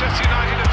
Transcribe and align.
Manchester 0.00 0.28
United 0.30 0.67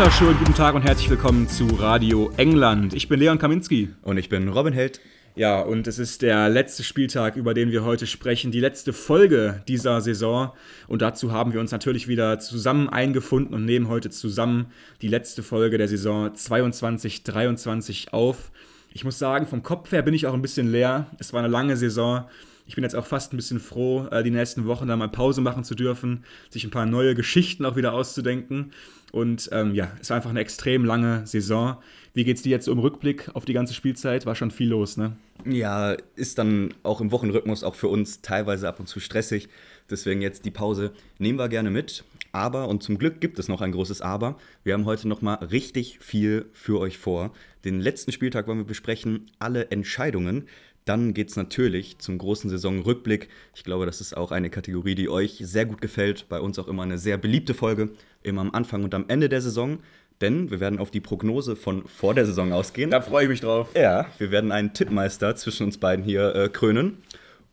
wunderschönen 0.00 0.38
guten 0.38 0.54
Tag 0.54 0.74
und 0.74 0.80
herzlich 0.80 1.10
willkommen 1.10 1.46
zu 1.46 1.66
Radio 1.66 2.32
England. 2.38 2.94
Ich 2.94 3.06
bin 3.06 3.20
Leon 3.20 3.36
Kaminski. 3.36 3.90
Und 4.00 4.16
ich 4.16 4.30
bin 4.30 4.48
Robin 4.48 4.72
Held. 4.72 4.98
Ja, 5.34 5.60
und 5.60 5.86
es 5.86 5.98
ist 5.98 6.22
der 6.22 6.48
letzte 6.48 6.84
Spieltag, 6.84 7.36
über 7.36 7.52
den 7.52 7.70
wir 7.70 7.84
heute 7.84 8.06
sprechen, 8.06 8.50
die 8.50 8.60
letzte 8.60 8.94
Folge 8.94 9.62
dieser 9.68 10.00
Saison. 10.00 10.52
Und 10.88 11.02
dazu 11.02 11.32
haben 11.32 11.52
wir 11.52 11.60
uns 11.60 11.70
natürlich 11.70 12.08
wieder 12.08 12.38
zusammen 12.38 12.88
eingefunden 12.88 13.54
und 13.54 13.66
nehmen 13.66 13.88
heute 13.88 14.08
zusammen 14.08 14.72
die 15.02 15.08
letzte 15.08 15.42
Folge 15.42 15.76
der 15.76 15.86
Saison 15.86 16.30
22-23 16.30 18.08
auf. 18.12 18.52
Ich 18.94 19.04
muss 19.04 19.18
sagen, 19.18 19.46
vom 19.46 19.62
Kopf 19.62 19.92
her 19.92 20.00
bin 20.00 20.14
ich 20.14 20.26
auch 20.26 20.32
ein 20.32 20.40
bisschen 20.40 20.72
leer. 20.72 21.08
Es 21.18 21.34
war 21.34 21.40
eine 21.40 21.52
lange 21.52 21.76
Saison. 21.76 22.24
Ich 22.70 22.76
bin 22.76 22.84
jetzt 22.84 22.94
auch 22.94 23.04
fast 23.04 23.32
ein 23.32 23.36
bisschen 23.36 23.58
froh, 23.58 24.06
äh, 24.12 24.22
die 24.22 24.30
nächsten 24.30 24.64
Wochen 24.64 24.86
da 24.86 24.96
mal 24.96 25.08
Pause 25.08 25.40
machen 25.40 25.64
zu 25.64 25.74
dürfen, 25.74 26.24
sich 26.50 26.62
ein 26.62 26.70
paar 26.70 26.86
neue 26.86 27.16
Geschichten 27.16 27.64
auch 27.64 27.74
wieder 27.74 27.92
auszudenken. 27.92 28.70
Und 29.12 29.48
ähm, 29.52 29.74
ja, 29.74 29.90
es 30.00 30.10
war 30.10 30.16
einfach 30.16 30.30
eine 30.30 30.40
extrem 30.40 30.84
lange 30.84 31.26
Saison. 31.26 31.76
Wie 32.14 32.24
geht's 32.24 32.42
dir 32.42 32.50
jetzt 32.50 32.64
so 32.64 32.72
im 32.72 32.78
Rückblick 32.78 33.30
auf 33.34 33.44
die 33.44 33.52
ganze 33.52 33.74
Spielzeit? 33.74 34.26
War 34.26 34.34
schon 34.34 34.50
viel 34.50 34.68
los, 34.68 34.96
ne? 34.96 35.16
Ja, 35.44 35.96
ist 36.16 36.38
dann 36.38 36.74
auch 36.82 37.00
im 37.00 37.12
Wochenrhythmus 37.12 37.64
auch 37.64 37.74
für 37.74 37.88
uns 37.88 38.20
teilweise 38.20 38.68
ab 38.68 38.80
und 38.80 38.88
zu 38.88 39.00
stressig. 39.00 39.48
Deswegen 39.88 40.20
jetzt 40.20 40.44
die 40.44 40.50
Pause 40.50 40.92
nehmen 41.18 41.38
wir 41.38 41.48
gerne 41.48 41.70
mit. 41.70 42.04
Aber, 42.32 42.68
und 42.68 42.82
zum 42.82 42.98
Glück 42.98 43.20
gibt 43.20 43.38
es 43.38 43.48
noch 43.48 43.60
ein 43.60 43.72
großes 43.72 44.02
Aber, 44.02 44.36
wir 44.62 44.74
haben 44.74 44.84
heute 44.84 45.08
nochmal 45.08 45.36
richtig 45.46 45.98
viel 45.98 46.46
für 46.52 46.78
euch 46.78 46.96
vor. 46.96 47.32
Den 47.64 47.80
letzten 47.80 48.12
Spieltag 48.12 48.46
wollen 48.46 48.58
wir 48.58 48.64
besprechen, 48.64 49.30
alle 49.38 49.70
Entscheidungen. 49.70 50.46
Dann 50.84 51.14
geht 51.14 51.30
es 51.30 51.36
natürlich 51.36 51.98
zum 51.98 52.18
großen 52.18 52.50
Saisonrückblick. 52.50 53.28
Ich 53.54 53.64
glaube, 53.64 53.86
das 53.86 54.00
ist 54.00 54.16
auch 54.16 54.32
eine 54.32 54.50
Kategorie, 54.50 54.94
die 54.94 55.08
euch 55.08 55.38
sehr 55.40 55.66
gut 55.66 55.80
gefällt. 55.80 56.28
Bei 56.28 56.40
uns 56.40 56.58
auch 56.58 56.68
immer 56.68 56.82
eine 56.82 56.98
sehr 56.98 57.18
beliebte 57.18 57.54
Folge, 57.54 57.90
immer 58.22 58.40
am 58.40 58.50
Anfang 58.52 58.84
und 58.84 58.94
am 58.94 59.04
Ende 59.08 59.28
der 59.28 59.42
Saison. 59.42 59.78
Denn 60.20 60.50
wir 60.50 60.60
werden 60.60 60.78
auf 60.78 60.90
die 60.90 61.00
Prognose 61.00 61.56
von 61.56 61.86
vor 61.86 62.14
der 62.14 62.26
Saison 62.26 62.52
ausgehen. 62.52 62.90
Da 62.90 63.00
freue 63.00 63.24
ich 63.24 63.30
mich 63.30 63.40
drauf. 63.40 63.70
Ja, 63.74 64.06
wir 64.18 64.30
werden 64.30 64.52
einen 64.52 64.74
Tippmeister 64.74 65.34
zwischen 65.36 65.64
uns 65.64 65.78
beiden 65.78 66.04
hier 66.04 66.34
äh, 66.34 66.48
krönen. 66.48 66.98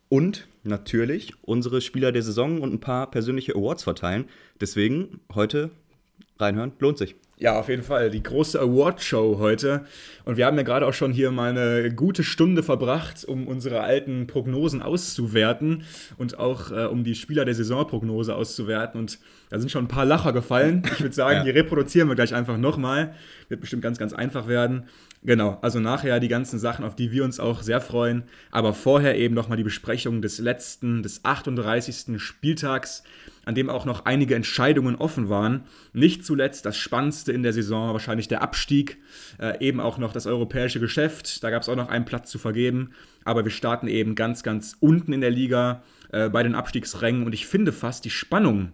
Und 0.10 0.48
natürlich 0.64 1.34
unsere 1.44 1.82
Spieler 1.82 2.12
der 2.12 2.24
Saison 2.24 2.62
und 2.62 2.74
ein 2.74 2.80
paar 2.80 3.10
persönliche 3.12 3.56
Awards 3.56 3.84
verteilen. 3.84 4.26
Deswegen 4.60 5.20
heute 5.34 5.70
reinhören, 6.40 6.74
lohnt 6.80 6.98
sich. 6.98 7.16
Ja, 7.40 7.60
auf 7.60 7.70
jeden 7.70 7.84
Fall. 7.84 8.10
Die 8.10 8.24
große 8.24 8.60
Award-Show 8.60 9.38
heute. 9.38 9.86
Und 10.26 10.38
wir 10.38 10.48
haben 10.48 10.58
ja 10.58 10.64
gerade 10.64 10.88
auch 10.88 10.94
schon 10.94 11.12
hier 11.12 11.30
mal 11.30 11.52
eine 11.56 11.94
gute 11.94 12.24
Stunde 12.24 12.64
verbracht, 12.64 13.26
um 13.26 13.46
unsere 13.48 13.82
alten 13.82 14.26
Prognosen 14.26 14.82
auszuwerten 14.82 15.84
und 16.18 16.40
auch 16.40 16.72
äh, 16.72 16.86
um 16.86 17.04
die 17.04 17.14
Spieler 17.14 17.46
der 17.46 17.54
Saisonprognose 17.54 18.34
auszuwerten. 18.34 19.00
Und 19.00 19.20
da 19.52 19.60
sind 19.60 19.70
schon 19.72 19.86
ein 19.86 19.88
paar 19.88 20.06
Lacher 20.06 20.34
gefallen. 20.34 20.82
Ich 20.92 21.00
würde 21.02 21.14
sagen, 21.14 21.38
Ja. 21.38 21.44
die 21.44 21.52
reproduzieren 21.52 22.08
wir 22.08 22.16
gleich 22.16 22.34
einfach 22.34 22.58
nochmal. 22.58 23.14
Wird 23.50 23.62
bestimmt 23.62 23.84
ganz, 23.84 24.00
ganz 24.00 24.14
einfach 24.14 24.48
werden. 24.48 24.88
Genau, 25.24 25.58
also 25.62 25.80
nachher 25.80 26.20
die 26.20 26.28
ganzen 26.28 26.60
Sachen, 26.60 26.86
auf 26.86 26.96
die 26.96 27.12
wir 27.12 27.24
uns 27.24 27.40
auch 27.40 27.62
sehr 27.62 27.82
freuen. 27.82 28.24
Aber 28.52 28.74
vorher 28.74 29.18
eben 29.18 29.34
nochmal 29.34 29.58
die 29.58 29.64
Besprechung 29.64 30.22
des 30.22 30.40
letzten, 30.40 31.02
des 31.02 31.26
38. 31.26 32.22
Spieltags, 32.22 33.04
an 33.44 33.56
dem 33.56 33.70
auch 33.70 33.86
noch 33.86 34.06
einige 34.06 34.36
Entscheidungen 34.36 34.96
offen 34.96 35.28
waren. 35.28 35.64
Nicht 35.92 36.24
zuletzt 36.24 36.66
das 36.66 36.78
Spannendste 36.78 37.32
in 37.32 37.44
der 37.44 37.54
Saison, 37.54 37.94
wahrscheinlich 37.94 38.28
der 38.28 38.42
Abstieg, 38.42 38.98
äh, 39.40 39.60
eben 39.60 39.80
auch 39.80 39.98
noch 39.98 40.14
das 40.14 40.28
europäische 40.28 40.80
Geschäft. 40.80 41.44
Da 41.44 41.50
gab 41.50 41.64
es 41.64 41.70
auch 41.70 41.76
noch 41.76 41.90
einen 41.90 42.06
Platz 42.06 42.30
zu 42.30 42.38
vergeben. 42.38 42.92
Aber 43.26 43.44
wir 43.44 43.52
starten 43.52 43.88
eben 43.88 44.16
ganz, 44.16 44.44
ganz 44.44 44.78
unten 44.80 45.14
in 45.14 45.22
der 45.22 45.32
Liga 45.32 45.82
äh, 46.12 46.30
bei 46.30 46.44
den 46.44 46.56
Abstiegsrängen. 46.56 47.26
Und 47.26 47.34
ich 47.34 47.48
finde 47.48 47.72
fast 47.72 48.06
die 48.06 48.12
Spannung, 48.12 48.72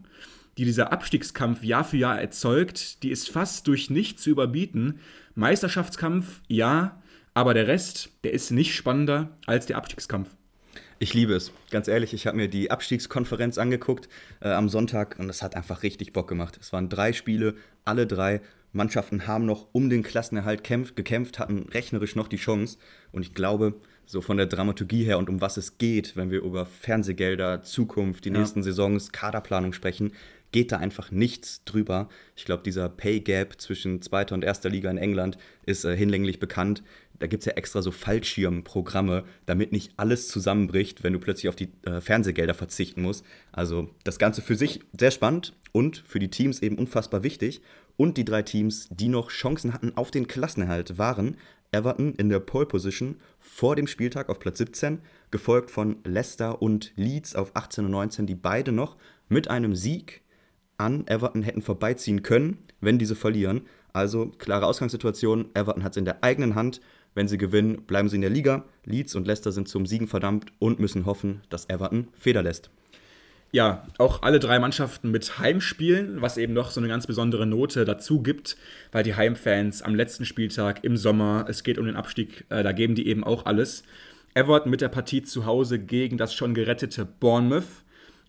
die 0.58 0.66
dieser 0.66 0.92
Abstiegskampf 0.92 1.64
Jahr 1.64 1.84
für 1.84 1.98
Jahr 1.98 2.20
erzeugt, 2.20 3.04
die 3.04 3.10
ist 3.10 3.30
fast 3.30 3.68
durch 3.68 3.90
nichts 3.90 4.24
zu 4.24 4.30
überbieten. 4.30 5.00
Meisterschaftskampf, 5.36 6.42
ja, 6.48 7.02
aber 7.34 7.54
der 7.54 7.68
Rest, 7.68 8.12
der 8.24 8.34
ist 8.34 8.52
nicht 8.52 8.76
spannender 8.76 9.30
als 9.46 9.66
der 9.66 9.78
Abstiegskampf. 9.78 10.30
Ich 11.00 11.14
liebe 11.14 11.34
es. 11.34 11.52
Ganz 11.72 11.88
ehrlich, 11.88 12.14
ich 12.14 12.28
habe 12.28 12.38
mir 12.38 12.48
die 12.48 12.72
Abstiegskonferenz 12.72 13.58
angeguckt 13.58 14.08
äh, 14.42 14.50
am 14.50 14.70
Sonntag 14.70 15.18
und 15.20 15.30
es 15.30 15.42
hat 15.42 15.56
einfach 15.56 15.84
richtig 15.84 16.14
Bock 16.14 16.28
gemacht. 16.28 16.58
Es 16.62 16.72
waren 16.72 16.88
drei 16.88 17.14
Spiele, 17.14 17.56
alle 17.84 18.08
drei 18.08 18.42
Mannschaften 18.72 19.28
haben 19.28 19.46
noch 19.46 19.68
um 19.72 19.90
den 19.90 20.04
Klassenerhalt 20.04 20.64
kämpft, 20.64 20.96
gekämpft, 20.96 21.40
hatten 21.40 21.68
rechnerisch 21.72 22.16
noch 22.16 22.28
die 22.28 22.38
Chance. 22.38 22.78
Und 23.12 23.24
ich 23.24 23.34
glaube, 23.34 23.76
so 24.06 24.22
von 24.22 24.38
der 24.38 24.46
Dramaturgie 24.46 25.04
her 25.04 25.18
und 25.18 25.30
um 25.30 25.42
was 25.42 25.58
es 25.58 25.78
geht, 25.78 26.16
wenn 26.16 26.32
wir 26.32 26.42
über 26.42 26.66
Fernsehgelder, 26.66 27.64
Zukunft, 27.64 28.26
die 28.26 28.32
nächsten 28.32 28.64
Saisons, 28.64 29.12
Kaderplanung 29.12 29.74
sprechen, 29.74 30.14
geht 30.54 30.72
da 30.72 30.78
einfach 30.78 31.12
nichts 31.12 31.66
drüber. 31.66 32.08
Ich 32.38 32.46
glaube, 32.46 32.64
dieser 32.64 32.88
Pay 32.88 33.20
Gap 33.20 33.60
zwischen 33.60 34.02
zweiter 34.02 34.36
und 34.36 34.46
erster 34.46 34.70
Liga 34.70 34.90
in 34.90 34.98
England 34.98 35.38
ist 35.66 35.84
äh, 35.84 35.98
hinlänglich 35.98 36.40
bekannt. 36.40 36.84
Da 37.20 37.28
gibt 37.28 37.42
es 37.42 37.46
ja 37.46 37.54
extra 37.54 37.82
so 37.82 37.92
Fallschirmprogramme, 37.92 39.26
damit 39.46 39.72
nicht 39.74 39.92
alles 39.98 40.30
zusammenbricht, 40.30 41.04
wenn 41.04 41.14
du 41.14 41.20
plötzlich 41.20 41.50
auf 41.50 41.56
die 41.56 41.70
äh, 41.86 42.00
Fernsehgelder 42.00 42.54
verzichten 42.54 43.02
musst. 43.02 43.26
Also 43.52 43.90
das 44.06 44.20
Ganze 44.20 44.42
für 44.42 44.56
sich 44.56 44.80
sehr 44.98 45.12
spannend 45.12 45.54
und 45.74 45.98
für 46.08 46.20
die 46.20 46.30
Teams 46.30 46.62
eben 46.62 46.78
unfassbar 46.78 47.24
wichtig. 47.24 47.62
Und 47.96 48.18
die 48.18 48.26
drei 48.26 48.42
Teams, 48.42 48.88
die 48.90 49.10
noch 49.10 49.30
Chancen 49.30 49.74
hatten 49.74 49.96
auf 49.96 50.12
den 50.12 50.28
Klassenerhalt, 50.28 50.98
waren 50.98 51.38
Everton 51.72 52.14
in 52.16 52.30
der 52.30 52.40
Pole 52.40 52.66
Position 52.66 53.20
vor 53.40 53.76
dem 53.76 53.88
Spieltag 53.88 54.30
auf 54.30 54.40
Platz 54.40 54.60
17, 54.60 55.00
gefolgt 55.32 55.72
von 55.72 55.98
Leicester 56.04 56.62
und 56.62 56.94
Leeds 56.96 57.36
auf 57.36 57.56
18 57.56 57.86
und 57.86 57.92
19, 57.92 58.28
die 58.28 58.36
beide 58.36 58.72
noch 58.72 58.98
mit 59.30 59.48
einem 59.50 59.76
Sieg 59.76 60.23
an 60.84 61.08
Everton 61.08 61.42
hätten 61.42 61.62
vorbeiziehen 61.62 62.24
können, 62.24 62.58
wenn 62.82 63.00
diese 63.00 63.16
verlieren. 63.16 63.62
Also 63.94 64.28
klare 64.38 64.66
Ausgangssituation. 64.66 65.50
Everton 65.54 65.84
hat 65.84 65.94
es 65.94 65.98
in 65.98 66.06
der 66.06 66.24
eigenen 66.24 66.56
Hand. 66.56 66.82
Wenn 67.16 67.28
sie 67.28 67.38
gewinnen, 67.38 67.84
bleiben 67.84 68.10
sie 68.10 68.16
in 68.16 68.22
der 68.22 68.32
Liga. 68.32 68.66
Leeds 68.86 69.16
und 69.16 69.28
Leicester 69.28 69.52
sind 69.52 69.68
zum 69.68 69.86
Siegen 69.86 70.08
verdammt 70.08 70.52
und 70.60 70.80
müssen 70.80 71.06
hoffen, 71.06 71.42
dass 71.50 71.70
Everton 71.70 72.08
Feder 72.14 72.42
lässt. 72.42 72.70
Ja, 73.52 73.86
auch 74.00 74.24
alle 74.24 74.40
drei 74.40 74.58
Mannschaften 74.58 75.12
mit 75.12 75.38
Heimspielen, 75.38 76.24
was 76.24 76.38
eben 76.38 76.54
noch 76.54 76.72
so 76.72 76.80
eine 76.80 76.90
ganz 76.90 77.06
besondere 77.06 77.46
Note 77.46 77.86
dazu 77.86 78.24
gibt, 78.24 78.58
weil 78.92 79.04
die 79.04 79.14
Heimfans 79.14 79.84
am 79.84 79.94
letzten 79.94 80.26
Spieltag 80.26 80.84
im 80.84 80.98
Sommer, 80.98 81.46
es 81.48 81.62
geht 81.62 81.78
um 81.78 81.86
den 81.86 81.96
Abstieg, 81.96 82.46
äh, 82.50 82.64
da 82.64 82.72
geben 82.72 82.96
die 82.96 83.06
eben 83.06 83.24
auch 83.24 83.46
alles. 83.46 83.84
Everton 84.34 84.72
mit 84.72 84.82
der 84.82 84.90
Partie 84.90 85.22
zu 85.22 85.46
Hause 85.46 85.78
gegen 85.78 86.18
das 86.18 86.34
schon 86.34 86.56
gerettete 86.56 87.06
Bournemouth. 87.06 87.83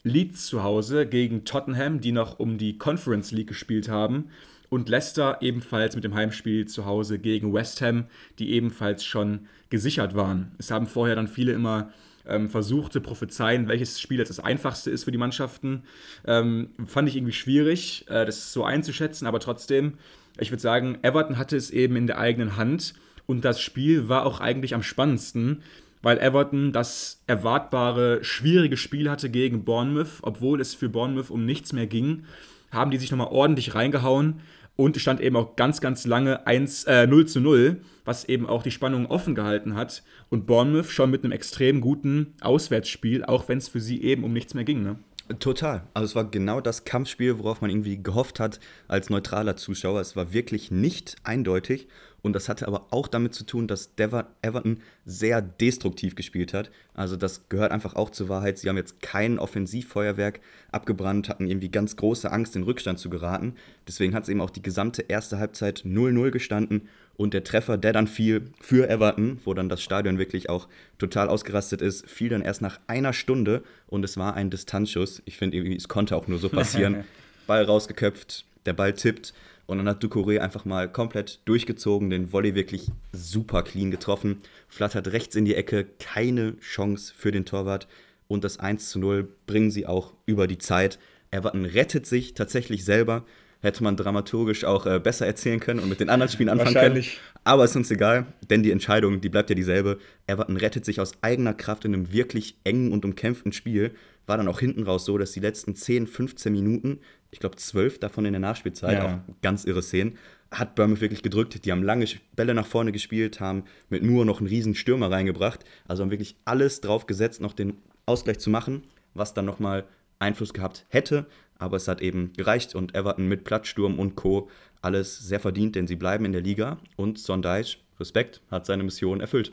Leeds 0.05 0.47
zu 0.47 0.63
Hause 0.63 1.07
gegen 1.07 1.45
Tottenham, 1.45 2.01
die 2.01 2.13
noch 2.13 2.39
um 2.39 2.59
die 2.59 2.79
Conference 2.79 3.33
League 3.33 3.49
gespielt 3.49 3.89
haben. 3.89 4.29
Und 4.69 4.89
Leicester 4.89 5.39
ebenfalls 5.41 5.95
mit 5.95 6.05
dem 6.05 6.15
Heimspiel 6.15 6.67
zu 6.67 6.85
Hause 6.85 7.19
gegen 7.19 7.53
West 7.53 7.81
Ham, 7.81 8.05
die 8.39 8.53
ebenfalls 8.53 9.05
schon 9.05 9.47
gesichert 9.71 10.15
waren. 10.15 10.53
Es 10.59 10.71
haben 10.71 10.87
vorher 10.87 11.17
dann 11.17 11.29
viele 11.29 11.53
immer 11.53 11.91
ähm, 12.27 12.49
versucht 12.49 12.93
zu 12.93 13.01
prophezeien, 13.01 13.69
welches 13.69 14.01
Spiel 14.01 14.19
jetzt 14.19 14.31
das 14.31 14.41
einfachste 14.41 14.91
ist 14.91 15.05
für 15.05 15.13
die 15.13 15.19
Mannschaften. 15.19 15.83
Ähm, 16.27 16.71
fand 16.87 17.09
ich 17.09 17.17
irgendwie 17.17 17.33
schwierig, 17.33 18.05
äh, 18.09 18.25
das 18.25 18.53
so 18.53 18.65
einzuschätzen, 18.65 19.27
aber 19.27 19.41
trotzdem, 19.41 19.95
ich 20.39 20.51
würde 20.51 20.63
sagen, 20.63 20.99
Everton 21.03 21.39
hatte 21.39 21.57
es 21.57 21.71
eben 21.71 21.97
in 21.97 22.07
der 22.07 22.19
eigenen 22.19 22.57
Hand 22.57 22.95
und 23.27 23.45
das 23.45 23.61
Spiel 23.61 24.09
war 24.09 24.27
auch 24.27 24.41
eigentlich 24.41 24.75
am 24.75 24.83
spannendsten, 24.83 25.63
weil 26.05 26.19
Everton 26.19 26.73
das 26.73 27.23
erwartbare, 27.27 28.23
schwierige 28.23 28.77
Spiel 28.77 29.11
hatte 29.11 29.31
gegen 29.31 29.65
Bournemouth, 29.65 30.19
obwohl 30.21 30.61
es 30.61 30.75
für 30.75 30.91
Bournemouth 30.91 31.31
um 31.31 31.47
nichts 31.47 31.73
mehr 31.73 31.87
ging, 31.87 32.25
haben 32.71 32.91
die 32.91 32.99
sich 32.99 33.11
nochmal 33.11 33.29
ordentlich 33.31 33.75
reingehauen 33.75 34.41
und 34.77 35.01
stand 35.01 35.23
eben 35.23 35.35
auch 35.37 35.57
ganz, 35.57 35.81
ganz 35.81 36.07
lange 36.07 36.47
1, 36.47 36.85
äh, 36.85 37.07
0 37.07 37.27
zu 37.27 37.41
0, 37.41 37.81
was 38.05 38.27
eben 38.27 38.47
auch 38.47 38.63
die 38.63 38.71
Spannung 38.71 39.07
offen 39.07 39.35
gehalten 39.35 39.77
hat. 39.77 40.03
Und 40.29 40.47
Bournemouth 40.47 40.91
schon 40.91 41.11
mit 41.11 41.25
einem 41.25 41.33
extrem 41.33 41.81
guten 41.81 42.35
Auswärtsspiel, 42.43 43.25
auch 43.25 43.49
wenn 43.49 43.57
es 43.57 43.69
für 43.69 43.81
sie 43.81 44.03
eben 44.03 44.25
um 44.25 44.35
nichts 44.35 44.53
mehr 44.53 44.65
ging. 44.65 44.83
Ne? 44.83 44.97
Total. 45.39 45.85
Also 45.95 46.05
es 46.05 46.15
war 46.15 46.31
genau 46.31 46.61
das 46.61 46.85
Kampfspiel, 46.85 47.39
worauf 47.39 47.63
man 47.63 47.71
irgendwie 47.71 48.03
gehofft 48.03 48.41
hat 48.41 48.61
als 48.89 49.09
neutraler 49.09 49.57
Zuschauer. 49.57 50.01
Es 50.01 50.17
war 50.17 50.35
wirklich 50.35 50.71
nicht 50.71 51.17
eindeutig. 51.25 51.89
Und 52.21 52.35
das 52.35 52.49
hatte 52.49 52.67
aber 52.67 52.87
auch 52.91 53.09
damit 53.09 53.35
zu 53.35 53.45
tun, 53.45 53.67
dass 53.67 53.95
Dever 53.95 54.29
Everton 54.43 54.81
sehr 55.05 55.43
destruktiv 55.43 56.15
gespielt 56.15 56.53
hat. 56.53 56.71
Also 56.95 57.17
das 57.17 57.49
gehört 57.49 57.73
einfach 57.73 57.97
auch 57.97 58.11
zur 58.11 58.29
Wahrheit. 58.31 58.59
Sie 58.59 58.69
haben 58.69 58.79
jetzt 58.79 59.01
kein 59.03 59.39
Offensivfeuerwerk 59.39 60.41
abgebrannt, 60.73 61.29
hatten 61.29 61.47
irgendwie 61.47 61.71
ganz 61.71 61.97
große 61.97 62.31
Angst, 62.31 62.57
in 62.57 62.63
Rückstand 62.63 62.99
zu 62.99 63.09
geraten. 63.11 63.55
Deswegen 63.87 64.15
hat 64.15 64.25
es 64.25 64.31
eben 64.31 64.41
auch 64.41 64.51
die 64.51 64.63
gesamte 64.63 65.03
erste 65.03 65.39
Halbzeit 65.39 65.85
0-0 65.87 66.31
gestanden. 66.31 66.89
Und 67.17 67.35
der 67.35 67.45
Treffer, 67.45 67.79
der 67.79 67.93
dann 67.93 68.09
fiel 68.09 68.51
für 68.61 68.89
Everton, 68.89 69.41
wo 69.45 69.55
dann 69.55 69.69
das 69.69 69.83
Stadion 69.83 70.19
wirklich 70.19 70.51
auch 70.51 70.69
total 70.99 71.29
ausgerastet 71.29 71.81
ist, 71.81 72.09
fiel 72.09 72.29
dann 72.29 72.43
erst 72.43 72.61
nach 72.61 72.81
einer 72.87 73.13
Stunde 73.13 73.63
und 73.87 74.05
es 74.05 74.17
war 74.17 74.35
ein 74.35 74.51
Distanzschuss. 74.51 75.23
Ich 75.25 75.37
finde 75.37 75.57
irgendwie, 75.57 75.77
es 75.77 75.89
konnte 75.89 76.17
auch 76.17 76.27
nur 76.27 76.39
so 76.39 76.49
passieren. 76.49 77.05
Ball 77.47 77.65
rausgeköpft, 77.65 78.45
der 78.67 78.73
Ball 78.73 78.95
tippt 78.95 79.35
und 79.67 79.79
dann 79.79 79.89
hat 79.89 80.03
Ducouré 80.03 80.41
einfach 80.41 80.65
mal 80.65 80.91
komplett 80.91 81.41
durchgezogen, 81.47 82.11
den 82.11 82.33
Volley 82.33 82.55
wirklich 82.55 82.91
super 83.13 83.63
clean 83.63 83.91
getroffen, 83.91 84.41
flattert 84.69 85.13
rechts 85.13 85.37
in 85.37 85.45
die 85.45 85.55
Ecke, 85.55 85.87
keine 85.99 86.59
Chance 86.61 87.13
für 87.17 87.33
den 87.33 87.45
Torwart. 87.45 87.87
Und 88.29 88.45
das 88.45 88.59
1 88.59 88.91
zu 88.91 88.99
0 88.99 89.29
bringen 89.47 89.71
sie 89.71 89.87
auch 89.87 90.13
über 90.27 90.47
die 90.47 90.59
Zeit. 90.59 90.99
Everton 91.31 91.65
rettet 91.65 92.07
sich 92.07 92.35
tatsächlich 92.35 92.85
selber. 92.85 93.25
Hätte 93.65 93.83
man 93.83 93.97
dramaturgisch 93.97 94.65
auch 94.65 94.87
äh, 94.87 95.01
besser 95.01 95.27
erzählen 95.27 95.59
können 95.59 95.81
und 95.81 95.89
mit 95.89 96.01
den 96.01 96.11
anderen 96.11 96.31
Spielen 96.31 96.49
anfangen 96.49 96.75
können. 96.75 97.05
Aber 97.45 97.65
ist 97.65 97.77
uns 97.77 97.91
egal, 97.91 98.27
denn 98.51 98.63
die 98.63 98.71
Entscheidung, 98.71 99.21
die 99.21 99.29
bleibt 99.29 99.51
ja 99.51 99.57
dieselbe. 99.57 99.99
Everton 100.27 100.57
rettet 100.57 100.85
sich 100.85 101.01
aus 101.01 101.13
eigener 101.23 101.55
Kraft 101.55 101.85
in 101.85 101.95
einem 101.95 102.13
wirklich 102.13 102.59
engen 102.65 102.93
und 102.93 103.05
umkämpften 103.05 103.53
Spiel. 103.53 103.93
War 104.27 104.37
dann 104.37 104.49
auch 104.49 104.61
hinten 104.61 104.85
raus 104.85 105.05
so, 105.05 105.19
dass 105.19 105.33
die 105.33 105.41
letzten 105.41 105.75
10, 105.75 106.07
15 106.07 106.53
Minuten 106.53 107.01
ich 107.35 107.41
glaube, 107.41 107.57
zwölf 107.57 107.99
davon 107.99 108.25
in 108.27 108.33
der 108.33 108.41
Nachspielzeit, 108.41 108.93
ja. 108.93 109.07
auch 109.07 109.43
ganz 109.43 109.65
irre 109.65 109.83
Szenen, 109.83 110.17
hat 110.53 110.77
Bournemouth 110.77 111.01
wirklich 111.01 111.21
gedrückt. 111.21 111.65
Die 111.65 111.73
haben 111.73 111.83
lange 111.83 112.07
Bälle 112.37 112.55
nach 112.55 112.67
vorne 112.67 112.93
gespielt, 112.93 113.41
haben 113.41 113.65
mit 113.89 114.05
Moore 114.05 114.25
noch 114.25 114.39
einen 114.39 114.47
riesen 114.47 114.77
Stürmer 114.77 115.11
reingebracht. 115.11 115.65
Also 115.89 116.05
haben 116.05 116.13
wirklich 116.13 116.37
alles 116.45 116.81
drauf 116.81 117.07
gesetzt, 117.07 117.41
noch 117.41 117.53
den 117.53 117.77
Ausgleich 118.07 118.39
zu 118.39 118.51
machen, 118.51 118.85
was 119.15 119.35
dann 119.35 119.47
nochmal 119.47 119.85
Einfluss 120.21 120.55
gehabt 120.55 120.87
hätte. 120.91 121.27
Aber 121.59 121.77
es 121.77 121.89
hat 121.89 122.01
eben 122.01 122.33
gereicht 122.37 122.75
und 122.75 122.95
Everton 122.95 123.29
mit 123.29 123.45
Platzsturm 123.45 123.99
und 123.99 124.17
Co. 124.17 124.49
alles 124.83 125.19
sehr 125.19 125.41
verdient, 125.41 125.77
denn 125.77 125.87
sie 125.87 125.97
bleiben 125.97 126.25
in 126.25 126.33
der 126.33 126.41
Liga 126.41 126.79
und 126.97 127.19
Sondage, 127.19 127.77
Respekt, 128.01 128.41
hat 128.51 128.67
seine 128.67 128.83
Mission 128.83 129.21
erfüllt. 129.21 129.53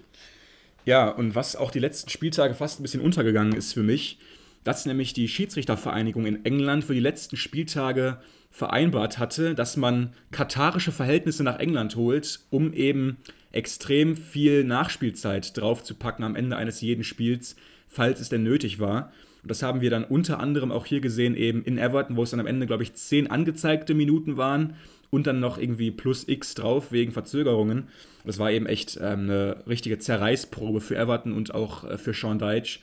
Ja, 0.85 1.09
und 1.09 1.35
was 1.35 1.55
auch 1.55 1.71
die 1.71 1.79
letzten 1.79 2.09
Spieltage 2.09 2.55
fast 2.55 2.79
ein 2.79 2.83
bisschen 2.83 3.01
untergegangen 3.01 3.53
ist 3.53 3.73
für 3.73 3.83
mich, 3.83 4.17
dass 4.63 4.85
nämlich 4.85 5.13
die 5.13 5.27
Schiedsrichtervereinigung 5.27 6.25
in 6.25 6.45
England 6.45 6.83
für 6.83 6.93
die 6.93 6.99
letzten 6.99 7.37
Spieltage 7.37 8.19
vereinbart 8.51 9.17
hatte, 9.17 9.55
dass 9.55 9.77
man 9.77 10.13
katarische 10.31 10.91
Verhältnisse 10.91 11.43
nach 11.43 11.59
England 11.59 11.95
holt, 11.95 12.41
um 12.49 12.73
eben 12.73 13.17
extrem 13.51 14.15
viel 14.15 14.63
Nachspielzeit 14.63 15.57
draufzupacken 15.57 16.23
am 16.23 16.35
Ende 16.35 16.57
eines 16.57 16.81
jeden 16.81 17.03
Spiels, 17.03 17.55
falls 17.87 18.19
es 18.19 18.29
denn 18.29 18.43
nötig 18.43 18.79
war. 18.79 19.11
Und 19.41 19.49
das 19.49 19.63
haben 19.63 19.81
wir 19.81 19.89
dann 19.89 20.03
unter 20.03 20.39
anderem 20.39 20.71
auch 20.71 20.85
hier 20.85 21.01
gesehen, 21.01 21.35
eben 21.35 21.63
in 21.63 21.77
Everton, 21.77 22.15
wo 22.15 22.23
es 22.23 22.31
dann 22.31 22.39
am 22.39 22.47
Ende, 22.47 22.67
glaube 22.67 22.83
ich, 22.83 22.93
zehn 22.93 23.27
angezeigte 23.27 23.93
Minuten 23.93 24.37
waren 24.37 24.75
und 25.09 25.27
dann 25.27 25.39
noch 25.39 25.57
irgendwie 25.57 25.91
plus 25.91 26.27
X 26.27 26.53
drauf 26.53 26.91
wegen 26.91 27.11
Verzögerungen. 27.11 27.87
Das 28.25 28.37
war 28.37 28.51
eben 28.51 28.65
echt 28.67 28.97
ähm, 29.01 29.21
eine 29.21 29.63
richtige 29.67 29.97
Zerreißprobe 29.97 30.79
für 30.79 30.95
Everton 30.95 31.33
und 31.33 31.55
auch 31.55 31.83
äh, 31.83 31.97
für 31.97 32.13
Sean 32.13 32.39
Deitch 32.39 32.81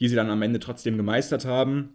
die 0.00 0.08
sie 0.08 0.16
dann 0.16 0.30
am 0.30 0.42
Ende 0.42 0.60
trotzdem 0.60 0.96
gemeistert 0.96 1.44
haben. 1.44 1.90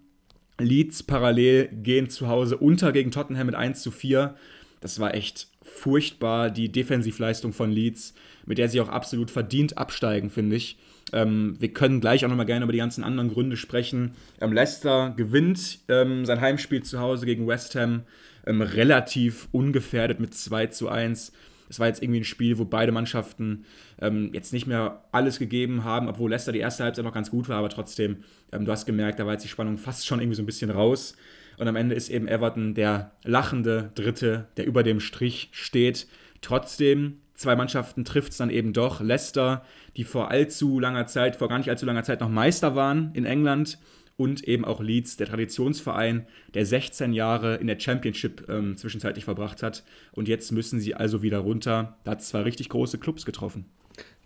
Leeds 0.60 1.04
parallel 1.04 1.70
gehen 1.84 2.10
zu 2.10 2.28
Hause 2.28 2.58
unter 2.58 2.92
gegen 2.92 3.12
Tottenham 3.12 3.48
mit 3.48 3.56
1 3.56 3.82
zu 3.82 3.92
4. 3.92 4.36
Das 4.80 5.00
war 5.00 5.14
echt 5.14 5.48
furchtbar, 5.62 6.50
die 6.50 6.72
Defensivleistung 6.72 7.54
von 7.54 7.72
Leeds, 7.72 8.14
mit 8.46 8.58
der 8.58 8.70
sie 8.70 8.82
auch 8.82 8.90
absolut 8.90 9.32
verdient 9.32 9.78
absteigen, 9.78 10.30
finde 10.30 10.56
ich. 10.56 10.78
Ähm, 11.14 11.56
wir 11.60 11.74
können 11.74 12.02
gleich 12.02 12.24
auch 12.26 12.30
nochmal 12.30 12.46
gerne 12.46 12.64
über 12.64 12.74
die 12.74 12.80
ganzen 12.80 13.04
anderen 13.04 13.30
Gründe 13.30 13.58
sprechen. 13.58 14.12
Ähm, 14.40 14.54
Leicester 14.54 15.14
gewinnt 15.16 15.80
ähm, 15.88 16.26
sein 16.26 16.42
Heimspiel 16.42 16.84
zu 16.84 17.00
Hause 17.00 17.26
gegen 17.26 17.48
West 17.48 17.76
Ham 17.76 18.04
ähm, 18.46 18.62
relativ 18.62 19.48
ungefährdet 19.52 20.20
mit 20.20 20.34
2 20.34 20.68
zu 20.68 20.90
1 20.90 21.32
es 21.72 21.80
war 21.80 21.88
jetzt 21.88 22.04
irgendwie 22.04 22.20
ein 22.20 22.26
Spiel, 22.26 22.58
wo 22.58 22.66
beide 22.66 22.92
Mannschaften 22.92 23.64
ähm, 24.00 24.32
jetzt 24.34 24.52
nicht 24.52 24.68
mehr 24.68 25.06
alles 25.14 25.40
gegeben 25.40 25.86
haben, 25.86 26.10
obwohl 26.10 26.30
Leicester 26.30 26.52
die 26.52 26.60
erste 26.60 26.84
Halbzeit 26.84 27.06
noch 27.06 27.14
ganz 27.14 27.32
gut 27.32 27.48
war, 27.48 27.58
aber 27.58 27.70
trotzdem, 27.70 28.18
ähm, 28.52 28.66
du 28.66 28.72
hast 28.74 28.86
gemerkt, 28.86 29.20
da 29.20 29.26
war 29.26 29.34
jetzt 29.34 29.46
die 29.46 29.50
Spannung 29.50 29.78
fast 29.78 30.06
schon 30.06 30.20
irgendwie 30.20 30.36
so 30.36 30.44
ein 30.44 30.46
bisschen 30.46 30.70
raus. 30.70 31.16
Und 31.58 31.70
am 31.70 31.78
Ende 31.78 31.96
ist 31.96 32.10
eben 32.10 32.28
Everton 32.28 32.74
der 32.74 33.12
lachende 33.24 33.92
Dritte, 33.96 34.50
der 34.58 34.66
über 34.66 34.84
dem 34.84 35.00
Strich 35.00 35.48
steht. 35.54 36.08
Trotzdem, 36.42 37.21
zwei 37.42 37.56
Mannschaften 37.56 38.06
trifft 38.06 38.32
es 38.32 38.38
dann 38.38 38.50
eben 38.50 38.74
doch. 38.74 39.02
Leicester, 39.02 39.66
die 39.98 40.04
vor 40.04 40.32
allzu 40.32 40.80
langer 40.80 41.08
Zeit, 41.08 41.36
vor 41.36 41.50
gar 41.50 41.58
nicht 41.58 41.70
allzu 41.70 41.86
langer 41.86 42.04
Zeit 42.04 42.22
noch 42.22 42.30
Meister 42.30 42.76
waren 42.76 43.12
in 43.14 43.26
England, 43.26 43.78
und 44.22 44.44
eben 44.44 44.66
auch 44.66 44.82
Leeds, 44.82 45.18
der 45.18 45.28
Traditionsverein, 45.28 46.28
der 46.54 46.66
16 46.66 47.14
Jahre 47.14 47.56
in 47.56 47.68
der 47.68 47.80
Championship 47.80 48.48
ähm, 48.50 48.78
zwischenzeitlich 48.78 49.26
verbracht 49.26 49.64
hat. 49.64 49.84
Und 50.12 50.28
jetzt 50.28 50.52
müssen 50.52 50.80
sie 50.80 50.94
also 50.94 51.24
wieder 51.24 51.40
runter. 51.40 51.98
Da 52.04 52.12
hat 52.12 52.22
zwei 52.22 52.42
richtig 52.42 52.70
große 52.70 53.00
Clubs 53.00 53.26
getroffen. 53.26 53.66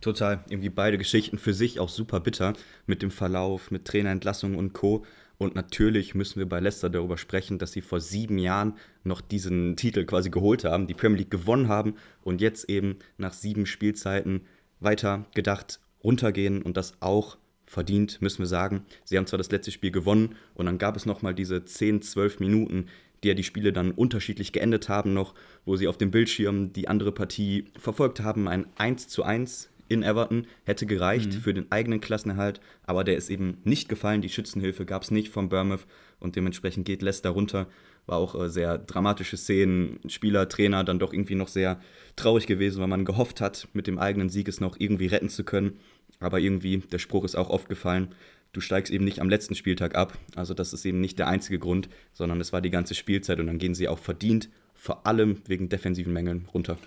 Total. 0.01 0.43
Irgendwie 0.49 0.69
beide 0.69 0.97
Geschichten 0.97 1.37
für 1.37 1.53
sich 1.53 1.79
auch 1.79 1.89
super 1.89 2.19
bitter 2.19 2.53
mit 2.85 3.01
dem 3.01 3.11
Verlauf, 3.11 3.71
mit 3.71 3.85
Trainerentlassungen 3.85 4.57
und 4.57 4.73
Co. 4.73 5.05
Und 5.37 5.55
natürlich 5.55 6.15
müssen 6.15 6.39
wir 6.39 6.47
bei 6.47 6.59
Leicester 6.59 6.89
darüber 6.89 7.17
sprechen, 7.17 7.59
dass 7.59 7.71
sie 7.71 7.81
vor 7.81 7.99
sieben 7.99 8.37
Jahren 8.37 8.75
noch 9.03 9.21
diesen 9.21 9.75
Titel 9.75 10.05
quasi 10.05 10.29
geholt 10.29 10.63
haben, 10.63 10.87
die 10.87 10.93
Premier 10.93 11.19
League 11.19 11.31
gewonnen 11.31 11.67
haben 11.67 11.95
und 12.23 12.41
jetzt 12.41 12.69
eben 12.69 12.97
nach 13.17 13.33
sieben 13.33 13.65
Spielzeiten 13.65 14.41
weiter 14.79 15.25
gedacht 15.33 15.79
runtergehen 16.03 16.61
und 16.61 16.77
das 16.77 16.93
auch 17.01 17.37
verdient, 17.65 18.21
müssen 18.21 18.39
wir 18.39 18.47
sagen. 18.47 18.85
Sie 19.03 19.17
haben 19.17 19.25
zwar 19.25 19.37
das 19.37 19.51
letzte 19.51 19.71
Spiel 19.71 19.91
gewonnen 19.91 20.35
und 20.53 20.67
dann 20.67 20.77
gab 20.77 20.95
es 20.95 21.05
nochmal 21.05 21.33
diese 21.33 21.65
10, 21.65 22.01
12 22.01 22.39
Minuten, 22.39 22.85
die 23.23 23.29
ja 23.29 23.33
die 23.33 23.43
Spiele 23.43 23.73
dann 23.73 23.91
unterschiedlich 23.91 24.53
geendet 24.53 24.87
haben 24.87 25.13
noch, 25.13 25.33
wo 25.65 25.75
sie 25.75 25.87
auf 25.87 25.97
dem 25.97 26.11
Bildschirm 26.11 26.73
die 26.73 26.87
andere 26.87 27.11
Partie 27.11 27.65
verfolgt 27.77 28.21
haben. 28.21 28.47
Ein 28.47 28.67
1 28.77 29.07
zu 29.07 29.23
1 29.23 29.69
in 29.87 30.03
Everton 30.03 30.47
hätte 30.63 30.85
gereicht 30.85 31.33
mhm. 31.33 31.39
für 31.39 31.53
den 31.53 31.71
eigenen 31.71 32.01
Klassenerhalt, 32.01 32.59
aber 32.85 33.03
der 33.03 33.17
ist 33.17 33.29
eben 33.29 33.57
nicht 33.63 33.89
gefallen. 33.89 34.21
Die 34.21 34.29
Schützenhilfe 34.29 34.85
gab 34.85 35.03
es 35.03 35.11
nicht 35.11 35.29
von 35.29 35.49
Bournemouth 35.49 35.85
und 36.19 36.35
dementsprechend 36.35 36.85
geht 36.85 37.01
Leicester 37.01 37.29
runter. 37.29 37.67
War 38.05 38.17
auch 38.17 38.35
äh, 38.35 38.49
sehr 38.49 38.77
dramatische 38.77 39.37
Szenen. 39.37 39.99
Spieler, 40.07 40.49
Trainer 40.49 40.83
dann 40.83 40.99
doch 40.99 41.13
irgendwie 41.13 41.35
noch 41.35 41.47
sehr 41.47 41.79
traurig 42.15 42.47
gewesen, 42.47 42.79
weil 42.79 42.87
man 42.87 43.05
gehofft 43.05 43.41
hat, 43.41 43.67
mit 43.73 43.87
dem 43.87 43.99
eigenen 43.99 44.29
Sieg 44.29 44.47
es 44.47 44.61
noch 44.61 44.79
irgendwie 44.79 45.07
retten 45.07 45.29
zu 45.29 45.43
können. 45.43 45.79
Aber 46.19 46.39
irgendwie, 46.39 46.77
der 46.77 46.99
Spruch 46.99 47.25
ist 47.25 47.35
auch 47.35 47.49
oft 47.49 47.67
gefallen, 47.67 48.13
du 48.53 48.61
steigst 48.61 48.91
eben 48.91 49.03
nicht 49.03 49.19
am 49.19 49.29
letzten 49.29 49.55
Spieltag 49.55 49.95
ab. 49.95 50.17
Also 50.35 50.53
das 50.53 50.73
ist 50.73 50.85
eben 50.85 51.01
nicht 51.01 51.19
der 51.19 51.27
einzige 51.27 51.59
Grund, 51.59 51.89
sondern 52.13 52.39
es 52.39 52.53
war 52.53 52.61
die 52.61 52.69
ganze 52.69 52.95
Spielzeit 52.95 53.39
und 53.39 53.47
dann 53.47 53.57
gehen 53.57 53.75
sie 53.75 53.87
auch 53.87 53.99
verdient, 53.99 54.49
vor 54.73 55.05
allem 55.05 55.41
wegen 55.47 55.69
defensiven 55.69 56.13
Mängeln, 56.13 56.47
runter. 56.53 56.77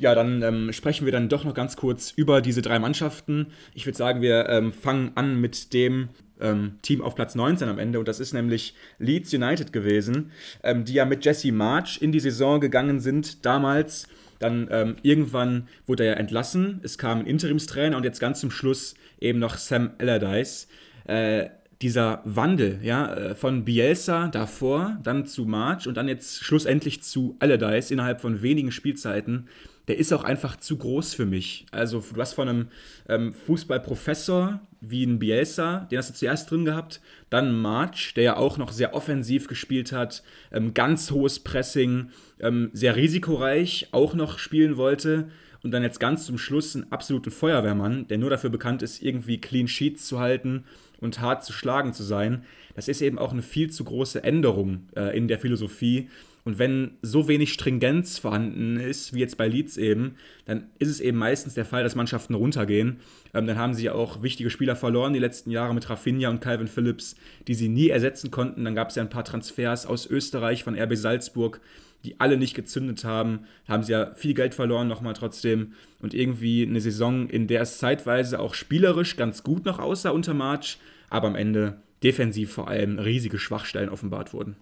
Ja, 0.00 0.14
dann 0.14 0.42
ähm, 0.42 0.72
sprechen 0.72 1.04
wir 1.04 1.12
dann 1.12 1.28
doch 1.28 1.44
noch 1.44 1.52
ganz 1.52 1.76
kurz 1.76 2.10
über 2.16 2.40
diese 2.40 2.62
drei 2.62 2.78
Mannschaften. 2.78 3.48
Ich 3.74 3.84
würde 3.84 3.98
sagen, 3.98 4.22
wir 4.22 4.48
ähm, 4.48 4.72
fangen 4.72 5.12
an 5.14 5.38
mit 5.38 5.74
dem 5.74 6.08
ähm, 6.40 6.78
Team 6.80 7.02
auf 7.02 7.14
Platz 7.14 7.34
19 7.34 7.68
am 7.68 7.78
Ende 7.78 7.98
und 7.98 8.08
das 8.08 8.18
ist 8.18 8.32
nämlich 8.32 8.74
Leeds 8.98 9.34
United 9.34 9.74
gewesen, 9.74 10.32
ähm, 10.62 10.86
die 10.86 10.94
ja 10.94 11.04
mit 11.04 11.22
Jesse 11.22 11.52
March 11.52 12.00
in 12.00 12.12
die 12.12 12.20
Saison 12.20 12.60
gegangen 12.60 13.00
sind 13.00 13.44
damals 13.44 14.08
dann 14.38 14.68
ähm, 14.70 14.96
irgendwann 15.02 15.68
wurde 15.86 16.04
er 16.04 16.12
ja 16.12 16.16
entlassen. 16.16 16.80
Es 16.82 16.96
kam 16.96 17.18
ein 17.18 17.26
Interimstrainer 17.26 17.94
und 17.94 18.04
jetzt 18.04 18.20
ganz 18.20 18.40
zum 18.40 18.50
Schluss 18.50 18.94
eben 19.20 19.38
noch 19.38 19.58
Sam 19.58 19.90
Allardyce. 19.98 20.66
Äh, 21.04 21.50
dieser 21.82 22.20
Wandel 22.24 22.78
ja, 22.82 23.14
äh, 23.14 23.34
von 23.34 23.64
Bielsa 23.64 24.28
davor, 24.28 24.98
dann 25.02 25.26
zu 25.26 25.46
March 25.46 25.86
und 25.86 25.96
dann 25.96 26.08
jetzt 26.08 26.44
schlussendlich 26.44 27.02
zu 27.02 27.36
Allardyce 27.38 27.90
innerhalb 27.90 28.20
von 28.20 28.42
wenigen 28.42 28.70
Spielzeiten, 28.70 29.48
der 29.88 29.98
ist 29.98 30.12
auch 30.12 30.22
einfach 30.22 30.56
zu 30.56 30.76
groß 30.76 31.14
für 31.14 31.26
mich. 31.26 31.66
Also 31.72 32.04
du 32.14 32.20
hast 32.20 32.34
von 32.34 32.48
einem 32.48 32.68
ähm, 33.08 33.32
Fußballprofessor 33.32 34.60
wie 34.80 35.04
ein 35.04 35.18
Bielsa, 35.18 35.88
den 35.90 35.98
hast 35.98 36.10
du 36.10 36.14
zuerst 36.14 36.50
drin 36.50 36.64
gehabt, 36.64 37.00
dann 37.28 37.58
March, 37.58 38.14
der 38.14 38.24
ja 38.24 38.36
auch 38.36 38.58
noch 38.58 38.72
sehr 38.72 38.94
offensiv 38.94 39.48
gespielt 39.48 39.90
hat, 39.90 40.22
ähm, 40.52 40.74
ganz 40.74 41.10
hohes 41.10 41.40
Pressing, 41.40 42.10
ähm, 42.40 42.70
sehr 42.72 42.94
risikoreich 42.94 43.88
auch 43.92 44.14
noch 44.14 44.38
spielen 44.38 44.76
wollte 44.76 45.28
und 45.62 45.72
dann 45.72 45.82
jetzt 45.82 45.98
ganz 45.98 46.26
zum 46.26 46.38
Schluss 46.38 46.76
einen 46.76 46.92
absoluten 46.92 47.30
Feuerwehrmann, 47.30 48.06
der 48.08 48.18
nur 48.18 48.30
dafür 48.30 48.50
bekannt 48.50 48.82
ist, 48.82 49.02
irgendwie 49.02 49.40
Clean 49.40 49.66
Sheets 49.66 50.06
zu 50.06 50.20
halten 50.20 50.64
und 51.00 51.20
hart 51.20 51.44
zu 51.44 51.52
schlagen 51.52 51.92
zu 51.92 52.02
sein. 52.02 52.44
Das 52.74 52.88
ist 52.88 53.02
eben 53.02 53.18
auch 53.18 53.32
eine 53.32 53.42
viel 53.42 53.70
zu 53.70 53.84
große 53.84 54.22
Änderung 54.22 54.88
äh, 54.96 55.16
in 55.16 55.28
der 55.28 55.38
Philosophie. 55.38 56.08
Und 56.44 56.58
wenn 56.58 56.92
so 57.02 57.28
wenig 57.28 57.52
Stringenz 57.52 58.18
vorhanden 58.18 58.78
ist, 58.78 59.12
wie 59.12 59.20
jetzt 59.20 59.36
bei 59.36 59.46
Leeds 59.46 59.76
eben, 59.76 60.16
dann 60.46 60.68
ist 60.78 60.88
es 60.88 61.00
eben 61.00 61.18
meistens 61.18 61.54
der 61.54 61.66
Fall, 61.66 61.82
dass 61.82 61.94
Mannschaften 61.96 62.34
runtergehen. 62.34 63.00
Ähm, 63.34 63.46
dann 63.46 63.58
haben 63.58 63.74
sie 63.74 63.84
ja 63.84 63.92
auch 63.92 64.22
wichtige 64.22 64.50
Spieler 64.50 64.76
verloren 64.76 65.12
die 65.12 65.18
letzten 65.18 65.50
Jahre 65.50 65.74
mit 65.74 65.88
Rafinha 65.90 66.30
und 66.30 66.40
Calvin 66.40 66.68
Phillips, 66.68 67.14
die 67.46 67.54
sie 67.54 67.68
nie 67.68 67.88
ersetzen 67.88 68.30
konnten. 68.30 68.64
Dann 68.64 68.74
gab 68.74 68.88
es 68.88 68.96
ja 68.96 69.02
ein 69.02 69.10
paar 69.10 69.24
Transfers 69.24 69.86
aus 69.86 70.06
Österreich 70.06 70.64
von 70.64 70.78
RB 70.78 70.96
Salzburg, 70.96 71.60
die 72.04 72.18
alle 72.18 72.38
nicht 72.38 72.54
gezündet 72.54 73.04
haben. 73.04 73.40
Haben 73.68 73.82
sie 73.82 73.92
ja 73.92 74.14
viel 74.14 74.32
Geld 74.32 74.54
verloren 74.54 74.88
nochmal 74.88 75.14
trotzdem. 75.14 75.74
Und 76.00 76.14
irgendwie 76.14 76.66
eine 76.66 76.80
Saison, 76.80 77.28
in 77.28 77.46
der 77.46 77.60
es 77.60 77.78
zeitweise 77.78 78.40
auch 78.40 78.54
spielerisch 78.54 79.16
ganz 79.16 79.42
gut 79.42 79.66
noch 79.66 79.78
aussah 79.78 80.10
unter 80.10 80.32
March, 80.32 80.78
aber 81.10 81.28
am 81.28 81.36
Ende 81.36 81.82
defensiv 82.02 82.52
vor 82.52 82.68
allem 82.68 82.98
riesige 82.98 83.38
Schwachstellen 83.38 83.90
offenbart 83.90 84.32
wurden. 84.32 84.56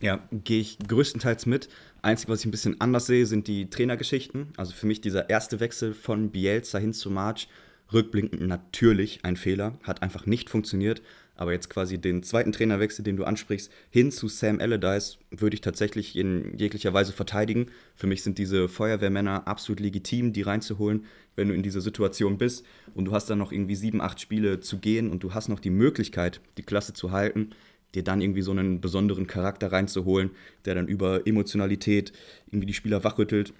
Ja, 0.00 0.20
gehe 0.30 0.60
ich 0.60 0.78
größtenteils 0.78 1.46
mit. 1.46 1.68
Einzige, 2.02 2.32
was 2.32 2.40
ich 2.40 2.46
ein 2.46 2.50
bisschen 2.50 2.80
anders 2.80 3.06
sehe, 3.06 3.26
sind 3.26 3.48
die 3.48 3.70
Trainergeschichten. 3.70 4.48
Also 4.56 4.72
für 4.72 4.86
mich 4.86 5.00
dieser 5.00 5.30
erste 5.30 5.60
Wechsel 5.60 5.94
von 5.94 6.30
Bielsa 6.30 6.78
hin 6.78 6.92
zu 6.92 7.10
March, 7.10 7.48
rückblickend 7.92 8.40
natürlich 8.40 9.20
ein 9.24 9.36
Fehler, 9.36 9.78
hat 9.82 10.02
einfach 10.02 10.26
nicht 10.26 10.50
funktioniert. 10.50 11.02
Aber 11.36 11.52
jetzt 11.52 11.68
quasi 11.68 11.98
den 11.98 12.22
zweiten 12.22 12.52
Trainerwechsel, 12.52 13.02
den 13.04 13.16
du 13.16 13.24
ansprichst, 13.24 13.72
hin 13.90 14.12
zu 14.12 14.28
Sam 14.28 14.60
Allardyce, 14.60 15.18
würde 15.30 15.54
ich 15.54 15.62
tatsächlich 15.62 16.16
in 16.16 16.56
jeglicher 16.56 16.92
Weise 16.92 17.12
verteidigen. 17.12 17.66
Für 17.96 18.06
mich 18.06 18.22
sind 18.22 18.38
diese 18.38 18.68
Feuerwehrmänner 18.68 19.48
absolut 19.48 19.80
legitim, 19.80 20.32
die 20.32 20.42
reinzuholen, 20.42 21.06
wenn 21.36 21.48
du 21.48 21.54
in 21.54 21.62
dieser 21.62 21.80
Situation 21.80 22.38
bist 22.38 22.64
und 22.94 23.06
du 23.06 23.12
hast 23.12 23.28
dann 23.30 23.38
noch 23.38 23.52
irgendwie 23.52 23.76
sieben, 23.76 24.00
acht 24.00 24.20
Spiele 24.20 24.60
zu 24.60 24.78
gehen 24.78 25.10
und 25.10 25.22
du 25.22 25.34
hast 25.34 25.48
noch 25.48 25.60
die 25.60 25.70
Möglichkeit, 25.70 26.40
die 26.58 26.62
Klasse 26.62 26.92
zu 26.92 27.10
halten, 27.10 27.50
dir 27.94 28.02
dann 28.02 28.20
irgendwie 28.20 28.42
so 28.42 28.50
einen 28.50 28.80
besonderen 28.80 29.26
Charakter 29.26 29.72
reinzuholen, 29.72 30.30
der 30.64 30.74
dann 30.74 30.88
über 30.88 31.26
Emotionalität 31.26 32.12
irgendwie 32.48 32.66
die 32.66 32.74
Spieler 32.74 33.04
wachrüttelt. 33.04 33.52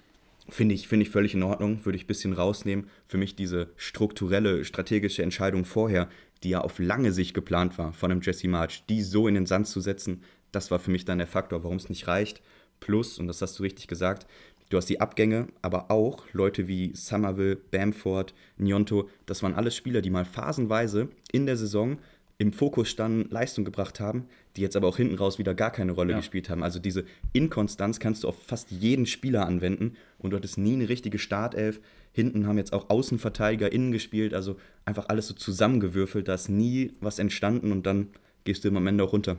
Finde 0.47 0.75
ich, 0.75 0.87
find 0.87 1.01
ich 1.01 1.09
völlig 1.09 1.33
in 1.33 1.43
Ordnung, 1.43 1.83
würde 1.85 1.95
ich 1.95 2.03
ein 2.03 2.07
bisschen 2.07 2.33
rausnehmen. 2.33 2.87
Für 3.07 3.17
mich 3.17 3.35
diese 3.35 3.69
strukturelle, 3.77 4.63
strategische 4.63 5.23
Entscheidung 5.23 5.65
vorher, 5.65 6.07
die 6.43 6.49
ja 6.49 6.61
auf 6.61 6.77
lange 6.77 7.11
Sicht 7.11 7.33
geplant 7.33 7.77
war 7.77 7.93
von 7.93 8.11
einem 8.11 8.21
Jesse 8.21 8.47
March, 8.47 8.83
die 8.87 9.01
so 9.01 9.27
in 9.27 9.33
den 9.35 9.47
Sand 9.47 9.67
zu 9.67 9.79
setzen, 9.79 10.21
das 10.51 10.71
war 10.71 10.79
für 10.79 10.91
mich 10.91 11.05
dann 11.05 11.17
der 11.17 11.27
Faktor, 11.27 11.63
warum 11.63 11.77
es 11.77 11.89
nicht 11.89 12.07
reicht. 12.07 12.41
Plus, 12.79 13.17
und 13.17 13.27
das 13.27 13.41
hast 13.41 13.57
du 13.57 13.63
richtig 13.63 13.87
gesagt, 13.87 14.27
du 14.69 14.77
hast 14.77 14.89
die 14.89 15.01
Abgänge, 15.01 15.47
aber 15.61 15.91
auch 15.91 16.25
Leute 16.33 16.67
wie 16.67 16.91
Somerville, 16.95 17.55
Bamford, 17.55 18.33
Nyonto, 18.57 19.09
das 19.25 19.43
waren 19.43 19.53
alles 19.53 19.75
Spieler, 19.75 20.01
die 20.01 20.09
mal 20.09 20.25
phasenweise 20.25 21.09
in 21.31 21.45
der 21.45 21.57
Saison 21.57 21.97
im 22.37 22.51
Fokus 22.51 22.89
standen, 22.89 23.29
Leistung 23.29 23.63
gebracht 23.63 23.99
haben, 23.99 24.25
die 24.55 24.61
jetzt 24.61 24.75
aber 24.75 24.87
auch 24.87 24.97
hinten 24.97 25.15
raus 25.15 25.39
wieder 25.39 25.53
gar 25.53 25.71
keine 25.71 25.93
Rolle 25.93 26.11
ja. 26.11 26.17
gespielt 26.17 26.49
haben. 26.49 26.63
Also 26.63 26.79
diese 26.79 27.05
Inkonstanz 27.31 27.99
kannst 27.99 28.23
du 28.23 28.27
auf 28.27 28.41
fast 28.43 28.71
jeden 28.71 29.05
Spieler 29.05 29.45
anwenden 29.45 29.95
und 30.17 30.31
du 30.31 30.37
hattest 30.37 30.57
nie 30.57 30.73
eine 30.73 30.89
richtige 30.89 31.17
Startelf. 31.17 31.79
Hinten 32.11 32.45
haben 32.47 32.57
jetzt 32.57 32.73
auch 32.73 32.89
Außenverteidiger 32.89 33.71
innen 33.71 33.91
gespielt, 33.91 34.33
also 34.33 34.57
einfach 34.83 35.07
alles 35.07 35.27
so 35.27 35.33
zusammengewürfelt, 35.33 36.27
da 36.27 36.33
ist 36.33 36.49
nie 36.49 36.93
was 36.99 37.19
entstanden 37.19 37.71
und 37.71 37.85
dann 37.85 38.09
gehst 38.43 38.65
du 38.65 38.69
am 38.69 38.87
Ende 38.87 39.03
auch 39.03 39.13
runter. 39.13 39.37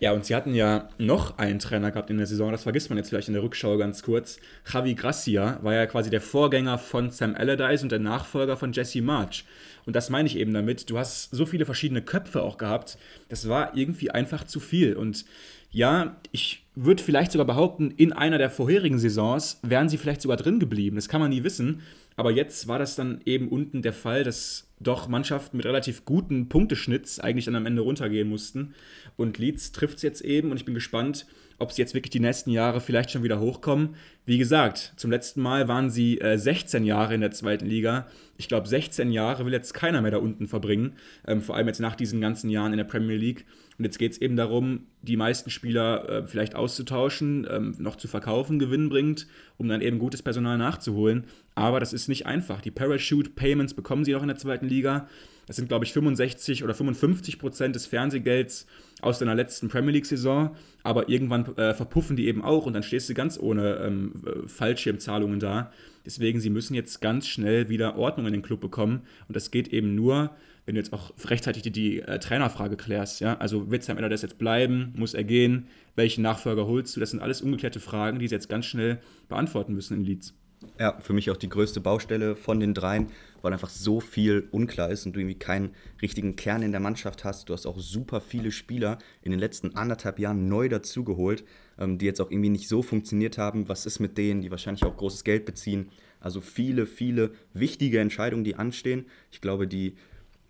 Ja, 0.00 0.12
und 0.12 0.24
sie 0.24 0.34
hatten 0.36 0.54
ja 0.54 0.88
noch 0.98 1.38
einen 1.38 1.58
Trainer 1.58 1.90
gehabt 1.90 2.10
in 2.10 2.18
der 2.18 2.26
Saison, 2.26 2.52
das 2.52 2.62
vergisst 2.62 2.88
man 2.88 2.98
jetzt 2.98 3.08
vielleicht 3.08 3.26
in 3.28 3.34
der 3.34 3.42
Rückschau 3.42 3.76
ganz 3.78 4.02
kurz. 4.02 4.38
Javi 4.72 4.94
Gracia 4.94 5.58
war 5.62 5.74
ja 5.74 5.86
quasi 5.86 6.08
der 6.08 6.20
Vorgänger 6.20 6.78
von 6.78 7.10
Sam 7.10 7.34
Allardyce 7.34 7.82
und 7.82 7.90
der 7.90 7.98
Nachfolger 7.98 8.56
von 8.56 8.72
Jesse 8.72 9.02
March. 9.02 9.44
Und 9.86 9.96
das 9.96 10.08
meine 10.08 10.28
ich 10.28 10.36
eben 10.36 10.52
damit. 10.52 10.88
Du 10.88 10.98
hast 10.98 11.30
so 11.30 11.46
viele 11.46 11.64
verschiedene 11.64 12.02
Köpfe 12.02 12.42
auch 12.42 12.58
gehabt. 12.58 12.96
Das 13.28 13.48
war 13.48 13.76
irgendwie 13.76 14.10
einfach 14.10 14.44
zu 14.44 14.60
viel. 14.60 14.94
Und 14.94 15.24
ja, 15.70 16.16
ich 16.30 16.64
würde 16.74 17.02
vielleicht 17.02 17.32
sogar 17.32 17.46
behaupten, 17.46 17.90
in 17.90 18.12
einer 18.12 18.38
der 18.38 18.50
vorherigen 18.50 18.98
Saisons 18.98 19.58
wären 19.62 19.88
sie 19.88 19.98
vielleicht 19.98 20.22
sogar 20.22 20.36
drin 20.36 20.60
geblieben. 20.60 20.96
Das 20.96 21.08
kann 21.08 21.20
man 21.20 21.30
nie 21.30 21.42
wissen. 21.42 21.82
Aber 22.16 22.30
jetzt 22.30 22.68
war 22.68 22.78
das 22.78 22.96
dann 22.96 23.20
eben 23.24 23.48
unten 23.48 23.80
der 23.82 23.92
Fall, 23.92 24.24
dass 24.24 24.68
doch 24.80 25.08
Mannschaften 25.08 25.56
mit 25.56 25.66
relativ 25.66 26.04
guten 26.04 26.48
Punkteschnitts 26.48 27.20
eigentlich 27.20 27.44
dann 27.44 27.56
am 27.56 27.66
Ende 27.66 27.82
runtergehen 27.82 28.28
mussten. 28.28 28.74
Und 29.18 29.36
Leeds 29.36 29.72
trifft 29.72 29.96
es 29.96 30.02
jetzt 30.02 30.20
eben 30.20 30.52
und 30.52 30.58
ich 30.58 30.64
bin 30.64 30.74
gespannt, 30.74 31.26
ob 31.58 31.72
sie 31.72 31.82
jetzt 31.82 31.92
wirklich 31.92 32.10
die 32.10 32.20
nächsten 32.20 32.52
Jahre 32.52 32.80
vielleicht 32.80 33.10
schon 33.10 33.24
wieder 33.24 33.40
hochkommen. 33.40 33.96
Wie 34.26 34.38
gesagt, 34.38 34.92
zum 34.96 35.10
letzten 35.10 35.42
Mal 35.42 35.66
waren 35.66 35.90
sie 35.90 36.20
äh, 36.20 36.38
16 36.38 36.84
Jahre 36.84 37.14
in 37.14 37.20
der 37.20 37.32
zweiten 37.32 37.66
Liga. 37.66 38.06
Ich 38.36 38.46
glaube, 38.46 38.68
16 38.68 39.10
Jahre 39.10 39.44
will 39.44 39.52
jetzt 39.52 39.74
keiner 39.74 40.02
mehr 40.02 40.12
da 40.12 40.18
unten 40.18 40.46
verbringen, 40.46 40.92
ähm, 41.26 41.42
vor 41.42 41.56
allem 41.56 41.66
jetzt 41.66 41.80
nach 41.80 41.96
diesen 41.96 42.20
ganzen 42.20 42.48
Jahren 42.48 42.72
in 42.72 42.76
der 42.78 42.84
Premier 42.84 43.16
League. 43.16 43.44
Und 43.76 43.84
jetzt 43.84 43.98
geht 43.98 44.12
es 44.12 44.20
eben 44.20 44.36
darum, 44.36 44.86
die 45.02 45.16
meisten 45.16 45.50
Spieler 45.50 46.08
äh, 46.08 46.26
vielleicht 46.28 46.54
auszutauschen, 46.54 47.44
ähm, 47.50 47.74
noch 47.78 47.96
zu 47.96 48.06
verkaufen, 48.06 48.60
gewinnbringend, 48.60 49.26
um 49.56 49.66
dann 49.66 49.80
eben 49.80 49.98
gutes 49.98 50.22
Personal 50.22 50.58
nachzuholen. 50.58 51.24
Aber 51.56 51.80
das 51.80 51.92
ist 51.92 52.08
nicht 52.08 52.26
einfach. 52.26 52.60
Die 52.60 52.70
Parachute 52.70 53.30
Payments 53.30 53.74
bekommen 53.74 54.04
sie 54.04 54.12
noch 54.12 54.22
in 54.22 54.28
der 54.28 54.36
zweiten 54.36 54.68
Liga. 54.68 55.08
Das 55.48 55.56
sind, 55.56 55.66
glaube 55.68 55.86
ich, 55.86 55.92
65 55.94 56.62
oder 56.62 56.74
55 56.74 57.38
Prozent 57.38 57.74
des 57.74 57.86
Fernsehgelds 57.86 58.66
aus 59.00 59.18
deiner 59.18 59.34
letzten 59.34 59.68
Premier 59.68 59.92
League-Saison. 59.92 60.54
Aber 60.82 61.08
irgendwann 61.08 61.56
äh, 61.56 61.72
verpuffen 61.74 62.16
die 62.16 62.28
eben 62.28 62.44
auch 62.44 62.66
und 62.66 62.74
dann 62.74 62.82
stehst 62.82 63.08
du 63.08 63.14
ganz 63.14 63.38
ohne 63.40 63.76
ähm, 63.76 64.12
Fallschirmzahlungen 64.46 65.40
da. 65.40 65.72
Deswegen, 66.04 66.40
sie 66.40 66.50
müssen 66.50 66.74
jetzt 66.74 67.00
ganz 67.00 67.26
schnell 67.26 67.70
wieder 67.70 67.96
Ordnung 67.96 68.26
in 68.26 68.32
den 68.32 68.42
Club 68.42 68.60
bekommen. 68.60 69.02
Und 69.26 69.36
das 69.36 69.50
geht 69.50 69.68
eben 69.68 69.94
nur, 69.94 70.30
wenn 70.66 70.74
du 70.74 70.80
jetzt 70.80 70.92
auch 70.92 71.12
rechtzeitig 71.24 71.62
die, 71.62 71.70
die 71.70 72.00
äh, 72.00 72.18
Trainerfrage 72.18 72.76
klärst. 72.76 73.20
Ja? 73.20 73.38
Also 73.38 73.70
wird 73.70 73.84
Sam 73.84 73.96
Allardyce 73.96 74.22
jetzt 74.22 74.38
bleiben? 74.38 74.92
Muss 74.96 75.14
er 75.14 75.24
gehen? 75.24 75.66
Welchen 75.96 76.20
Nachfolger 76.20 76.66
holst 76.66 76.94
du? 76.94 77.00
Das 77.00 77.10
sind 77.10 77.20
alles 77.20 77.40
ungeklärte 77.40 77.80
Fragen, 77.80 78.18
die 78.18 78.28
sie 78.28 78.34
jetzt 78.34 78.50
ganz 78.50 78.66
schnell 78.66 79.00
beantworten 79.28 79.72
müssen 79.72 79.96
in 79.96 80.04
Leeds. 80.04 80.34
Ja, 80.78 80.98
für 81.00 81.12
mich 81.12 81.30
auch 81.30 81.36
die 81.36 81.48
größte 81.48 81.80
Baustelle 81.80 82.34
von 82.34 82.58
den 82.58 82.74
dreien, 82.74 83.08
weil 83.42 83.52
einfach 83.52 83.68
so 83.68 84.00
viel 84.00 84.48
unklar 84.50 84.90
ist 84.90 85.06
und 85.06 85.12
du 85.12 85.20
irgendwie 85.20 85.38
keinen 85.38 85.70
richtigen 86.02 86.34
Kern 86.34 86.62
in 86.62 86.72
der 86.72 86.80
Mannschaft 86.80 87.24
hast. 87.24 87.48
Du 87.48 87.52
hast 87.52 87.66
auch 87.66 87.78
super 87.78 88.20
viele 88.20 88.50
Spieler 88.50 88.98
in 89.22 89.30
den 89.30 89.38
letzten 89.38 89.76
anderthalb 89.76 90.18
Jahren 90.18 90.48
neu 90.48 90.68
dazugeholt, 90.68 91.44
ähm, 91.78 91.98
die 91.98 92.06
jetzt 92.06 92.20
auch 92.20 92.30
irgendwie 92.30 92.48
nicht 92.48 92.68
so 92.68 92.82
funktioniert 92.82 93.38
haben. 93.38 93.68
Was 93.68 93.86
ist 93.86 94.00
mit 94.00 94.18
denen, 94.18 94.42
die 94.42 94.50
wahrscheinlich 94.50 94.84
auch 94.84 94.96
großes 94.96 95.22
Geld 95.22 95.44
beziehen? 95.44 95.90
Also 96.20 96.40
viele, 96.40 96.86
viele 96.86 97.32
wichtige 97.54 98.00
Entscheidungen, 98.00 98.42
die 98.42 98.56
anstehen. 98.56 99.06
Ich 99.30 99.40
glaube, 99.40 99.68
die, 99.68 99.94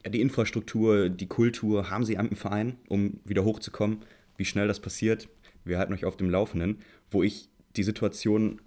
die 0.06 0.22
Infrastruktur, 0.22 1.10
die 1.10 1.26
Kultur 1.26 1.90
haben 1.90 2.04
sie 2.04 2.16
am 2.16 2.30
Verein, 2.30 2.76
um 2.88 3.20
wieder 3.24 3.44
hochzukommen. 3.44 3.98
Wie 4.38 4.46
schnell 4.46 4.68
das 4.68 4.80
passiert, 4.80 5.28
wir 5.64 5.78
halten 5.78 5.92
euch 5.92 6.06
auf 6.06 6.16
dem 6.16 6.30
Laufenden. 6.30 6.78
Wo 7.10 7.22
ich 7.22 7.50
die 7.76 7.82
Situation 7.82 8.60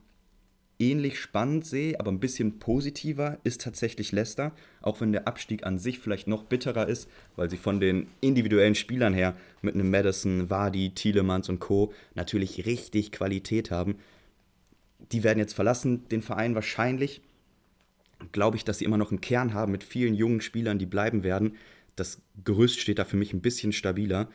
ähnlich 0.81 1.19
spannend 1.19 1.65
sehe, 1.65 1.99
aber 1.99 2.11
ein 2.11 2.19
bisschen 2.19 2.59
positiver, 2.59 3.37
ist 3.43 3.61
tatsächlich 3.61 4.11
Leicester. 4.11 4.51
Auch 4.81 4.99
wenn 4.99 5.11
der 5.11 5.27
Abstieg 5.27 5.63
an 5.63 5.77
sich 5.77 5.99
vielleicht 5.99 6.27
noch 6.27 6.43
bitterer 6.43 6.87
ist, 6.87 7.07
weil 7.35 7.49
sie 7.49 7.57
von 7.57 7.79
den 7.79 8.07
individuellen 8.19 8.75
Spielern 8.75 9.13
her 9.13 9.35
mit 9.61 9.75
einem 9.75 9.91
Madison, 9.91 10.49
Wadi, 10.49 10.89
Tielemans 10.89 11.47
und 11.47 11.59
Co. 11.59 11.93
natürlich 12.15 12.65
richtig 12.65 13.11
Qualität 13.11 13.69
haben. 13.69 13.95
Die 15.11 15.23
werden 15.23 15.39
jetzt 15.39 15.53
verlassen, 15.53 16.07
den 16.09 16.23
Verein 16.23 16.55
wahrscheinlich. 16.55 17.21
Glaube 18.31 18.57
ich, 18.57 18.65
dass 18.65 18.79
sie 18.79 18.85
immer 18.85 18.97
noch 18.97 19.11
einen 19.11 19.21
Kern 19.21 19.53
haben 19.53 19.71
mit 19.71 19.83
vielen 19.83 20.15
jungen 20.15 20.41
Spielern, 20.41 20.79
die 20.79 20.85
bleiben 20.85 21.23
werden. 21.23 21.57
Das 21.95 22.21
Gerüst 22.43 22.79
steht 22.79 22.99
da 22.99 23.05
für 23.05 23.17
mich 23.17 23.33
ein 23.33 23.41
bisschen 23.41 23.71
stabiler. 23.71 24.29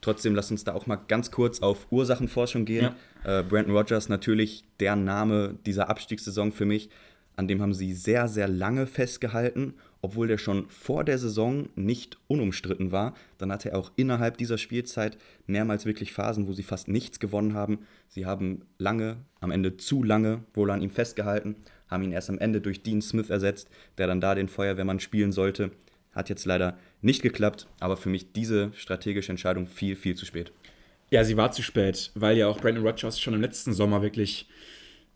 Trotzdem 0.00 0.34
lass 0.34 0.50
uns 0.50 0.64
da 0.64 0.74
auch 0.74 0.86
mal 0.86 0.96
ganz 0.96 1.30
kurz 1.30 1.60
auf 1.60 1.86
Ursachenforschung 1.90 2.64
gehen. 2.64 2.90
Ja. 3.24 3.40
Äh, 3.40 3.42
Brandon 3.42 3.76
Rogers 3.76 4.08
natürlich 4.08 4.64
der 4.78 4.94
Name 4.94 5.58
dieser 5.66 5.88
Abstiegssaison 5.88 6.52
für 6.52 6.64
mich. 6.64 6.88
An 7.38 7.46
dem 7.46 7.62
haben 7.62 7.72
sie 7.72 7.92
sehr, 7.94 8.26
sehr 8.26 8.48
lange 8.48 8.88
festgehalten, 8.88 9.74
obwohl 10.02 10.26
der 10.26 10.38
schon 10.38 10.68
vor 10.70 11.04
der 11.04 11.18
Saison 11.18 11.68
nicht 11.76 12.18
unumstritten 12.26 12.90
war. 12.90 13.14
Dann 13.38 13.52
hatte 13.52 13.70
er 13.70 13.78
auch 13.78 13.92
innerhalb 13.94 14.38
dieser 14.38 14.58
Spielzeit 14.58 15.18
mehrmals 15.46 15.86
wirklich 15.86 16.12
Phasen, 16.12 16.48
wo 16.48 16.52
sie 16.52 16.64
fast 16.64 16.88
nichts 16.88 17.20
gewonnen 17.20 17.54
haben. 17.54 17.80
Sie 18.08 18.26
haben 18.26 18.62
lange, 18.78 19.18
am 19.38 19.52
Ende 19.52 19.76
zu 19.76 20.02
lange 20.02 20.42
wohl 20.52 20.70
an 20.72 20.82
ihm 20.82 20.90
festgehalten, 20.90 21.54
haben 21.88 22.02
ihn 22.02 22.10
erst 22.10 22.28
am 22.28 22.38
Ende 22.38 22.60
durch 22.60 22.82
Dean 22.82 23.02
Smith 23.02 23.30
ersetzt, 23.30 23.68
der 23.98 24.08
dann 24.08 24.20
da 24.20 24.34
den 24.34 24.48
Feuerwehrmann 24.48 24.98
spielen 24.98 25.30
sollte. 25.30 25.70
Hat 26.10 26.28
jetzt 26.28 26.44
leider 26.44 26.76
nicht 27.00 27.22
geklappt, 27.22 27.66
aber 27.80 27.96
für 27.96 28.08
mich 28.08 28.32
diese 28.32 28.72
strategische 28.74 29.30
Entscheidung 29.30 29.66
viel, 29.66 29.96
viel 29.96 30.14
zu 30.14 30.26
spät. 30.26 30.52
Ja, 31.10 31.24
sie 31.24 31.36
war 31.36 31.52
zu 31.52 31.62
spät, 31.62 32.10
weil 32.14 32.36
ja 32.36 32.48
auch 32.48 32.60
Brandon 32.60 32.84
Rogers 32.84 33.20
schon 33.20 33.34
im 33.34 33.40
letzten 33.40 33.72
Sommer 33.72 34.02
wirklich 34.02 34.46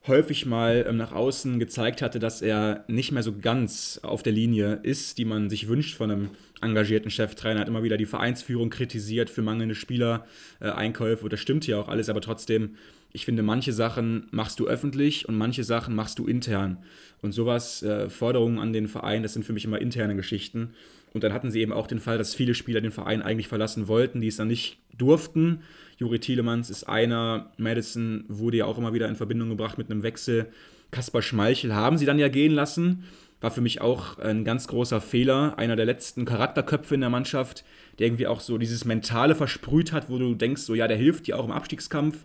häufig 0.06 0.46
mal 0.46 0.84
ähm, 0.88 0.96
nach 0.96 1.12
außen 1.12 1.58
gezeigt 1.58 2.02
hatte, 2.02 2.18
dass 2.18 2.42
er 2.42 2.84
nicht 2.88 3.12
mehr 3.12 3.22
so 3.22 3.38
ganz 3.38 4.00
auf 4.02 4.22
der 4.22 4.32
Linie 4.32 4.80
ist, 4.82 5.18
die 5.18 5.24
man 5.24 5.48
sich 5.48 5.68
wünscht 5.68 5.96
von 5.96 6.10
einem 6.10 6.30
engagierten 6.60 7.10
Cheftrainer. 7.10 7.60
Hat 7.60 7.68
immer 7.68 7.82
wieder 7.82 7.96
die 7.96 8.06
Vereinsführung 8.06 8.70
kritisiert 8.70 9.30
für 9.30 9.42
mangelnde 9.42 9.74
Spielereinkäufe. 9.74 11.28
Das 11.28 11.40
stimmt 11.40 11.66
ja 11.66 11.78
auch 11.78 11.88
alles, 11.88 12.08
aber 12.08 12.20
trotzdem, 12.20 12.76
ich 13.12 13.24
finde, 13.24 13.42
manche 13.42 13.72
Sachen 13.72 14.26
machst 14.30 14.58
du 14.58 14.66
öffentlich 14.66 15.28
und 15.28 15.36
manche 15.36 15.64
Sachen 15.64 15.94
machst 15.94 16.18
du 16.18 16.26
intern. 16.26 16.78
Und 17.20 17.32
sowas, 17.32 17.82
äh, 17.82 18.10
Forderungen 18.10 18.58
an 18.58 18.72
den 18.72 18.88
Verein, 18.88 19.22
das 19.22 19.34
sind 19.34 19.44
für 19.44 19.52
mich 19.52 19.64
immer 19.64 19.80
interne 19.80 20.16
Geschichten. 20.16 20.70
Und 21.12 21.24
dann 21.24 21.32
hatten 21.32 21.50
sie 21.50 21.60
eben 21.60 21.72
auch 21.72 21.86
den 21.86 22.00
Fall, 22.00 22.18
dass 22.18 22.34
viele 22.34 22.54
Spieler 22.54 22.80
den 22.80 22.90
Verein 22.90 23.22
eigentlich 23.22 23.48
verlassen 23.48 23.88
wollten, 23.88 24.20
die 24.20 24.28
es 24.28 24.36
dann 24.36 24.48
nicht 24.48 24.78
durften. 24.96 25.60
Juri 25.98 26.18
Tielemans 26.18 26.70
ist 26.70 26.84
einer, 26.84 27.52
Madison 27.58 28.24
wurde 28.28 28.58
ja 28.58 28.64
auch 28.64 28.78
immer 28.78 28.94
wieder 28.94 29.08
in 29.08 29.16
Verbindung 29.16 29.50
gebracht 29.50 29.78
mit 29.78 29.90
einem 29.90 30.02
Wechsel. 30.02 30.46
Kaspar 30.90 31.22
Schmeichel 31.22 31.74
haben 31.74 31.98
sie 31.98 32.06
dann 32.06 32.18
ja 32.18 32.28
gehen 32.28 32.52
lassen. 32.52 33.04
War 33.40 33.50
für 33.50 33.60
mich 33.60 33.80
auch 33.80 34.18
ein 34.18 34.44
ganz 34.44 34.68
großer 34.68 35.00
Fehler. 35.00 35.58
Einer 35.58 35.76
der 35.76 35.86
letzten 35.86 36.24
Charakterköpfe 36.24 36.94
in 36.94 37.00
der 37.00 37.10
Mannschaft, 37.10 37.64
der 37.98 38.06
irgendwie 38.06 38.26
auch 38.26 38.40
so 38.40 38.56
dieses 38.56 38.84
Mentale 38.84 39.34
versprüht 39.34 39.92
hat, 39.92 40.08
wo 40.08 40.18
du 40.18 40.34
denkst, 40.34 40.62
so 40.62 40.74
ja, 40.74 40.86
der 40.88 40.96
hilft 40.96 41.26
dir 41.26 41.38
auch 41.38 41.44
im 41.44 41.50
Abstiegskampf. 41.50 42.24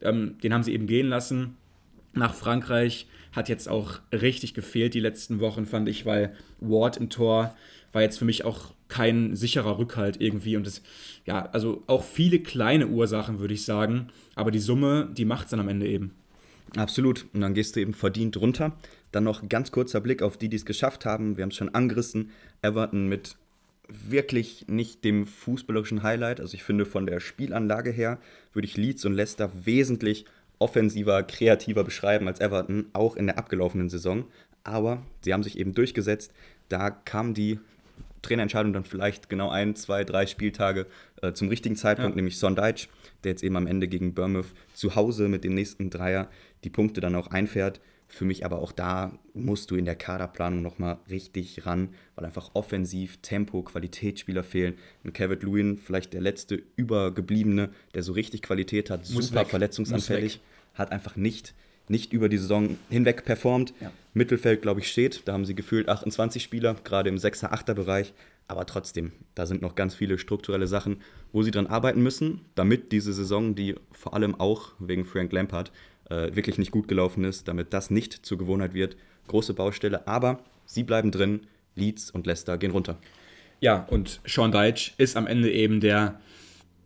Ähm, 0.00 0.36
den 0.42 0.52
haben 0.52 0.62
sie 0.62 0.74
eben 0.74 0.86
gehen 0.86 1.08
lassen 1.08 1.56
nach 2.12 2.34
Frankreich. 2.34 3.06
Hat 3.32 3.48
jetzt 3.48 3.68
auch 3.68 4.00
richtig 4.12 4.54
gefehlt 4.54 4.94
die 4.94 5.00
letzten 5.00 5.40
Wochen, 5.40 5.66
fand 5.66 5.88
ich, 5.88 6.06
weil 6.06 6.34
Ward 6.60 6.96
im 6.96 7.08
Tor 7.08 7.54
war 7.92 8.02
jetzt 8.02 8.18
für 8.18 8.24
mich 8.24 8.44
auch 8.44 8.72
kein 8.88 9.36
sicherer 9.36 9.78
Rückhalt 9.78 10.20
irgendwie. 10.20 10.56
Und 10.56 10.66
das, 10.66 10.82
ja, 11.26 11.46
also 11.52 11.82
auch 11.86 12.04
viele 12.04 12.40
kleine 12.40 12.88
Ursachen, 12.88 13.38
würde 13.38 13.54
ich 13.54 13.64
sagen. 13.64 14.08
Aber 14.34 14.50
die 14.50 14.58
Summe, 14.58 15.08
die 15.12 15.24
macht 15.24 15.44
es 15.44 15.50
dann 15.50 15.60
am 15.60 15.68
Ende 15.68 15.86
eben. 15.86 16.14
Absolut. 16.76 17.26
Und 17.32 17.40
dann 17.40 17.54
gehst 17.54 17.76
du 17.76 17.80
eben 17.80 17.94
verdient 17.94 18.36
runter. 18.36 18.76
Dann 19.12 19.24
noch 19.24 19.48
ganz 19.48 19.70
kurzer 19.72 20.00
Blick 20.00 20.22
auf 20.22 20.36
die, 20.36 20.48
die 20.48 20.56
es 20.56 20.66
geschafft 20.66 21.06
haben. 21.06 21.36
Wir 21.36 21.42
haben 21.42 21.50
es 21.50 21.56
schon 21.56 21.74
angerissen. 21.74 22.30
Everton 22.62 23.08
mit 23.08 23.36
wirklich 23.88 24.66
nicht 24.68 25.04
dem 25.04 25.26
fußballerischen 25.26 26.02
Highlight. 26.02 26.40
Also 26.40 26.54
ich 26.54 26.62
finde 26.62 26.84
von 26.84 27.06
der 27.06 27.20
Spielanlage 27.20 27.90
her 27.90 28.18
würde 28.52 28.66
ich 28.66 28.76
Leeds 28.76 29.04
und 29.06 29.14
Leicester 29.14 29.50
wesentlich 29.64 30.26
offensiver, 30.58 31.22
kreativer 31.22 31.84
beschreiben 31.84 32.28
als 32.28 32.40
Everton, 32.40 32.86
auch 32.92 33.16
in 33.16 33.26
der 33.26 33.38
abgelaufenen 33.38 33.88
Saison. 33.88 34.24
Aber 34.64 35.02
sie 35.22 35.32
haben 35.32 35.42
sich 35.42 35.58
eben 35.58 35.72
durchgesetzt. 35.72 36.32
Da 36.68 36.90
kam 36.90 37.32
die 37.32 37.60
Trainerentscheidung 38.22 38.72
dann 38.72 38.84
vielleicht 38.84 39.28
genau 39.28 39.50
ein, 39.50 39.74
zwei, 39.76 40.04
drei 40.04 40.26
Spieltage 40.26 40.86
äh, 41.22 41.32
zum 41.32 41.48
richtigen 41.48 41.76
Zeitpunkt, 41.76 42.12
ja. 42.12 42.16
nämlich 42.16 42.38
Sondage, 42.38 42.88
der 43.24 43.32
jetzt 43.32 43.42
eben 43.42 43.56
am 43.56 43.66
Ende 43.66 43.88
gegen 43.88 44.14
Bournemouth 44.14 44.52
zu 44.74 44.94
Hause 44.94 45.28
mit 45.28 45.44
dem 45.44 45.54
nächsten 45.54 45.90
Dreier 45.90 46.28
die 46.64 46.70
Punkte 46.70 47.00
dann 47.00 47.14
auch 47.14 47.28
einfährt. 47.28 47.80
Für 48.10 48.24
mich 48.24 48.46
aber 48.46 48.60
auch 48.60 48.72
da 48.72 49.18
musst 49.34 49.70
du 49.70 49.76
in 49.76 49.84
der 49.84 49.94
Kaderplanung 49.94 50.62
nochmal 50.62 50.98
richtig 51.10 51.66
ran, 51.66 51.90
weil 52.14 52.24
einfach 52.24 52.50
offensiv 52.54 53.18
Tempo, 53.18 53.62
Qualitätsspieler 53.62 54.42
fehlen. 54.42 54.74
Und 55.04 55.12
Kevin 55.12 55.40
Lewin, 55.40 55.78
vielleicht 55.78 56.14
der 56.14 56.22
letzte 56.22 56.62
Übergebliebene, 56.76 57.68
der 57.94 58.02
so 58.02 58.12
richtig 58.12 58.40
Qualität 58.40 58.88
hat, 58.88 59.10
Muss 59.10 59.28
super 59.28 59.40
weg. 59.40 59.48
verletzungsanfällig, 59.48 60.40
hat 60.72 60.90
einfach 60.90 61.16
nicht, 61.16 61.54
nicht 61.90 62.12
über 62.12 62.28
die 62.28 62.38
Saison 62.38 62.78
hinweg 62.90 63.24
performt. 63.24 63.72
Ja. 63.80 63.92
Mittelfeld, 64.14 64.62
glaube 64.62 64.80
ich, 64.80 64.90
steht. 64.90 65.22
Da 65.26 65.32
haben 65.32 65.44
sie 65.44 65.54
gefühlt 65.54 65.88
28 65.88 66.42
Spieler, 66.42 66.76
gerade 66.84 67.08
im 67.08 67.16
6er, 67.16 67.52
8er 67.52 67.74
Bereich. 67.74 68.12
Aber 68.46 68.64
trotzdem, 68.64 69.12
da 69.34 69.44
sind 69.44 69.60
noch 69.60 69.74
ganz 69.74 69.94
viele 69.94 70.18
strukturelle 70.18 70.66
Sachen, 70.66 71.02
wo 71.32 71.42
sie 71.42 71.50
dran 71.50 71.66
arbeiten 71.66 72.02
müssen, 72.02 72.40
damit 72.54 72.92
diese 72.92 73.12
Saison, 73.12 73.54
die 73.54 73.74
vor 73.92 74.14
allem 74.14 74.34
auch 74.34 74.72
wegen 74.78 75.04
Frank 75.04 75.32
Lampard 75.32 75.70
äh, 76.08 76.34
wirklich 76.34 76.56
nicht 76.56 76.70
gut 76.70 76.88
gelaufen 76.88 77.24
ist, 77.24 77.46
damit 77.46 77.74
das 77.74 77.90
nicht 77.90 78.14
zur 78.24 78.38
Gewohnheit 78.38 78.72
wird. 78.72 78.96
Große 79.28 79.52
Baustelle, 79.52 80.06
aber 80.06 80.42
sie 80.64 80.82
bleiben 80.82 81.10
drin. 81.10 81.40
Leeds 81.74 82.10
und 82.10 82.26
Leicester 82.26 82.58
gehen 82.58 82.72
runter. 82.72 82.98
Ja, 83.60 83.86
und 83.90 84.20
Sean 84.26 84.50
Deitch 84.50 84.94
ist 84.98 85.16
am 85.16 85.26
Ende 85.26 85.52
eben 85.52 85.80
der, 85.80 86.20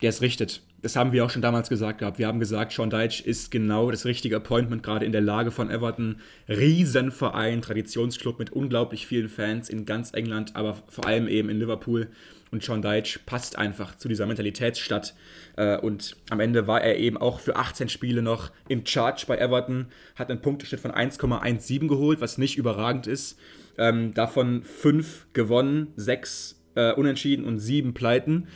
der 0.02 0.10
es 0.10 0.20
richtet. 0.20 0.62
Das 0.82 0.96
haben 0.96 1.12
wir 1.12 1.24
auch 1.24 1.30
schon 1.30 1.42
damals 1.42 1.68
gesagt 1.68 2.00
gehabt. 2.00 2.18
Wir 2.18 2.26
haben 2.26 2.40
gesagt, 2.40 2.72
Sean 2.72 2.90
Deitch 2.90 3.20
ist 3.20 3.52
genau 3.52 3.92
das 3.92 4.04
richtige 4.04 4.34
Appointment, 4.34 4.82
gerade 4.82 5.06
in 5.06 5.12
der 5.12 5.20
Lage 5.20 5.52
von 5.52 5.70
Everton. 5.70 6.16
Riesenverein, 6.48 7.62
Traditionsclub 7.62 8.40
mit 8.40 8.50
unglaublich 8.50 9.06
vielen 9.06 9.28
Fans 9.28 9.68
in 9.68 9.86
ganz 9.86 10.12
England, 10.12 10.56
aber 10.56 10.76
vor 10.88 11.06
allem 11.06 11.28
eben 11.28 11.48
in 11.50 11.60
Liverpool. 11.60 12.08
Und 12.50 12.64
Sean 12.64 12.82
Deitch 12.82 13.20
passt 13.26 13.56
einfach 13.56 13.96
zu 13.96 14.08
dieser 14.08 14.26
Mentalitätsstadt. 14.26 15.14
Äh, 15.56 15.78
und 15.78 16.16
am 16.30 16.40
Ende 16.40 16.66
war 16.66 16.82
er 16.82 16.98
eben 16.98 17.16
auch 17.16 17.38
für 17.38 17.54
18 17.54 17.88
Spiele 17.88 18.20
noch 18.20 18.50
im 18.68 18.84
Charge 18.84 19.24
bei 19.28 19.38
Everton, 19.38 19.86
hat 20.16 20.30
einen 20.30 20.42
Punkteschnitt 20.42 20.80
von 20.80 20.90
1,17 20.90 21.86
geholt, 21.86 22.20
was 22.20 22.38
nicht 22.38 22.58
überragend 22.58 23.06
ist. 23.06 23.38
Ähm, 23.78 24.14
davon 24.14 24.64
5 24.64 25.28
gewonnen, 25.32 25.92
6 25.94 26.60
äh, 26.74 26.92
unentschieden 26.92 27.44
und 27.44 27.60
7 27.60 27.94
Pleiten. 27.94 28.48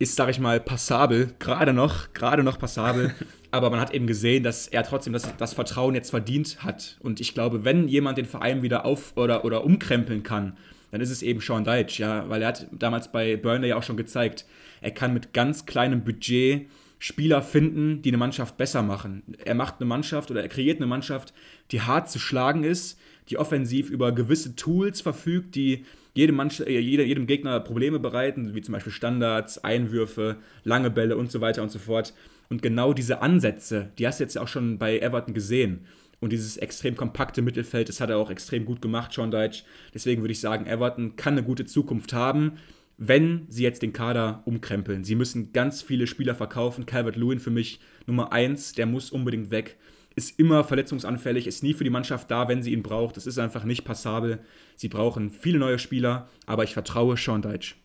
Ist, 0.00 0.16
sag 0.16 0.30
ich 0.30 0.40
mal, 0.40 0.58
passabel, 0.60 1.34
gerade 1.38 1.72
noch, 1.72 2.12
gerade 2.14 2.42
noch 2.42 2.58
passabel. 2.58 3.14
Aber 3.52 3.68
man 3.68 3.80
hat 3.80 3.92
eben 3.92 4.06
gesehen, 4.06 4.42
dass 4.42 4.66
er 4.66 4.82
trotzdem 4.82 5.12
das, 5.12 5.36
das 5.36 5.52
Vertrauen 5.52 5.94
jetzt 5.94 6.08
verdient 6.10 6.64
hat. 6.64 6.96
Und 7.00 7.20
ich 7.20 7.34
glaube, 7.34 7.64
wenn 7.64 7.86
jemand 7.86 8.16
den 8.16 8.24
Verein 8.24 8.62
wieder 8.62 8.86
auf- 8.86 9.16
oder, 9.16 9.44
oder 9.44 9.62
umkrempeln 9.62 10.22
kann, 10.22 10.56
dann 10.90 11.02
ist 11.02 11.10
es 11.10 11.22
eben 11.22 11.40
Sean 11.40 11.64
Deitch, 11.64 11.98
ja, 11.98 12.28
weil 12.30 12.40
er 12.42 12.48
hat 12.48 12.66
damals 12.72 13.12
bei 13.12 13.36
Burnley 13.36 13.68
ja 13.68 13.76
auch 13.76 13.82
schon 13.82 13.98
gezeigt, 13.98 14.46
er 14.80 14.90
kann 14.90 15.12
mit 15.12 15.34
ganz 15.34 15.66
kleinem 15.66 16.02
Budget 16.02 16.66
Spieler 16.98 17.42
finden, 17.42 18.02
die 18.02 18.10
eine 18.10 18.18
Mannschaft 18.18 18.56
besser 18.56 18.82
machen. 18.82 19.22
Er 19.44 19.54
macht 19.54 19.76
eine 19.80 19.86
Mannschaft 19.86 20.30
oder 20.30 20.42
er 20.42 20.48
kreiert 20.48 20.78
eine 20.78 20.86
Mannschaft, 20.86 21.32
die 21.72 21.82
hart 21.82 22.10
zu 22.10 22.18
schlagen 22.18 22.64
ist, 22.64 22.98
die 23.28 23.38
offensiv 23.38 23.90
über 23.90 24.12
gewisse 24.12 24.56
Tools 24.56 25.00
verfügt, 25.00 25.54
die 25.54 25.84
jedem, 26.14 26.36
Mannschaft, 26.36 26.68
äh, 26.68 26.78
jedem 26.78 27.26
Gegner 27.26 27.60
Probleme 27.60 27.98
bereiten, 27.98 28.54
wie 28.54 28.62
zum 28.62 28.72
Beispiel 28.72 28.92
Standards, 28.92 29.62
Einwürfe, 29.64 30.36
lange 30.64 30.90
Bälle 30.90 31.16
und 31.16 31.30
so 31.30 31.40
weiter 31.40 31.62
und 31.62 31.70
so 31.70 31.78
fort. 31.78 32.14
Und 32.48 32.62
genau 32.62 32.92
diese 32.92 33.22
Ansätze, 33.22 33.90
die 33.98 34.06
hast 34.06 34.18
du 34.18 34.24
jetzt 34.24 34.34
ja 34.34 34.42
auch 34.42 34.48
schon 34.48 34.78
bei 34.78 34.98
Everton 34.98 35.34
gesehen. 35.34 35.86
Und 36.18 36.32
dieses 36.32 36.58
extrem 36.58 36.96
kompakte 36.96 37.42
Mittelfeld, 37.42 37.88
das 37.88 38.00
hat 38.00 38.10
er 38.10 38.18
auch 38.18 38.30
extrem 38.30 38.66
gut 38.66 38.82
gemacht, 38.82 39.12
Sean 39.12 39.30
Deitch. 39.30 39.64
Deswegen 39.94 40.20
würde 40.22 40.32
ich 40.32 40.40
sagen, 40.40 40.66
Everton 40.66 41.16
kann 41.16 41.34
eine 41.34 41.42
gute 41.42 41.64
Zukunft 41.64 42.12
haben, 42.12 42.58
wenn 42.98 43.46
sie 43.48 43.62
jetzt 43.62 43.82
den 43.82 43.94
Kader 43.94 44.42
umkrempeln. 44.44 45.04
Sie 45.04 45.14
müssen 45.14 45.52
ganz 45.52 45.80
viele 45.80 46.06
Spieler 46.06 46.34
verkaufen. 46.34 46.84
Calvert-Lewin 46.84 47.40
für 47.40 47.50
mich 47.50 47.80
Nummer 48.06 48.32
eins, 48.32 48.74
der 48.74 48.84
muss 48.84 49.10
unbedingt 49.10 49.50
weg. 49.50 49.78
Ist 50.16 50.38
immer 50.38 50.64
verletzungsanfällig, 50.64 51.46
ist 51.46 51.62
nie 51.62 51.74
für 51.74 51.84
die 51.84 51.90
Mannschaft 51.90 52.30
da, 52.30 52.48
wenn 52.48 52.62
sie 52.62 52.72
ihn 52.72 52.82
braucht. 52.82 53.16
Das 53.16 53.26
ist 53.26 53.38
einfach 53.38 53.64
nicht 53.64 53.84
passabel. 53.84 54.40
Sie 54.76 54.88
brauchen 54.88 55.30
viele 55.30 55.58
neue 55.58 55.78
Spieler, 55.78 56.28
aber 56.46 56.64
ich 56.64 56.74
vertraue 56.74 57.16
Sean 57.16 57.42
Deitch. 57.42 57.76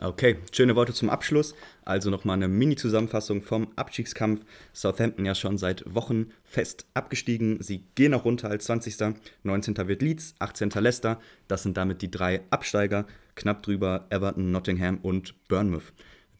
Okay, 0.00 0.36
schöne 0.52 0.76
Worte 0.76 0.92
zum 0.92 1.10
Abschluss. 1.10 1.56
Also 1.84 2.08
nochmal 2.08 2.36
eine 2.36 2.46
Mini-Zusammenfassung 2.46 3.42
vom 3.42 3.66
Abstiegskampf. 3.74 4.44
Southampton 4.72 5.26
ja 5.26 5.34
schon 5.34 5.58
seit 5.58 5.92
Wochen 5.92 6.26
fest 6.44 6.86
abgestiegen. 6.94 7.60
Sie 7.60 7.82
gehen 7.96 8.12
noch 8.12 8.24
runter 8.24 8.48
als 8.48 8.66
20. 8.66 9.16
19. 9.42 9.76
wird 9.88 10.02
Leeds, 10.02 10.36
18. 10.38 10.70
Leicester. 10.76 11.18
Das 11.48 11.64
sind 11.64 11.76
damit 11.76 12.00
die 12.02 12.12
drei 12.12 12.42
Absteiger. 12.50 13.06
Knapp 13.34 13.64
drüber 13.64 14.06
Everton, 14.10 14.52
Nottingham 14.52 14.98
und 14.98 15.34
Bournemouth. 15.48 15.92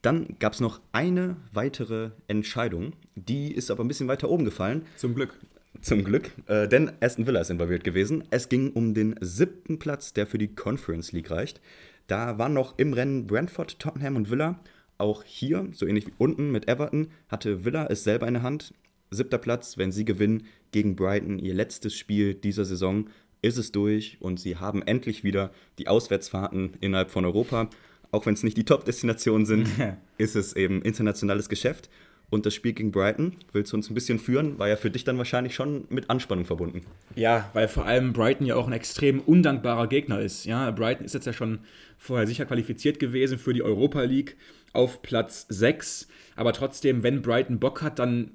Dann 0.02 0.36
gab 0.38 0.52
es 0.52 0.60
noch 0.60 0.80
eine 0.92 1.36
weitere 1.52 2.10
Entscheidung. 2.28 2.92
Die 3.16 3.52
ist 3.52 3.70
aber 3.70 3.84
ein 3.84 3.88
bisschen 3.88 4.08
weiter 4.08 4.30
oben 4.30 4.44
gefallen. 4.44 4.82
Zum 4.96 5.14
Glück. 5.14 5.34
Zum 5.80 6.02
Glück, 6.02 6.32
äh, 6.46 6.66
denn 6.66 6.90
Aston 7.00 7.26
Villa 7.26 7.40
ist 7.40 7.50
involviert 7.50 7.84
gewesen. 7.84 8.24
Es 8.30 8.48
ging 8.48 8.72
um 8.72 8.94
den 8.94 9.14
siebten 9.20 9.78
Platz, 9.78 10.12
der 10.12 10.26
für 10.26 10.38
die 10.38 10.54
Conference 10.54 11.12
League 11.12 11.30
reicht. 11.30 11.60
Da 12.08 12.38
waren 12.38 12.54
noch 12.54 12.78
im 12.78 12.92
Rennen 12.92 13.26
Brentford, 13.26 13.78
Tottenham 13.78 14.16
und 14.16 14.30
Villa. 14.30 14.58
Auch 14.96 15.22
hier, 15.22 15.68
so 15.72 15.86
ähnlich 15.86 16.06
wie 16.08 16.14
unten 16.18 16.50
mit 16.50 16.68
Everton, 16.68 17.08
hatte 17.28 17.64
Villa 17.64 17.86
es 17.86 18.02
selber 18.02 18.26
in 18.26 18.34
der 18.34 18.42
Hand. 18.42 18.74
Siebter 19.10 19.38
Platz, 19.38 19.78
wenn 19.78 19.92
sie 19.92 20.04
gewinnen 20.04 20.46
gegen 20.72 20.96
Brighton, 20.96 21.38
ihr 21.38 21.54
letztes 21.54 21.94
Spiel 21.94 22.34
dieser 22.34 22.64
Saison, 22.64 23.08
ist 23.40 23.56
es 23.56 23.70
durch 23.70 24.16
und 24.20 24.40
sie 24.40 24.56
haben 24.56 24.82
endlich 24.82 25.22
wieder 25.22 25.52
die 25.78 25.86
Auswärtsfahrten 25.86 26.74
innerhalb 26.80 27.10
von 27.10 27.24
Europa. 27.24 27.70
Auch 28.10 28.26
wenn 28.26 28.34
es 28.34 28.42
nicht 28.42 28.56
die 28.56 28.64
Top-Destinationen 28.64 29.46
sind, 29.46 29.68
ist 30.18 30.36
es 30.36 30.54
eben 30.54 30.82
internationales 30.82 31.48
Geschäft. 31.48 31.90
Und 32.30 32.44
das 32.44 32.54
Spiel 32.54 32.74
gegen 32.74 32.90
Brighton, 32.90 33.36
willst 33.52 33.72
du 33.72 33.76
uns 33.76 33.88
ein 33.88 33.94
bisschen 33.94 34.18
führen? 34.18 34.58
War 34.58 34.68
ja 34.68 34.76
für 34.76 34.90
dich 34.90 35.04
dann 35.04 35.16
wahrscheinlich 35.16 35.54
schon 35.54 35.86
mit 35.88 36.10
Anspannung 36.10 36.44
verbunden. 36.44 36.82
Ja, 37.14 37.48
weil 37.54 37.68
vor 37.68 37.86
allem 37.86 38.12
Brighton 38.12 38.46
ja 38.46 38.54
auch 38.56 38.66
ein 38.66 38.74
extrem 38.74 39.20
undankbarer 39.20 39.86
Gegner 39.86 40.20
ist. 40.20 40.44
Ja, 40.44 40.70
Brighton 40.70 41.06
ist 41.06 41.14
jetzt 41.14 41.26
ja 41.26 41.32
schon 41.32 41.60
vorher 41.96 42.26
sicher 42.26 42.44
qualifiziert 42.44 42.98
gewesen 42.98 43.38
für 43.38 43.54
die 43.54 43.62
Europa 43.62 44.02
League 44.02 44.36
auf 44.74 45.00
Platz 45.00 45.46
6. 45.48 46.06
Aber 46.36 46.52
trotzdem, 46.52 47.02
wenn 47.02 47.22
Brighton 47.22 47.58
Bock 47.58 47.80
hat, 47.80 47.98
dann 47.98 48.32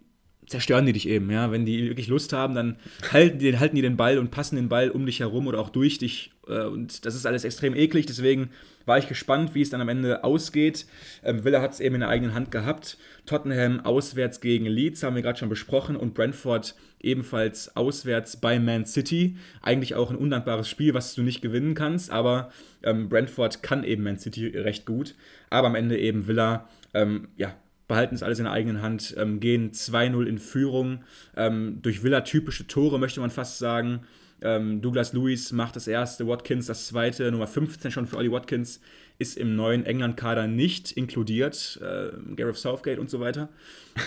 zerstören 0.47 0.85
die 0.85 0.93
dich 0.93 1.07
eben. 1.07 1.29
Ja? 1.29 1.51
Wenn 1.51 1.65
die 1.65 1.89
wirklich 1.89 2.07
Lust 2.07 2.33
haben, 2.33 2.55
dann 2.55 2.77
halten 3.11 3.39
die, 3.39 3.57
halten 3.57 3.75
die 3.75 3.81
den 3.81 3.97
Ball 3.97 4.17
und 4.17 4.31
passen 4.31 4.55
den 4.55 4.69
Ball 4.69 4.89
um 4.89 5.05
dich 5.05 5.19
herum 5.19 5.47
oder 5.47 5.59
auch 5.59 5.69
durch 5.69 5.97
dich. 5.97 6.31
Äh, 6.47 6.63
und 6.63 7.05
das 7.05 7.15
ist 7.15 7.25
alles 7.25 7.43
extrem 7.43 7.75
eklig. 7.75 8.05
Deswegen 8.05 8.49
war 8.85 8.97
ich 8.97 9.07
gespannt, 9.07 9.55
wie 9.55 9.61
es 9.61 9.69
dann 9.69 9.81
am 9.81 9.89
Ende 9.89 10.23
ausgeht. 10.23 10.85
Ähm, 11.23 11.43
Villa 11.43 11.61
hat 11.61 11.71
es 11.71 11.79
eben 11.79 11.95
in 11.95 12.01
der 12.01 12.09
eigenen 12.09 12.33
Hand 12.33 12.51
gehabt. 12.51 12.97
Tottenham 13.25 13.79
auswärts 13.79 14.41
gegen 14.41 14.65
Leeds, 14.65 15.03
haben 15.03 15.15
wir 15.15 15.21
gerade 15.21 15.39
schon 15.39 15.49
besprochen. 15.49 15.95
Und 15.95 16.13
Brentford 16.13 16.75
ebenfalls 16.99 17.75
auswärts 17.75 18.37
bei 18.37 18.59
Man 18.59 18.85
City. 18.85 19.37
Eigentlich 19.61 19.95
auch 19.95 20.09
ein 20.09 20.17
undankbares 20.17 20.69
Spiel, 20.69 20.93
was 20.93 21.15
du 21.15 21.21
nicht 21.21 21.41
gewinnen 21.41 21.75
kannst. 21.75 22.11
Aber 22.11 22.51
ähm, 22.83 23.09
Brentford 23.09 23.63
kann 23.63 23.83
eben 23.83 24.03
Man 24.03 24.19
City 24.19 24.47
recht 24.47 24.85
gut. 24.85 25.15
Aber 25.49 25.67
am 25.67 25.75
Ende 25.75 25.97
eben 25.97 26.27
Villa, 26.27 26.67
ähm, 26.93 27.29
ja, 27.37 27.55
behalten 27.93 28.15
es 28.15 28.23
alles 28.23 28.39
in 28.39 28.45
der 28.45 28.53
eigenen 28.53 28.81
Hand, 28.81 29.13
ähm, 29.19 29.39
gehen 29.39 29.71
2-0 29.71 30.25
in 30.25 30.39
Führung. 30.39 31.03
Ähm, 31.37 31.77
durch 31.83 32.01
Villa-typische 32.01 32.65
Tore, 32.65 32.97
möchte 32.97 33.19
man 33.19 33.29
fast 33.29 33.59
sagen. 33.59 34.01
Ähm, 34.41 34.81
Douglas 34.81 35.13
Lewis 35.13 35.51
macht 35.51 35.75
das 35.75 35.87
erste, 35.87 36.27
Watkins 36.27 36.65
das 36.65 36.87
zweite, 36.87 37.31
Nummer 37.31 37.45
15 37.45 37.91
schon 37.91 38.07
für 38.07 38.17
Ollie 38.17 38.31
Watkins 38.31 38.81
ist 39.19 39.37
im 39.37 39.55
neuen 39.55 39.85
England-Kader 39.85 40.47
nicht 40.47 40.91
inkludiert, 40.91 41.79
äh, 41.83 42.09
Gareth 42.35 42.57
Southgate 42.57 42.97
und 42.97 43.11
so 43.11 43.19
weiter. 43.19 43.49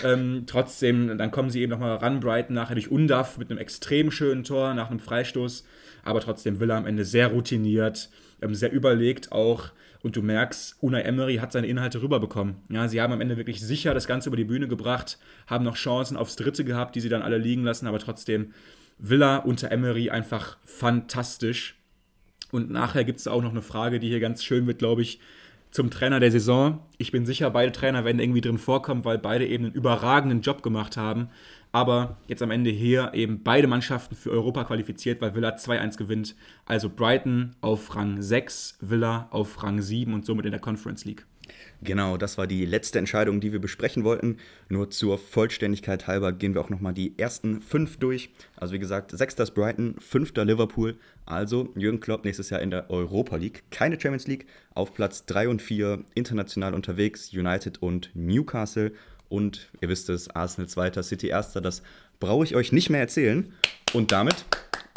ähm, 0.03 0.43
trotzdem, 0.47 1.17
dann 1.17 1.31
kommen 1.31 1.49
sie 1.49 1.61
eben 1.61 1.71
nochmal 1.71 1.95
ran, 1.95 2.19
Brighton 2.19 2.53
nachher 2.53 2.75
durch 2.75 2.91
Undaff 2.91 3.37
mit 3.37 3.49
einem 3.49 3.57
extrem 3.57 4.11
schönen 4.11 4.43
Tor 4.43 4.73
nach 4.73 4.89
einem 4.89 4.99
Freistoß, 4.99 5.65
aber 6.03 6.19
trotzdem 6.19 6.59
Villa 6.59 6.77
am 6.77 6.85
Ende 6.85 7.05
sehr 7.05 7.27
routiniert, 7.27 8.09
ähm, 8.41 8.53
sehr 8.53 8.73
überlegt 8.73 9.31
auch 9.31 9.71
und 10.03 10.15
du 10.15 10.21
merkst, 10.21 10.77
Unai 10.81 11.01
Emery 11.01 11.37
hat 11.37 11.51
seine 11.51 11.67
Inhalte 11.67 12.01
rüberbekommen. 12.01 12.57
Ja, 12.69 12.87
sie 12.87 13.01
haben 13.01 13.13
am 13.13 13.21
Ende 13.21 13.37
wirklich 13.37 13.61
sicher 13.61 13.93
das 13.93 14.07
Ganze 14.07 14.29
über 14.29 14.37
die 14.37 14.43
Bühne 14.43 14.67
gebracht, 14.67 15.17
haben 15.47 15.65
noch 15.65 15.75
Chancen 15.75 16.17
aufs 16.17 16.35
Dritte 16.35 16.63
gehabt, 16.63 16.95
die 16.95 17.01
sie 17.01 17.09
dann 17.09 17.21
alle 17.21 17.37
liegen 17.37 17.63
lassen, 17.63 17.87
aber 17.87 17.99
trotzdem 17.99 18.53
Villa 18.97 19.37
unter 19.37 19.71
Emery 19.71 20.09
einfach 20.09 20.57
fantastisch. 20.63 21.75
Und 22.51 22.69
nachher 22.69 23.03
gibt 23.03 23.19
es 23.19 23.27
auch 23.27 23.41
noch 23.41 23.51
eine 23.51 23.61
Frage, 23.61 23.99
die 23.99 24.07
hier 24.07 24.19
ganz 24.19 24.43
schön 24.43 24.67
wird, 24.67 24.79
glaube 24.79 25.01
ich, 25.01 25.19
zum 25.71 25.89
Trainer 25.89 26.19
der 26.19 26.31
Saison. 26.31 26.79
Ich 26.97 27.11
bin 27.11 27.25
sicher, 27.25 27.49
beide 27.49 27.71
Trainer 27.71 28.05
werden 28.05 28.19
irgendwie 28.19 28.41
drin 28.41 28.57
vorkommen, 28.57 29.05
weil 29.05 29.17
beide 29.17 29.45
eben 29.45 29.65
einen 29.65 29.73
überragenden 29.73 30.41
Job 30.41 30.63
gemacht 30.63 30.97
haben. 30.97 31.29
Aber 31.71 32.17
jetzt 32.27 32.41
am 32.41 32.51
Ende 32.51 32.69
hier 32.69 33.11
eben 33.13 33.43
beide 33.43 33.67
Mannschaften 33.67 34.15
für 34.15 34.31
Europa 34.31 34.63
qualifiziert, 34.63 35.21
weil 35.21 35.35
Villa 35.35 35.49
2-1 35.49 35.97
gewinnt. 35.97 36.35
Also 36.65 36.89
Brighton 36.89 37.55
auf 37.61 37.95
Rang 37.95 38.21
6, 38.21 38.77
Villa 38.81 39.27
auf 39.31 39.61
Rang 39.63 39.81
7 39.81 40.13
und 40.13 40.25
somit 40.25 40.45
in 40.45 40.51
der 40.51 40.61
Conference 40.61 41.05
League. 41.05 41.25
Genau, 41.83 42.17
das 42.17 42.37
war 42.37 42.47
die 42.47 42.65
letzte 42.65 42.97
Entscheidung, 42.97 43.39
die 43.39 43.51
wir 43.51 43.59
besprechen 43.59 44.03
wollten. 44.03 44.37
Nur 44.67 44.89
zur 44.89 45.17
Vollständigkeit 45.17 46.07
halber 46.07 46.31
gehen 46.31 46.53
wir 46.55 46.61
auch 46.61 46.69
nochmal 46.69 46.93
die 46.93 47.17
ersten 47.19 47.61
fünf 47.61 47.97
durch. 47.97 48.31
Also 48.55 48.73
wie 48.73 48.79
gesagt, 48.79 49.11
sechster 49.11 49.43
ist 49.43 49.51
Brighton, 49.51 49.95
fünfter 49.99 50.43
Liverpool. 50.43 50.97
Also 51.25 51.69
Jürgen 51.75 51.99
Klopp 51.99 52.25
nächstes 52.25 52.49
Jahr 52.49 52.61
in 52.61 52.71
der 52.71 52.89
Europa 52.89 53.35
League, 53.35 53.63
keine 53.69 53.99
Champions 53.99 54.27
League. 54.27 54.47
Auf 54.73 54.93
Platz 54.93 55.25
3 55.25 55.49
und 55.49 55.61
4 55.61 56.03
international 56.15 56.73
unterwegs, 56.73 57.31
United 57.31 57.81
und 57.81 58.09
Newcastle. 58.15 58.91
Und 59.29 59.69
ihr 59.81 59.89
wisst 59.89 60.09
es, 60.09 60.29
Arsenal 60.29 60.67
zweiter, 60.67 61.03
City 61.03 61.27
erster. 61.27 61.61
Das 61.61 61.83
brauche 62.19 62.43
ich 62.43 62.55
euch 62.55 62.71
nicht 62.71 62.89
mehr 62.89 63.01
erzählen. 63.01 63.53
Und 63.93 64.11
damit, 64.11 64.45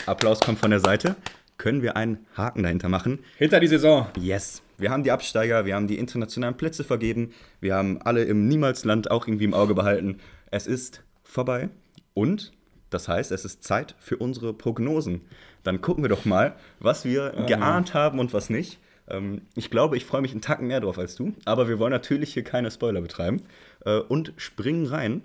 Applaus 0.07 0.41
kommt 0.41 0.61
von 0.61 0.71
der 0.71 0.81
Seite, 0.81 1.17
können 1.59 1.83
wir 1.83 1.97
einen 1.97 2.27
Haken 2.37 2.63
dahinter 2.63 2.89
machen. 2.89 3.19
Hinter 3.37 3.61
die 3.61 3.67
Saison. 3.67 4.07
Yes. 4.19 4.63
Wir 4.81 4.91
haben 4.91 5.05
die 5.05 5.13
Absteiger, 5.13 5.67
wir 5.67 5.75
haben 5.75 5.87
die 5.87 5.99
internationalen 5.99 6.57
Plätze 6.57 6.85
vergeben, 6.85 7.33
wir 7.61 7.75
haben 7.75 8.01
alle 8.03 8.25
im 8.25 8.49
Niemalsland 8.49 9.11
auch 9.11 9.27
irgendwie 9.27 9.45
im 9.45 9.55
Auge 9.55 9.75
behalten. 9.75 10.19
Es 10.51 10.67
ist 10.67 11.03
vorbei 11.23 11.69
und 12.15 12.53
das 12.91 13.09
heißt, 13.09 13.31
es 13.31 13.45
ist 13.45 13.63
Zeit 13.63 13.95
für 13.99 14.17
unsere 14.17 14.53
Prognosen. 14.53 15.23
Dann 15.63 15.81
gucken 15.81 16.03
wir 16.03 16.09
doch 16.09 16.25
mal, 16.25 16.57
was 16.81 17.05
wir 17.05 17.35
Aha. 17.35 17.47
geahnt 17.47 17.95
haben 17.95 18.19
und 18.19 18.33
was 18.33 18.51
nicht. 18.51 18.79
Ähm, 19.09 19.43
ich 19.55 19.71
glaube, 19.71 19.97
ich 19.97 20.05
freue 20.05 20.23
mich 20.23 20.33
einen 20.33 20.41
Tacken 20.41 20.67
mehr 20.67 20.81
drauf 20.81 20.99
als 20.99 21.15
du, 21.15 21.35
aber 21.45 21.69
wir 21.69 21.79
wollen 21.79 21.93
natürlich 21.93 22.35
hier 22.35 22.45
keine 22.45 22.71
Spoiler 22.71 23.01
betreiben 23.01 23.43
äh, 23.85 23.99
und 23.99 24.33
springen 24.37 24.87
rein 24.87 25.23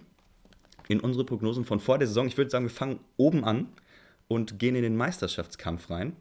in 0.88 1.00
unsere 1.00 1.26
Prognosen 1.26 1.66
von 1.66 1.80
vor 1.80 1.98
der 1.98 2.08
Saison. 2.08 2.28
Ich 2.28 2.38
würde 2.38 2.52
sagen, 2.52 2.66
wir 2.66 2.72
fangen 2.72 3.00
oben 3.18 3.44
an 3.44 3.68
und 4.28 4.60
gehen 4.60 4.76
in 4.76 4.84
den 4.84 4.96
Meisterschaftskampf 4.96 5.90
rein. 5.90 6.14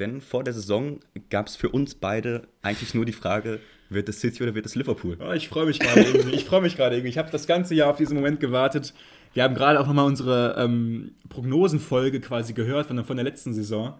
Denn 0.00 0.20
vor 0.20 0.42
der 0.42 0.54
Saison 0.54 0.98
gab 1.28 1.46
es 1.46 1.56
für 1.56 1.68
uns 1.68 1.94
beide 1.94 2.48
eigentlich 2.62 2.94
nur 2.94 3.04
die 3.04 3.12
Frage, 3.12 3.60
wird 3.90 4.08
es 4.08 4.20
City 4.20 4.42
oder 4.42 4.54
wird 4.54 4.66
es 4.66 4.74
Liverpool? 4.74 5.18
Oh, 5.20 5.32
ich 5.32 5.48
freue 5.48 5.66
mich 5.66 5.78
gerade 5.78 6.00
irgendwie. 6.00 6.34
Ich 6.34 6.44
freue 6.44 6.62
mich 6.62 6.76
gerade 6.76 6.96
irgendwie. 6.96 7.10
Ich 7.10 7.18
habe 7.18 7.30
das 7.30 7.46
ganze 7.46 7.74
Jahr 7.74 7.90
auf 7.90 7.96
diesen 7.96 8.16
Moment 8.16 8.40
gewartet. 8.40 8.94
Wir 9.34 9.42
haben 9.42 9.54
gerade 9.54 9.78
auch 9.78 9.86
nochmal 9.86 10.06
unsere 10.06 10.56
ähm, 10.58 11.12
Prognosenfolge 11.28 12.20
quasi 12.20 12.52
gehört 12.52 12.86
von, 12.86 13.04
von 13.04 13.16
der 13.16 13.24
letzten 13.24 13.52
Saison. 13.52 13.94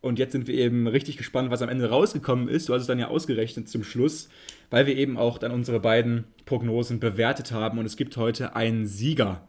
Und 0.00 0.18
jetzt 0.18 0.32
sind 0.32 0.46
wir 0.46 0.54
eben 0.54 0.86
richtig 0.86 1.16
gespannt, 1.16 1.50
was 1.50 1.62
am 1.62 1.68
Ende 1.68 1.88
rausgekommen 1.88 2.48
ist. 2.48 2.68
Du 2.68 2.74
hast 2.74 2.82
es 2.82 2.86
dann 2.86 2.98
ja 2.98 3.08
ausgerechnet 3.08 3.68
zum 3.68 3.84
Schluss, 3.84 4.28
weil 4.70 4.86
wir 4.86 4.96
eben 4.96 5.16
auch 5.16 5.38
dann 5.38 5.52
unsere 5.52 5.80
beiden 5.80 6.24
Prognosen 6.44 7.00
bewertet 7.00 7.52
haben. 7.52 7.78
Und 7.78 7.86
es 7.86 7.96
gibt 7.96 8.16
heute 8.16 8.56
einen 8.56 8.86
Sieger. 8.86 9.48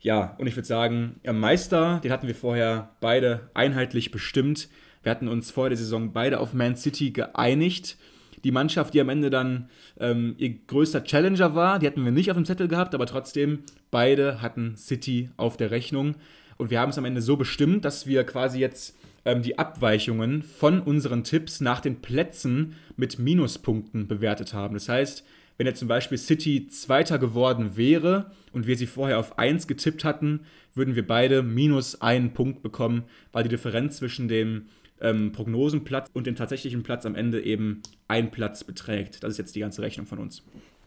Ja, 0.00 0.36
und 0.38 0.46
ich 0.46 0.56
würde 0.56 0.66
sagen, 0.66 1.20
der 1.24 1.32
Meister, 1.32 2.00
den 2.02 2.12
hatten 2.12 2.26
wir 2.26 2.34
vorher 2.34 2.96
beide 3.00 3.50
einheitlich 3.54 4.10
bestimmt. 4.10 4.68
Wir 5.04 5.10
hatten 5.10 5.28
uns 5.28 5.50
vor 5.50 5.68
der 5.68 5.78
Saison 5.78 6.12
beide 6.12 6.40
auf 6.40 6.54
Man 6.54 6.76
City 6.76 7.10
geeinigt. 7.10 7.96
Die 8.42 8.50
Mannschaft, 8.50 8.94
die 8.94 9.00
am 9.00 9.10
Ende 9.10 9.30
dann 9.30 9.68
ähm, 10.00 10.34
ihr 10.38 10.54
größter 10.66 11.04
Challenger 11.04 11.54
war, 11.54 11.78
die 11.78 11.86
hatten 11.86 12.04
wir 12.04 12.12
nicht 12.12 12.30
auf 12.30 12.36
dem 12.36 12.44
Zettel 12.44 12.68
gehabt, 12.68 12.94
aber 12.94 13.06
trotzdem, 13.06 13.60
beide 13.90 14.42
hatten 14.42 14.76
City 14.76 15.30
auf 15.36 15.56
der 15.56 15.70
Rechnung. 15.70 16.16
Und 16.56 16.70
wir 16.70 16.80
haben 16.80 16.90
es 16.90 16.98
am 16.98 17.04
Ende 17.04 17.22
so 17.22 17.36
bestimmt, 17.36 17.84
dass 17.84 18.06
wir 18.06 18.24
quasi 18.24 18.58
jetzt 18.58 18.96
ähm, 19.24 19.42
die 19.42 19.58
Abweichungen 19.58 20.42
von 20.42 20.80
unseren 20.80 21.24
Tipps 21.24 21.60
nach 21.60 21.80
den 21.80 22.00
Plätzen 22.00 22.74
mit 22.96 23.18
Minuspunkten 23.18 24.08
bewertet 24.08 24.54
haben. 24.54 24.74
Das 24.74 24.88
heißt, 24.88 25.24
wenn 25.56 25.66
jetzt 25.66 25.78
zum 25.78 25.88
Beispiel 25.88 26.18
City 26.18 26.66
Zweiter 26.68 27.18
geworden 27.18 27.76
wäre 27.76 28.30
und 28.52 28.66
wir 28.66 28.76
sie 28.76 28.86
vorher 28.86 29.18
auf 29.18 29.38
1 29.38 29.66
getippt 29.66 30.04
hatten, 30.04 30.40
würden 30.74 30.96
wir 30.96 31.06
beide 31.06 31.42
minus 31.42 32.00
einen 32.00 32.32
Punkt 32.32 32.62
bekommen, 32.62 33.04
weil 33.32 33.44
die 33.44 33.50
Differenz 33.50 33.98
zwischen 33.98 34.28
dem 34.28 34.66
ähm, 35.00 35.32
Prognosenplatz 35.32 36.10
und 36.12 36.26
den 36.26 36.36
tatsächlichen 36.36 36.82
Platz 36.82 37.06
am 37.06 37.14
Ende 37.14 37.42
eben 37.42 37.82
ein 38.08 38.30
Platz 38.30 38.64
beträgt. 38.64 39.22
Das 39.22 39.32
ist 39.32 39.38
jetzt 39.38 39.54
die 39.54 39.60
ganze 39.60 39.82
Rechnung 39.82 40.06
von 40.06 40.18
uns. 40.18 40.42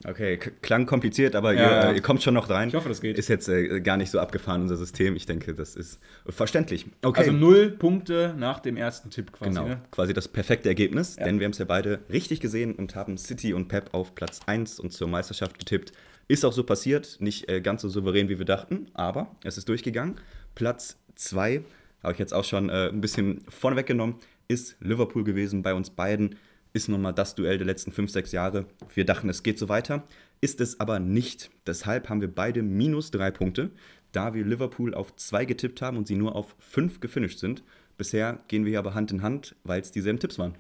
Okay, 0.06 0.38
klang 0.38 0.86
kompliziert, 0.86 1.36
aber 1.36 1.54
ja, 1.54 1.90
ihr, 1.90 1.96
ihr, 1.96 2.02
kommt 2.02 2.22
schon 2.22 2.36
noch 2.36 2.50
rein. 2.50 2.70
Ich 2.70 2.76
hoffe, 2.76 2.88
das 2.88 3.02
geht. 3.02 3.18
Ist 3.18 3.30
jetzt 3.30 3.50
äh, 3.50 3.82
gar 3.82 3.98
nicht 3.98 4.12
so 4.12 4.20
abgefahren, 4.20 4.62
unser 4.62 4.78
System. 4.78 5.16
Ich 5.16 5.26
denke, 5.26 5.56
das 5.56 5.76
ist 5.76 6.00
verständlich. 6.28 6.86
Okay. 7.02 7.22
Also 7.22 7.32
null 7.32 7.72
Punkte 7.72 8.36
nach 8.38 8.60
dem 8.60 8.78
ersten 8.78 9.10
Tipp 9.10 9.32
quasi. 9.32 9.50
Genau, 9.50 9.68
ne? 9.68 9.82
quasi 9.90 10.14
das 10.14 10.28
perfekte 10.28 10.70
Ergebnis, 10.70 11.16
ja. 11.16 11.26
denn 11.26 11.40
wir 11.40 11.46
haben 11.46 11.52
es 11.52 11.58
ja 11.58 11.66
beide 11.66 12.00
richtig 12.12 12.42
gesehen 12.42 12.76
und 12.76 12.96
haben 12.96 13.18
City 13.18 13.54
und 13.54 13.70
Pep 13.70 13.94
auf 13.94 14.14
Platz 14.14 14.42
1 14.46 14.80
und 14.80 14.94
zur 14.94 15.08
Meisterschaft 15.08 15.58
getippt. 15.58 15.94
Ist 16.28 16.46
auch 16.46 16.54
so 16.54 16.64
passiert, 16.64 17.18
nicht 17.20 17.50
äh, 17.50 17.62
ganz 17.62 17.82
so 17.82 17.90
souverän, 17.90 18.30
wie 18.30 18.38
wir 18.38 18.46
dachten, 18.46 18.88
aber 18.94 19.36
es 19.44 19.58
ist 19.58 19.68
durchgegangen. 19.68 20.16
Platz 20.54 20.98
2 21.16 21.64
habe 22.04 22.14
ich 22.14 22.20
jetzt 22.20 22.34
auch 22.34 22.44
schon 22.44 22.70
äh, 22.70 22.90
ein 22.90 23.02
bisschen 23.02 23.42
vorneweg 23.50 23.86
genommen, 23.86 24.16
ist 24.48 24.78
Liverpool 24.80 25.24
gewesen 25.24 25.62
bei 25.62 25.74
uns 25.74 25.90
beiden. 25.90 26.36
Ist 26.74 26.90
nun 26.90 27.02
mal 27.02 27.14
das 27.14 27.34
Duell 27.34 27.58
der 27.58 27.66
letzten 27.66 27.92
5, 27.92 28.12
6 28.12 28.32
Jahre. 28.34 28.66
Wir 28.94 29.06
dachten, 29.06 29.30
es 29.30 29.42
geht 29.42 29.58
so 29.58 29.68
weiter. 29.70 30.04
Ist 30.42 30.62
es 30.62 30.80
aber 30.80 31.00
nicht. 31.00 31.50
Deshalb 31.66 32.10
haben 32.10 32.22
wir 32.22 32.34
beide 32.34 32.62
minus 32.62 33.10
drei 33.10 33.32
Punkte, 33.32 33.72
da 34.12 34.34
wir 34.34 34.46
Liverpool 34.46 34.94
auf 34.94 35.16
2 35.16 35.46
getippt 35.46 35.82
haben 35.82 35.98
und 35.98 36.08
sie 36.08 36.16
nur 36.16 36.36
auf 36.36 36.56
5 36.60 37.00
gefinisht 37.00 37.40
sind. 37.40 37.64
Bisher 37.98 38.40
gehen 38.48 38.66
wir 38.66 38.78
aber 38.78 38.94
Hand 38.94 39.12
in 39.12 39.24
Hand, 39.24 39.56
weil 39.64 39.82
es 39.82 39.92
dieselben 39.92 40.20
Tipps 40.20 40.38
waren 40.38 40.54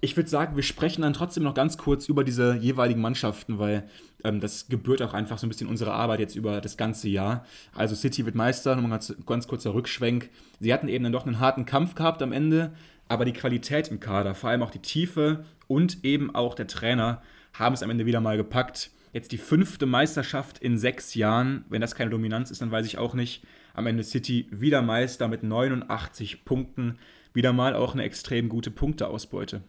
ich 0.00 0.16
würde 0.16 0.30
sagen, 0.30 0.56
wir 0.56 0.62
sprechen 0.62 1.02
dann 1.02 1.12
trotzdem 1.12 1.42
noch 1.42 1.54
ganz 1.54 1.76
kurz 1.76 2.08
über 2.08 2.24
diese 2.24 2.54
jeweiligen 2.54 3.00
Mannschaften, 3.00 3.58
weil 3.58 3.88
ähm, 4.24 4.40
das 4.40 4.68
gebührt 4.68 5.02
auch 5.02 5.12
einfach 5.12 5.38
so 5.38 5.46
ein 5.46 5.50
bisschen 5.50 5.68
unsere 5.68 5.92
Arbeit 5.92 6.20
jetzt 6.20 6.36
über 6.36 6.60
das 6.60 6.76
ganze 6.76 7.08
Jahr. 7.08 7.44
Also 7.74 7.94
City 7.94 8.24
wird 8.24 8.34
Meister, 8.34 8.74
nochmal 8.74 8.92
ganz, 8.92 9.14
ganz 9.26 9.46
kurzer 9.46 9.74
Rückschwenk. 9.74 10.30
Sie 10.58 10.72
hatten 10.72 10.88
eben 10.88 11.04
dann 11.04 11.12
doch 11.12 11.26
einen 11.26 11.38
harten 11.38 11.66
Kampf 11.66 11.94
gehabt 11.94 12.22
am 12.22 12.32
Ende, 12.32 12.72
aber 13.08 13.24
die 13.24 13.32
Qualität 13.32 13.88
im 13.88 14.00
Kader, 14.00 14.34
vor 14.34 14.50
allem 14.50 14.62
auch 14.62 14.70
die 14.70 14.78
Tiefe 14.78 15.44
und 15.66 16.04
eben 16.04 16.34
auch 16.34 16.54
der 16.54 16.66
Trainer 16.66 17.22
haben 17.52 17.74
es 17.74 17.82
am 17.82 17.90
Ende 17.90 18.06
wieder 18.06 18.20
mal 18.20 18.36
gepackt. 18.36 18.90
Jetzt 19.12 19.32
die 19.32 19.38
fünfte 19.38 19.86
Meisterschaft 19.86 20.58
in 20.58 20.78
sechs 20.78 21.14
Jahren. 21.14 21.64
Wenn 21.68 21.80
das 21.80 21.96
keine 21.96 22.10
Dominanz 22.10 22.50
ist, 22.50 22.62
dann 22.62 22.70
weiß 22.70 22.86
ich 22.86 22.96
auch 22.96 23.14
nicht. 23.14 23.44
Am 23.74 23.86
Ende 23.86 24.04
City 24.04 24.46
wieder 24.50 24.82
Meister 24.82 25.26
mit 25.26 25.42
89 25.42 26.44
Punkten. 26.44 26.98
Wieder 27.34 27.52
mal 27.52 27.74
auch 27.74 27.94
eine 27.94 28.04
extrem 28.04 28.48
gute 28.48 28.70
Punkteausbeute. 28.70 29.62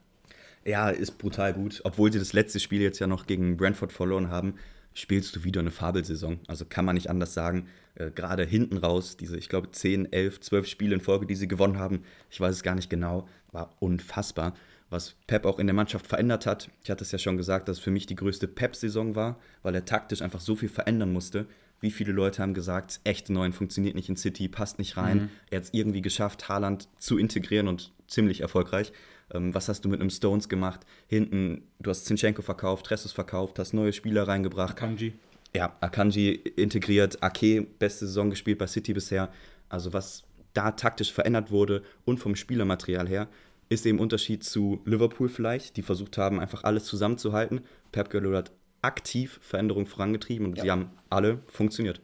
Ja, 0.66 0.90
ist 0.90 1.18
brutal 1.18 1.54
gut. 1.54 1.82
Obwohl 1.84 2.12
sie 2.12 2.20
das 2.20 2.34
letzte 2.34 2.60
Spiel 2.60 2.82
jetzt 2.82 3.00
ja 3.00 3.08
noch 3.08 3.26
gegen 3.26 3.58
Brentford 3.58 3.92
verloren 3.92 4.30
haben, 4.30 4.56
spielst 4.94 5.36
du 5.36 5.44
wieder 5.44 5.62
eine 5.62 5.72
Fabelsaison. 5.72 6.40
Also 6.48 6.66
kann 6.66 6.86
man 6.86 6.96
nicht 6.96 7.10
anders 7.10 7.34
sagen. 7.34 7.68
Äh, 7.96 8.12
Gerade 8.12 8.46
hinten 8.46 8.78
raus, 8.78 9.18
diese, 9.18 9.38
ich 9.38 9.50
glaube, 9.50 9.72
10, 9.72 10.12
11, 10.12 10.42
12 10.42 10.68
Spiele 10.68 10.96
in 10.96 11.02
Folge, 11.02 11.26
die 11.26 11.36
sie 11.36 11.48
gewonnen 11.48 11.80
haben, 11.80 12.04
ich 12.30 12.40
weiß 12.40 12.56
es 12.56 12.64
gar 12.64 12.76
nicht 12.76 12.90
genau, 12.90 13.28
war 13.52 13.76
unfassbar. 13.80 14.54
Was 14.90 15.16
Pep 15.26 15.46
auch 15.46 15.58
in 15.58 15.68
der 15.68 15.74
Mannschaft 15.74 16.06
verändert 16.06 16.46
hat. 16.46 16.70
Ich 16.84 16.92
hatte 16.92 17.06
es 17.06 17.14
ja 17.14 17.18
schon 17.18 17.38
gesagt, 17.38 17.70
dass 17.70 17.78
es 17.78 17.84
für 17.84 17.92
mich 17.92 18.08
die 18.08 18.16
größte 18.16 18.50
Pep-Saison 18.50 19.16
war, 19.16 19.40
weil 19.64 19.74
er 19.74 19.86
taktisch 19.86 20.22
einfach 20.22 20.42
so 20.42 20.58
viel 20.58 20.68
verändern 20.68 21.14
musste. 21.14 21.46
Wie 21.80 21.92
viele 21.92 22.12
Leute 22.12 22.42
haben 22.42 22.54
gesagt, 22.54 23.00
echte 23.06 23.32
Neuen 23.32 23.54
funktioniert 23.54 23.96
nicht 23.96 24.10
in 24.10 24.18
City, 24.18 24.50
passt 24.50 24.80
nicht 24.80 24.98
rein. 24.98 25.18
Mhm. 25.18 25.30
Er 25.50 25.58
hat 25.58 25.64
es 25.64 25.74
irgendwie 25.74 26.02
geschafft, 26.02 26.50
Haaland 26.50 26.90
zu 27.00 27.18
integrieren 27.18 27.70
und 27.70 27.94
ziemlich 28.08 28.42
erfolgreich. 28.42 28.92
Ähm, 29.34 29.54
was 29.54 29.70
hast 29.70 29.86
du 29.86 29.90
mit 29.90 30.00
einem 30.00 30.10
Stones 30.10 30.50
gemacht? 30.50 30.82
Hinten, 31.08 31.64
du 31.80 31.90
hast 31.90 32.06
Zinchenko 32.06 32.42
verkauft, 32.42 32.86
Tressus 32.86 33.12
verkauft, 33.12 33.60
hast 33.60 33.74
neue 33.74 33.94
Spieler 33.94 34.28
reingebracht. 34.28 34.72
Akanji. 34.72 35.14
Ja, 35.54 35.76
Akanji 35.82 36.32
integriert, 36.32 37.22
Ake, 37.22 37.68
beste 37.80 38.06
Saison 38.08 38.30
gespielt 38.30 38.58
bei 38.58 38.68
City 38.68 38.94
bisher. 38.94 39.32
Also 39.70 39.94
was 39.94 40.24
da 40.54 40.72
taktisch 40.72 41.12
verändert 41.12 41.52
wurde 41.52 41.84
und 42.06 42.20
vom 42.20 42.36
Spielermaterial 42.36 43.08
her, 43.08 43.28
ist 43.70 43.86
eben 43.86 44.00
Unterschied 44.00 44.44
zu 44.44 44.82
Liverpool 44.86 45.30
vielleicht, 45.30 45.78
die 45.78 45.82
versucht 45.82 46.18
haben, 46.18 46.40
einfach 46.40 46.66
alles 46.66 46.84
zusammenzuhalten. 46.86 47.62
Pep 47.94 48.10
Guardiola 48.10 48.40
hat 48.40 48.52
aktiv 48.82 49.40
Veränderungen 49.42 49.88
vorangetrieben 49.88 50.48
und 50.48 50.58
ja. 50.58 50.64
sie 50.64 50.72
haben 50.72 50.90
alle 51.10 51.40
funktioniert. 51.48 52.02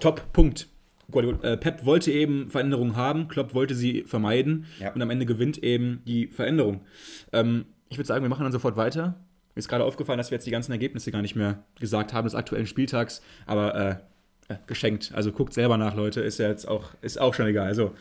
Top, 0.00 0.32
Punkt. 0.32 0.68
Äh, 1.12 1.56
Pep 1.56 1.84
wollte 1.84 2.10
eben 2.10 2.50
Veränderungen 2.50 2.96
haben, 2.96 3.28
Klopp 3.28 3.54
wollte 3.54 3.74
sie 3.74 4.02
vermeiden 4.02 4.66
ja. 4.80 4.92
und 4.92 5.02
am 5.02 5.10
Ende 5.10 5.26
gewinnt 5.26 5.62
eben 5.62 6.02
die 6.06 6.28
Veränderung. 6.28 6.80
Ähm, 7.32 7.66
ich 7.88 7.98
würde 7.98 8.06
sagen, 8.06 8.24
wir 8.24 8.28
machen 8.28 8.42
dann 8.42 8.52
sofort 8.52 8.76
weiter. 8.76 9.14
Mir 9.54 9.60
ist 9.60 9.68
gerade 9.68 9.84
aufgefallen, 9.84 10.18
dass 10.18 10.30
wir 10.30 10.36
jetzt 10.36 10.46
die 10.46 10.50
ganzen 10.50 10.72
Ergebnisse 10.72 11.12
gar 11.12 11.22
nicht 11.22 11.36
mehr 11.36 11.64
gesagt 11.78 12.12
haben 12.12 12.24
des 12.24 12.34
aktuellen 12.34 12.66
Spieltags, 12.66 13.22
aber 13.46 13.74
äh, 13.74 13.96
äh, 14.48 14.56
geschenkt. 14.66 15.12
Also 15.14 15.32
guckt 15.32 15.54
selber 15.54 15.78
nach, 15.78 15.94
Leute, 15.94 16.20
ist 16.20 16.38
ja 16.38 16.48
jetzt 16.48 16.68
auch, 16.68 16.90
ist 17.00 17.18
auch 17.18 17.32
schon 17.32 17.46
egal. 17.46 17.66
Also, 17.66 17.94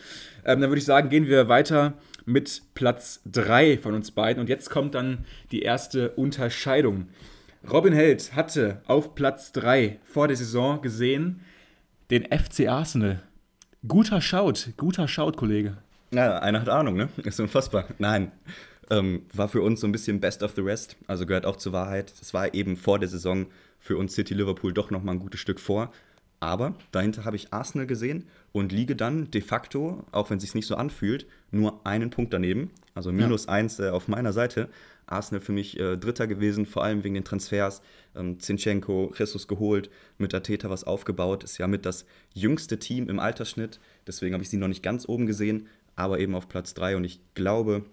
ähm, 0.44 0.60
dann 0.60 0.70
würde 0.70 0.80
ich 0.80 0.86
sagen, 0.86 1.10
gehen 1.10 1.28
wir 1.28 1.48
weiter 1.48 1.94
mit 2.26 2.63
Platz 2.74 3.22
3 3.32 3.78
von 3.78 3.94
uns 3.94 4.12
beiden. 4.12 4.42
Und 4.42 4.50
jetzt 4.50 4.70
kommt 4.70 4.94
dann 4.94 5.26
die 5.52 5.62
erste 5.62 6.10
Unterscheidung. 6.12 7.08
Robin 7.72 7.94
Held 7.94 8.36
hatte 8.36 8.82
auf 8.88 9.16
Platz 9.16 9.54
3 9.54 10.00
vor 10.04 10.28
der 10.28 10.36
Saison 10.36 10.82
gesehen 10.82 11.39
den 12.13 12.26
FC 12.26 12.67
Arsenal. 12.67 13.23
Guter 13.88 14.21
Schaut, 14.21 14.69
guter 14.78 15.08
Schaut, 15.08 15.36
Kollege. 15.36 15.78
Ja, 16.12 16.38
einer 16.38 16.62
hat 16.62 16.69
Ahnung, 16.69 16.95
ne? 16.95 17.10
Ist 17.23 17.39
unfassbar. 17.39 17.86
Nein. 17.97 18.32
Ähm, 18.91 19.23
war 19.34 19.49
für 19.49 19.63
uns 19.63 19.82
so 19.82 19.88
ein 19.88 19.91
bisschen 19.91 20.19
Best 20.19 20.43
of 20.43 20.54
the 20.56 20.62
Rest, 20.62 20.95
also 21.08 21.26
gehört 21.26 21.47
auch 21.47 21.56
zur 21.56 21.73
Wahrheit. 21.73 22.13
Es 22.21 22.32
war 22.32 22.54
eben 22.54 22.78
vor 22.78 22.99
der 22.99 23.10
Saison 23.10 23.47
für 23.80 23.97
uns 23.97 24.13
City 24.13 24.36
Liverpool 24.36 24.73
doch 24.73 24.91
nochmal 24.91 25.15
ein 25.15 25.19
gutes 25.19 25.39
Stück 25.39 25.60
vor. 25.60 25.91
Aber 26.39 26.76
dahinter 26.91 27.26
habe 27.26 27.36
ich 27.36 27.52
Arsenal 27.52 27.88
gesehen 27.88 28.28
und 28.52 28.71
liege 28.71 28.95
dann 28.95 29.32
de 29.32 29.41
facto, 29.41 30.06
auch 30.12 30.30
wenn 30.30 30.38
es 30.38 30.43
sich 30.43 30.54
nicht 30.54 30.67
so 30.67 30.76
anfühlt, 30.76 31.26
nur 31.49 31.84
einen 31.84 32.12
Punkt 32.12 32.32
daneben. 32.32 32.69
Also 32.93 33.12
minus 33.12 33.45
ja. 33.45 33.54
eins 33.54 33.80
äh, 33.80 33.89
auf 33.89 34.08
meiner 34.08 34.34
Seite. 34.34 34.69
Arsenal 35.06 35.42
für 35.42 35.52
mich 35.52 35.80
äh, 35.80 35.98
Dritter 35.98 36.28
gewesen, 36.28 36.66
vor 36.66 36.84
allem 36.84 37.04
wegen 37.04 37.16
den 37.16 37.24
Transfers. 37.24 37.82
Ähm, 38.16 38.39
Zinchenko, 38.39 39.13
Jesus 39.18 39.48
geholt, 39.48 39.89
mit 40.18 40.34
Ateta 40.34 40.70
was 40.70 40.84
aufgebaut. 40.84 41.44
Ist 41.44 41.58
ja 41.58 41.68
mit 41.68 41.86
das 41.86 42.06
jüngste 42.34 42.80
Team 42.80 43.10
im 43.10 43.20
Altersschnitt. 43.20 43.80
Deswegen 44.08 44.34
habe 44.34 44.44
ich 44.44 44.50
sie 44.50 44.58
noch 44.58 44.68
nicht 44.68 44.84
ganz 44.84 45.08
oben 45.08 45.26
gesehen, 45.26 45.68
aber 45.96 46.20
eben 46.20 46.36
auf 46.36 46.48
Platz 46.48 46.74
3. 46.74 46.98
Und 46.98 47.04
ich 47.04 47.20
glaube, 47.34 47.86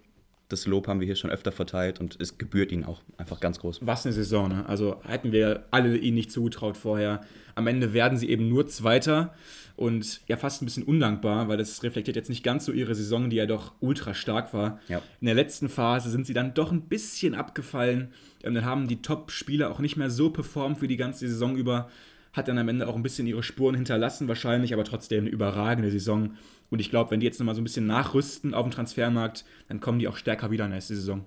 das 0.51 0.65
Lob 0.65 0.87
haben 0.87 0.99
wir 0.99 1.05
hier 1.05 1.15
schon 1.15 1.29
öfter 1.29 1.51
verteilt 1.51 1.99
und 1.99 2.17
es 2.19 2.37
gebührt 2.37 2.71
ihnen 2.71 2.83
auch 2.83 3.01
einfach 3.17 3.39
ganz 3.39 3.59
groß. 3.59 3.79
Was 3.81 4.05
eine 4.05 4.13
Saison, 4.13 4.49
ne? 4.49 4.65
Also 4.67 5.01
hätten 5.03 5.31
wir 5.31 5.65
alle 5.71 5.97
ihnen 5.97 6.15
nicht 6.15 6.31
zugetraut 6.31 6.77
vorher. 6.77 7.21
Am 7.55 7.67
Ende 7.67 7.93
werden 7.93 8.17
sie 8.17 8.29
eben 8.29 8.47
nur 8.47 8.67
Zweiter 8.67 9.33
und 9.75 10.21
ja 10.27 10.37
fast 10.37 10.61
ein 10.61 10.65
bisschen 10.65 10.83
undankbar, 10.83 11.47
weil 11.47 11.57
das 11.57 11.83
reflektiert 11.83 12.15
jetzt 12.15 12.29
nicht 12.29 12.43
ganz 12.43 12.65
so 12.65 12.71
ihre 12.71 12.95
Saison, 12.95 13.29
die 13.29 13.37
ja 13.37 13.45
doch 13.45 13.73
ultra 13.79 14.13
stark 14.13 14.53
war. 14.53 14.79
Ja. 14.87 15.01
In 15.19 15.25
der 15.25 15.35
letzten 15.35 15.69
Phase 15.69 16.09
sind 16.09 16.25
sie 16.25 16.33
dann 16.33 16.53
doch 16.53 16.71
ein 16.71 16.83
bisschen 16.83 17.33
abgefallen. 17.33 18.09
Und 18.43 18.49
ähm, 18.49 18.53
dann 18.55 18.65
haben 18.65 18.87
die 18.87 19.01
Top-Spieler 19.01 19.71
auch 19.71 19.79
nicht 19.79 19.97
mehr 19.97 20.09
so 20.09 20.29
performt 20.29 20.79
für 20.79 20.87
die 20.87 20.97
ganze 20.97 21.27
Saison 21.27 21.55
über. 21.55 21.89
Hat 22.33 22.47
dann 22.47 22.57
am 22.57 22.69
Ende 22.69 22.87
auch 22.87 22.95
ein 22.95 23.03
bisschen 23.03 23.27
ihre 23.27 23.43
Spuren 23.43 23.75
hinterlassen, 23.75 24.27
wahrscheinlich, 24.27 24.73
aber 24.73 24.83
trotzdem 24.83 25.25
eine 25.25 25.29
überragende 25.29 25.91
Saison. 25.91 26.35
Und 26.71 26.79
ich 26.79 26.89
glaube, 26.89 27.11
wenn 27.11 27.19
die 27.19 27.25
jetzt 27.27 27.39
nochmal 27.39 27.53
so 27.53 27.61
ein 27.61 27.65
bisschen 27.65 27.85
nachrüsten 27.85 28.55
auf 28.55 28.65
dem 28.65 28.71
Transfermarkt, 28.71 29.45
dann 29.67 29.79
kommen 29.79 29.99
die 29.99 30.07
auch 30.07 30.17
stärker 30.17 30.49
wieder 30.49 30.67
nächste 30.67 30.95
Saison. 30.95 31.25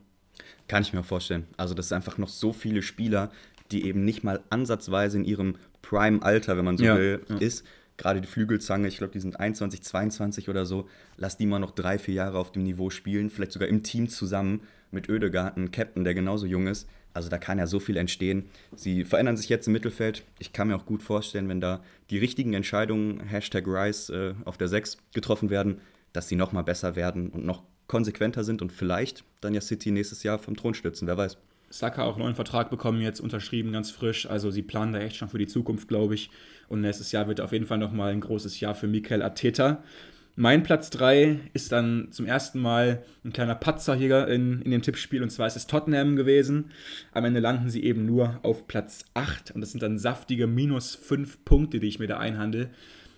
Kann 0.66 0.82
ich 0.82 0.92
mir 0.92 1.04
vorstellen. 1.04 1.46
Also, 1.56 1.74
das 1.74 1.86
ist 1.86 1.92
einfach 1.92 2.18
noch 2.18 2.28
so 2.28 2.52
viele 2.52 2.82
Spieler, 2.82 3.30
die 3.70 3.86
eben 3.86 4.04
nicht 4.04 4.24
mal 4.24 4.42
ansatzweise 4.50 5.18
in 5.18 5.24
ihrem 5.24 5.56
Prime-Alter, 5.82 6.56
wenn 6.56 6.64
man 6.64 6.78
so 6.78 6.84
ja, 6.84 6.96
will, 6.96 7.24
ja. 7.28 7.36
ist. 7.36 7.64
Gerade 7.96 8.20
die 8.20 8.26
Flügelzange, 8.26 8.88
ich 8.88 8.96
glaube, 8.96 9.12
die 9.12 9.20
sind 9.20 9.38
21, 9.38 9.82
22 9.82 10.48
oder 10.48 10.64
so. 10.64 10.88
Lass 11.16 11.36
die 11.36 11.46
mal 11.46 11.60
noch 11.60 11.70
drei, 11.70 11.98
vier 11.98 12.14
Jahre 12.14 12.38
auf 12.38 12.50
dem 12.50 12.64
Niveau 12.64 12.90
spielen, 12.90 13.30
vielleicht 13.30 13.52
sogar 13.52 13.68
im 13.68 13.82
Team 13.84 14.08
zusammen 14.08 14.62
mit 14.90 15.08
Ödegarten, 15.08 15.70
Captain, 15.70 16.04
der 16.04 16.14
genauso 16.14 16.46
jung 16.46 16.66
ist. 16.66 16.88
Also 17.14 17.28
da 17.28 17.38
kann 17.38 17.58
ja 17.58 17.66
so 17.66 17.80
viel 17.80 17.96
entstehen. 17.96 18.46
Sie 18.74 19.04
verändern 19.04 19.36
sich 19.36 19.48
jetzt 19.48 19.68
im 19.68 19.72
Mittelfeld. 19.72 20.24
Ich 20.40 20.52
kann 20.52 20.68
mir 20.68 20.76
auch 20.76 20.84
gut 20.84 21.02
vorstellen, 21.02 21.48
wenn 21.48 21.60
da 21.60 21.80
die 22.10 22.18
richtigen 22.18 22.52
Entscheidungen, 22.52 23.20
Hashtag 23.20 23.66
Rise 23.66 24.34
äh, 24.36 24.44
auf 24.44 24.58
der 24.58 24.68
6 24.68 24.98
getroffen 25.14 25.48
werden, 25.48 25.80
dass 26.12 26.28
sie 26.28 26.36
nochmal 26.36 26.64
besser 26.64 26.96
werden 26.96 27.30
und 27.30 27.46
noch 27.46 27.62
konsequenter 27.86 28.44
sind 28.44 28.62
und 28.62 28.72
vielleicht 28.72 29.24
dann 29.40 29.54
ja 29.54 29.60
City 29.60 29.90
nächstes 29.90 30.22
Jahr 30.22 30.38
vom 30.38 30.56
Thron 30.56 30.74
stützen, 30.74 31.06
wer 31.06 31.16
weiß. 31.16 31.38
Saka 31.70 32.04
auch 32.04 32.14
einen 32.14 32.22
neuen 32.22 32.34
Vertrag 32.34 32.70
bekommen, 32.70 33.00
jetzt 33.00 33.20
unterschrieben, 33.20 33.72
ganz 33.72 33.90
frisch. 33.90 34.26
Also 34.26 34.50
sie 34.50 34.62
planen 34.62 34.92
da 34.92 35.00
echt 35.00 35.16
schon 35.16 35.28
für 35.28 35.38
die 35.38 35.46
Zukunft, 35.46 35.88
glaube 35.88 36.14
ich. 36.14 36.30
Und 36.68 36.80
nächstes 36.80 37.10
Jahr 37.12 37.26
wird 37.26 37.40
auf 37.40 37.52
jeden 37.52 37.66
Fall 37.66 37.78
nochmal 37.78 38.12
ein 38.12 38.20
großes 38.20 38.60
Jahr 38.60 38.74
für 38.74 38.86
Mikel 38.86 39.22
Arteta. 39.22 39.82
Mein 40.36 40.64
Platz 40.64 40.90
3 40.90 41.38
ist 41.52 41.70
dann 41.70 42.08
zum 42.10 42.26
ersten 42.26 42.58
Mal 42.58 43.04
ein 43.24 43.32
kleiner 43.32 43.54
Patzer 43.54 43.94
hier 43.94 44.26
in, 44.26 44.62
in 44.62 44.72
dem 44.72 44.82
Tippspiel 44.82 45.22
und 45.22 45.30
zwar 45.30 45.46
ist 45.46 45.54
es 45.54 45.68
Tottenham 45.68 46.16
gewesen. 46.16 46.72
Am 47.12 47.24
Ende 47.24 47.38
landen 47.38 47.70
sie 47.70 47.84
eben 47.84 48.04
nur 48.04 48.40
auf 48.42 48.66
Platz 48.66 49.04
8 49.14 49.52
und 49.52 49.60
das 49.60 49.70
sind 49.70 49.82
dann 49.84 49.96
saftige 49.96 50.48
minus 50.48 50.96
5 50.96 51.44
Punkte, 51.44 51.78
die 51.78 51.86
ich 51.86 52.00
mir 52.00 52.08
da 52.08 52.18
einhandle. 52.18 52.70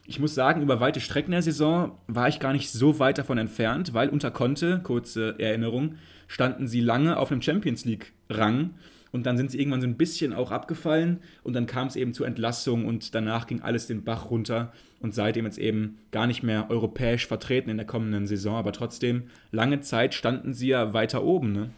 Ich 0.05 0.21
muss 0.21 0.35
sagen, 0.35 0.61
über 0.61 0.79
weite 0.79 1.01
Strecken 1.01 1.31
der 1.31 1.41
Saison 1.41 1.99
war 2.07 2.29
ich 2.29 2.39
gar 2.39 2.53
nicht 2.53 2.71
so 2.71 2.99
weit 2.99 3.17
davon 3.17 3.39
entfernt, 3.39 3.95
weil 3.95 4.11
unter 4.11 4.31
Conte, 4.31 4.81
kurze 4.83 5.37
Erinnerung, 5.39 5.95
standen 6.29 6.69
sie 6.69 6.81
lange 6.81 7.17
auf 7.17 7.33
einem 7.33 7.41
Champions 7.41 7.87
League-Rang 7.87 8.75
und 9.17 9.25
dann 9.25 9.39
sind 9.39 9.51
sie 9.51 9.59
irgendwann 9.59 9.81
so 9.81 9.87
ein 9.87 9.97
bisschen 9.97 10.35
auch 10.35 10.51
abgefallen 10.51 11.21
und 11.43 11.55
dann 11.55 11.65
kam 11.65 11.89
es 11.89 11.97
eben 11.97 12.13
zur 12.13 12.27
Entlassung 12.27 12.85
und 12.85 13.15
danach 13.15 13.47
ging 13.47 13.63
alles 13.63 13.87
den 13.87 14.05
Bach 14.05 14.31
runter 14.31 14.73
und 15.01 15.15
seitdem 15.15 15.47
jetzt 15.47 15.57
eben 15.57 15.97
gar 16.13 16.27
nicht 16.27 16.43
mehr 16.43 16.67
europäisch 16.69 17.27
vertreten 17.27 17.71
in 17.71 17.79
der 17.79 17.87
kommenden 17.87 18.27
Saison. 18.27 18.57
Aber 18.57 18.73
trotzdem, 18.73 19.25
lange 19.53 19.81
Zeit 19.81 20.13
standen 20.13 20.53
sie 20.53 20.69
ja 20.69 20.93
weiter 20.93 21.25
oben. 21.25 21.53
Ne? 21.53 21.71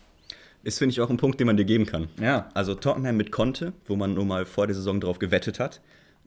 Ist, 0.64 0.78
finde 0.78 0.92
ich, 0.92 1.00
auch 1.00 1.10
ein 1.10 1.16
Punkt, 1.16 1.38
den 1.38 1.46
man 1.46 1.56
dir 1.56 1.64
geben 1.64 1.86
kann. 1.86 2.08
Ja. 2.20 2.48
Also 2.54 2.74
Tottenham 2.74 3.16
mit 3.16 3.30
Conte, 3.30 3.72
wo 3.86 3.94
man 3.94 4.14
nur 4.14 4.24
mal 4.24 4.44
vor 4.44 4.66
der 4.66 4.74
Saison 4.74 5.00
drauf 5.00 5.20
gewettet 5.20 5.60
hat, 5.60 5.80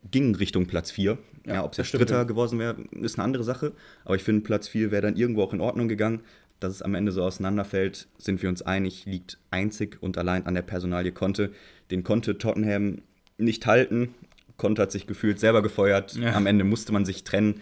ging 0.09 0.33
Richtung 0.35 0.65
Platz 0.65 0.91
4. 0.91 1.17
Ja, 1.45 1.53
ja 1.53 1.63
ob 1.65 1.73
es 1.73 1.77
jetzt 1.77 1.93
Dritter 1.93 2.19
ja. 2.19 2.23
geworden 2.23 2.57
wäre, 2.57 2.77
ist 3.01 3.17
eine 3.17 3.25
andere 3.25 3.43
Sache. 3.43 3.73
Aber 4.05 4.15
ich 4.15 4.23
finde, 4.23 4.43
Platz 4.43 4.69
4 4.69 4.91
wäre 4.91 5.01
dann 5.01 5.17
irgendwo 5.17 5.43
auch 5.43 5.51
in 5.51 5.59
Ordnung 5.59 5.89
gegangen 5.89 6.21
dass 6.61 6.75
es 6.75 6.81
am 6.81 6.95
Ende 6.95 7.11
so 7.11 7.23
auseinanderfällt, 7.23 8.07
sind 8.17 8.41
wir 8.41 8.47
uns 8.47 8.61
einig, 8.61 9.05
liegt 9.05 9.37
einzig 9.49 9.97
und 10.01 10.17
allein 10.17 10.45
an 10.45 10.53
der 10.53 10.61
Personalie 10.61 11.11
Conte. 11.11 11.51
Den 11.89 12.03
konnte 12.03 12.37
Tottenham 12.37 13.01
nicht 13.37 13.65
halten. 13.65 14.15
Conte 14.55 14.83
hat 14.83 14.91
sich 14.91 15.07
gefühlt 15.07 15.39
selber 15.39 15.61
gefeuert. 15.61 16.15
Ja. 16.15 16.33
Am 16.33 16.45
Ende 16.45 16.63
musste 16.63 16.93
man 16.93 17.03
sich 17.03 17.23
trennen, 17.23 17.61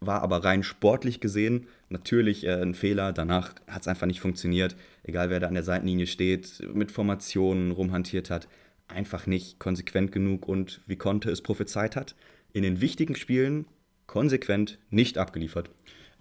war 0.00 0.22
aber 0.22 0.44
rein 0.44 0.62
sportlich 0.62 1.20
gesehen 1.20 1.66
natürlich 1.90 2.44
äh, 2.44 2.62
ein 2.62 2.74
Fehler. 2.74 3.12
Danach 3.12 3.54
hat 3.66 3.82
es 3.82 3.88
einfach 3.88 4.06
nicht 4.06 4.20
funktioniert. 4.20 4.76
Egal 5.02 5.30
wer 5.30 5.40
da 5.40 5.48
an 5.48 5.54
der 5.54 5.64
Seitenlinie 5.64 6.06
steht, 6.06 6.62
mit 6.74 6.92
Formationen 6.92 7.72
rumhantiert 7.72 8.30
hat. 8.30 8.48
Einfach 8.86 9.26
nicht 9.26 9.58
konsequent 9.58 10.12
genug 10.12 10.46
und 10.48 10.80
wie 10.86 10.96
Conte 10.96 11.30
es 11.30 11.42
prophezeit 11.42 11.96
hat, 11.96 12.14
in 12.52 12.62
den 12.62 12.80
wichtigen 12.80 13.16
Spielen 13.16 13.66
konsequent 14.06 14.78
nicht 14.90 15.18
abgeliefert 15.18 15.70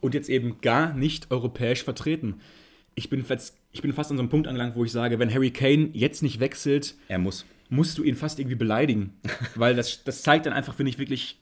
und 0.01 0.13
jetzt 0.13 0.29
eben 0.29 0.61
gar 0.61 0.93
nicht 0.93 1.31
europäisch 1.31 1.83
vertreten. 1.83 2.41
Ich 2.95 3.09
bin, 3.09 3.23
fast, 3.23 3.57
ich 3.71 3.81
bin 3.81 3.93
fast 3.93 4.11
an 4.11 4.17
so 4.17 4.23
einem 4.23 4.29
Punkt 4.29 4.47
angelangt, 4.47 4.75
wo 4.75 4.83
ich 4.83 4.91
sage, 4.91 5.19
wenn 5.19 5.33
Harry 5.33 5.51
Kane 5.51 5.89
jetzt 5.93 6.23
nicht 6.23 6.39
wechselt, 6.39 6.95
er 7.07 7.19
muss. 7.19 7.45
musst 7.69 7.97
du 7.97 8.03
ihn 8.03 8.15
fast 8.15 8.39
irgendwie 8.39 8.55
beleidigen. 8.55 9.13
Weil 9.55 9.75
das, 9.75 10.03
das 10.03 10.23
zeigt 10.23 10.45
dann 10.45 10.53
einfach, 10.53 10.73
finde 10.73 10.89
ich, 10.89 10.99
wirklich 10.99 11.39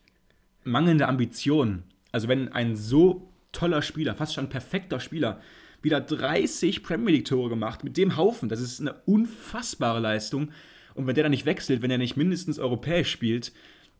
mangelnde 0.64 1.08
Ambitionen. 1.08 1.84
Also 2.12 2.28
wenn 2.28 2.52
ein 2.52 2.76
so 2.76 3.30
toller 3.52 3.82
Spieler, 3.82 4.16
fast 4.16 4.34
schon 4.34 4.46
ein 4.46 4.50
perfekter 4.50 5.00
Spieler, 5.00 5.42
wieder 5.82 6.02
30 6.02 6.84
Premier 6.84 7.14
League-Tore 7.14 7.50
gemacht 7.50 7.84
mit 7.84 7.96
dem 7.96 8.18
Haufen, 8.18 8.50
das 8.50 8.60
ist 8.60 8.82
eine 8.82 8.94
unfassbare 9.06 10.00
Leistung. 10.00 10.50
Und 10.96 11.08
wenn 11.08 11.16
der 11.16 11.24
dann 11.24 11.32
nicht 11.32 11.46
wechselt, 11.46 11.82
wenn 11.82 11.92
er 11.92 11.98
nicht 11.98 12.18
mindestens 12.18 12.58
europäisch 12.58 13.12
spielt, 13.12 13.52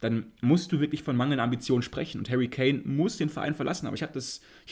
dann 0.06 0.32
musst 0.42 0.72
du 0.72 0.80
wirklich 0.80 1.04
von 1.04 1.16
mangelnder 1.16 1.44
Ambition 1.44 1.82
sprechen. 1.82 2.20
Und 2.20 2.30
Harry 2.30 2.48
Kane 2.48 2.82
muss 2.86 3.18
den 3.18 3.30
Verein 3.30 3.56
verlassen. 3.56 3.88
Aber 3.88 3.96
ich 3.96 4.04
habe 4.04 4.20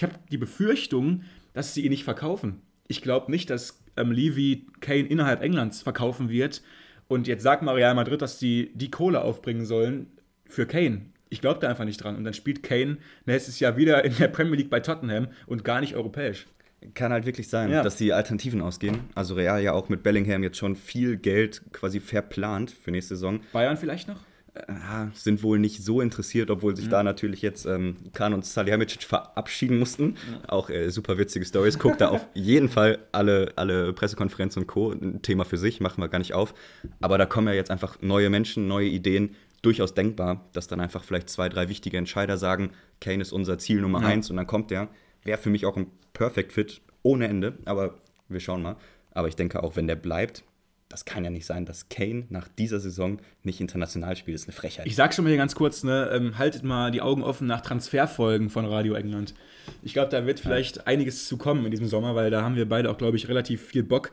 hab 0.01 0.29
die 0.29 0.37
Befürchtung, 0.37 1.23
dass 1.53 1.73
sie 1.73 1.83
ihn 1.83 1.91
nicht 1.91 2.03
verkaufen. 2.03 2.61
Ich 2.87 3.01
glaube 3.01 3.31
nicht, 3.31 3.49
dass 3.49 3.83
ähm, 3.97 4.11
Levy 4.11 4.67
Kane 4.81 5.07
innerhalb 5.07 5.41
Englands 5.41 5.81
verkaufen 5.81 6.29
wird. 6.29 6.61
Und 7.07 7.27
jetzt 7.27 7.43
sagt 7.43 7.63
mal 7.63 7.75
Real 7.75 7.95
Madrid, 7.95 8.21
dass 8.21 8.39
sie 8.39 8.71
die 8.73 8.91
Kohle 8.91 9.21
aufbringen 9.21 9.65
sollen 9.65 10.07
für 10.45 10.65
Kane. 10.65 11.07
Ich 11.29 11.41
glaube 11.41 11.59
da 11.59 11.69
einfach 11.69 11.85
nicht 11.85 12.03
dran. 12.03 12.15
Und 12.15 12.23
dann 12.23 12.33
spielt 12.33 12.63
Kane 12.63 12.97
nächstes 13.25 13.59
Jahr 13.59 13.77
wieder 13.77 14.03
in 14.05 14.15
der 14.17 14.27
Premier 14.27 14.55
League 14.55 14.69
bei 14.69 14.79
Tottenham 14.79 15.27
und 15.47 15.63
gar 15.63 15.81
nicht 15.81 15.95
europäisch. 15.95 16.47
Kann 16.93 17.13
halt 17.13 17.25
wirklich 17.25 17.47
sein, 17.47 17.71
ja. 17.71 17.81
dass 17.81 17.95
die 17.95 18.11
Alternativen 18.13 18.61
ausgehen. 18.61 18.99
Also 19.15 19.35
Real 19.35 19.61
ja 19.63 19.71
auch 19.71 19.89
mit 19.89 20.03
Bellingham 20.03 20.43
jetzt 20.43 20.57
schon 20.57 20.75
viel 20.75 21.17
Geld 21.17 21.61
quasi 21.71 21.99
verplant 21.99 22.71
für 22.71 22.91
nächste 22.91 23.15
Saison. 23.15 23.39
Bayern 23.53 23.77
vielleicht 23.77 24.07
noch? 24.07 24.19
Sind 25.15 25.41
wohl 25.41 25.57
nicht 25.57 25.83
so 25.83 25.99
interessiert, 25.99 26.51
obwohl 26.51 26.75
sich 26.75 26.85
mhm. 26.85 26.91
da 26.91 27.03
natürlich 27.03 27.41
jetzt 27.41 27.65
ähm, 27.65 27.97
Kahn 28.13 28.33
und 28.33 28.45
Salihamidzic 28.45 29.03
verabschieden 29.03 29.79
mussten. 29.79 30.05
Mhm. 30.05 30.15
Auch 30.47 30.69
äh, 30.69 30.89
super 30.89 31.17
witzige 31.17 31.45
Stories. 31.45 31.79
Guckt 31.79 32.01
da 32.01 32.09
auf 32.09 32.27
jeden 32.35 32.69
Fall 32.69 32.99
alle, 33.11 33.51
alle 33.55 33.93
Pressekonferenzen 33.93 34.61
und 34.61 34.67
Co. 34.67 34.91
Ein 34.91 35.21
Thema 35.23 35.43
für 35.43 35.57
sich, 35.57 35.79
machen 35.79 36.01
wir 36.01 36.07
gar 36.07 36.19
nicht 36.19 36.33
auf. 36.33 36.53
Aber 37.01 37.17
da 37.17 37.25
kommen 37.25 37.47
ja 37.47 37.53
jetzt 37.53 37.71
einfach 37.71 38.01
neue 38.01 38.29
Menschen, 38.29 38.67
neue 38.67 38.87
Ideen. 38.87 39.35
Durchaus 39.63 39.93
denkbar, 39.93 40.45
dass 40.53 40.67
dann 40.67 40.81
einfach 40.81 41.03
vielleicht 41.03 41.29
zwei, 41.29 41.49
drei 41.49 41.69
wichtige 41.69 41.97
Entscheider 41.97 42.37
sagen, 42.37 42.71
Kane 42.99 43.21
ist 43.21 43.31
unser 43.31 43.57
Ziel 43.57 43.81
Nummer 43.81 44.01
ja. 44.01 44.07
eins 44.07 44.29
und 44.29 44.35
dann 44.35 44.45
kommt 44.45 44.71
der. 44.71 44.89
Wäre 45.23 45.37
für 45.37 45.49
mich 45.49 45.65
auch 45.65 45.77
ein 45.77 45.87
Perfect 46.11 46.51
Fit 46.51 46.81
ohne 47.01 47.27
Ende, 47.27 47.57
aber 47.65 47.95
wir 48.27 48.41
schauen 48.41 48.61
mal. 48.61 48.75
Aber 49.11 49.29
ich 49.29 49.35
denke 49.35 49.63
auch, 49.63 49.75
wenn 49.77 49.87
der 49.87 49.95
bleibt, 49.95 50.43
das 50.93 51.05
kann 51.05 51.23
ja 51.23 51.31
nicht 51.31 51.47
sein, 51.47 51.65
dass 51.65 51.89
Kane 51.89 52.25
nach 52.29 52.47
dieser 52.47 52.79
Saison 52.79 53.17
nicht 53.41 53.59
international 53.59 54.15
spielt. 54.15 54.35
Das 54.35 54.43
ist 54.43 54.47
eine 54.47 54.55
Frechheit. 54.55 54.85
Ich 54.85 54.95
sag 54.95 55.11
schon 55.11 55.23
mal 55.23 55.29
hier 55.29 55.39
ganz 55.39 55.55
kurz, 55.55 55.83
ne, 55.83 56.11
ähm, 56.13 56.37
haltet 56.37 56.63
mal 56.63 56.91
die 56.91 57.01
Augen 57.01 57.23
offen 57.23 57.47
nach 57.47 57.61
Transferfolgen 57.61 58.51
von 58.51 58.65
Radio 58.65 58.93
England. 58.93 59.33
Ich 59.81 59.93
glaube, 59.93 60.11
da 60.11 60.27
wird 60.27 60.39
vielleicht 60.39 60.77
ja. 60.77 60.83
einiges 60.83 61.27
zu 61.27 61.37
kommen 61.37 61.65
in 61.65 61.71
diesem 61.71 61.87
Sommer, 61.87 62.13
weil 62.13 62.29
da 62.29 62.43
haben 62.43 62.55
wir 62.55 62.69
beide 62.69 62.91
auch, 62.91 62.97
glaube 62.99 63.17
ich, 63.17 63.27
relativ 63.27 63.65
viel 63.65 63.81
Bock. 63.81 64.11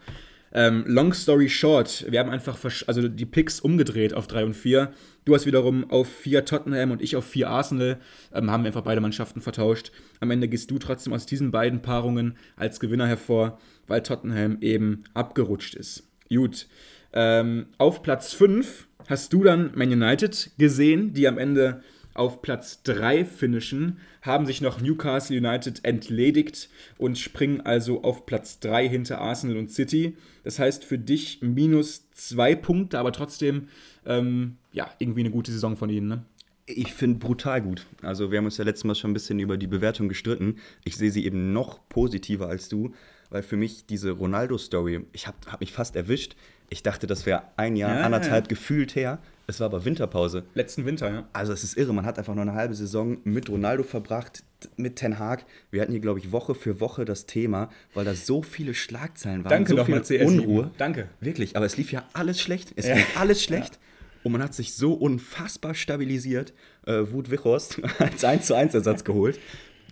Ähm, 0.52 0.84
long 0.86 1.12
story 1.12 1.50
short, 1.50 2.06
wir 2.08 2.18
haben 2.18 2.30
einfach 2.30 2.58
also 2.86 3.08
die 3.08 3.26
Picks 3.26 3.60
umgedreht 3.60 4.14
auf 4.14 4.26
3 4.26 4.46
und 4.46 4.54
4. 4.54 4.90
Du 5.26 5.34
hast 5.34 5.44
wiederum 5.44 5.88
auf 5.90 6.08
4 6.08 6.46
Tottenham 6.46 6.92
und 6.92 7.02
ich 7.02 7.14
auf 7.14 7.26
4 7.26 7.48
Arsenal. 7.50 8.00
Ähm, 8.32 8.50
haben 8.50 8.64
wir 8.64 8.68
einfach 8.68 8.82
beide 8.82 9.02
Mannschaften 9.02 9.42
vertauscht. 9.42 9.92
Am 10.18 10.30
Ende 10.30 10.48
gehst 10.48 10.70
du 10.70 10.78
trotzdem 10.78 11.12
aus 11.12 11.26
diesen 11.26 11.50
beiden 11.50 11.82
Paarungen 11.82 12.38
als 12.56 12.80
Gewinner 12.80 13.06
hervor, 13.06 13.58
weil 13.86 14.02
Tottenham 14.02 14.58
eben 14.62 15.04
abgerutscht 15.12 15.74
ist. 15.74 16.09
Gut. 16.32 16.68
Ähm, 17.12 17.66
auf 17.78 18.02
Platz 18.02 18.32
5 18.32 18.86
hast 19.08 19.32
du 19.32 19.42
dann 19.42 19.72
Man 19.74 19.90
United 19.90 20.52
gesehen, 20.58 21.12
die 21.12 21.26
am 21.26 21.38
Ende 21.38 21.82
auf 22.14 22.42
Platz 22.42 22.82
3 22.84 23.24
finishen, 23.24 23.98
haben 24.22 24.46
sich 24.46 24.60
noch 24.60 24.80
Newcastle 24.80 25.36
United 25.36 25.84
entledigt 25.84 26.68
und 26.98 27.18
springen 27.18 27.62
also 27.62 28.02
auf 28.02 28.26
Platz 28.26 28.60
3 28.60 28.88
hinter 28.88 29.20
Arsenal 29.20 29.56
und 29.56 29.70
City. 29.70 30.16
Das 30.44 30.58
heißt 30.58 30.84
für 30.84 30.98
dich 30.98 31.40
minus 31.40 32.10
zwei 32.12 32.54
Punkte, 32.54 32.98
aber 32.98 33.12
trotzdem 33.12 33.68
ähm, 34.06 34.56
ja, 34.72 34.90
irgendwie 34.98 35.20
eine 35.20 35.30
gute 35.30 35.50
Saison 35.50 35.76
von 35.76 35.90
ihnen. 35.90 36.08
Ne? 36.08 36.24
Ich 36.66 36.92
finde 36.92 37.18
brutal 37.18 37.62
gut. 37.62 37.86
Also 38.02 38.30
wir 38.30 38.38
haben 38.38 38.44
uns 38.44 38.58
ja 38.58 38.64
letztes 38.64 38.84
Mal 38.84 38.94
schon 38.94 39.10
ein 39.10 39.14
bisschen 39.14 39.40
über 39.40 39.56
die 39.56 39.66
Bewertung 39.66 40.08
gestritten. 40.08 40.56
Ich 40.84 40.96
sehe 40.96 41.10
sie 41.10 41.24
eben 41.24 41.52
noch 41.52 41.88
positiver 41.88 42.48
als 42.48 42.68
du, 42.68 42.92
weil 43.30 43.42
für 43.42 43.56
mich 43.56 43.86
diese 43.86 44.10
Ronaldo-Story, 44.10 45.06
ich 45.12 45.26
habe 45.26 45.38
hab 45.46 45.60
mich 45.60 45.72
fast 45.72 45.96
erwischt. 45.96 46.36
Ich 46.68 46.82
dachte, 46.82 47.06
das 47.06 47.26
wäre 47.26 47.42
ein 47.56 47.74
Jahr, 47.74 47.96
ja, 47.96 48.04
anderthalb 48.04 48.44
ja. 48.44 48.48
gefühlt 48.48 48.94
her. 48.94 49.18
Es 49.48 49.58
war 49.58 49.66
aber 49.66 49.84
Winterpause. 49.84 50.44
Letzten 50.54 50.86
Winter, 50.86 51.10
ja. 51.10 51.28
Also 51.32 51.52
es 51.52 51.64
ist 51.64 51.76
irre. 51.76 51.92
Man 51.92 52.06
hat 52.06 52.18
einfach 52.18 52.34
nur 52.34 52.42
eine 52.42 52.54
halbe 52.54 52.74
Saison 52.74 53.18
mit 53.24 53.48
Ronaldo 53.48 53.82
verbracht, 53.82 54.44
mit 54.76 54.94
Ten 54.94 55.18
Hag. 55.18 55.44
Wir 55.72 55.82
hatten 55.82 55.90
hier, 55.90 56.00
glaube 56.00 56.20
ich, 56.20 56.30
Woche 56.30 56.54
für 56.54 56.78
Woche 56.78 57.04
das 57.04 57.26
Thema, 57.26 57.68
weil 57.92 58.04
da 58.04 58.14
so 58.14 58.42
viele 58.42 58.74
Schlagzeilen 58.74 59.42
waren. 59.42 59.50
Danke 59.50 59.76
so 59.76 59.84
viel 59.84 60.00
CS 60.02 60.28
Unruhe. 60.28 60.70
Danke. 60.78 61.08
Wirklich. 61.20 61.56
Aber 61.56 61.66
es 61.66 61.76
lief 61.76 61.90
ja 61.90 62.04
alles 62.12 62.40
schlecht. 62.40 62.72
Es 62.76 62.86
ja. 62.86 62.94
lief 62.94 63.18
alles 63.18 63.42
schlecht. 63.42 63.80
Und 64.22 64.32
man 64.32 64.42
hat 64.42 64.54
sich 64.54 64.74
so 64.74 64.92
unfassbar 64.92 65.74
stabilisiert. 65.74 66.52
Äh, 66.86 67.10
Wut 67.10 67.30
Wichhorst 67.30 67.80
als 67.98 68.22
1 68.22 68.46
zu 68.46 68.54
1 68.54 68.74
Ersatz 68.74 69.02
geholt. 69.02 69.40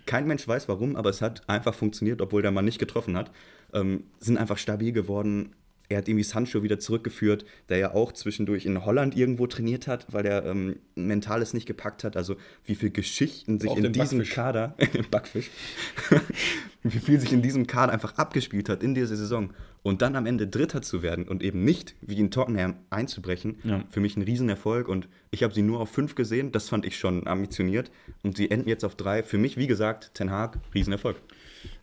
Kein 0.09 0.25
Mensch 0.25 0.47
weiß 0.47 0.67
warum, 0.67 0.95
aber 0.95 1.11
es 1.11 1.21
hat 1.21 1.47
einfach 1.47 1.75
funktioniert, 1.75 2.19
obwohl 2.19 2.41
der 2.41 2.49
Mann 2.49 2.65
nicht 2.65 2.79
getroffen 2.79 3.15
hat. 3.15 3.29
Ähm, 3.73 4.05
sind 4.19 4.39
einfach 4.39 4.57
stabil 4.57 4.91
geworden. 4.91 5.53
Er 5.87 5.99
hat 5.99 6.07
irgendwie 6.07 6.23
Sancho 6.23 6.63
wieder 6.63 6.79
zurückgeführt, 6.79 7.45
der 7.69 7.77
ja 7.77 7.93
auch 7.93 8.11
zwischendurch 8.11 8.65
in 8.65 8.83
Holland 8.85 9.15
irgendwo 9.15 9.45
trainiert 9.45 9.85
hat, 9.85 10.11
weil 10.11 10.25
er 10.25 10.45
ähm, 10.45 10.77
Mentales 10.95 11.53
nicht 11.53 11.67
gepackt 11.67 12.03
hat. 12.03 12.17
Also 12.17 12.37
wie 12.65 12.73
viele 12.73 12.89
Geschichten 12.89 13.59
sich 13.59 13.69
auch 13.69 13.77
in 13.77 13.93
diesem 13.93 14.17
Backfisch. 14.17 14.33
Kader, 14.33 14.75
Backfisch, 15.11 15.51
wie 16.81 16.99
viel 16.99 17.19
sich 17.19 17.31
in 17.31 17.43
diesem 17.43 17.67
Kader 17.67 17.93
einfach 17.93 18.17
abgespielt 18.17 18.67
hat 18.67 18.81
in 18.81 18.95
dieser 18.95 19.15
Saison. 19.15 19.51
Und 19.81 20.01
dann 20.01 20.15
am 20.15 20.25
Ende 20.25 20.47
Dritter 20.47 20.81
zu 20.81 21.01
werden 21.03 21.27
und 21.27 21.41
eben 21.41 21.63
nicht 21.63 21.95
wie 22.01 22.17
in 22.19 22.31
Tottenham 22.31 22.75
einzubrechen, 22.89 23.59
ja. 23.63 23.83
für 23.89 24.01
mich 24.01 24.17
ein 24.17 24.23
Riesenerfolg. 24.23 24.87
Und 24.87 25.07
ich 25.31 25.43
habe 25.43 25.53
sie 25.53 25.61
nur 25.61 25.79
auf 25.79 25.89
fünf 25.89 26.15
gesehen, 26.15 26.51
das 26.51 26.69
fand 26.69 26.85
ich 26.85 26.97
schon 26.97 27.27
ambitioniert. 27.27 27.91
Und 28.23 28.37
sie 28.37 28.51
enden 28.51 28.67
jetzt 28.67 28.83
auf 28.83 28.95
drei. 28.95 29.23
Für 29.23 29.37
mich, 29.37 29.57
wie 29.57 29.67
gesagt, 29.67 30.11
Ten 30.13 30.31
Hag, 30.31 30.59
Riesenerfolg. 30.73 31.21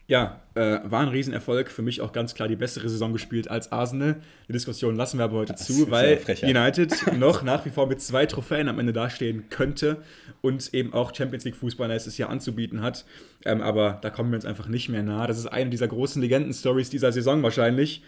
Ja, 0.09 0.39
äh, 0.55 0.79
war 0.85 1.01
ein 1.01 1.09
Riesenerfolg. 1.09 1.69
Für 1.69 1.81
mich 1.81 1.99
auch 1.99 2.13
ganz 2.13 2.33
klar 2.33 2.47
die 2.47 2.55
bessere 2.55 2.87
Saison 2.87 3.11
gespielt 3.11 3.51
als 3.51 3.73
Arsenal. 3.73 4.15
Die 4.47 4.53
Diskussion 4.53 4.95
lassen 4.95 5.17
wir 5.17 5.25
aber 5.25 5.39
heute 5.39 5.51
das 5.51 5.65
zu, 5.65 5.91
weil 5.91 6.17
United 6.43 7.13
noch 7.17 7.43
nach 7.43 7.65
wie 7.65 7.69
vor 7.71 7.87
mit 7.87 7.99
zwei 8.01 8.25
Trophäen 8.25 8.69
am 8.69 8.79
Ende 8.79 8.93
dastehen 8.93 9.49
könnte 9.49 9.97
und 10.41 10.73
eben 10.73 10.93
auch 10.93 11.13
Champions 11.13 11.43
League 11.43 11.57
Fußball 11.57 11.89
nächstes 11.89 12.17
Jahr 12.17 12.29
anzubieten 12.29 12.81
hat. 12.81 13.03
Ähm, 13.43 13.61
aber 13.61 13.99
da 14.01 14.09
kommen 14.09 14.31
wir 14.31 14.37
uns 14.37 14.45
einfach 14.45 14.69
nicht 14.69 14.87
mehr 14.87 15.03
nah. 15.03 15.27
Das 15.27 15.37
ist 15.37 15.47
eine 15.47 15.69
dieser 15.69 15.89
großen 15.89 16.21
Legenden-Stories 16.21 16.89
dieser 16.89 17.11
Saison 17.11 17.43
wahrscheinlich. 17.43 18.01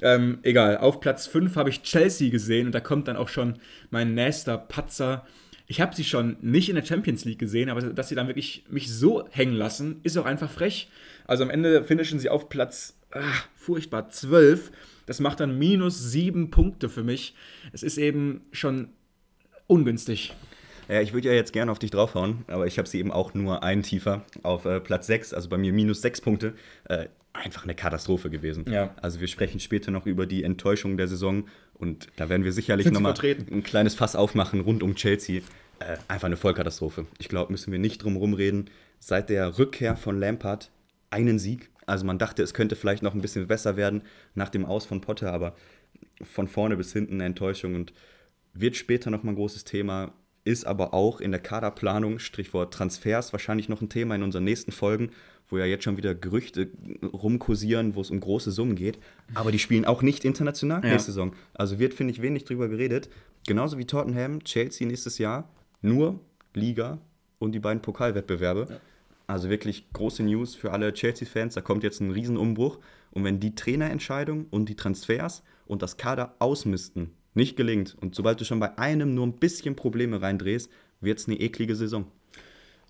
Ähm, 0.00 0.38
egal, 0.42 0.78
auf 0.78 1.00
Platz 1.00 1.26
5 1.26 1.54
habe 1.56 1.68
ich 1.68 1.82
Chelsea 1.82 2.30
gesehen 2.30 2.66
und 2.66 2.74
da 2.74 2.80
kommt 2.80 3.08
dann 3.08 3.18
auch 3.18 3.28
schon 3.28 3.56
mein 3.90 4.14
nächster 4.14 4.56
Patzer 4.56 5.26
ich 5.72 5.80
habe 5.80 5.94
sie 5.96 6.04
schon 6.04 6.36
nicht 6.42 6.68
in 6.68 6.74
der 6.74 6.84
Champions 6.84 7.24
League 7.24 7.38
gesehen, 7.38 7.70
aber 7.70 7.80
dass 7.80 8.10
sie 8.10 8.14
dann 8.14 8.26
wirklich 8.26 8.64
mich 8.68 8.92
so 8.92 9.26
hängen 9.30 9.54
lassen, 9.54 10.00
ist 10.02 10.18
auch 10.18 10.26
einfach 10.26 10.50
frech. 10.50 10.90
Also 11.26 11.44
am 11.44 11.50
Ende 11.50 11.84
finishen 11.84 12.18
sie 12.18 12.28
auf 12.28 12.48
Platz 12.48 12.96
ach, 13.10 13.46
furchtbar 13.56 14.08
12. 14.08 14.72
Das 15.06 15.20
macht 15.20 15.40
dann 15.40 15.58
minus 15.58 15.98
sieben 16.10 16.50
Punkte 16.50 16.88
für 16.88 17.02
mich. 17.02 17.34
Es 17.72 17.82
ist 17.82 17.98
eben 17.98 18.42
schon 18.52 18.90
ungünstig. 19.66 20.34
Ja, 20.88 21.00
ich 21.00 21.12
würde 21.12 21.28
ja 21.28 21.34
jetzt 21.34 21.52
gerne 21.52 21.70
auf 21.70 21.78
dich 21.78 21.90
draufhauen, 21.90 22.44
aber 22.48 22.66
ich 22.66 22.78
habe 22.78 22.88
sie 22.88 22.98
eben 22.98 23.12
auch 23.12 23.34
nur 23.34 23.62
einen 23.62 23.82
tiefer 23.82 24.24
auf 24.42 24.64
äh, 24.64 24.80
Platz 24.80 25.06
6, 25.06 25.32
also 25.32 25.48
bei 25.48 25.56
mir 25.56 25.72
minus 25.72 26.02
6 26.02 26.20
Punkte. 26.20 26.54
Äh, 26.84 27.06
einfach 27.32 27.64
eine 27.64 27.74
Katastrophe 27.74 28.30
gewesen. 28.30 28.66
Ja. 28.70 28.94
Also 29.00 29.20
wir 29.20 29.28
sprechen 29.28 29.58
später 29.58 29.90
noch 29.90 30.06
über 30.06 30.26
die 30.26 30.44
Enttäuschung 30.44 30.96
der 30.96 31.08
Saison 31.08 31.48
und 31.74 32.08
da 32.16 32.28
werden 32.28 32.44
wir 32.44 32.52
sicherlich 32.52 32.90
nochmal 32.90 33.14
ein 33.22 33.62
kleines 33.62 33.94
Fass 33.94 34.16
aufmachen 34.16 34.60
rund 34.60 34.82
um 34.82 34.94
Chelsea. 34.94 35.40
Äh, 35.78 35.96
einfach 36.08 36.26
eine 36.26 36.36
Vollkatastrophe. 36.36 37.06
Ich 37.18 37.28
glaube, 37.28 37.50
müssen 37.52 37.72
wir 37.72 37.78
nicht 37.78 38.02
drum 38.02 38.16
rumreden. 38.16 38.68
Seit 38.98 39.30
der 39.30 39.58
Rückkehr 39.58 39.96
von 39.96 40.20
Lampard 40.20 40.70
einen 41.12 41.38
Sieg. 41.38 41.70
Also 41.86 42.04
man 42.04 42.18
dachte, 42.18 42.42
es 42.42 42.54
könnte 42.54 42.76
vielleicht 42.76 43.02
noch 43.02 43.14
ein 43.14 43.20
bisschen 43.20 43.46
besser 43.46 43.76
werden 43.76 44.02
nach 44.34 44.48
dem 44.48 44.64
Aus 44.64 44.86
von 44.86 45.00
Potter, 45.00 45.32
aber 45.32 45.54
von 46.22 46.48
vorne 46.48 46.76
bis 46.76 46.92
hinten 46.92 47.14
eine 47.14 47.24
Enttäuschung 47.24 47.74
und 47.74 47.92
wird 48.54 48.76
später 48.76 49.10
nochmal 49.10 49.32
ein 49.32 49.36
großes 49.36 49.64
Thema, 49.64 50.12
ist 50.44 50.66
aber 50.66 50.92
auch 50.94 51.20
in 51.20 51.30
der 51.30 51.40
Kaderplanung, 51.40 52.18
Strichwort 52.18 52.74
Transfers, 52.74 53.32
wahrscheinlich 53.32 53.68
noch 53.68 53.80
ein 53.80 53.88
Thema 53.88 54.14
in 54.14 54.22
unseren 54.22 54.44
nächsten 54.44 54.72
Folgen, 54.72 55.10
wo 55.48 55.58
ja 55.58 55.64
jetzt 55.64 55.84
schon 55.84 55.96
wieder 55.96 56.14
Gerüchte 56.14 56.70
rumkursieren, 57.02 57.94
wo 57.94 58.00
es 58.00 58.10
um 58.10 58.20
große 58.20 58.50
Summen 58.50 58.74
geht. 58.74 58.98
Aber 59.34 59.52
die 59.52 59.58
spielen 59.58 59.84
auch 59.84 60.02
nicht 60.02 60.24
international 60.24 60.82
ja. 60.82 60.90
nächste 60.90 61.12
Saison. 61.12 61.34
Also 61.54 61.78
wird, 61.78 61.94
finde 61.94 62.12
ich, 62.12 62.22
wenig 62.22 62.44
drüber 62.44 62.68
geredet. 62.68 63.08
Genauso 63.46 63.78
wie 63.78 63.84
Tottenham, 63.84 64.42
Chelsea 64.44 64.86
nächstes 64.86 65.18
Jahr, 65.18 65.48
nur 65.82 66.20
Liga 66.54 66.98
und 67.38 67.52
die 67.52 67.60
beiden 67.60 67.82
Pokalwettbewerbe. 67.82 68.66
Ja. 68.70 68.80
Also 69.26 69.48
wirklich 69.50 69.92
große 69.92 70.22
News 70.22 70.54
für 70.54 70.72
alle 70.72 70.92
Chelsea-Fans. 70.92 71.54
Da 71.54 71.60
kommt 71.60 71.82
jetzt 71.82 72.00
ein 72.00 72.10
Riesenumbruch. 72.10 72.78
Und 73.10 73.24
wenn 73.24 73.40
die 73.40 73.54
Trainerentscheidung 73.54 74.46
und 74.50 74.68
die 74.68 74.76
Transfers 74.76 75.42
und 75.66 75.82
das 75.82 75.96
Kader 75.96 76.34
ausmisten 76.38 77.12
nicht 77.34 77.56
gelingt 77.56 77.96
und 78.00 78.14
sobald 78.14 78.40
du 78.40 78.44
schon 78.44 78.60
bei 78.60 78.76
einem 78.78 79.14
nur 79.14 79.26
ein 79.26 79.38
bisschen 79.38 79.76
Probleme 79.76 80.20
reindrehst, 80.20 80.70
wird 81.00 81.18
es 81.18 81.28
eine 81.28 81.40
eklige 81.40 81.74
Saison. 81.74 82.06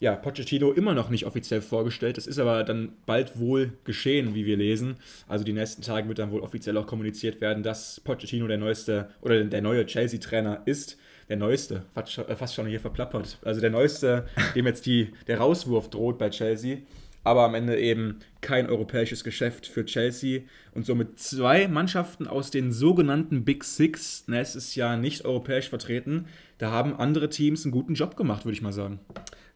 Ja, 0.00 0.16
Pochettino 0.16 0.72
immer 0.72 0.94
noch 0.94 1.10
nicht 1.10 1.26
offiziell 1.26 1.62
vorgestellt. 1.62 2.16
Das 2.16 2.26
ist 2.26 2.40
aber 2.40 2.64
dann 2.64 2.94
bald 3.06 3.38
wohl 3.38 3.74
geschehen, 3.84 4.34
wie 4.34 4.46
wir 4.46 4.56
lesen. 4.56 4.96
Also 5.28 5.44
die 5.44 5.52
nächsten 5.52 5.82
Tage 5.82 6.08
wird 6.08 6.18
dann 6.18 6.32
wohl 6.32 6.40
offiziell 6.40 6.76
auch 6.76 6.88
kommuniziert 6.88 7.40
werden, 7.40 7.62
dass 7.62 8.00
Pochettino 8.00 8.48
der 8.48 8.58
neueste 8.58 9.10
oder 9.20 9.44
der 9.44 9.62
neue 9.62 9.86
Chelsea-Trainer 9.86 10.62
ist 10.64 10.98
der 11.28 11.36
Neueste, 11.36 11.84
äh, 11.94 12.36
fast 12.36 12.54
schon 12.54 12.66
hier 12.66 12.80
verplappert. 12.80 13.38
Also 13.42 13.60
der 13.60 13.70
Neueste, 13.70 14.26
dem 14.54 14.66
jetzt 14.66 14.86
die, 14.86 15.12
der 15.26 15.38
Rauswurf 15.38 15.90
droht 15.90 16.18
bei 16.18 16.30
Chelsea. 16.30 16.78
Aber 17.24 17.44
am 17.44 17.54
Ende 17.54 17.78
eben 17.78 18.18
kein 18.40 18.68
europäisches 18.68 19.22
Geschäft 19.22 19.66
für 19.68 19.84
Chelsea 19.84 20.40
und 20.74 20.86
somit 20.86 21.20
zwei 21.20 21.68
Mannschaften 21.68 22.26
aus 22.26 22.50
den 22.50 22.72
sogenannten 22.72 23.44
Big 23.44 23.62
Six 23.62 24.24
nächstes 24.26 24.74
Jahr 24.74 24.96
nicht 24.96 25.24
europäisch 25.24 25.68
vertreten. 25.68 26.26
Da 26.58 26.72
haben 26.72 26.96
andere 26.96 27.28
Teams 27.28 27.64
einen 27.64 27.70
guten 27.70 27.94
Job 27.94 28.16
gemacht, 28.16 28.44
würde 28.44 28.54
ich 28.54 28.62
mal 28.62 28.72
sagen. 28.72 28.98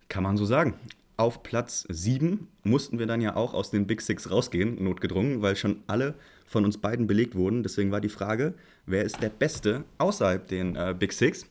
Kann 0.09 0.23
man 0.23 0.37
so 0.37 0.45
sagen. 0.45 0.75
Auf 1.17 1.43
Platz 1.43 1.87
7 1.89 2.47
mussten 2.63 2.99
wir 2.99 3.07
dann 3.07 3.21
ja 3.21 3.35
auch 3.35 3.55
aus 3.55 3.71
den 3.71 3.87
Big 3.87 4.01
Six 4.03 4.31
rausgehen, 4.31 4.83
notgedrungen, 4.85 5.43
weil 5.43 5.57
schon 5.57 5.83
alle 5.87 6.15
von 6.47 6.65
uns 6.65 6.79
beiden 6.79 7.07
belegt 7.07 7.35
wurden. 7.35 7.63
Deswegen 7.63 7.91
war 7.91 8.01
die 8.01 8.09
Frage, 8.09 8.55
wer 8.87 9.05
ist 9.05 9.23
der 9.23 9.29
Beste 9.29 9.85
außerhalb 9.99 10.47
den 10.49 10.77
äh, 10.77 10.95
Big 10.99 11.13
Six? 11.13 11.47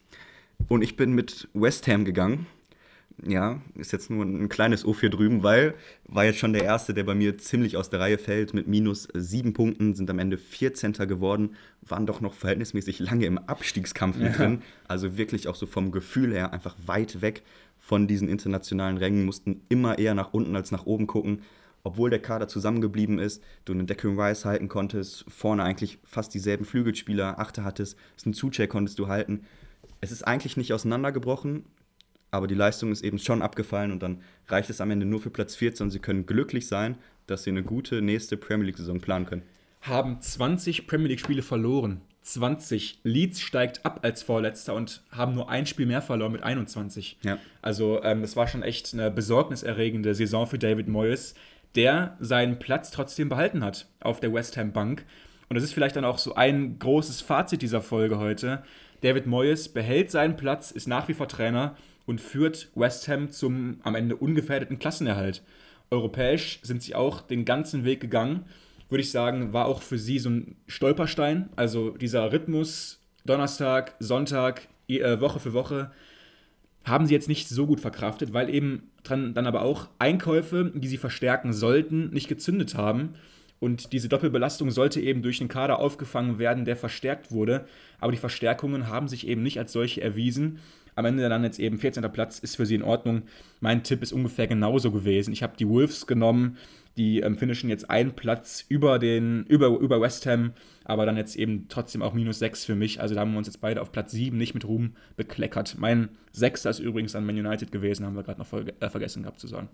Und 0.67 0.81
ich 0.81 0.95
bin 0.95 1.13
mit 1.13 1.47
West 1.53 1.88
Ham 1.88 2.05
gegangen. 2.05 2.47
Ja, 3.23 3.62
ist 3.75 3.93
jetzt 3.93 4.10
nur 4.10 4.25
ein 4.25 4.49
kleines 4.49 4.86
O4 4.86 5.08
drüben, 5.08 5.41
weil 5.41 5.73
war 6.05 6.25
jetzt 6.25 6.39
schon 6.39 6.51
der 6.51 6.63
erste, 6.63 6.93
der 6.93 7.05
bei 7.05 7.15
mir 7.15 7.38
ziemlich 7.38 7.77
aus 7.77 7.89
der 7.89 8.01
Reihe 8.01 8.17
fällt. 8.17 8.53
Mit 8.53 8.67
minus 8.67 9.08
sieben 9.13 9.53
Punkten 9.53 9.95
sind 9.95 10.10
am 10.10 10.19
Ende 10.19 10.38
14. 10.38 10.93
geworden, 10.93 11.55
waren 11.81 12.05
doch 12.05 12.19
noch 12.19 12.34
verhältnismäßig 12.34 12.99
lange 12.99 13.25
im 13.25 13.38
Abstiegskampf 13.38 14.17
mit 14.17 14.31
ja. 14.31 14.38
drin. 14.38 14.62
Also 14.88 15.17
wirklich 15.17 15.47
auch 15.47 15.55
so 15.55 15.65
vom 15.65 15.91
Gefühl 15.91 16.34
her 16.34 16.51
einfach 16.51 16.75
weit 16.86 17.21
weg 17.21 17.43
von 17.79 18.08
diesen 18.08 18.27
internationalen 18.27 18.97
Rängen, 18.97 19.25
mussten 19.25 19.62
immer 19.69 19.97
eher 19.97 20.13
nach 20.13 20.34
unten 20.34 20.55
als 20.55 20.71
nach 20.71 20.86
oben 20.86 21.08
gucken. 21.08 21.41
Obwohl 21.85 22.09
der 22.09 22.21
Kader 22.21 22.49
zusammengeblieben 22.49 23.19
ist, 23.19 23.41
du 23.63 23.71
einen 23.71 23.87
Declan 23.87 24.19
Rice 24.19 24.43
halten 24.43 24.67
konntest, 24.67 25.23
vorne 25.29 25.63
eigentlich 25.63 25.99
fast 26.03 26.33
dieselben 26.33 26.65
Flügelspieler, 26.65 27.39
Achter 27.39 27.63
hattest, 27.63 27.97
einen 28.25 28.33
Zucheck 28.33 28.69
konntest 28.69 28.99
du 28.99 29.07
halten 29.07 29.45
es 30.05 30.11
ist 30.11 30.23
eigentlich 30.23 30.57
nicht 30.57 30.73
auseinandergebrochen, 30.73 31.65
aber 32.31 32.47
die 32.47 32.55
Leistung 32.55 32.91
ist 32.91 33.03
eben 33.03 33.19
schon 33.19 33.41
abgefallen 33.41 33.91
und 33.91 34.03
dann 34.03 34.21
reicht 34.47 34.69
es 34.69 34.81
am 34.81 34.91
Ende 34.91 35.05
nur 35.05 35.21
für 35.21 35.29
Platz 35.29 35.55
14 35.55 35.85
und 35.85 35.91
sie 35.91 35.99
können 35.99 36.25
glücklich 36.25 36.67
sein, 36.67 36.97
dass 37.27 37.43
sie 37.43 37.49
eine 37.49 37.63
gute 37.63 38.01
nächste 38.01 38.37
Premier 38.37 38.67
League-Saison 38.67 38.99
planen 38.99 39.25
können. 39.25 39.41
Haben 39.81 40.21
20 40.21 40.87
Premier 40.87 41.07
League-Spiele 41.09 41.41
verloren. 41.41 42.01
20. 42.21 43.01
Leeds 43.03 43.39
steigt 43.41 43.86
ab 43.86 43.99
als 44.01 44.23
Vorletzter 44.23 44.73
und 44.73 45.03
haben 45.11 45.36
nur 45.36 45.49
ein 45.49 45.67
Spiel 45.67 45.86
mehr 45.86 46.01
verloren 46.01 46.31
mit 46.31 46.41
21. 46.41 47.19
Ja. 47.21 47.38
Also 47.61 48.01
ähm, 48.03 48.21
das 48.21 48.36
war 48.36 48.47
schon 48.47 48.63
echt 48.63 48.93
eine 48.93 49.11
besorgniserregende 49.11 50.15
Saison 50.15 50.47
für 50.47 50.57
David 50.57 50.88
Moyes, 50.88 51.36
der 51.76 52.17
seinen 52.19 52.59
Platz 52.59 52.91
trotzdem 52.91 53.30
behalten 53.30 53.63
hat 53.63 53.88
auf 53.99 54.19
der 54.19 54.34
West 54.34 54.57
Ham 54.57 54.71
Bank 54.71 55.05
Und 55.49 55.55
das 55.55 55.63
ist 55.63 55.73
vielleicht 55.73 55.95
dann 55.95 56.05
auch 56.05 56.17
so 56.17 56.36
ein 56.36 56.80
großes 56.80 57.21
Fazit 57.21 57.61
dieser 57.61 57.82
Folge 57.82 58.17
heute. 58.17 58.63
David 59.01 59.28
Moyes 59.28 59.69
behält 59.69 60.09
seinen 60.09 60.38
Platz, 60.38 60.71
ist 60.71 60.88
nach 60.88 61.07
wie 61.07 61.13
vor 61.13 61.28
Trainer 61.28 61.76
und 62.05 62.21
führt 62.21 62.69
West 62.76 63.07
Ham 63.07 63.30
zum 63.30 63.80
am 63.84 63.95
Ende 63.95 64.15
ungefährdeten 64.15 64.80
Klassenerhalt. 64.80 65.43
Europäisch 65.91 66.59
sind 66.63 66.82
sie 66.82 66.95
auch 66.95 67.21
den 67.21 67.45
ganzen 67.45 67.86
Weg 67.86 67.99
gegangen. 67.99 68.45
Würde 68.89 69.01
ich 69.01 69.11
sagen, 69.11 69.53
war 69.53 69.65
auch 69.65 69.82
für 69.82 69.97
sie 69.97 70.19
so 70.19 70.30
ein 70.30 70.55
Stolperstein. 70.67 71.49
Also 71.55 71.91
dieser 71.91 72.32
Rhythmus, 72.32 73.01
Donnerstag, 73.26 73.95
Sonntag, 73.99 74.67
äh, 74.88 75.19
Woche 75.19 75.39
für 75.39 75.53
Woche, 75.53 75.91
haben 76.86 77.07
sie 77.07 77.13
jetzt 77.13 77.27
nicht 77.27 77.49
so 77.49 77.65
gut 77.65 77.79
verkraftet, 77.79 78.33
weil 78.33 78.49
eben 78.49 78.83
dran, 79.03 79.33
dann 79.33 79.47
aber 79.47 79.63
auch 79.63 79.89
Einkäufe, 79.99 80.71
die 80.73 80.88
sie 80.88 80.97
verstärken 80.97 81.51
sollten, 81.51 82.11
nicht 82.11 82.27
gezündet 82.27 82.75
haben. 82.75 83.15
Und 83.59 83.93
diese 83.93 84.09
Doppelbelastung 84.09 84.69
sollte 84.69 85.01
eben 85.01 85.23
durch 85.23 85.39
den 85.39 85.47
Kader 85.47 85.79
aufgefangen 85.79 86.38
werden, 86.38 86.65
der 86.65 86.75
verstärkt 86.75 87.31
wurde. 87.31 87.65
Aber 87.99 88.11
die 88.11 88.17
Verstärkungen 88.17 88.88
haben 88.88 89.07
sich 89.07 89.27
eben 89.27 89.41
nicht 89.41 89.57
als 89.57 89.71
solche 89.71 90.01
erwiesen. 90.01 90.59
Am 90.93 91.05
Ende 91.05 91.27
dann 91.27 91.43
jetzt 91.43 91.59
eben 91.59 91.77
14. 91.77 92.03
Platz 92.11 92.39
ist 92.39 92.55
für 92.55 92.65
sie 92.65 92.75
in 92.75 92.83
Ordnung. 92.83 93.23
Mein 93.59 93.83
Tipp 93.83 94.03
ist 94.03 94.13
ungefähr 94.13 94.47
genauso 94.47 94.91
gewesen. 94.91 95.33
Ich 95.33 95.43
habe 95.43 95.57
die 95.57 95.67
Wolves 95.67 96.05
genommen, 96.05 96.57
die 96.97 97.19
ähm, 97.19 97.37
finishen 97.37 97.69
jetzt 97.69 97.89
einen 97.89 98.13
Platz 98.13 98.65
über, 98.69 98.99
den, 98.99 99.45
über, 99.45 99.67
über 99.67 99.99
West 99.99 100.25
Ham, 100.25 100.53
aber 100.83 101.05
dann 101.05 101.17
jetzt 101.17 101.35
eben 101.35 101.67
trotzdem 101.67 102.01
auch 102.01 102.13
minus 102.13 102.39
6 102.39 102.65
für 102.65 102.75
mich. 102.75 103.01
Also 103.01 103.15
da 103.15 103.21
haben 103.21 103.31
wir 103.31 103.37
uns 103.37 103.47
jetzt 103.47 103.61
beide 103.61 103.81
auf 103.81 103.91
Platz 103.91 104.11
7 104.11 104.37
nicht 104.37 104.53
mit 104.53 104.65
Ruhm 104.65 104.95
bekleckert. 105.17 105.75
Mein 105.77 106.09
Sechster 106.31 106.69
ist 106.69 106.79
übrigens 106.79 107.15
an 107.15 107.25
Man 107.25 107.37
United 107.37 107.71
gewesen, 107.71 108.05
haben 108.05 108.15
wir 108.15 108.23
gerade 108.23 108.39
noch 108.39 108.51
äh, 108.53 108.89
vergessen 108.89 109.23
gehabt 109.23 109.39
zu 109.39 109.47
sagen. 109.47 109.69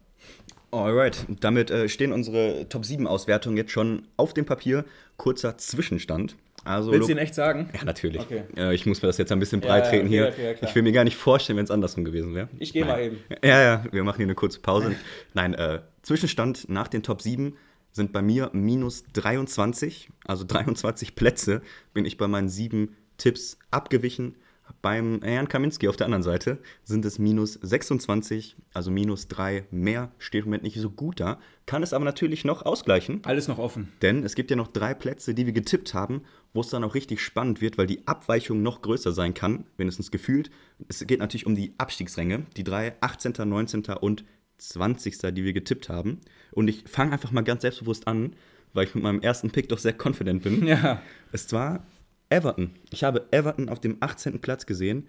Alright, 0.71 1.25
damit 1.41 1.69
äh, 1.69 1.89
stehen 1.89 2.13
unsere 2.13 2.67
Top 2.69 2.85
7 2.85 3.05
Auswertungen 3.07 3.57
jetzt 3.57 3.71
schon 3.71 4.03
auf 4.17 4.33
dem 4.33 4.45
Papier. 4.45 4.85
Kurzer 5.17 5.57
Zwischenstand. 5.57 6.35
Also, 6.63 6.91
Willst 6.91 7.09
du 7.09 7.13
ihn 7.13 7.17
echt 7.17 7.33
sagen? 7.33 7.69
Ja, 7.73 7.83
natürlich. 7.83 8.21
Okay. 8.21 8.43
Äh, 8.55 8.75
ich 8.75 8.85
muss 8.85 9.01
mir 9.01 9.07
das 9.07 9.17
jetzt 9.17 9.31
ein 9.31 9.39
bisschen 9.39 9.61
breit 9.61 9.87
treten 9.87 10.11
ja, 10.11 10.27
okay, 10.27 10.33
hier. 10.35 10.51
Okay, 10.51 10.65
ich 10.65 10.75
will 10.75 10.83
mir 10.83 10.91
gar 10.91 11.03
nicht 11.03 11.17
vorstellen, 11.17 11.57
wenn 11.57 11.65
es 11.65 11.71
andersrum 11.71 12.05
gewesen 12.05 12.35
wäre. 12.35 12.49
Ich 12.59 12.71
gehe 12.71 12.85
mal 12.85 13.01
eben. 13.01 13.17
Ja, 13.43 13.61
ja, 13.61 13.85
wir 13.91 14.03
machen 14.03 14.17
hier 14.17 14.27
eine 14.27 14.35
kurze 14.35 14.59
Pause. 14.59 14.95
Nein, 15.33 15.55
äh, 15.55 15.79
Zwischenstand 16.01 16.69
nach 16.69 16.87
den 16.87 17.03
Top 17.03 17.21
7 17.21 17.55
sind 17.91 18.13
bei 18.13 18.21
mir 18.21 18.49
minus 18.53 19.03
23, 19.13 20.09
also 20.25 20.45
23 20.45 21.15
Plätze 21.15 21.61
bin 21.93 22.05
ich 22.05 22.17
bei 22.17 22.27
meinen 22.27 22.49
sieben 22.49 22.95
Tipps 23.17 23.57
abgewichen. 23.69 24.35
Beim 24.81 25.21
Herrn 25.21 25.49
Kaminski 25.49 25.89
auf 25.89 25.97
der 25.97 26.05
anderen 26.05 26.23
Seite 26.23 26.59
sind 26.85 27.03
es 27.03 27.19
minus 27.19 27.53
26, 27.53 28.55
also 28.73 28.89
minus 28.89 29.27
3 29.27 29.65
mehr. 29.69 30.11
Steht 30.17 30.43
im 30.43 30.45
Moment 30.45 30.63
nicht 30.63 30.79
so 30.79 30.89
gut 30.89 31.19
da, 31.19 31.39
kann 31.65 31.83
es 31.83 31.91
aber 31.91 32.05
natürlich 32.05 32.45
noch 32.45 32.65
ausgleichen. 32.65 33.19
Alles 33.23 33.49
noch 33.49 33.59
offen. 33.59 33.91
Denn 34.01 34.23
es 34.23 34.33
gibt 34.33 34.49
ja 34.49 34.55
noch 34.55 34.67
drei 34.67 34.93
Plätze, 34.93 35.33
die 35.33 35.45
wir 35.45 35.53
getippt 35.53 35.93
haben, 35.93 36.23
wo 36.53 36.61
es 36.61 36.69
dann 36.69 36.85
auch 36.85 36.95
richtig 36.95 37.19
spannend 37.19 37.59
wird, 37.59 37.77
weil 37.77 37.87
die 37.87 38.07
Abweichung 38.07 38.61
noch 38.63 38.81
größer 38.81 39.11
sein 39.11 39.33
kann, 39.33 39.65
wenigstens 39.75 40.09
gefühlt. 40.09 40.49
Es 40.87 41.05
geht 41.05 41.19
natürlich 41.19 41.45
um 41.45 41.55
die 41.55 41.73
Abstiegsränge, 41.77 42.45
die 42.55 42.63
drei 42.63 42.95
18., 43.01 43.33
19. 43.43 43.83
und 43.99 44.23
20. 44.61 45.17
die 45.33 45.43
wir 45.43 45.53
getippt 45.53 45.89
haben. 45.89 46.21
Und 46.51 46.67
ich 46.67 46.83
fange 46.87 47.11
einfach 47.11 47.31
mal 47.31 47.41
ganz 47.41 47.61
selbstbewusst 47.61 48.07
an, 48.07 48.35
weil 48.73 48.85
ich 48.85 48.95
mit 48.95 49.03
meinem 49.03 49.21
ersten 49.21 49.51
Pick 49.51 49.69
doch 49.69 49.79
sehr 49.79 49.95
confident 49.97 50.43
bin. 50.43 50.65
Ja. 50.65 51.01
Es 51.31 51.51
war 51.51 51.85
Everton. 52.29 52.71
Ich 52.91 53.03
habe 53.03 53.27
Everton 53.31 53.69
auf 53.69 53.79
dem 53.79 53.97
18. 53.99 54.39
Platz 54.39 54.65
gesehen 54.65 55.07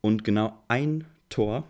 und 0.00 0.24
genau 0.24 0.62
ein 0.68 1.04
Tor 1.28 1.64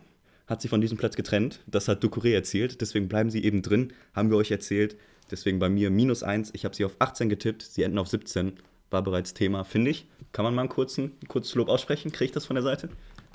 hat 0.47 0.63
sie 0.63 0.69
von 0.69 0.81
diesem 0.81 0.99
Platz 0.99 1.17
getrennt. 1.17 1.61
Das 1.67 1.89
hat 1.89 2.03
Ducouré 2.05 2.35
erzielt. 2.35 2.81
Deswegen 2.81 3.09
bleiben 3.09 3.31
sie 3.31 3.45
eben 3.45 3.63
drin, 3.63 3.93
haben 4.15 4.31
wir 4.31 4.37
euch 4.37 4.51
erzählt. 4.51 4.97
Deswegen 5.31 5.59
bei 5.59 5.69
mir 5.69 5.91
minus 5.91 6.23
1. 6.23 6.51
Ich 6.55 6.65
habe 6.65 6.75
sie 6.75 6.85
auf 6.85 6.97
18 6.99 7.29
getippt, 7.29 7.63
sie 7.63 7.83
enden 7.83 7.99
auf 7.99 8.09
17. 8.09 8.55
War 8.91 9.03
bereits 9.03 9.35
Thema, 9.35 9.65
finde 9.65 9.91
ich. 9.91 10.07
Kann 10.33 10.45
man 10.45 10.55
mal 10.55 10.63
einen 10.63 10.69
kurzen, 10.69 11.13
ein 11.23 11.29
kurzes 11.29 11.55
Lob 11.55 11.69
aussprechen? 11.69 12.13
Kriege 12.13 12.27
ich 12.27 12.33
das 12.33 12.45
von 12.45 12.55
der 12.55 12.63
Seite? 12.63 12.91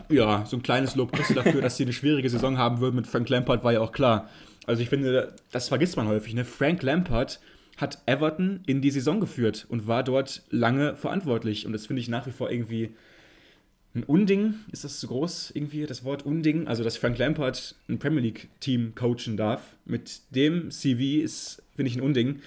Ja, 0.09 0.45
so 0.45 0.57
ein 0.57 0.63
kleines 0.63 0.95
Lob 0.95 1.11
kriegst 1.11 1.29
du 1.29 1.35
dafür, 1.35 1.61
dass 1.61 1.77
sie 1.77 1.83
eine 1.83 1.93
schwierige 1.93 2.29
Saison 2.29 2.57
haben 2.57 2.79
würden 2.79 2.95
mit 2.95 3.07
Frank 3.07 3.29
Lampard, 3.29 3.63
war 3.63 3.73
ja 3.73 3.79
auch 3.79 3.91
klar. 3.91 4.29
Also 4.65 4.81
ich 4.81 4.89
finde, 4.89 5.33
das 5.51 5.67
vergisst 5.67 5.97
man 5.97 6.07
häufig. 6.07 6.33
Ne? 6.33 6.45
Frank 6.45 6.81
Lampard 6.83 7.39
hat 7.77 7.99
Everton 8.05 8.61
in 8.65 8.81
die 8.81 8.91
Saison 8.91 9.19
geführt 9.19 9.65
und 9.69 9.87
war 9.87 10.03
dort 10.03 10.43
lange 10.49 10.95
verantwortlich. 10.95 11.65
Und 11.65 11.73
das 11.73 11.85
finde 11.85 12.01
ich 12.01 12.09
nach 12.09 12.27
wie 12.27 12.31
vor 12.31 12.51
irgendwie 12.51 12.91
ein 13.95 14.03
Unding. 14.03 14.55
Ist 14.71 14.83
das 14.83 14.99
zu 14.99 15.07
groß, 15.07 15.51
irgendwie, 15.53 15.85
das 15.85 16.03
Wort 16.03 16.25
Unding? 16.25 16.67
Also, 16.67 16.83
dass 16.83 16.97
Frank 16.97 17.17
Lampard 17.17 17.75
ein 17.87 17.99
Premier 17.99 18.21
League-Team 18.21 18.93
coachen 18.95 19.37
darf. 19.37 19.75
Mit 19.85 20.21
dem 20.31 20.71
CV 20.71 21.23
ist, 21.23 21.63
finde 21.75 21.89
ich, 21.89 21.97
ein 21.97 22.01
Unding. 22.01 22.41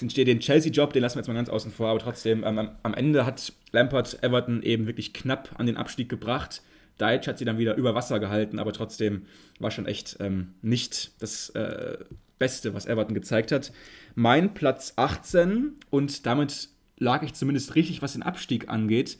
Den 0.00 0.40
Chelsea-Job, 0.40 0.94
den 0.94 1.02
lassen 1.02 1.16
wir 1.16 1.20
jetzt 1.20 1.28
mal 1.28 1.34
ganz 1.34 1.50
außen 1.50 1.70
vor, 1.70 1.88
aber 1.88 1.98
trotzdem, 1.98 2.44
ähm, 2.44 2.70
am 2.82 2.94
Ende 2.94 3.26
hat 3.26 3.52
Lampard 3.72 4.22
Everton 4.22 4.62
eben 4.62 4.86
wirklich 4.86 5.12
knapp 5.12 5.50
an 5.58 5.66
den 5.66 5.76
Abstieg 5.76 6.08
gebracht. 6.08 6.62
Deitch 6.98 7.26
hat 7.26 7.38
sie 7.38 7.44
dann 7.44 7.58
wieder 7.58 7.76
über 7.76 7.94
Wasser 7.94 8.20
gehalten, 8.20 8.58
aber 8.58 8.72
trotzdem 8.72 9.22
war 9.58 9.70
schon 9.70 9.86
echt 9.86 10.16
ähm, 10.20 10.54
nicht 10.62 11.12
das 11.20 11.50
äh, 11.50 11.98
Beste, 12.38 12.74
was 12.74 12.86
Everton 12.86 13.14
gezeigt 13.14 13.52
hat. 13.52 13.72
Mein 14.14 14.54
Platz 14.54 14.94
18 14.96 15.74
und 15.90 16.26
damit 16.26 16.68
lag 16.98 17.22
ich 17.22 17.34
zumindest 17.34 17.74
richtig, 17.74 18.02
was 18.02 18.12
den 18.12 18.22
Abstieg 18.22 18.68
angeht, 18.68 19.18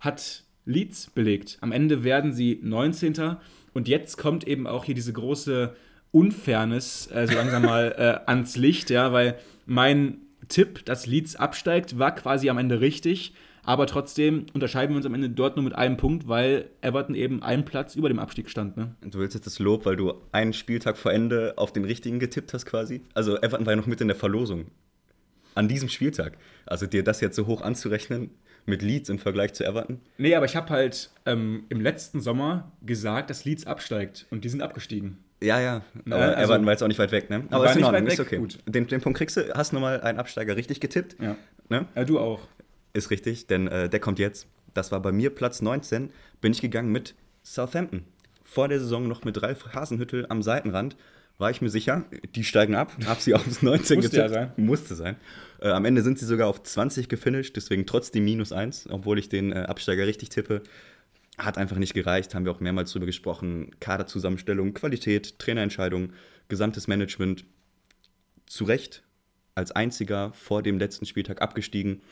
hat 0.00 0.44
Leeds 0.64 1.10
belegt. 1.10 1.58
Am 1.60 1.72
Ende 1.72 2.04
werden 2.04 2.32
sie 2.32 2.58
19. 2.62 3.36
Und 3.72 3.88
jetzt 3.88 4.16
kommt 4.16 4.46
eben 4.46 4.66
auch 4.66 4.84
hier 4.84 4.94
diese 4.94 5.12
große 5.12 5.74
Unfairness 6.12 7.08
äh, 7.12 7.26
so 7.26 7.34
langsam 7.34 7.62
mal 7.62 7.94
äh, 7.98 8.26
ans 8.30 8.56
Licht, 8.56 8.90
ja, 8.90 9.12
weil 9.12 9.36
mein 9.66 10.18
Tipp, 10.48 10.84
dass 10.84 11.06
Leeds 11.06 11.36
absteigt, 11.36 11.98
war 11.98 12.14
quasi 12.14 12.48
am 12.50 12.58
Ende 12.58 12.80
richtig. 12.80 13.34
Aber 13.64 13.86
trotzdem 13.86 14.46
unterscheiden 14.52 14.92
wir 14.92 14.96
uns 14.98 15.06
am 15.06 15.14
Ende 15.14 15.30
dort 15.30 15.56
nur 15.56 15.64
mit 15.64 15.74
einem 15.74 15.96
Punkt, 15.96 16.28
weil 16.28 16.70
Everton 16.82 17.14
eben 17.14 17.42
einen 17.42 17.64
Platz 17.64 17.94
über 17.94 18.08
dem 18.08 18.18
Abstieg 18.18 18.50
stand. 18.50 18.76
Ne? 18.76 18.94
Du 19.02 19.18
willst 19.18 19.34
jetzt 19.34 19.46
das 19.46 19.58
Lob, 19.58 19.86
weil 19.86 19.96
du 19.96 20.14
einen 20.32 20.52
Spieltag 20.52 20.96
vor 20.96 21.12
Ende 21.12 21.54
auf 21.56 21.72
den 21.72 21.84
richtigen 21.84 22.18
getippt 22.18 22.52
hast 22.52 22.66
quasi? 22.66 23.02
Also 23.14 23.36
Everton 23.36 23.66
war 23.66 23.72
ja 23.72 23.76
noch 23.76 23.86
mit 23.86 24.00
in 24.00 24.08
der 24.08 24.16
Verlosung. 24.16 24.66
An 25.54 25.68
diesem 25.68 25.88
Spieltag. 25.88 26.36
Also 26.66 26.86
dir 26.86 27.04
das 27.04 27.20
jetzt 27.20 27.36
so 27.36 27.46
hoch 27.46 27.62
anzurechnen 27.62 28.30
mit 28.66 28.82
Leeds 28.82 29.08
im 29.08 29.18
Vergleich 29.18 29.54
zu 29.54 29.64
Everton? 29.64 30.00
Nee, 30.18 30.34
aber 30.34 30.46
ich 30.46 30.56
habe 30.56 30.70
halt 30.70 31.10
ähm, 31.26 31.64
im 31.68 31.80
letzten 31.80 32.20
Sommer 32.20 32.72
gesagt, 32.82 33.30
dass 33.30 33.44
Leeds 33.44 33.66
absteigt 33.66 34.26
und 34.30 34.44
die 34.44 34.48
sind 34.48 34.62
abgestiegen. 34.62 35.18
Ja, 35.42 35.60
ja. 35.60 35.82
Aber 36.06 36.16
also, 36.16 36.42
Everton 36.42 36.66
war 36.66 36.72
jetzt 36.72 36.82
auch 36.82 36.88
nicht 36.88 36.98
weit 36.98 37.12
weg, 37.12 37.28
ne? 37.28 37.44
Aber 37.50 37.68
ist 37.68 37.76
in 37.76 37.84
Ordnung, 37.84 38.06
ist 38.06 38.20
okay. 38.20 38.38
Gut. 38.38 38.58
Den, 38.66 38.86
den 38.86 39.00
Punkt 39.00 39.18
kriegst 39.18 39.36
du, 39.36 39.52
hast 39.54 39.72
nochmal 39.72 40.00
einen 40.00 40.18
Absteiger 40.18 40.56
richtig 40.56 40.80
getippt. 40.80 41.16
Ja. 41.20 41.36
Ne? 41.68 41.86
ja 41.94 42.04
du 42.04 42.18
auch. 42.18 42.40
Ist 42.94 43.10
richtig, 43.10 43.48
denn 43.48 43.66
äh, 43.66 43.88
der 43.88 43.98
kommt 43.98 44.20
jetzt. 44.20 44.46
Das 44.72 44.92
war 44.92 45.02
bei 45.02 45.10
mir 45.10 45.30
Platz 45.30 45.60
19. 45.60 46.10
Bin 46.40 46.52
ich 46.52 46.60
gegangen 46.60 46.92
mit 46.92 47.14
Southampton. 47.42 48.04
Vor 48.44 48.68
der 48.68 48.78
Saison 48.78 49.08
noch 49.08 49.24
mit 49.24 49.42
Ralf 49.42 49.74
Hasenhüttel 49.74 50.26
am 50.28 50.42
Seitenrand. 50.42 50.96
War 51.36 51.50
ich 51.50 51.60
mir 51.60 51.70
sicher, 51.70 52.04
die 52.36 52.44
steigen 52.44 52.76
ab. 52.76 52.92
Hab 53.06 53.20
sie 53.20 53.34
aufs 53.34 53.62
19 53.62 53.96
Musste 53.96 53.96
getippt. 53.96 54.14
Ja 54.14 54.28
sein. 54.28 54.52
Musste 54.56 54.94
sein. 54.94 55.16
Äh, 55.60 55.70
am 55.70 55.84
Ende 55.84 56.02
sind 56.02 56.20
sie 56.20 56.26
sogar 56.26 56.46
auf 56.46 56.62
20 56.62 57.08
gefinisht, 57.08 57.56
deswegen 57.56 57.84
trotzdem 57.84 58.24
minus 58.24 58.52
1, 58.52 58.88
obwohl 58.90 59.18
ich 59.18 59.28
den 59.28 59.50
äh, 59.50 59.56
Absteiger 59.56 60.06
richtig 60.06 60.28
tippe. 60.28 60.62
Hat 61.36 61.58
einfach 61.58 61.78
nicht 61.78 61.94
gereicht, 61.94 62.32
haben 62.36 62.44
wir 62.44 62.52
auch 62.52 62.60
mehrmals 62.60 62.92
drüber 62.92 63.06
gesprochen. 63.06 63.72
Kaderzusammenstellung, 63.80 64.72
Qualität, 64.72 65.40
Trainerentscheidung, 65.40 66.12
gesamtes 66.46 66.86
Management. 66.86 67.44
Zu 68.46 68.64
Recht 68.64 69.02
als 69.56 69.72
einziger 69.72 70.32
vor 70.34 70.62
dem 70.62 70.78
letzten 70.78 71.06
Spieltag 71.06 71.42
abgestiegen 71.42 72.02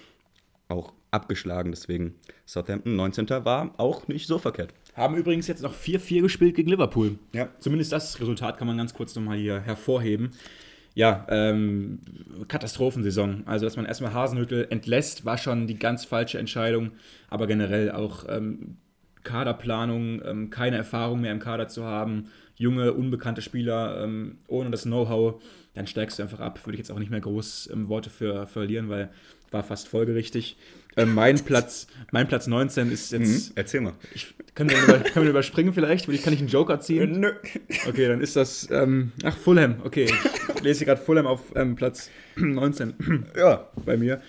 auch 0.73 0.93
abgeschlagen. 1.11 1.71
Deswegen 1.71 2.15
Southampton 2.47 2.97
19. 2.97 3.29
war 3.29 3.73
auch 3.79 4.09
nicht 4.09 4.27
so 4.27 4.39
verkehrt. 4.39 4.75
Haben 4.95 5.17
übrigens 5.17 5.47
jetzt 5.47 5.63
noch 5.63 5.75
4-4 5.75 6.23
gespielt 6.23 6.57
gegen 6.57 6.71
Liverpool. 6.71 7.19
Ja. 7.33 7.49
Zumindest 7.61 7.93
das 7.93 8.21
Resultat 8.21 8.59
kann 8.59 8.67
man 8.67 8.77
ganz 8.77 8.95
kurz 8.95 9.15
nochmal 9.15 9.39
hier 9.39 9.61
hervorheben. 9.61 10.33
Ja, 10.95 11.27
ähm, 11.31 12.01
Katastrophensaison. 12.49 13.45
Also, 13.47 13.65
dass 13.65 13.77
man 13.77 13.87
erstmal 13.87 14.13
Hasenhüttel 14.13 14.67
entlässt, 14.69 15.25
war 15.25 15.39
schon 15.39 15.67
die 15.67 15.79
ganz 15.79 16.05
falsche 16.05 16.39
Entscheidung. 16.39 16.93
Aber 17.31 17.47
generell 17.47 17.91
auch 17.93 18.27
ähm, 18.29 18.77
Kaderplanung, 19.23 20.21
ähm, 20.25 20.51
keine 20.51 20.77
Erfahrung 20.77 21.21
mehr 21.21 21.33
im 21.33 21.39
Kader 21.39 21.69
zu 21.69 21.85
haben, 21.85 22.27
junge, 22.57 22.93
unbekannte 22.93 23.41
Spieler 23.41 24.03
ähm, 24.03 24.39
ohne 24.49 24.71
das 24.71 24.83
Know-how, 24.83 25.43
dann 25.75 25.87
steigst 25.87 26.19
du 26.19 26.23
einfach 26.23 26.41
ab. 26.41 26.61
Würde 26.67 26.75
ich 26.75 26.81
jetzt 26.81 26.91
auch 26.91 26.99
nicht 26.99 27.11
mehr 27.11 27.21
groß 27.21 27.71
ähm, 27.73 27.89
Worte 27.89 28.11
für 28.11 28.47
verlieren, 28.47 28.91
weil 28.91 29.11
war 29.53 29.63
fast 29.63 29.89
folgerichtig. 29.89 30.57
Äh, 30.97 31.07
mein, 31.07 31.39
Platz, 31.45 31.87
mein 32.11 32.29
Platz 32.29 32.47
19 32.47 32.91
ist 32.91 33.13
jetzt. 33.13 33.51
Mhm, 33.51 33.53
erzähl 33.55 33.81
mal. 33.81 33.95
Ich, 34.15 34.35
können, 34.55 34.71
wir 34.71 34.83
über, 34.83 34.99
können 34.99 35.25
wir 35.25 35.31
überspringen 35.31 35.73
vielleicht? 35.73 36.07
Kann 36.23 36.33
ich 36.33 36.41
einen 36.41 36.49
Joker 36.49 36.81
ziehen? 36.81 37.21
Nö. 37.21 37.33
Okay, 37.89 38.09
dann 38.09 38.21
ist 38.21 38.37
das. 38.37 38.69
Ähm, 38.71 39.13
ach, 39.25 39.37
Fulham. 39.37 39.77
Okay, 39.85 40.07
ich 40.55 40.63
lese 40.63 40.85
gerade 40.85 41.01
Fulham 41.01 41.27
auf 41.27 41.41
ähm, 41.55 41.77
Platz 41.77 42.11
19. 42.37 42.95
ja. 43.37 43.69
Bei 43.85 43.97
mir. 43.97 44.21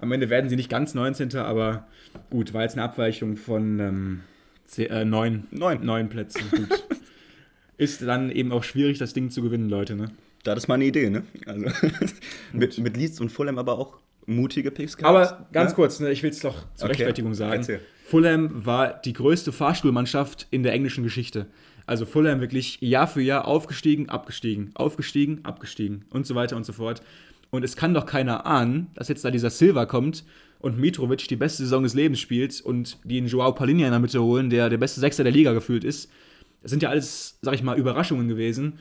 Am 0.00 0.10
Ende 0.12 0.30
werden 0.30 0.48
sie 0.48 0.56
nicht 0.56 0.70
ganz 0.70 0.94
19. 0.94 1.34
Aber 1.36 1.86
gut, 2.30 2.54
war 2.54 2.62
jetzt 2.62 2.74
eine 2.74 2.84
Abweichung 2.84 3.36
von 3.36 3.80
ähm, 3.80 4.20
zehn, 4.64 4.90
äh, 4.90 5.04
neun, 5.04 5.46
neun. 5.50 5.84
neun 5.84 6.08
Plätzen. 6.08 6.42
Gut. 6.50 6.84
ist 7.78 8.02
dann 8.02 8.30
eben 8.30 8.52
auch 8.52 8.64
schwierig, 8.64 8.98
das 8.98 9.12
Ding 9.12 9.30
zu 9.30 9.42
gewinnen, 9.42 9.68
Leute. 9.68 9.96
Ne? 9.96 10.10
Da 10.44 10.54
ist 10.54 10.68
mal 10.68 10.74
eine 10.74 10.84
Idee, 10.84 11.10
ne? 11.10 11.24
Also 11.46 11.66
mit, 12.52 12.78
mit 12.78 12.96
Leeds 12.96 13.20
und 13.20 13.30
Fulham 13.30 13.58
aber 13.58 13.78
auch 13.78 13.98
mutige 14.26 14.70
Picks 14.70 14.96
gehabt. 14.96 15.08
Aber 15.14 15.46
ganz 15.52 15.70
Ja? 15.72 15.74
kurz, 15.76 16.00
ne, 16.00 16.10
ich 16.10 16.22
will 16.22 16.30
es 16.30 16.40
doch 16.40 16.54
zur 16.74 16.86
Okay, 16.88 16.96
Rechtfertigung 16.98 17.34
sagen. 17.34 17.54
erzähl. 17.54 17.80
Fulham 18.04 18.64
war 18.66 19.00
die 19.04 19.12
größte 19.12 19.52
Fahrstuhlmannschaft 19.52 20.46
in 20.50 20.62
der 20.62 20.72
englischen 20.72 21.02
Geschichte. 21.04 21.46
Also 21.86 22.04
Fulham 22.06 22.40
wirklich 22.40 22.78
Jahr 22.80 23.06
für 23.06 23.22
Jahr 23.22 23.46
aufgestiegen, 23.46 24.08
abgestiegen, 24.08 24.70
aufgestiegen, 24.74 25.40
abgestiegen 25.44 26.04
und 26.10 26.26
so 26.26 26.34
weiter 26.34 26.56
und 26.56 26.64
so 26.66 26.72
fort. 26.72 27.00
Und 27.50 27.64
es 27.64 27.76
kann 27.76 27.94
doch 27.94 28.06
keiner 28.06 28.44
ahnen, 28.46 28.88
dass 28.94 29.08
jetzt 29.08 29.24
da 29.24 29.30
dieser 29.30 29.50
Silva 29.50 29.86
kommt 29.86 30.24
und 30.58 30.78
Mitrovic 30.78 31.28
die 31.28 31.36
beste 31.36 31.62
Saison 31.62 31.84
des 31.84 31.94
Lebens 31.94 32.18
spielt 32.18 32.60
und 32.60 32.98
die 33.04 33.18
einen 33.18 33.28
Joao 33.28 33.52
Palinha 33.52 33.86
in 33.86 33.92
der 33.92 34.00
Mitte 34.00 34.20
holen, 34.22 34.50
der 34.50 34.68
der 34.68 34.78
beste 34.78 35.00
Sechser 35.00 35.22
der 35.22 35.32
Liga 35.32 35.52
gefühlt 35.52 35.84
ist. 35.84 36.10
Das 36.62 36.70
sind 36.72 36.82
ja 36.82 36.88
alles, 36.90 37.38
sag 37.42 37.54
ich 37.54 37.62
mal, 37.62 37.78
Überraschungen 37.78 38.26
gewesen. 38.26 38.80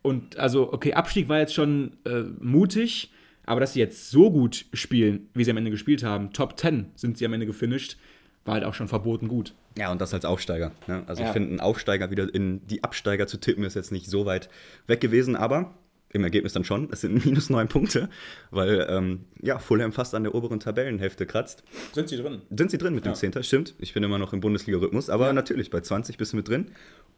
Und 0.00 0.38
also, 0.38 0.72
okay, 0.72 0.94
Abstieg 0.94 1.28
war 1.28 1.38
jetzt 1.40 1.52
schon 1.54 1.92
äh, 2.04 2.22
mutig, 2.40 3.10
aber 3.46 3.60
dass 3.60 3.72
sie 3.72 3.80
jetzt 3.80 4.10
so 4.10 4.30
gut 4.30 4.66
spielen, 4.72 5.28
wie 5.34 5.44
sie 5.44 5.50
am 5.50 5.56
Ende 5.56 5.70
gespielt 5.70 6.02
haben, 6.02 6.32
Top 6.32 6.58
10 6.58 6.86
sind 6.96 7.16
sie 7.18 7.24
am 7.24 7.32
Ende 7.32 7.46
gefinisht, 7.46 7.96
war 8.44 8.54
halt 8.54 8.64
auch 8.64 8.74
schon 8.74 8.88
verboten 8.88 9.28
gut. 9.28 9.54
Ja, 9.78 9.90
und 9.92 10.00
das 10.00 10.14
als 10.14 10.24
Aufsteiger. 10.24 10.72
Ne? 10.86 11.02
Also 11.06 11.22
Ja. 11.22 11.28
ich 11.28 11.32
finde, 11.32 11.48
einen 11.50 11.60
Aufsteiger 11.60 12.10
wieder 12.10 12.32
in 12.32 12.66
die 12.66 12.84
Absteiger 12.84 13.26
zu 13.26 13.38
tippen, 13.38 13.64
ist 13.64 13.74
jetzt 13.74 13.92
nicht 13.92 14.06
so 14.08 14.24
weit 14.26 14.48
weg 14.86 15.00
gewesen, 15.00 15.34
aber 15.36 15.74
im 16.10 16.22
Ergebnis 16.24 16.52
dann 16.54 16.64
schon. 16.64 16.88
Es 16.92 17.02
sind 17.02 17.24
minus 17.26 17.50
neun 17.50 17.68
Punkte, 17.68 18.08
weil 18.50 18.86
ähm, 18.88 19.24
ja, 19.42 19.58
Fulham 19.58 19.92
fast 19.92 20.14
an 20.14 20.22
der 20.22 20.34
oberen 20.34 20.60
Tabellenhälfte 20.60 21.26
kratzt. 21.26 21.62
Sind 21.92 22.08
sie 22.08 22.16
drin? 22.16 22.40
Sind 22.56 22.70
sie 22.70 22.78
drin 22.78 22.94
mit 22.94 23.04
dem 23.04 23.10
Ja. 23.10 23.14
Zehnter? 23.14 23.42
Stimmt. 23.42 23.74
Ich 23.78 23.92
bin 23.92 24.02
immer 24.02 24.18
noch 24.18 24.32
im 24.32 24.40
Bundesliga-Rhythmus, 24.40 25.10
aber 25.10 25.26
Ja. 25.26 25.32
natürlich, 25.32 25.70
bei 25.70 25.80
20 25.80 26.16
bist 26.16 26.32
du 26.32 26.36
mit 26.38 26.48
drin. 26.48 26.70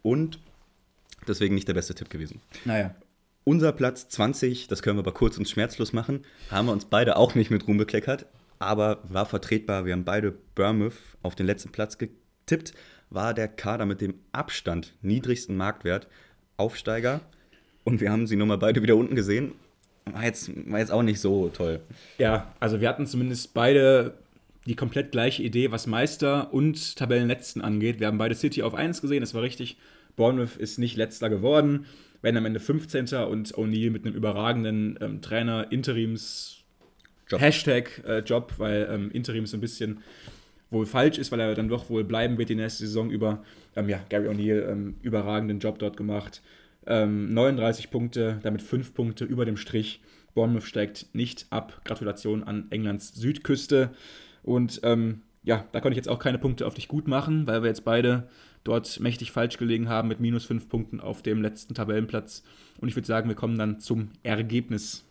Und 0.02 0.40
deswegen 1.28 1.54
nicht 1.54 1.68
der 1.68 1.74
beste 1.74 1.94
Tipp 1.94 2.10
gewesen. 2.10 2.40
Naja. 2.64 2.94
Unser 3.48 3.72
Platz 3.72 4.10
20, 4.10 4.66
das 4.68 4.82
können 4.82 4.98
wir 4.98 5.02
aber 5.02 5.14
kurz 5.14 5.38
und 5.38 5.48
schmerzlos 5.48 5.94
machen, 5.94 6.20
haben 6.50 6.66
wir 6.66 6.72
uns 6.72 6.84
beide 6.84 7.16
auch 7.16 7.34
nicht 7.34 7.50
mit 7.50 7.66
Ruhm 7.66 7.78
bekleckert, 7.78 8.26
aber 8.58 8.98
war 9.08 9.24
vertretbar. 9.24 9.86
Wir 9.86 9.94
haben 9.94 10.04
beide 10.04 10.34
Bournemouth 10.54 10.92
auf 11.22 11.34
den 11.34 11.46
letzten 11.46 11.72
Platz 11.72 11.96
getippt. 11.96 12.74
War 13.08 13.32
der 13.32 13.48
Kader 13.48 13.86
mit 13.86 14.02
dem 14.02 14.16
Abstand 14.32 14.92
niedrigsten 15.00 15.56
Marktwert 15.56 16.08
Aufsteiger 16.58 17.22
und 17.84 18.02
wir 18.02 18.12
haben 18.12 18.26
sie 18.26 18.36
nochmal 18.36 18.58
beide 18.58 18.82
wieder 18.82 18.96
unten 18.96 19.14
gesehen. 19.14 19.52
War 20.04 20.24
jetzt, 20.24 20.50
war 20.70 20.80
jetzt 20.80 20.92
auch 20.92 21.02
nicht 21.02 21.18
so 21.18 21.48
toll. 21.48 21.80
Ja, 22.18 22.52
also 22.60 22.82
wir 22.82 22.88
hatten 22.90 23.06
zumindest 23.06 23.54
beide 23.54 24.12
die 24.66 24.76
komplett 24.76 25.10
gleiche 25.10 25.42
Idee, 25.42 25.70
was 25.70 25.86
Meister 25.86 26.52
und 26.52 26.96
Tabellenletzten 26.96 27.62
angeht. 27.62 27.98
Wir 27.98 28.08
haben 28.08 28.18
beide 28.18 28.34
City 28.34 28.62
auf 28.62 28.74
1 28.74 29.00
gesehen, 29.00 29.22
das 29.22 29.32
war 29.32 29.40
richtig. 29.40 29.78
Bournemouth 30.16 30.56
ist 30.56 30.78
nicht 30.78 30.98
letzter 30.98 31.30
geworden, 31.30 31.86
werden 32.22 32.36
am 32.36 32.46
Ende 32.46 32.60
15. 32.60 33.06
und 33.28 33.54
O'Neill 33.54 33.90
mit 33.90 34.04
einem 34.04 34.14
überragenden 34.14 34.98
ähm, 35.00 35.22
Trainer, 35.22 35.70
Interims 35.70 36.64
Job. 37.28 37.40
Hashtag 37.40 38.02
äh, 38.06 38.18
Job, 38.20 38.54
weil 38.58 38.88
ähm, 38.90 39.10
Interim 39.10 39.46
so 39.46 39.56
ein 39.56 39.60
bisschen 39.60 39.98
wohl 40.70 40.86
falsch 40.86 41.18
ist, 41.18 41.32
weil 41.32 41.40
er 41.40 41.54
dann 41.54 41.68
doch 41.68 41.90
wohl 41.90 42.04
bleiben 42.04 42.38
wird 42.38 42.48
die 42.48 42.54
nächste 42.54 42.86
Saison 42.86 43.10
über. 43.10 43.42
Ähm, 43.76 43.88
ja, 43.88 44.00
Gary 44.08 44.28
O'Neill, 44.28 44.68
ähm, 44.68 44.94
überragenden 45.02 45.58
Job 45.58 45.78
dort 45.78 45.96
gemacht. 45.96 46.42
Ähm, 46.86 47.32
39 47.34 47.90
Punkte, 47.90 48.38
damit 48.42 48.62
5 48.62 48.94
Punkte 48.94 49.24
über 49.24 49.44
dem 49.44 49.56
Strich. 49.56 50.00
Bournemouth 50.34 50.64
steigt 50.64 51.06
nicht 51.14 51.46
ab. 51.50 51.80
Gratulation 51.84 52.42
an 52.44 52.66
Englands 52.70 53.14
Südküste. 53.14 53.90
Und 54.42 54.80
ähm, 54.84 55.22
ja, 55.42 55.66
da 55.72 55.80
konnte 55.80 55.92
ich 55.92 55.96
jetzt 55.96 56.08
auch 56.08 56.18
keine 56.18 56.38
Punkte 56.38 56.66
auf 56.66 56.74
dich 56.74 56.88
gut 56.88 57.08
machen, 57.08 57.46
weil 57.46 57.62
wir 57.62 57.68
jetzt 57.68 57.84
beide 57.84 58.28
dort 58.68 59.00
mächtig 59.00 59.32
falsch 59.32 59.56
gelegen 59.56 59.88
haben 59.88 60.08
mit 60.08 60.20
minus 60.20 60.44
5 60.44 60.68
Punkten 60.68 61.00
auf 61.00 61.22
dem 61.22 61.42
letzten 61.42 61.74
Tabellenplatz. 61.74 62.42
Und 62.80 62.88
ich 62.88 62.94
würde 62.96 63.06
sagen, 63.06 63.28
wir 63.28 63.34
kommen 63.36 63.58
dann 63.58 63.80
zum 63.80 64.10
Ergebnis. 64.22 65.04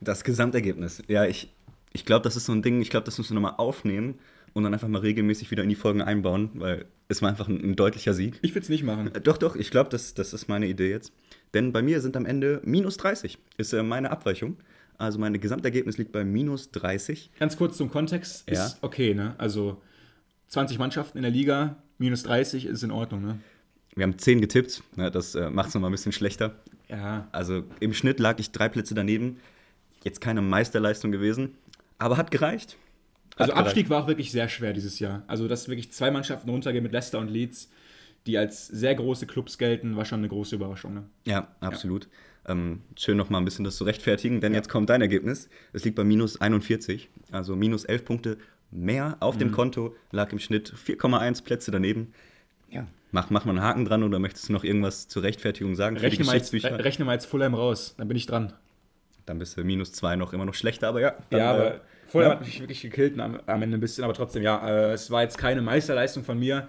Das 0.00 0.24
Gesamtergebnis. 0.24 1.02
Ja, 1.08 1.24
ich, 1.24 1.48
ich 1.92 2.04
glaube, 2.04 2.22
das 2.24 2.36
ist 2.36 2.46
so 2.46 2.52
ein 2.52 2.62
Ding, 2.62 2.80
ich 2.82 2.90
glaube, 2.90 3.04
das 3.06 3.16
müssen 3.18 3.30
wir 3.34 3.40
nochmal 3.40 3.54
aufnehmen 3.58 4.18
und 4.52 4.64
dann 4.64 4.74
einfach 4.74 4.88
mal 4.88 4.98
regelmäßig 5.00 5.50
wieder 5.50 5.62
in 5.62 5.68
die 5.68 5.74
Folgen 5.74 6.02
einbauen, 6.02 6.50
weil 6.54 6.84
es 7.08 7.22
war 7.22 7.28
einfach 7.28 7.48
ein, 7.48 7.60
ein 7.62 7.76
deutlicher 7.76 8.14
Sieg. 8.14 8.38
Ich 8.42 8.50
würde 8.54 8.64
es 8.64 8.68
nicht 8.68 8.82
machen. 8.84 9.14
Äh, 9.14 9.20
Doch, 9.20 9.38
doch, 9.38 9.56
ich 9.56 9.70
glaube, 9.70 9.90
das, 9.90 10.14
das 10.14 10.32
ist 10.32 10.48
meine 10.48 10.66
Idee 10.66 10.90
jetzt. 10.90 11.12
Denn 11.54 11.72
bei 11.72 11.82
mir 11.82 12.00
sind 12.00 12.16
am 12.16 12.26
Ende 12.26 12.60
minus 12.64 12.96
30, 12.96 13.38
ist 13.58 13.72
äh, 13.72 13.82
meine 13.82 14.10
Abweichung. 14.10 14.56
Also 14.98 15.18
mein 15.18 15.38
Gesamtergebnis 15.40 15.98
liegt 15.98 16.12
bei 16.12 16.24
minus 16.24 16.70
30. 16.70 17.30
Ganz 17.38 17.56
kurz 17.56 17.76
zum 17.76 17.90
Kontext, 17.90 18.48
Ja. 18.50 18.66
ist 18.66 18.78
okay, 18.82 19.12
ne? 19.14 19.34
Also 19.38 19.80
20 20.48 20.78
Mannschaften 20.78 21.18
in 21.18 21.22
der 21.22 21.30
Liga, 21.30 21.76
minus 21.98 22.22
30 22.24 22.66
ist 22.66 22.82
in 22.82 22.90
Ordnung, 22.90 23.22
ne? 23.22 23.38
Wir 23.96 24.02
haben 24.02 24.18
10 24.18 24.40
getippt, 24.40 24.82
ne, 24.96 25.10
das 25.10 25.34
äh, 25.34 25.50
macht 25.50 25.68
es 25.68 25.74
nochmal 25.74 25.90
ein 25.90 25.92
bisschen 25.92 26.12
schlechter. 26.12 26.56
Ja. 26.88 27.28
Also 27.32 27.62
im 27.80 27.94
Schnitt 27.94 28.18
lag 28.18 28.38
ich 28.38 28.50
drei 28.50 28.68
Plätze 28.68 28.94
daneben. 28.94 29.38
Jetzt 30.02 30.20
keine 30.20 30.42
Meisterleistung 30.42 31.12
gewesen, 31.12 31.54
aber 31.98 32.16
hat 32.16 32.30
gereicht. 32.30 32.76
Hat 33.34 33.40
Also 33.42 33.52
gereicht. 33.52 33.66
Abstieg 33.68 33.90
war 33.90 34.02
auch 34.02 34.06
wirklich 34.06 34.32
sehr 34.32 34.48
schwer 34.48 34.72
dieses 34.72 34.98
Jahr. 34.98 35.22
Also, 35.26 35.48
dass 35.48 35.68
wirklich 35.68 35.92
zwei 35.92 36.10
Mannschaften 36.10 36.50
runtergehen 36.50 36.82
mit 36.82 36.92
Leicester 36.92 37.18
und 37.18 37.28
Leeds, 37.28 37.70
die 38.26 38.36
als 38.36 38.66
sehr 38.66 38.94
große 38.94 39.26
Clubs 39.26 39.58
gelten, 39.58 39.96
war 39.96 40.04
schon 40.04 40.20
eine 40.20 40.28
große 40.28 40.56
Überraschung, 40.56 40.94
ne? 40.94 41.04
Ja, 41.24 41.48
absolut. 41.60 42.08
Ähm, 42.46 42.82
schön 42.96 43.16
nochmal 43.16 43.40
ein 43.40 43.44
bisschen 43.46 43.64
das 43.64 43.76
zu 43.76 43.84
rechtfertigen, 43.84 44.40
denn 44.40 44.52
jetzt 44.52 44.68
kommt 44.68 44.90
dein 44.90 45.00
Ergebnis. 45.00 45.48
Es 45.72 45.84
liegt 45.84 45.96
bei 45.96 46.04
minus 46.04 46.40
41, 46.40 47.08
also 47.32 47.56
minus 47.56 47.84
11 47.84 48.04
Punkte 48.04 48.38
mehr 48.74 49.16
auf 49.20 49.36
Mhm. 49.36 49.40
dem 49.40 49.52
Konto, 49.52 49.96
lag 50.10 50.32
im 50.32 50.38
Schnitt 50.38 50.72
4,1 50.74 51.42
Plätze 51.42 51.70
daneben. 51.70 52.12
Ja. 52.70 52.86
Mach, 53.12 53.30
mach 53.30 53.44
mal 53.44 53.52
einen 53.52 53.62
Haken 53.62 53.84
dran 53.84 54.02
oder 54.02 54.18
möchtest 54.18 54.48
du 54.48 54.52
noch 54.52 54.64
irgendwas 54.64 55.06
zur 55.08 55.22
Rechtfertigung 55.22 55.76
sagen 55.76 55.96
für 55.96 56.00
die 56.00 56.06
Rechne 56.06 56.24
mal, 56.24 56.36
jetzt, 56.36 56.52
rechne 56.52 57.04
mal 57.04 57.12
jetzt 57.12 57.26
Fulham 57.26 57.54
raus, 57.54 57.94
dann 57.96 58.08
bin 58.08 58.16
ich 58.16 58.26
dran. 58.26 58.52
Dann 59.26 59.38
bist 59.38 59.56
du 59.56 59.64
minus 59.64 59.92
2 59.92 60.16
noch 60.16 60.32
immer 60.32 60.44
noch 60.44 60.54
schlechter, 60.54 60.88
aber 60.88 61.00
ja. 61.00 61.14
Dann, 61.30 61.40
ja, 61.40 61.52
äh, 61.52 61.56
aber 61.56 61.80
Fulham 62.08 62.28
ja. 62.32 62.34
hat 62.36 62.44
mich 62.44 62.60
wirklich 62.60 62.82
gekillt 62.82 63.18
am, 63.20 63.40
am 63.46 63.62
Ende 63.62 63.78
ein 63.78 63.80
bisschen, 63.80 64.02
aber 64.04 64.14
trotzdem, 64.14 64.42
ja, 64.42 64.66
äh, 64.68 64.92
es 64.92 65.10
war 65.10 65.22
jetzt 65.22 65.38
keine 65.38 65.62
Meisterleistung 65.62 66.24
von 66.24 66.38
mir. 66.38 66.68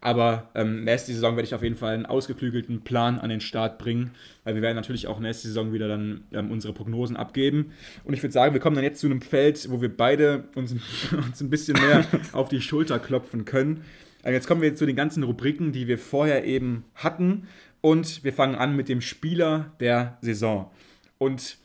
Aber 0.00 0.48
ähm, 0.54 0.84
nächste 0.84 1.12
Saison 1.12 1.36
werde 1.36 1.46
ich 1.46 1.54
auf 1.54 1.62
jeden 1.62 1.76
Fall 1.76 1.94
einen 1.94 2.06
ausgeklügelten 2.06 2.82
Plan 2.82 3.18
an 3.18 3.30
den 3.30 3.40
Start 3.40 3.78
bringen, 3.78 4.12
weil 4.44 4.54
wir 4.54 4.62
werden 4.62 4.76
natürlich 4.76 5.08
auch 5.08 5.18
nächste 5.18 5.48
Saison 5.48 5.72
wieder 5.72 5.88
dann 5.88 6.22
ähm, 6.32 6.50
unsere 6.50 6.72
Prognosen 6.72 7.16
abgeben. 7.16 7.72
Und 8.04 8.14
ich 8.14 8.22
würde 8.22 8.32
sagen, 8.32 8.54
wir 8.54 8.60
kommen 8.60 8.76
dann 8.76 8.84
jetzt 8.84 9.00
zu 9.00 9.06
einem 9.06 9.20
Feld, 9.20 9.68
wo 9.70 9.80
wir 9.80 9.94
beide 9.94 10.44
uns, 10.54 10.72
uns 11.12 11.40
ein 11.40 11.50
bisschen 11.50 11.80
mehr 11.80 12.06
auf 12.32 12.48
die 12.48 12.60
Schulter 12.60 12.98
klopfen 12.98 13.44
können. 13.44 13.84
Also 14.22 14.34
jetzt 14.34 14.46
kommen 14.46 14.62
wir 14.62 14.74
zu 14.74 14.86
den 14.86 14.96
ganzen 14.96 15.22
Rubriken, 15.22 15.72
die 15.72 15.88
wir 15.88 15.98
vorher 15.98 16.44
eben 16.44 16.84
hatten. 16.94 17.48
Und 17.80 18.24
wir 18.24 18.32
fangen 18.32 18.54
an 18.54 18.76
mit 18.76 18.88
dem 18.88 19.00
Spieler 19.00 19.72
der 19.80 20.18
Saison. 20.20 20.70
Und 21.18 21.58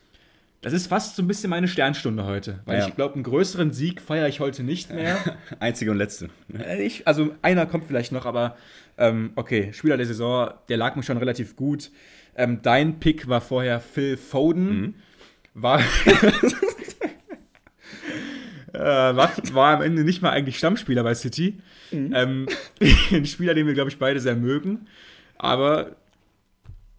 das 0.63 0.73
ist 0.73 0.87
fast 0.87 1.15
so 1.15 1.21
ein 1.21 1.27
bisschen 1.27 1.49
meine 1.49 1.67
Sternstunde 1.67 2.25
heute, 2.25 2.59
weil 2.65 2.79
Ja. 2.79 2.87
ich 2.87 2.95
glaube, 2.95 3.15
einen 3.15 3.23
größeren 3.23 3.71
Sieg 3.71 4.01
feiere 4.01 4.27
ich 4.27 4.39
heute 4.39 4.63
nicht 4.63 4.91
mehr. 4.91 5.17
Einzige 5.59 5.91
und 5.91 5.97
letzte. 5.97 6.29
Äh, 6.57 6.83
ich, 6.83 7.05
also 7.07 7.35
einer 7.41 7.65
kommt 7.65 7.85
vielleicht 7.85 8.11
noch, 8.11 8.25
aber 8.25 8.55
ähm, 8.97 9.31
okay, 9.35 9.71
Spieler 9.73 9.97
der 9.97 10.05
Saison, 10.05 10.51
der 10.69 10.77
lag 10.77 10.95
mir 10.95 11.03
schon 11.03 11.17
relativ 11.17 11.55
gut. 11.55 11.91
Ähm, 12.35 12.61
dein 12.63 12.99
Pick 12.99 13.27
war 13.27 13.41
vorher 13.41 13.79
Phil 13.79 14.17
Foden. 14.17 14.95
War, 15.53 15.79
äh, 18.73 18.79
war, 18.79 19.31
war 19.53 19.75
am 19.75 19.81
Ende 19.81 20.03
nicht 20.03 20.21
mal 20.21 20.31
eigentlich 20.31 20.57
Stammspieler 20.57 21.03
bei 21.03 21.13
City. 21.13 21.59
Ähm, 21.91 22.47
ein 23.11 23.25
Spieler, 23.25 23.53
den 23.53 23.67
wir, 23.67 23.73
glaube 23.73 23.89
ich, 23.89 23.99
beide 23.99 24.19
sehr 24.19 24.35
mögen. 24.35 24.87
Aber 25.37 25.95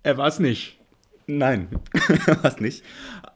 er 0.03 0.17
war 0.19 0.29
es 0.29 0.39
nicht. 0.39 0.79
Nein, 1.27 1.69
was 2.43 2.61
nicht. 2.61 2.85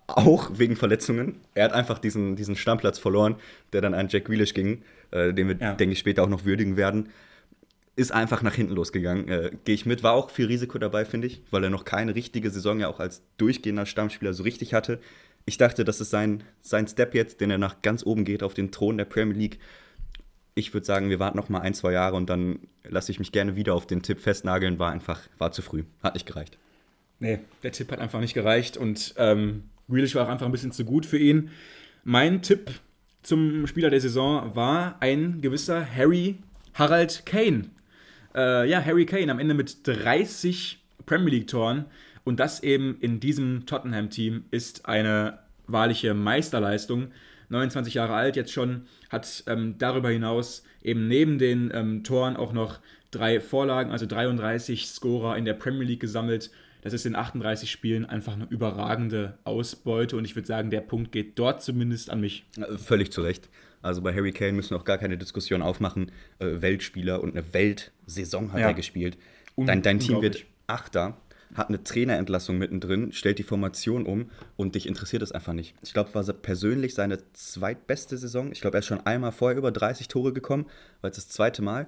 Auch 0.09 0.51
wegen 0.55 0.75
Verletzungen. 0.75 1.37
Er 1.55 1.65
hat 1.67 1.73
einfach 1.73 1.99
diesen, 1.99 2.35
diesen 2.35 2.57
Stammplatz 2.57 2.99
verloren, 2.99 3.37
der 3.73 3.83
dann 3.83 3.93
an 3.95 4.09
Jack 4.09 4.25
Grealish 4.25 4.55
ging, 4.55 4.83
äh, 5.11 5.33
den 5.35 5.49
wir, 5.49 5.57
Ja. 5.61 5.75
denke 5.75 5.93
ich, 5.93 5.99
später 5.99 6.23
auch 6.23 6.29
noch 6.29 6.45
würdigen 6.45 6.77
werden. 6.77 7.11
Ist 7.95 8.13
einfach 8.13 8.43
nach 8.43 8.55
hinten 8.55 8.75
losgegangen. 8.75 9.29
Äh, 9.29 9.51
Gehe 9.65 9.75
ich 9.75 9.85
mit. 9.85 10.03
War 10.03 10.13
auch 10.15 10.31
viel 10.31 10.47
Risiko 10.47 10.79
dabei, 10.79 11.05
finde 11.05 11.27
ich, 11.27 11.43
weil 11.51 11.63
er 11.65 11.71
noch 11.71 11.85
keine 11.85 12.15
richtige 12.15 12.51
Saison 12.51 12.81
ja 12.81 12.89
auch 12.89 13.01
als 13.01 13.23
durchgehender 13.37 13.87
Stammspieler 13.87 14.33
so 14.33 14.45
richtig 14.45 14.73
hatte. 14.73 14.99
Ich 15.45 15.59
dachte, 15.59 15.85
das 15.85 16.01
ist 16.01 16.11
sein, 16.11 16.43
sein 16.63 16.87
Step 16.89 17.15
jetzt, 17.15 17.41
den 17.41 17.51
er 17.51 17.59
nach 17.59 17.83
ganz 17.83 18.05
oben 18.07 18.25
geht 18.25 18.43
auf 18.43 18.55
den 18.55 18.71
Thron 18.71 18.97
der 18.99 19.05
Premier 19.05 19.37
League. 19.37 19.59
Ich 20.55 20.73
würde 20.75 20.87
sagen, 20.87 21.11
wir 21.11 21.19
warten 21.19 21.37
noch 21.37 21.49
mal 21.49 21.61
ein, 21.61 21.75
zwei 21.75 21.93
Jahre 21.93 22.17
und 22.17 22.31
dann 22.31 22.61
lasse 22.85 23.13
ich 23.13 23.19
mich 23.19 23.31
gerne 23.33 23.57
wieder 23.57 23.75
auf 23.75 23.87
den 23.87 24.03
Tipp 24.03 24.21
festnageln. 24.21 24.79
War 24.79 24.91
einfach, 24.91 25.21
war 25.39 25.53
zu 25.53 25.63
früh. 25.63 25.85
Hat 26.03 26.15
nicht 26.15 26.27
gereicht. 26.27 26.57
Nee, 27.21 27.41
der 27.63 27.73
Tipp 27.73 27.91
hat 27.93 27.99
einfach 28.01 28.21
nicht 28.21 28.35
gereicht 28.35 28.77
und 28.77 29.15
ähm, 29.19 29.65
Grealish 29.89 30.15
war 30.15 30.27
auch 30.27 30.31
einfach 30.31 30.47
ein 30.47 30.53
bisschen 30.53 30.73
zu 30.73 30.85
gut 30.85 31.07
für 31.07 31.19
ihn. 31.19 31.51
Mein 32.05 32.43
Tipp 32.43 32.71
zum 33.23 33.67
Spieler 33.67 33.91
der 33.91 34.01
Saison 34.01 34.55
war 34.55 34.97
ein 35.01 35.41
gewisser 35.41 35.87
Harry 35.95 36.39
Harald 36.75 37.25
Kane. 37.27 37.65
Äh, 38.35 38.69
ja, 38.69 38.85
Harry 38.85 39.07
Kane 39.07 39.31
am 39.31 39.39
Ende 39.39 39.55
mit 39.55 39.87
30 39.87 40.79
Premier 41.07 41.31
League-Toren 41.33 41.87
und 42.25 42.39
das 42.39 42.63
eben 42.63 42.99
in 43.01 43.21
diesem 43.21 43.67
Tottenham-Team 43.67 44.45
ist 44.51 44.87
eine 44.87 45.39
wahrliche 45.67 46.15
Meisterleistung. 46.15 47.09
29 47.49 47.95
Jahre 47.95 48.15
alt 48.15 48.37
jetzt 48.37 48.53
schon, 48.53 48.83
hat 49.09 49.45
ähm, 49.47 49.77
darüber 49.79 50.11
hinaus 50.11 50.63
eben 50.83 51.09
neben 51.09 51.39
den 51.39 51.71
ähm, 51.73 52.05
Toren 52.05 52.37
auch 52.37 52.53
noch 52.53 52.81
drei 53.11 53.41
Vorlagen, 53.41 53.91
also 53.91 54.07
33 54.07 54.87
Scorer 54.87 55.37
in 55.37 55.45
der 55.45 55.55
Premier 55.55 55.87
League 55.87 56.01
gesammelt. 56.01 56.51
Das 56.83 56.93
ist 56.93 57.07
in 57.07 57.17
38 57.17 57.71
Spielen 57.71 58.05
einfach 58.07 58.35
eine 58.35 58.47
überragende 58.49 59.39
Ausbeute 59.45 60.17
und 60.17 60.25
ich 60.25 60.35
würde 60.37 60.47
sagen, 60.47 60.71
der 60.71 60.81
Punkt 60.81 61.13
geht 61.13 61.39
dort 61.39 61.63
zumindest 61.63 62.11
an 62.11 62.21
mich. 62.21 62.45
Äh, 62.57 62.77
Völlig 62.79 63.13
zu 63.13 63.23
Recht. 63.23 63.49
Also 63.83 64.03
bei 64.03 64.13
Harry 64.15 64.33
Kane 64.33 64.53
müssen 64.53 64.71
wir 64.71 64.79
auch 64.79 64.85
gar 64.85 64.99
keine 64.99 65.17
Diskussion 65.19 65.63
aufmachen. 65.63 66.11
Äh, 66.39 66.61
Weltspieler 66.61 67.23
und 67.23 67.37
eine 67.37 67.53
Weltsaison 67.55 68.53
hat 68.53 68.61
Ja. 68.61 68.67
er 68.69 68.75
gespielt. 68.75 69.17
Dein, 69.57 69.83
dein 69.83 69.99
Team 69.99 70.23
wird. 70.23 70.45
Achter, 70.71 71.17
hat 71.55 71.69
eine 71.71 71.83
Trainerentlassung 71.83 72.59
mittendrin, 72.59 73.11
stellt 73.13 73.39
die 73.39 73.43
Formation 73.43 74.05
um 74.05 74.31
und 74.57 74.75
dich 74.75 74.87
interessiert 74.87 75.23
es 75.23 75.33
einfach 75.33 75.55
nicht. 75.55 75.75
Ich 75.83 75.95
glaube, 75.95 76.15
war 76.15 76.23
persönlich 76.25 76.95
seine 76.95 77.19
zweitbeste 77.33 78.19
Saison. 78.19 78.53
Ich 78.53 78.61
glaube, 78.61 78.77
er 78.77 78.81
ist 78.81 78.87
schon 78.87 79.01
einmal 79.07 79.33
vorher 79.33 79.57
über 79.57 79.73
30 79.73 80.09
Tore 80.09 80.35
gekommen, 80.35 80.67
weil 81.01 81.11
es 81.11 81.17
das 81.17 81.29
zweite 81.29 81.63
Mal. 81.63 81.87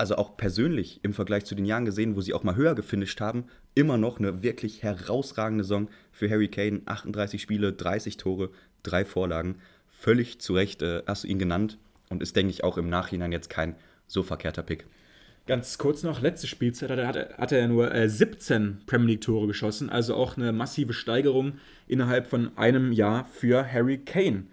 Also 0.00 0.16
auch 0.16 0.38
persönlich 0.38 0.98
im 1.02 1.12
Vergleich 1.12 1.44
zu 1.44 1.54
den 1.54 1.66
Jahren 1.66 1.84
gesehen, 1.84 2.16
wo 2.16 2.22
sie 2.22 2.32
auch 2.32 2.42
mal 2.42 2.56
höher 2.56 2.74
gefinisht 2.74 3.20
haben, 3.20 3.44
immer 3.74 3.98
noch 3.98 4.18
eine 4.18 4.42
wirklich 4.42 4.82
herausragende 4.82 5.62
Saison 5.62 5.88
für 6.10 6.30
Harry 6.30 6.48
Kane. 6.48 6.80
38 6.86 7.42
Spiele, 7.42 7.74
30 7.74 8.16
Tore, 8.16 8.48
drei 8.82 9.04
Vorlagen. 9.04 9.56
Völlig 9.90 10.38
zu 10.40 10.54
Recht 10.54 10.80
äh, 10.80 11.02
hast 11.06 11.24
du 11.24 11.28
ihn 11.28 11.38
genannt 11.38 11.76
und 12.08 12.22
ist, 12.22 12.34
denke 12.34 12.50
ich, 12.50 12.64
auch 12.64 12.78
im 12.78 12.88
Nachhinein 12.88 13.30
jetzt 13.30 13.50
kein 13.50 13.76
so 14.06 14.22
verkehrter 14.22 14.62
Pick. 14.62 14.86
Ganz 15.46 15.76
kurz 15.76 16.02
noch, 16.02 16.22
letzte 16.22 16.46
Spielzeit 16.46 16.88
hat 16.88 16.98
er, 16.98 17.06
hat 17.06 17.16
er- 17.16 17.36
hat 17.36 17.52
er 17.52 17.68
nur 17.68 17.94
äh, 17.94 18.08
17 18.08 18.78
Premier 18.86 19.08
League-Tore 19.08 19.48
geschossen, 19.48 19.90
also 19.90 20.14
auch 20.14 20.38
eine 20.38 20.52
massive 20.52 20.94
Steigerung 20.94 21.58
innerhalb 21.86 22.26
von 22.26 22.56
einem 22.56 22.92
Jahr 22.92 23.26
für 23.26 23.70
Harry 23.70 23.98
Kane. 23.98 24.44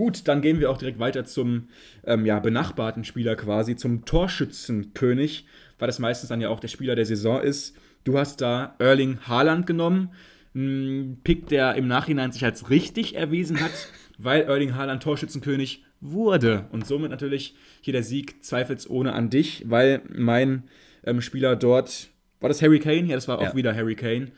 Gut, 0.00 0.26
dann 0.28 0.40
gehen 0.40 0.60
wir 0.60 0.70
auch 0.70 0.78
direkt 0.78 0.98
weiter 0.98 1.26
zum 1.26 1.68
ähm, 2.06 2.24
ja, 2.24 2.40
benachbarten 2.40 3.04
Spieler 3.04 3.36
quasi, 3.36 3.76
zum 3.76 4.06
Torschützenkönig, 4.06 5.44
weil 5.78 5.88
das 5.88 5.98
meistens 5.98 6.30
dann 6.30 6.40
ja 6.40 6.48
auch 6.48 6.58
der 6.58 6.68
Spieler 6.68 6.96
der 6.96 7.04
Saison 7.04 7.38
ist. 7.42 7.76
Du 8.04 8.16
hast 8.18 8.40
da 8.40 8.76
Erling 8.78 9.18
Haaland 9.28 9.66
genommen, 9.66 10.08
ein 10.54 11.18
Pick, 11.22 11.48
der 11.48 11.74
im 11.74 11.86
Nachhinein 11.86 12.32
sich 12.32 12.42
als 12.46 12.70
richtig 12.70 13.14
erwiesen 13.14 13.60
hat, 13.60 13.72
weil 14.18 14.40
Erling 14.44 14.74
Haaland 14.74 15.02
Torschützenkönig 15.02 15.84
wurde. 16.00 16.64
Und 16.72 16.86
somit 16.86 17.10
natürlich 17.10 17.54
hier 17.82 17.92
der 17.92 18.02
Sieg 18.02 18.42
zweifelsohne 18.42 19.12
an 19.12 19.28
dich, 19.28 19.64
weil 19.68 20.00
mein 20.08 20.62
ähm, 21.04 21.20
Spieler 21.20 21.56
dort, 21.56 22.08
war 22.40 22.48
das 22.48 22.62
Harry 22.62 22.78
Kane? 22.78 23.02
Ja, 23.06 23.16
das 23.16 23.28
war 23.28 23.38
auch 23.38 23.42
Ja. 23.42 23.54
wieder 23.54 23.74
Harry 23.76 23.96
Kane. 23.96 24.28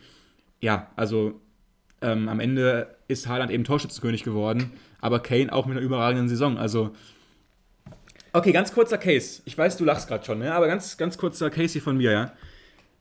Ja, 0.61 0.91
also 0.97 1.41
ähm, 2.01 2.29
am 2.29 2.41
Ende 2.41 2.97
ist 3.07 3.29
Haaland 3.29 3.53
eben 3.53 3.63
Torschützenkönig 3.63 4.25
geworden, 4.25 4.73
aber 5.03 5.21
Kane 5.21 5.53
auch 5.53 5.67
mit 5.67 5.77
einer 5.77 5.85
überragenden 5.85 6.31
Saison. 6.31 6.57
Also, 6.57 6.95
okay, 8.33 8.53
ganz 8.53 8.73
kurzer 8.73 8.97
Case. 8.97 9.43
Ich 9.45 9.59
weiß, 9.59 9.77
du 9.77 9.85
lachst 9.85 10.09
gerade 10.09 10.25
schon, 10.25 10.39
ne? 10.39 10.55
aber 10.55 10.69
ganz, 10.69 10.97
ganz 10.97 11.19
kurzer 11.19 11.51
Case 11.51 11.75
hier 11.75 11.83
von 11.83 11.99
mir, 11.99 12.13
ja. 12.13 12.33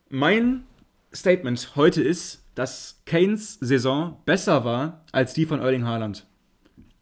Mein 0.10 0.64
Statement 1.14 1.76
heute 1.78 2.02
ist, 2.02 2.43
dass 2.56 3.02
Kanes 3.06 3.58
Saison 3.62 4.20
besser 4.26 4.66
war 4.66 5.06
als 5.14 5.34
die 5.34 5.45
von 5.45 5.62
Erling 5.62 5.86
Haaland. 5.86 6.26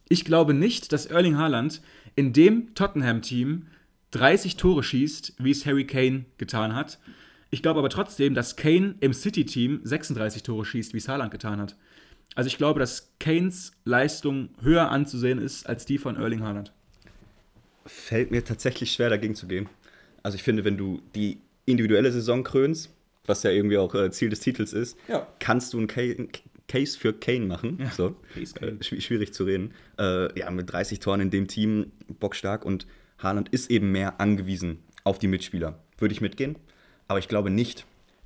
Ich 0.09 0.25
glaube 0.25 0.53
nicht, 0.53 0.91
dass 0.91 1.07
Erling 1.07 1.37
Haaland 1.37 1.81
in 2.15 2.33
dem 2.33 2.75
Tottenham-Team 2.75 3.67
30 4.11 4.57
Tore 4.57 4.83
schießt, 4.83 5.35
wie 5.39 5.51
es 5.51 5.65
Harry 5.65 5.87
Kane 5.87 6.25
getan 6.37 6.75
hat. 6.75 6.99
Ich 7.51 7.63
glaube 7.63 7.79
aber 7.79 7.89
trotzdem, 7.89 8.35
dass 8.35 8.57
Kane 8.57 8.95
im 8.99 9.13
City-Team 9.13 9.81
36 9.83 10.43
Tore 10.43 10.65
schießt, 10.65 10.93
wie 10.93 10.97
es 10.97 11.07
Haaland 11.07 11.31
getan 11.31 11.61
hat. 11.61 11.75
Also 12.35 12.47
ich 12.47 12.57
glaube, 12.57 12.79
dass 12.79 13.11
Kanes 13.19 13.71
Leistung 13.85 14.49
höher 14.61 14.89
anzusehen 14.91 15.39
ist 15.39 15.67
als 15.67 15.85
die 15.85 15.97
von 15.97 16.15
Erling 16.15 16.41
Haaland. 16.43 16.71
Fällt 17.85 18.31
mir 18.31 18.43
tatsächlich 18.43 18.91
schwer, 18.91 19.09
dagegen 19.09 19.35
zu 19.35 19.47
gehen. 19.47 19.67
Also 20.23 20.35
ich 20.35 20.43
finde, 20.43 20.63
wenn 20.63 20.77
du 20.77 21.01
die 21.15 21.39
individuelle 21.65 22.11
Saison 22.11 22.43
krönst, 22.43 22.91
was 23.25 23.43
ja 23.43 23.51
irgendwie 23.51 23.77
auch 23.77 23.93
äh, 23.95 24.11
Ziel 24.11 24.29
des 24.29 24.39
Titels 24.41 24.73
ist, 24.73 24.97
Ja. 25.07 25.27
kannst 25.39 25.73
du 25.73 25.77
einen 25.79 25.87
Ca- 25.87 26.27
Case 26.67 26.97
für 26.97 27.13
Kane 27.13 27.45
machen. 27.47 27.89
So. 27.95 28.15
Case 28.35 28.53
Kane. 28.53 28.71
Äh, 28.73 28.75
schwi- 28.83 29.01
schwierig 29.01 29.33
zu 29.33 29.43
reden. 29.43 29.73
Äh, 29.97 30.37
ja, 30.39 30.51
mit 30.51 30.71
30 30.71 30.99
Toren 30.99 31.19
in 31.21 31.31
dem 31.31 31.47
Team, 31.47 31.91
bockstark 32.19 32.63
und 32.65 32.85
Haaland 33.17 33.49
ist 33.49 33.71
eben 33.71 33.91
mehr 33.91 34.19
angewiesen 34.21 34.79
auf 35.03 35.17
die 35.19 35.27
Mitspieler. 35.27 35.79
Würde 35.97 36.13
ich 36.13 36.21
mitgehen. 36.21 36.57
Aber 37.07 37.19
ich 37.19 37.27
glaube 37.27 37.49
nicht, 37.49 37.85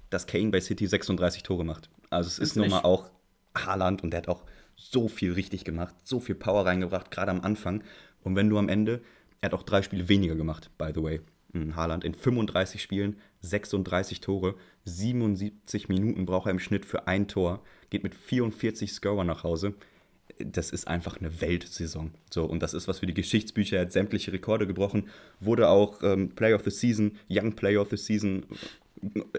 dass 0.10 0.28
Kane 0.28 0.50
bei 0.50 0.60
City 0.60 0.86
36 0.88 1.44
Tore 1.44 1.64
macht. 1.64 1.90
Also 2.10 2.28
es 2.28 2.34
ist, 2.40 2.50
Ist 2.50 2.56
nun 2.58 2.70
mal 2.70 2.82
auch 2.82 3.10
Haaland 3.56 4.04
und 4.04 4.12
der 4.12 4.20
hat 4.20 4.28
auch 4.28 4.44
so 4.76 5.08
viel 5.08 5.34
richtig 5.34 5.64
gemacht, 5.64 5.94
so 6.04 6.20
viel 6.20 6.36
Power 6.36 6.66
reingebracht, 6.66 7.12
gerade 7.12 7.32
am 7.32 7.42
Anfang. 7.42 7.84
Und 8.24 8.36
wenn 8.36 8.50
du 8.50 8.58
am 8.58 8.70
Ende, 8.70 9.02
er 9.42 9.48
hat 9.48 9.54
auch 9.54 9.64
drei 9.64 9.82
Spiele 9.82 10.10
weniger 10.10 10.36
gemacht, 10.36 10.72
by 10.78 10.92
the 10.94 11.04
way. 11.04 11.22
Mhm, 11.54 11.76
Haaland 11.76 12.04
in 12.04 12.16
35 12.16 12.82
Spielen, 12.82 13.18
36 13.42 14.22
Tore, 14.22 14.56
77 14.86 15.88
Minuten 15.88 16.26
braucht 16.26 16.48
er 16.48 16.52
im 16.52 16.60
Schnitt 16.60 16.86
für 16.86 17.08
ein 17.08 17.28
Tor, 17.28 17.64
geht 17.90 18.04
mit 18.04 18.16
44 18.16 18.92
Scorer 18.92 19.24
nach 19.24 19.44
Hause. 19.44 19.76
Das 20.40 20.72
ist 20.72 20.88
einfach 20.88 21.18
eine 21.18 21.42
Weltsaison. 21.42 22.12
So, 22.32 22.46
und 22.46 22.64
das 22.64 22.74
ist 22.74 22.88
was 22.88 23.00
für 23.00 23.06
die 23.06 23.14
Geschichtsbücher. 23.14 23.78
Er 23.78 23.82
hat 23.84 23.92
sämtliche 23.92 24.34
Rekorde 24.34 24.66
gebrochen, 24.66 25.10
wurde 25.40 25.70
auch 25.70 26.02
ähm, 26.02 26.30
Player 26.30 26.56
of 26.56 26.64
the 26.64 26.72
Season, 26.72 27.18
Young 27.30 27.54
Player 27.54 27.82
of 27.82 27.90
the 27.92 27.98
Season. 27.98 28.46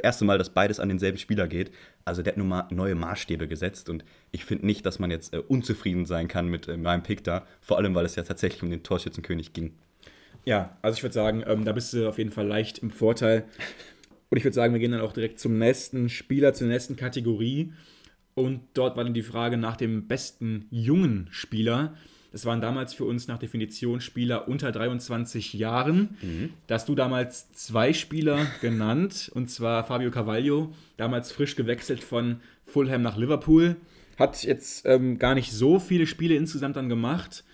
Erste 0.02 0.24
Mal, 0.24 0.38
dass 0.38 0.50
beides 0.50 0.80
an 0.80 0.88
denselben 0.88 1.18
Spieler 1.18 1.48
geht. 1.48 1.70
Also 2.04 2.22
der 2.22 2.32
hat 2.32 2.38
nun 2.38 2.48
mal 2.48 2.66
neue 2.70 2.94
Maßstäbe 2.94 3.48
gesetzt 3.48 3.88
und 3.88 4.04
ich 4.32 4.44
finde 4.44 4.66
nicht, 4.66 4.84
dass 4.86 4.98
man 4.98 5.10
jetzt 5.10 5.34
äh, 5.34 5.38
unzufrieden 5.38 6.06
sein 6.06 6.28
kann 6.28 6.48
mit 6.48 6.68
äh, 6.68 6.76
meinem 6.76 7.02
Pick 7.02 7.24
da. 7.24 7.46
Vor 7.60 7.78
allem, 7.78 7.94
weil 7.94 8.04
es 8.04 8.16
ja 8.16 8.22
tatsächlich 8.22 8.62
um 8.62 8.70
den 8.70 8.82
Torschützenkönig 8.82 9.52
ging. 9.52 9.72
Ja, 10.44 10.76
also 10.82 10.96
ich 10.96 11.02
würde 11.02 11.14
sagen, 11.14 11.42
ähm, 11.46 11.64
da 11.64 11.72
bist 11.72 11.92
du 11.92 12.08
auf 12.08 12.18
jeden 12.18 12.30
Fall 12.30 12.46
leicht 12.46 12.78
im 12.78 12.90
Vorteil. 12.90 13.44
Und 14.30 14.38
ich 14.38 14.44
würde 14.44 14.54
sagen, 14.54 14.72
wir 14.72 14.80
gehen 14.80 14.92
dann 14.92 15.00
auch 15.00 15.12
direkt 15.12 15.38
zum 15.38 15.58
nächsten 15.58 16.08
Spieler, 16.08 16.54
zur 16.54 16.66
nächsten 16.66 16.96
Kategorie. 16.96 17.72
Und 18.34 18.60
dort 18.74 18.96
war 18.96 19.04
dann 19.04 19.14
die 19.14 19.22
Frage 19.22 19.56
nach 19.56 19.76
dem 19.76 20.08
besten 20.08 20.66
jungen 20.70 21.28
Spieler. 21.30 21.94
Das 22.34 22.44
waren 22.46 22.60
damals 22.60 22.92
für 22.92 23.04
uns 23.04 23.28
nach 23.28 23.38
Definition 23.38 24.00
Spieler 24.00 24.48
unter 24.48 24.72
23 24.72 25.52
Jahren. 25.52 26.16
Da 26.66 26.74
hast 26.74 26.88
du 26.88 26.96
damals 26.96 27.52
zwei 27.52 27.92
Spieler 27.92 28.44
genannt, 28.60 29.30
und 29.34 29.48
zwar 29.52 29.84
Fabio 29.84 30.10
Carvalho, 30.10 30.72
damals 30.96 31.30
frisch 31.30 31.54
gewechselt 31.54 32.02
von 32.02 32.40
Fulham 32.66 33.02
nach 33.02 33.16
Liverpool. 33.16 33.76
Hat 34.18 34.42
jetzt 34.42 34.84
ähm, 34.84 35.20
gar 35.20 35.36
nicht 35.36 35.52
so 35.52 35.78
viele 35.78 36.08
Spiele 36.08 36.34
insgesamt 36.34 36.74
dann 36.74 36.88
gemacht. 36.88 37.44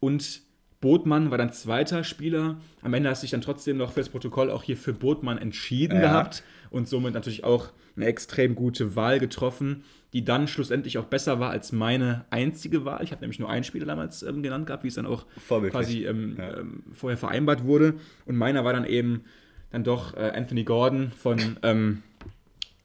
Und 0.00 0.40
Botmann 0.80 1.30
war 1.30 1.36
dann 1.36 1.52
zweiter 1.52 2.02
Spieler. 2.02 2.58
Am 2.80 2.94
Ende 2.94 3.10
hast 3.10 3.20
du 3.22 3.24
dich 3.24 3.32
dann 3.32 3.42
trotzdem 3.42 3.76
noch 3.76 3.92
fürs 3.92 4.08
Protokoll 4.08 4.50
auch 4.50 4.62
hier 4.62 4.78
für 4.78 4.94
Botmann 4.94 5.36
entschieden 5.36 5.96
Ja. 5.96 6.00
gehabt 6.08 6.42
und 6.70 6.88
somit 6.88 7.12
natürlich 7.12 7.44
auch 7.44 7.68
eine 7.94 8.06
extrem 8.06 8.54
gute 8.54 8.96
Wahl 8.96 9.18
getroffen, 9.20 9.84
die 10.12 10.24
dann 10.24 10.48
schlussendlich 10.48 10.98
auch 10.98 11.04
besser 11.04 11.38
war 11.40 11.50
als 11.50 11.72
meine 11.72 12.24
einzige 12.30 12.84
Wahl. 12.84 13.02
Ich 13.04 13.12
habe 13.12 13.20
nämlich 13.20 13.38
nur 13.38 13.48
einen 13.48 13.64
Spieler 13.64 13.86
damals 13.86 14.22
ähm, 14.22 14.42
genannt 14.42 14.66
gehabt, 14.66 14.82
wie 14.84 14.88
es 14.88 14.94
dann 14.94 15.06
auch 15.06 15.24
quasi 15.48 16.04
ähm, 16.06 16.36
Ja. 16.38 16.58
ähm, 16.58 16.82
vorher 16.92 17.16
vereinbart 17.16 17.64
wurde. 17.64 17.94
Und 18.26 18.36
meiner 18.36 18.64
war 18.64 18.72
dann 18.72 18.84
eben 18.86 19.22
dann 19.70 19.84
doch 19.84 20.14
äh, 20.16 20.32
Anthony 20.34 20.64
Gordon 20.64 21.12
von 21.12 21.38
ähm, 21.62 22.02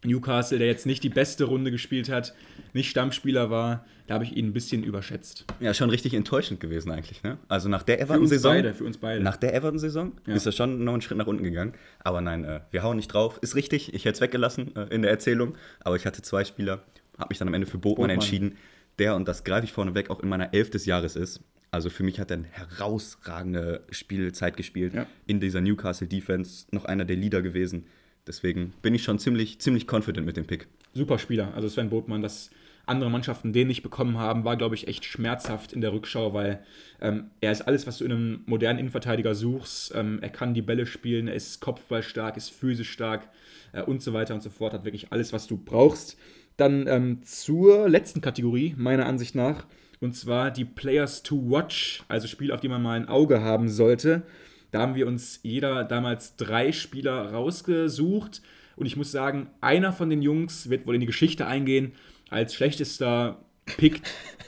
Newcastle, 0.04 0.60
der 0.60 0.68
jetzt 0.68 0.86
nicht 0.86 1.04
die 1.04 1.10
beste 1.10 1.46
Runde 1.46 1.72
gespielt 1.72 2.10
hat, 2.10 2.36
nicht 2.74 2.90
Stammspieler 2.92 3.50
war. 3.50 3.86
Da 4.08 4.14
habe 4.14 4.24
ich 4.24 4.38
ihn 4.38 4.46
ein 4.46 4.54
bisschen 4.54 4.84
überschätzt. 4.84 5.46
Ja, 5.60 5.74
schon 5.74 5.90
richtig 5.90 6.14
enttäuschend 6.14 6.60
gewesen 6.60 6.92
eigentlich. 6.92 7.24
Ne? 7.24 7.40
Also 7.48 7.70
nach 7.70 7.82
der 7.82 7.96
Für 7.98 8.02
uns 8.04 8.10
Everton-Saison. 8.12 8.52
beide, 8.54 8.74
für 8.76 8.84
uns 8.84 8.98
beide. 9.00 9.24
Nach 9.24 9.36
der 9.38 9.56
Everton-Saison 9.56 10.12
Ja. 10.28 10.36
ist 10.36 10.46
er 10.46 10.52
schon 10.52 10.84
noch 10.84 10.94
einen 10.94 11.02
Schritt 11.02 11.18
nach 11.18 11.26
unten 11.26 11.44
gegangen. 11.44 11.74
Aber 12.04 12.22
nein, 12.22 12.44
äh, 12.44 12.60
wir 12.70 12.84
hauen 12.84 12.98
nicht 12.98 13.08
drauf. 13.08 13.40
Ist 13.42 13.56
richtig, 13.56 13.96
ich 13.96 14.06
hätte 14.06 14.14
es 14.18 14.22
weggelassen 14.22 14.76
äh, 14.76 14.94
in 14.94 15.02
der 15.02 15.10
Erzählung. 15.10 15.56
Aber 15.84 15.96
ich 15.96 16.06
hatte 16.06 16.22
zwei 16.22 16.46
Spieler, 16.46 16.84
habe 17.18 17.30
mich 17.30 17.38
dann 17.38 17.48
am 17.48 17.54
Ende 17.54 17.68
für 17.68 17.78
Botmann, 17.78 17.96
Botmann. 18.08 18.10
entschieden, 18.16 18.58
der, 19.00 19.16
und 19.16 19.28
das 19.28 19.44
greife 19.44 19.66
ich 19.66 19.74
vorneweg, 19.74 20.10
auch 20.10 20.22
in 20.22 20.30
meiner 20.30 20.54
Elf 20.54 20.70
des 20.70 20.86
Jahres 20.86 21.16
ist. 21.16 21.42
Also 21.72 21.90
für 21.90 22.04
mich 22.04 22.20
hat 22.20 22.32
er 22.32 22.38
eine 22.38 22.48
herausragende 22.48 23.84
Spielzeit 23.90 24.58
gespielt 24.58 24.94
Ja. 24.94 25.06
in 25.28 25.40
dieser 25.40 25.62
Newcastle-Defense. 25.62 26.68
Noch 26.72 26.86
einer 26.86 27.06
der 27.06 27.16
Leader 27.18 27.42
gewesen. 27.42 27.86
Deswegen 28.28 28.74
bin 28.82 28.96
ich 28.96 29.04
schon 29.04 29.20
ziemlich, 29.20 29.60
ziemlich 29.60 29.92
confident 29.92 30.26
mit 30.26 30.38
dem 30.38 30.46
Pick. 30.46 30.68
super 30.94 31.20
Spieler. 31.20 31.54
Also 31.56 31.68
Sven 31.68 31.90
Botmann, 31.90 32.22
dass 32.22 32.50
andere 32.86 33.10
Mannschaften 33.10 33.52
den 33.52 33.68
nicht 33.68 33.84
bekommen 33.84 34.18
haben, 34.18 34.46
war, 34.46 34.56
glaube 34.56 34.76
ich, 34.76 34.88
echt 34.88 35.04
schmerzhaft 35.06 35.74
in 35.74 35.82
der 35.82 35.92
Rückschau, 35.92 36.34
weil 36.34 36.64
ähm, 37.02 37.26
er 37.42 37.52
ist 37.52 37.64
alles, 37.64 37.86
was 37.88 37.98
du 37.98 38.06
in 38.06 38.12
einem 38.14 38.44
modernen 38.46 38.80
Innenverteidiger 38.80 39.36
suchst. 39.36 39.94
Ähm, 39.96 40.20
er 40.22 40.30
kann 40.30 40.54
die 40.54 40.62
Bälle 40.62 40.86
spielen, 40.86 41.28
er 41.28 41.34
ist 41.36 41.60
kopfballstark, 41.62 42.38
ist 42.38 42.52
physisch 42.52 42.92
stark 42.92 43.28
äh, 43.74 43.82
und 43.82 44.02
so 44.02 44.14
weiter 44.14 44.34
und 44.36 44.42
so 44.42 44.50
fort. 44.50 44.72
Hat 44.74 44.86
wirklich 44.86 45.12
alles, 45.12 45.34
was 45.34 45.48
du 45.48 45.58
brauchst. 45.58 46.18
Dann 46.58 46.88
ähm, 46.88 47.24
zur 47.24 47.90
letzten 47.90 48.22
Kategorie, 48.22 48.74
meiner 48.78 49.06
Ansicht 49.06 49.36
nach, 49.36 49.66
und 50.00 50.14
zwar 50.14 50.52
die 50.52 50.66
Players 50.66 51.24
to 51.24 51.50
Watch, 51.50 52.04
also 52.08 52.28
Spiele, 52.28 52.54
auf 52.54 52.62
die 52.62 52.70
man 52.70 52.82
mal 52.82 52.98
ein 53.00 53.08
Auge 53.08 53.42
haben 53.42 53.70
sollte. 53.70 54.24
Da 54.72 54.82
haben 54.82 54.96
wir 54.96 55.08
uns 55.08 55.40
jeder 55.44 55.84
damals 55.84 56.36
drei 56.36 56.72
Spieler 56.72 57.32
rausgesucht. 57.32 58.42
Und 58.76 58.86
ich 58.86 58.98
muss 58.98 59.12
sagen, 59.12 59.50
einer 59.62 59.94
von 59.94 60.10
den 60.10 60.22
Jungs 60.22 60.70
wird 60.70 60.86
wohl 60.86 60.96
in 60.96 61.02
die 61.02 61.08
Geschichte 61.08 61.48
eingehen 61.48 61.94
als 62.30 62.54
schlechtester 62.54 63.46
Pick, 63.66 64.02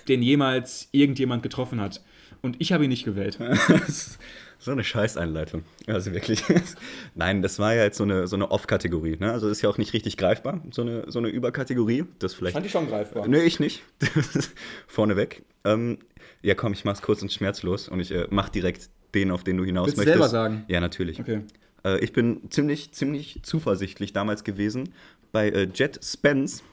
den 0.07 0.21
jemals 0.21 0.89
irgendjemand 0.91 1.43
getroffen 1.43 1.79
hat. 1.81 2.01
und 2.41 2.57
ich 2.59 2.71
habe 2.71 2.83
ihn 2.83 2.89
nicht 2.89 3.05
gewählt. 3.05 3.39
so 4.59 4.71
eine 4.71 4.83
Scheißeinleitung. 4.83 5.63
Also 5.85 6.11
wirklich. 6.13 6.43
Nein, 7.15 7.41
das 7.41 7.59
war 7.59 7.73
ja 7.73 7.83
jetzt 7.83 7.97
so 7.97 8.03
eine, 8.03 8.27
so 8.27 8.35
eine 8.35 8.51
Off-Kategorie. 8.51 9.17
Ne? 9.19 9.31
Also 9.31 9.49
ist 9.49 9.61
ja 9.61 9.69
auch 9.69 9.77
nicht 9.77 9.93
richtig 9.93 10.17
greifbar, 10.17 10.61
so 10.71 10.81
eine, 10.81 11.09
so 11.11 11.19
eine 11.19 11.29
Überkategorie. 11.29 12.05
Das 12.19 12.33
vielleicht. 12.33 12.53
Fand 12.53 12.65
ich 12.65 12.71
schon 12.71 12.87
greifbar. 12.87 13.27
Nee, 13.27 13.43
ich 13.43 13.59
nicht. 13.59 13.83
Vorneweg. 14.87 15.43
Ähm, 15.63 15.99
ja, 16.41 16.55
komm, 16.55 16.73
ich 16.73 16.85
mach's 16.85 17.01
kurz 17.01 17.21
und 17.21 17.31
schmerzlos 17.31 17.87
und 17.87 17.99
ich 17.99 18.11
äh, 18.11 18.27
mach 18.29 18.49
direkt 18.49 18.89
den, 19.15 19.31
auf 19.31 19.43
den 19.43 19.57
du 19.57 19.63
hinaus 19.65 19.87
Willst 19.87 19.97
möchtest. 19.97 20.15
selber 20.17 20.29
sagen? 20.29 20.65
Ja, 20.67 20.79
natürlich. 20.79 21.19
Okay. 21.19 21.41
Äh, 21.83 21.99
ich 21.99 22.13
bin 22.13 22.49
ziemlich, 22.49 22.91
ziemlich 22.91 23.39
zuversichtlich 23.43 24.13
damals 24.13 24.43
gewesen 24.43 24.93
bei 25.31 25.49
äh, 25.49 25.67
Jet 25.73 25.99
Spence. 26.03 26.63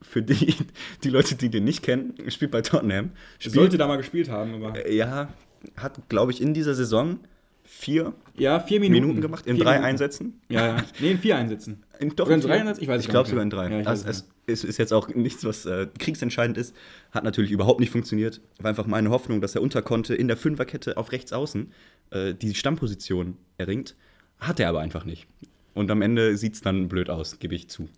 Für 0.00 0.22
die, 0.22 0.54
die 1.02 1.10
Leute, 1.10 1.34
die 1.34 1.48
den 1.48 1.64
nicht 1.64 1.82
kennen, 1.82 2.14
spielt 2.28 2.52
bei 2.52 2.62
Tottenham. 2.62 3.10
Spielt, 3.40 3.54
Sollte 3.54 3.78
da 3.78 3.88
mal 3.88 3.96
gespielt 3.96 4.28
haben, 4.28 4.54
aber. 4.54 4.86
äh, 4.86 4.94
ja, 4.94 5.28
hat, 5.76 6.08
glaube 6.08 6.32
ich, 6.32 6.40
in 6.40 6.54
dieser 6.54 6.74
Saison 6.74 7.18
vier 7.64 8.14
Ja, 8.36 8.60
vier 8.60 8.80
Minuten. 8.80 9.02
Minuten 9.02 9.20
gemacht, 9.20 9.46
in 9.46 9.56
Vier 9.56 9.64
drei 9.64 9.72
Minuten. 9.72 9.88
Einsätzen. 9.88 10.40
Ja, 10.48 10.66
ja. 10.78 10.84
Nee, 11.00 11.10
in 11.12 11.18
vier 11.18 11.36
Einsätzen. 11.36 11.82
In, 12.00 12.14
doch, 12.14 12.26
Oder 12.26 12.36
in 12.36 12.40
drei 12.42 12.60
Einsätzen? 12.60 12.82
Ich 12.82 12.88
weiß 12.88 13.00
Ich 13.02 13.08
glaube 13.08 13.28
sogar 13.28 13.42
in 13.42 13.50
drei. 13.50 13.80
Ja, 13.80 13.86
also, 13.88 14.06
es 14.08 14.28
ist, 14.46 14.62
ist 14.62 14.78
jetzt 14.78 14.92
auch 14.92 15.08
nichts, 15.08 15.44
was 15.44 15.66
äh, 15.66 15.88
kriegsentscheidend 15.98 16.56
ist. 16.56 16.72
Hat 17.10 17.24
natürlich 17.24 17.50
überhaupt 17.50 17.80
nicht 17.80 17.90
funktioniert. 17.90 18.40
War 18.60 18.68
einfach 18.68 18.86
meine 18.86 19.10
Hoffnung, 19.10 19.40
dass 19.40 19.56
er 19.56 19.62
unter 19.62 19.82
konnte 19.82 20.14
in 20.14 20.28
der 20.28 20.36
Fünferkette 20.36 20.96
auf 20.96 21.10
rechts 21.10 21.32
außen 21.32 21.72
äh, 22.10 22.34
die 22.34 22.54
Stammposition 22.54 23.36
erringt. 23.56 23.96
Hat 24.38 24.60
er 24.60 24.68
aber 24.68 24.78
einfach 24.78 25.04
nicht. 25.04 25.26
Und 25.74 25.90
am 25.90 26.00
Ende 26.02 26.36
sieht 26.36 26.54
es 26.54 26.60
dann 26.60 26.86
blöd 26.88 27.10
aus, 27.10 27.40
gebe 27.40 27.56
ich 27.56 27.68
zu. 27.68 27.88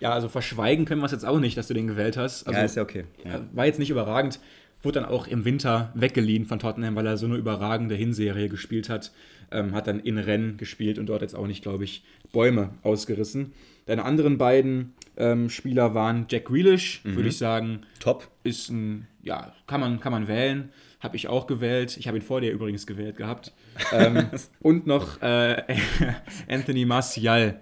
Ja, 0.00 0.12
also 0.12 0.28
verschweigen 0.28 0.84
können 0.84 1.00
wir 1.00 1.06
es 1.06 1.12
jetzt 1.12 1.24
auch 1.24 1.40
nicht, 1.40 1.56
dass 1.56 1.66
du 1.68 1.72
den 1.72 1.86
gewählt 1.86 2.18
hast. 2.18 2.46
Also, 2.46 2.58
ja, 2.58 2.64
ist 2.66 2.76
ja 2.76 2.82
okay. 2.82 3.04
Ja. 3.24 3.36
äh, 3.36 3.40
War 3.52 3.64
jetzt 3.64 3.78
nicht 3.78 3.88
überragend. 3.88 4.38
Wurde 4.82 5.00
dann 5.00 5.08
auch 5.08 5.26
im 5.26 5.44
Winter 5.44 5.90
weggeliehen 5.94 6.46
von 6.46 6.58
Tottenham, 6.58 6.94
weil 6.96 7.06
er 7.06 7.16
so 7.16 7.26
eine 7.26 7.36
überragende 7.36 7.94
Hinserie 7.94 8.48
gespielt 8.48 8.88
hat. 8.88 9.10
Ähm, 9.50 9.74
hat 9.74 9.86
dann 9.86 10.00
in 10.00 10.18
Rennes 10.18 10.56
gespielt 10.58 10.98
und 10.98 11.06
dort 11.06 11.22
jetzt 11.22 11.34
auch 11.34 11.46
nicht, 11.46 11.62
glaube 11.62 11.84
ich, 11.84 12.02
Bäume 12.32 12.70
ausgerissen. 12.82 13.52
Deine 13.86 14.04
anderen 14.04 14.38
beiden 14.38 14.94
ähm, 15.16 15.48
Spieler 15.50 15.94
waren 15.94 16.26
Jack 16.28 16.46
Grealish, 16.46 17.00
Mhm. 17.04 17.14
würde 17.16 17.28
ich 17.28 17.38
sagen, 17.38 17.80
Top. 18.00 18.28
ist 18.42 18.70
ein, 18.70 19.06
ja, 19.22 19.52
kann 19.68 19.80
man, 19.80 20.00
kann 20.00 20.10
man 20.12 20.26
wählen. 20.28 20.70
Habe 20.98 21.16
ich 21.16 21.28
auch 21.28 21.46
gewählt. 21.46 21.96
Ich 21.96 22.08
habe 22.08 22.18
ihn 22.18 22.22
vor 22.22 22.40
dir 22.40 22.50
übrigens 22.52 22.86
gewählt 22.86 23.16
gehabt. 23.16 23.52
Ähm, 23.92 24.26
und 24.60 24.86
noch 24.88 25.22
äh, 25.22 25.62
Anthony 26.48 26.84
Martial. 26.84 27.60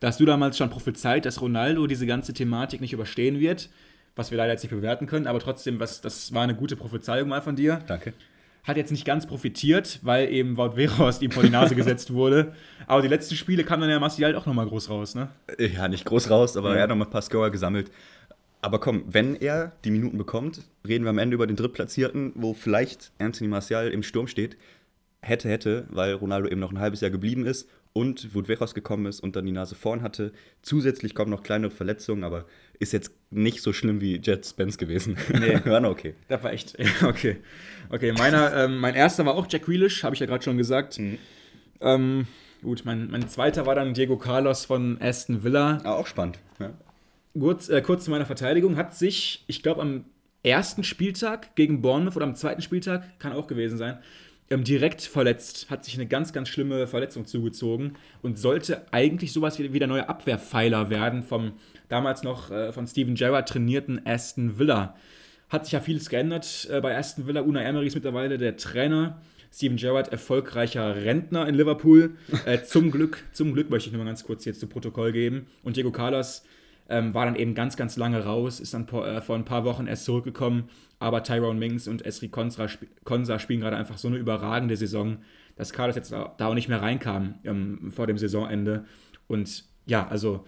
Da 0.00 0.08
hast 0.08 0.20
du 0.20 0.24
damals 0.24 0.56
schon 0.56 0.70
prophezeit, 0.70 1.26
dass 1.26 1.42
Ronaldo 1.42 1.86
diese 1.86 2.06
ganze 2.06 2.32
Thematik 2.32 2.80
nicht 2.80 2.94
überstehen 2.94 3.38
wird, 3.38 3.68
was 4.16 4.30
wir 4.30 4.38
leider 4.38 4.52
jetzt 4.52 4.62
nicht 4.62 4.72
bewerten 4.72 5.06
können, 5.06 5.26
aber 5.26 5.38
trotzdem, 5.40 5.80
was, 5.80 6.00
das 6.00 6.32
war 6.34 6.42
eine 6.42 6.54
gute 6.54 6.76
Prophezeiung 6.76 7.28
mal 7.28 7.40
von 7.42 7.56
dir. 7.56 7.80
Danke. 7.86 8.12
Hat 8.62 8.76
jetzt 8.76 8.90
nicht 8.90 9.06
ganz 9.06 9.26
profitiert, 9.26 10.00
weil 10.02 10.30
eben 10.30 10.56
Wout 10.58 10.76
Weghorst 10.76 11.22
ihm 11.22 11.30
vor 11.30 11.42
die 11.42 11.48
Nase 11.50 11.74
gesetzt 11.74 12.12
wurde. 12.12 12.52
Aber 12.86 13.00
die 13.00 13.08
letzten 13.08 13.34
Spiele 13.34 13.64
kam 13.64 13.80
dann 13.80 13.88
ja 13.88 13.98
Martial 13.98 14.34
auch 14.36 14.44
nochmal 14.44 14.66
groß 14.66 14.90
raus, 14.90 15.14
ne? 15.14 15.28
Ja, 15.58 15.88
nicht 15.88 16.04
groß 16.04 16.28
raus, 16.28 16.56
aber 16.58 16.70
Ja. 16.70 16.76
er 16.76 16.82
hat 16.82 16.90
noch 16.90 16.96
mal 16.96 17.06
ein 17.06 17.10
paar 17.10 17.22
Scorer 17.22 17.50
gesammelt. 17.50 17.90
Aber 18.62 18.78
komm, 18.78 19.04
wenn 19.06 19.36
er 19.36 19.72
die 19.86 19.90
Minuten 19.90 20.18
bekommt, 20.18 20.60
reden 20.86 21.04
wir 21.04 21.10
am 21.10 21.16
Ende 21.16 21.34
über 21.36 21.46
den 21.46 21.56
Drittplatzierten, 21.56 22.32
wo 22.34 22.52
vielleicht 22.52 23.12
Anthony 23.18 23.48
Martial 23.48 23.88
im 23.88 24.02
Sturm 24.02 24.26
steht. 24.26 24.58
Hätte, 25.22 25.48
hätte, 25.48 25.86
weil 25.88 26.12
Ronaldo 26.12 26.48
eben 26.48 26.60
noch 26.60 26.70
ein 26.70 26.78
halbes 26.80 27.00
Jahr 27.00 27.10
geblieben 27.10 27.46
ist 27.46 27.66
und 27.94 28.34
Wout 28.34 28.48
Weghorst 28.48 28.74
gekommen 28.74 29.06
ist 29.06 29.20
und 29.20 29.36
dann 29.36 29.46
die 29.46 29.52
Nase 29.52 29.74
vorn 29.74 30.02
hatte. 30.02 30.32
Zusätzlich 30.60 31.14
kommen 31.14 31.30
noch 31.30 31.42
kleinere 31.42 31.70
Verletzungen, 31.70 32.24
aber 32.24 32.44
ist 32.80 32.92
jetzt 32.92 33.12
nicht 33.30 33.62
so 33.62 33.72
schlimm 33.72 34.00
wie 34.00 34.16
Jet 34.16 34.44
Spence 34.44 34.78
gewesen. 34.78 35.16
Nee. 35.38 35.60
War 35.64 35.80
noch 35.80 35.90
okay. 35.90 36.14
Das 36.28 36.42
war 36.42 36.52
echt, 36.52 36.76
okay. 37.04 37.36
Okay, 37.90 38.12
meiner, 38.12 38.56
ähm, 38.56 38.78
mein 38.78 38.94
erster 38.94 39.26
war 39.26 39.34
auch 39.34 39.46
Jack 39.48 39.66
Grealish, 39.66 40.02
habe 40.02 40.14
ich 40.14 40.20
ja 40.20 40.26
gerade 40.26 40.42
schon 40.42 40.56
gesagt. 40.56 40.98
Ähm, 41.80 42.26
gut, 42.62 42.82
mein, 42.84 43.10
mein 43.10 43.28
zweiter 43.28 43.66
war 43.66 43.74
dann 43.74 43.94
Diego 43.94 44.16
Carlos 44.16 44.64
von 44.64 44.96
Aston 45.00 45.44
Villa. 45.44 45.78
Aber 45.84 45.98
auch 45.98 46.06
spannend. 46.06 46.38
Ja. 46.58 46.72
Kurz, 47.38 47.68
äh, 47.68 47.82
kurz 47.82 48.04
zu 48.04 48.10
meiner 48.10 48.26
Verteidigung, 48.26 48.76
hat 48.76 48.94
sich, 48.96 49.44
ich 49.46 49.62
glaube, 49.62 49.82
am 49.82 50.04
ersten 50.42 50.84
Spieltag 50.84 51.54
gegen 51.56 51.82
Bournemouth 51.82 52.16
oder 52.16 52.26
am 52.26 52.34
zweiten 52.34 52.62
Spieltag, 52.62 53.18
kann 53.18 53.32
auch 53.32 53.46
gewesen 53.46 53.76
sein, 53.76 53.98
direkt 54.50 55.02
verletzt, 55.02 55.70
hat 55.70 55.84
sich 55.84 55.94
eine 55.94 56.06
ganz, 56.06 56.32
ganz 56.32 56.48
schlimme 56.48 56.88
Verletzung 56.88 57.24
zugezogen 57.24 57.92
und 58.20 58.36
sollte 58.36 58.92
eigentlich 58.92 59.32
sowas 59.32 59.58
wie, 59.58 59.72
wie 59.72 59.78
der 59.78 59.86
neue 59.86 60.08
Abwehrpfeiler 60.08 60.90
werden 60.90 61.22
vom 61.22 61.52
damals 61.88 62.24
noch 62.24 62.50
äh, 62.50 62.72
von 62.72 62.86
Steven 62.86 63.14
Gerrard 63.14 63.48
trainierten 63.48 64.04
Aston 64.04 64.58
Villa. 64.58 64.96
Hat 65.48 65.64
sich 65.64 65.72
ja 65.72 65.80
vieles 65.80 66.08
geändert 66.08 66.68
äh, 66.70 66.80
bei 66.80 66.96
Aston 66.96 67.28
Villa. 67.28 67.42
Una 67.42 67.62
Emery 67.62 67.86
ist 67.86 67.94
mittlerweile 67.94 68.38
der 68.38 68.56
Trainer. 68.56 69.20
Steven 69.52 69.76
Gerrard, 69.76 70.08
erfolgreicher 70.08 70.96
Rentner 70.96 71.46
in 71.46 71.54
Liverpool. 71.54 72.16
Äh, 72.44 72.62
zum 72.62 72.90
Glück, 72.90 73.24
zum 73.32 73.52
Glück 73.52 73.70
möchte 73.70 73.88
ich 73.88 73.92
nur 73.92 74.02
mal 74.02 74.10
ganz 74.10 74.24
kurz 74.24 74.44
jetzt 74.44 74.60
zu 74.60 74.66
Protokoll 74.66 75.12
geben. 75.12 75.46
Und 75.62 75.76
Diego 75.76 75.92
Carlos 75.92 76.44
ähm, 76.90 77.14
war 77.14 77.24
dann 77.24 77.36
eben 77.36 77.54
ganz, 77.54 77.76
ganz 77.76 77.96
lange 77.96 78.24
raus, 78.24 78.60
ist 78.60 78.74
dann 78.74 78.86
äh, 78.88 79.20
vor 79.20 79.36
ein 79.36 79.44
paar 79.44 79.64
Wochen 79.64 79.86
erst 79.86 80.04
zurückgekommen. 80.04 80.68
Aber 80.98 81.22
Tyrone 81.22 81.58
Mings 81.58 81.88
und 81.88 82.04
Esri 82.04 82.28
Konsa, 82.28 82.64
sp 82.68 82.90
Konsa 83.04 83.38
spielen 83.38 83.60
gerade 83.60 83.76
einfach 83.76 83.96
so 83.96 84.08
eine 84.08 84.18
überragende 84.18 84.76
Saison, 84.76 85.18
dass 85.56 85.72
Carlos 85.72 85.96
jetzt 85.96 86.12
da 86.12 86.34
da 86.36 86.46
auch 86.46 86.54
nicht 86.54 86.68
mehr 86.68 86.82
reinkam 86.82 87.36
ähm, 87.44 87.90
vor 87.90 88.06
dem 88.06 88.18
Saisonende. 88.18 88.84
Und 89.28 89.64
ja, 89.86 90.06
also 90.08 90.44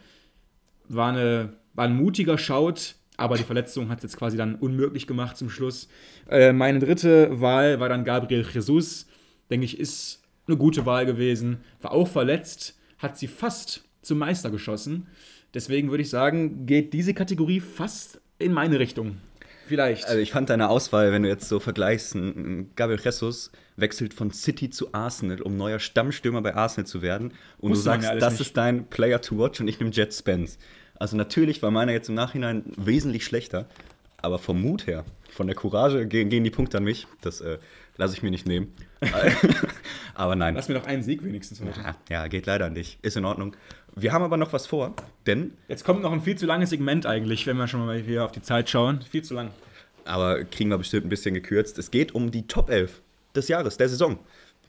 war, 0.88 1.12
eine, 1.12 1.54
war 1.74 1.86
ein 1.86 1.96
mutiger 1.96 2.36
Schaut, 2.36 2.96
aber 3.16 3.36
die 3.36 3.44
Verletzung 3.44 3.88
hat 3.88 3.98
es 3.98 4.02
jetzt 4.02 4.16
quasi 4.16 4.36
dann 4.36 4.56
unmöglich 4.56 5.06
gemacht 5.06 5.36
zum 5.36 5.48
Schluss. 5.48 5.88
Äh, 6.28 6.52
meine 6.52 6.80
dritte 6.80 7.40
Wahl 7.40 7.78
war 7.78 7.88
dann 7.88 8.04
Gabriel 8.04 8.44
Jesus. 8.52 9.06
Denke 9.48 9.64
ich, 9.64 9.78
ist 9.78 10.22
eine 10.48 10.56
gute 10.56 10.86
Wahl 10.86 11.06
gewesen. 11.06 11.58
War 11.80 11.92
auch 11.92 12.08
verletzt, 12.08 12.78
hat 12.98 13.16
sie 13.16 13.28
fast 13.28 13.84
zum 14.02 14.18
Meister 14.18 14.50
geschossen. 14.50 15.06
Deswegen 15.54 15.90
würde 15.90 16.02
ich 16.02 16.10
sagen, 16.10 16.66
geht 16.66 16.92
diese 16.92 17.14
Kategorie 17.14 17.60
fast 17.60 18.20
in 18.38 18.52
meine 18.52 18.78
Richtung. 18.78 19.18
Vielleicht. 19.66 20.06
Also 20.06 20.18
ich 20.18 20.32
fand 20.32 20.50
deine 20.50 20.68
Auswahl, 20.68 21.12
wenn 21.12 21.22
du 21.22 21.28
jetzt 21.28 21.48
so 21.48 21.60
vergleichst, 21.60 22.16
Gabriel 22.76 23.00
Jesus 23.02 23.50
wechselt 23.76 24.12
von 24.12 24.30
City 24.30 24.70
zu 24.70 24.92
Arsenal, 24.92 25.40
um 25.40 25.56
neuer 25.56 25.78
Stammstürmer 25.78 26.42
bei 26.42 26.54
Arsenal 26.54 26.86
zu 26.86 27.00
werden. 27.00 27.32
Und 27.58 27.70
Wusste 27.72 27.90
du 27.90 28.02
sagst, 28.02 28.22
das 28.22 28.34
nicht. 28.34 28.48
ist 28.48 28.56
dein 28.56 28.86
Player 28.86 29.20
to 29.20 29.38
watch 29.38 29.60
und 29.60 29.68
ich 29.68 29.78
nehme 29.78 29.92
Jet 29.92 30.12
Spence. 30.12 30.58
Also 30.96 31.16
natürlich 31.16 31.62
war 31.62 31.70
meiner 31.70 31.92
jetzt 31.92 32.08
im 32.08 32.14
Nachhinein 32.14 32.64
wesentlich 32.76 33.24
schlechter, 33.24 33.66
aber 34.18 34.38
vom 34.38 34.60
Mut 34.60 34.86
her, 34.86 35.04
von 35.30 35.46
der 35.46 35.56
Courage 35.56 36.06
gehen, 36.06 36.28
gehen 36.28 36.44
die 36.44 36.50
Punkte 36.50 36.78
an 36.78 36.84
mich. 36.84 37.06
Das 37.22 37.40
äh, 37.40 37.58
lasse 37.96 38.14
ich 38.14 38.22
mir 38.22 38.30
nicht 38.30 38.46
nehmen. 38.46 38.72
aber 40.14 40.36
nein. 40.36 40.54
Lass 40.54 40.68
mir 40.68 40.74
noch 40.74 40.86
einen 40.86 41.02
Sieg 41.02 41.24
wenigstens 41.24 41.60
heute. 41.60 41.80
Ja, 41.80 41.96
ja, 42.10 42.28
geht 42.28 42.46
leider 42.46 42.68
nicht. 42.70 42.98
Ist 43.02 43.16
in 43.16 43.24
Ordnung. 43.24 43.56
Wir 43.94 44.12
haben 44.12 44.22
aber 44.22 44.36
noch 44.36 44.52
was 44.52 44.66
vor, 44.66 44.94
denn 45.26 45.52
Jetzt 45.68 45.84
kommt 45.84 46.02
noch 46.02 46.12
ein 46.12 46.22
viel 46.22 46.36
zu 46.36 46.46
langes 46.46 46.70
Segment 46.70 47.04
eigentlich, 47.06 47.46
wenn 47.46 47.56
wir 47.58 47.68
schon 47.68 47.84
mal 47.84 47.98
hier 47.98 48.24
auf 48.24 48.32
die 48.32 48.42
Zeit 48.42 48.70
schauen. 48.70 49.00
Viel 49.02 49.22
zu 49.22 49.34
lang. 49.34 49.50
aber 50.04 50.44
kriegen 50.44 50.70
wir 50.70 50.78
bestimmt 50.78 51.06
ein 51.06 51.10
bisschen 51.10 51.34
gekürzt. 51.34 51.78
Es 51.78 51.90
geht 51.90 52.14
um 52.14 52.30
die 52.30 52.46
Top 52.46 52.70
11 52.70 53.00
des 53.34 53.48
Jahres, 53.48 53.76
der 53.76 53.88
Saison. 53.88 54.18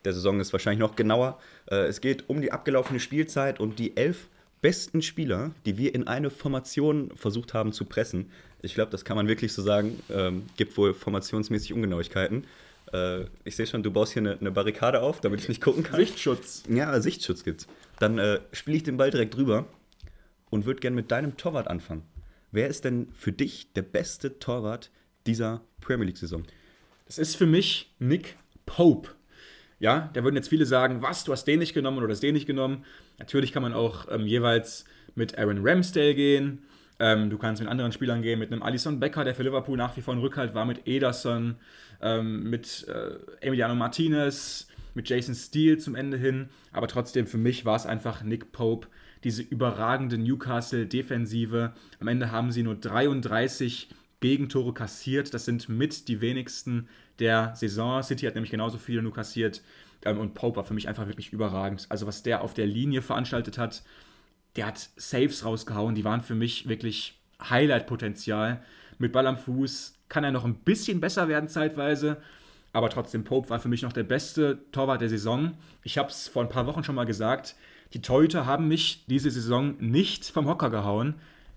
Der 0.05 0.13
Saison 0.13 0.39
ist 0.41 0.51
wahrscheinlich 0.51 0.79
noch 0.79 0.95
genauer. 0.95 1.39
Äh, 1.71 1.85
Es 1.87 2.01
geht 2.01 2.29
um 2.29 2.41
die 2.41 2.51
abgelaufene 2.51 2.99
Spielzeit 2.99 3.59
und 3.59 3.79
die 3.79 3.95
elf 3.95 4.27
besten 4.61 5.01
Spieler, 5.01 5.51
die 5.65 5.77
wir 5.77 5.95
in 5.95 6.07
eine 6.07 6.29
Formation 6.29 7.11
versucht 7.15 7.53
haben 7.53 7.71
zu 7.73 7.85
pressen. 7.85 8.29
Ich 8.61 8.75
glaube, 8.75 8.91
das 8.91 9.03
kann 9.05 9.15
man 9.17 9.27
wirklich 9.27 9.51
so 9.53 9.61
sagen. 9.61 9.99
Ähm, 10.09 10.43
gibt 10.57 10.77
wohl 10.77 10.93
formationsmäßig 10.93 11.73
Ungenauigkeiten. 11.73 12.45
Äh, 12.93 13.21
ich 13.45 13.55
sehe 13.55 13.67
schon, 13.67 13.83
du 13.83 13.91
baust 13.91 14.13
hier 14.13 14.21
eine, 14.21 14.37
eine 14.39 14.51
Barrikade 14.51 15.01
auf, 15.01 15.19
damit 15.21 15.39
ich 15.41 15.49
nicht 15.49 15.61
gucken 15.61 15.83
kann. 15.83 15.99
Sichtschutz. 15.99 16.63
Ja, 16.69 16.99
Sichtschutz 17.01 17.43
gibt's. 17.43 17.67
Dann 17.99 18.17
äh, 18.17 18.39
spiele 18.51 18.77
ich 18.77 18.83
den 18.83 18.97
Ball 18.97 19.11
direkt 19.11 19.35
drüber 19.35 19.67
und 20.49 20.65
würde 20.65 20.79
gerne 20.79 20.95
mit 20.95 21.11
deinem 21.11 21.37
Torwart 21.37 21.67
anfangen. 21.67 22.03
Wer 22.51 22.67
ist 22.67 22.85
denn 22.85 23.07
für 23.13 23.31
dich 23.31 23.73
der 23.73 23.81
beste 23.81 24.39
Torwart 24.39 24.91
dieser 25.25 25.61
Premier 25.81 26.05
League-Saison? 26.05 26.43
Das 27.05 27.17
ist 27.17 27.35
für 27.35 27.45
mich 27.45 27.93
Nick 27.99 28.37
Pope. 28.65 29.09
Ja, 29.79 30.09
da 30.13 30.23
würden 30.23 30.35
jetzt 30.35 30.49
viele 30.49 30.65
sagen, 30.65 31.01
was, 31.01 31.23
du 31.23 31.31
hast 31.31 31.45
den 31.45 31.59
nicht 31.59 31.73
genommen 31.73 31.97
oder 31.97 32.09
hast 32.09 32.23
den 32.23 32.35
nicht 32.35 32.45
genommen. 32.45 32.85
Natürlich 33.19 33.51
kann 33.51 33.63
man 33.63 33.73
auch 33.73 34.07
ähm, 34.09 34.25
jeweils 34.25 34.85
mit 35.15 35.37
Aaron 35.37 35.59
Ramsdale 35.61 36.15
gehen. 36.15 36.63
Ähm, 36.99 37.29
du 37.29 37.37
kannst 37.37 37.61
mit 37.61 37.69
anderen 37.69 37.91
Spielern 37.91 38.21
gehen, 38.21 38.39
mit 38.39 38.51
einem 38.51 38.63
Alisson 38.63 38.99
Becker, 38.99 39.23
der 39.23 39.35
für 39.35 39.43
Liverpool 39.43 39.77
nach 39.77 39.97
wie 39.97 40.01
vor 40.01 40.13
ein 40.13 40.19
Rückhalt 40.19 40.53
war, 40.53 40.65
mit 40.65 40.87
Ederson, 40.87 41.55
ähm, 42.01 42.49
mit 42.49 42.87
äh, 42.87 43.45
Emiliano 43.45 43.75
Martinez, 43.75 44.67
mit 44.93 45.09
Jason 45.09 45.35
Steele 45.35 45.77
zum 45.77 45.95
Ende 45.95 46.17
hin. 46.17 46.49
Aber 46.71 46.87
trotzdem, 46.87 47.27
für 47.27 47.37
mich 47.37 47.65
war 47.65 47.75
es 47.75 47.85
einfach 47.85 48.23
Nick 48.23 48.51
Pope, 48.51 48.87
diese 49.23 49.41
überragende 49.41 50.17
Newcastle-Defensive. 50.17 51.73
Am 51.99 52.07
Ende 52.07 52.31
haben 52.31 52.51
sie 52.51 52.63
nur 52.63 52.75
33 52.75 53.89
Gegentore 54.19 54.73
kassiert. 54.73 55.33
Das 55.33 55.45
sind 55.45 55.69
mit 55.69 56.07
die 56.07 56.21
wenigsten 56.21 56.87
der 57.19 57.53
Saison. 57.55 58.01
City 58.03 58.25
hat 58.25 58.35
nämlich 58.35 58.51
genauso 58.51 58.77
viele 58.77 59.01
nur 59.01 59.13
kassiert. 59.13 59.61
Ähm, 60.05 60.17
und 60.17 60.33
Pope 60.33 60.57
war 60.57 60.63
für 60.63 60.73
mich 60.73 60.87
einfach 60.87 61.07
wirklich 61.07 61.33
überragend. 61.33 61.85
Also 61.89 62.07
was 62.07 62.23
der 62.23 62.41
auf 62.41 62.53
der 62.53 62.67
Linie 62.67 63.01
veranstaltet 63.01 63.57
hat, 63.57 63.83
der 64.55 64.67
hat 64.67 64.89
Saves 64.95 65.45
rausgehauen. 65.45 65.95
Die 65.95 66.03
waren 66.03 66.21
für 66.21 66.35
mich 66.35 66.67
wirklich 66.67 67.19
Highlight-Potenzial. 67.41 68.63
Mit 68.97 69.11
Ball 69.11 69.27
am 69.27 69.37
Fuß 69.37 69.95
kann 70.09 70.23
er 70.23 70.31
noch 70.31 70.45
ein 70.45 70.55
bisschen 70.55 70.99
besser 70.99 71.27
werden 71.27 71.49
zeitweise. 71.49 72.17
Aber 72.73 72.89
trotzdem, 72.89 73.23
Pope 73.23 73.49
war 73.49 73.59
für 73.59 73.69
mich 73.69 73.83
noch 73.83 73.93
der 73.93 74.03
beste 74.03 74.59
Torwart 74.71 75.01
der 75.01 75.09
Saison. 75.09 75.53
Ich 75.83 75.97
habe 75.97 76.09
es 76.09 76.27
vor 76.27 76.41
ein 76.41 76.49
paar 76.49 76.65
Wochen 76.65 76.83
schon 76.83 76.95
mal 76.95 77.05
gesagt, 77.05 77.55
die 77.93 78.01
Torhüter 78.01 78.47
haben 78.47 78.67
mich 78.67 79.05
diese 79.07 79.29
Saison 79.29 79.75
nicht 79.79 80.25
vom 80.25 80.47
Hocker 80.47 80.71
gehauen. 80.71 81.13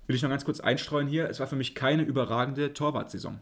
Will 0.07 0.15
ich 0.15 0.23
noch 0.23 0.29
ganz 0.29 0.45
kurz 0.45 0.61
einstreuen 0.61 1.09
hier, 1.09 1.29
es 1.29 1.41
war 1.41 1.47
für 1.47 1.57
mich 1.57 1.75
keine 1.75 2.03
überragende 2.03 2.75
Torwartsaison. 2.75 3.41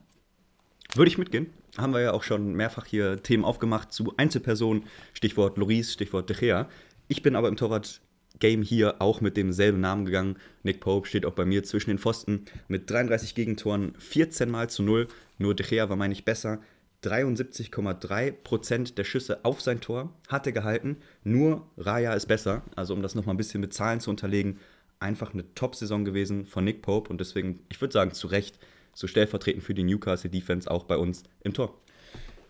Würde 0.95 1.09
ich 1.09 1.18
mitgehen. 1.18 1.49
Haben 1.77 1.93
wir 1.93 2.01
ja 2.01 2.12
auch 2.12 2.22
schon 2.22 2.55
mehrfach 2.55 2.87
hier 2.87 3.20
Themen 3.20 3.45
aufgemacht 3.45 3.93
zu 3.93 4.14
Einzelpersonen. 4.16 4.85
Stichwort 5.12 5.59
Loris, 5.59 5.93
Stichwort 5.93 6.31
De 6.31 6.37
Gea. 6.37 6.68
Ich 7.09 7.22
bin 7.22 7.35
aber 7.35 7.49
im 7.49 7.57
Torwart-Game 7.57 8.62
hier 8.62 9.03
auch 9.03 9.20
mit 9.20 9.37
demselben 9.37 9.81
Namen 9.81 10.05
gegangen. 10.05 10.37
Nick 10.62 10.79
Pope 10.79 11.09
steht 11.09 11.27
auch 11.27 11.33
bei 11.33 11.45
mir 11.45 11.64
zwischen 11.64 11.91
den 11.91 11.99
Pfosten 11.99 12.45
mit 12.68 12.89
33 12.89 13.35
Gegentoren, 13.35 13.95
14 13.99 14.49
mal 14.49 14.70
zu 14.70 14.85
0. 14.85 15.09
Nur 15.39 15.57
De 15.57 15.66
Gea 15.66 15.89
war, 15.89 15.97
meine 15.97 16.12
ich, 16.12 16.25
besser. 16.25 16.61
73,3% 17.05 18.95
der 18.95 19.05
Schüsse 19.05 19.45
auf 19.45 19.61
sein 19.61 19.81
Tor 19.81 20.13
hatte 20.29 20.53
gehalten. 20.53 20.97
Nur 21.23 21.67
Raya 21.77 22.15
ist 22.15 22.27
besser. 22.27 22.63
Also 22.77 22.95
um 22.95 23.03
das 23.03 23.15
nochmal 23.15 23.35
ein 23.35 23.39
bisschen 23.39 23.61
mit 23.61 23.75
Zahlen 23.75 24.01
zu 24.01 24.11
unterlegen, 24.11 24.59
einfach 25.01 25.35
eine 25.35 25.45
Top-Saison 25.55 26.05
gewesen 26.05 26.47
von 26.47 26.65
Nick 26.65 26.83
Pope 26.83 27.11
und 27.11 27.21
deswegen, 27.21 27.61
ich 27.69 27.81
würde 27.81 27.93
sagen, 27.93 28.13
zu 28.13 28.27
Recht 28.27 28.59
so 28.95 29.07
stellvertretend 29.07 29.63
für 29.63 29.75
die 29.75 29.83
Newcastle 29.83 30.31
Defense 30.31 30.71
auch 30.71 30.85
bei 30.85 30.97
uns 30.97 31.25
im 31.43 31.53
Tor. 31.53 31.79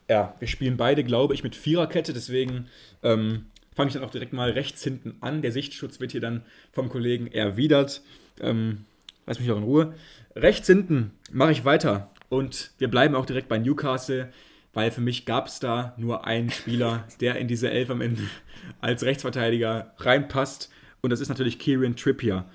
Ja, 0.08 0.34
wir 0.38 0.48
spielen 0.48 0.76
beide, 0.76 1.02
glaube 1.02 1.34
ich, 1.34 1.42
mit 1.42 1.56
Viererkette, 1.56 2.12
deswegen 2.12 2.66
ähm, 3.02 3.46
fange 3.74 3.88
ich 3.88 3.94
dann 3.94 4.04
auch 4.04 4.10
direkt 4.10 4.32
mal 4.32 4.50
rechts 4.50 4.84
hinten 4.84 5.16
an. 5.20 5.42
Der 5.42 5.52
Sichtschutz 5.52 6.00
wird 6.00 6.12
hier 6.12 6.20
dann 6.20 6.44
vom 6.72 6.90
Kollegen 6.90 7.26
erwidert. 7.26 8.02
Ähm, 8.40 8.84
lass 9.26 9.40
mich 9.40 9.50
auch 9.50 9.56
in 9.56 9.62
Ruhe. 9.62 9.94
Rechts 10.36 10.66
hinten 10.66 11.12
mache 11.32 11.52
ich 11.52 11.64
weiter 11.64 12.10
und 12.34 12.72
wir 12.78 12.88
bleiben 12.88 13.14
auch 13.14 13.26
direkt 13.26 13.48
bei 13.48 13.58
Newcastle, 13.58 14.32
weil 14.72 14.90
für 14.90 15.00
mich 15.00 15.24
gab 15.24 15.46
es 15.46 15.60
da 15.60 15.94
nur 15.96 16.26
einen 16.26 16.50
Spieler, 16.50 17.06
der 17.20 17.36
in 17.36 17.48
diese 17.48 17.70
Elf 17.70 17.90
am 17.90 18.00
Ende 18.00 18.22
als 18.80 19.02
Rechtsverteidiger 19.04 19.94
reinpasst 19.98 20.70
und 21.00 21.10
das 21.10 21.20
ist 21.20 21.28
natürlich 21.28 21.58
Kieran 21.58 21.96
Trippier. 21.96 22.46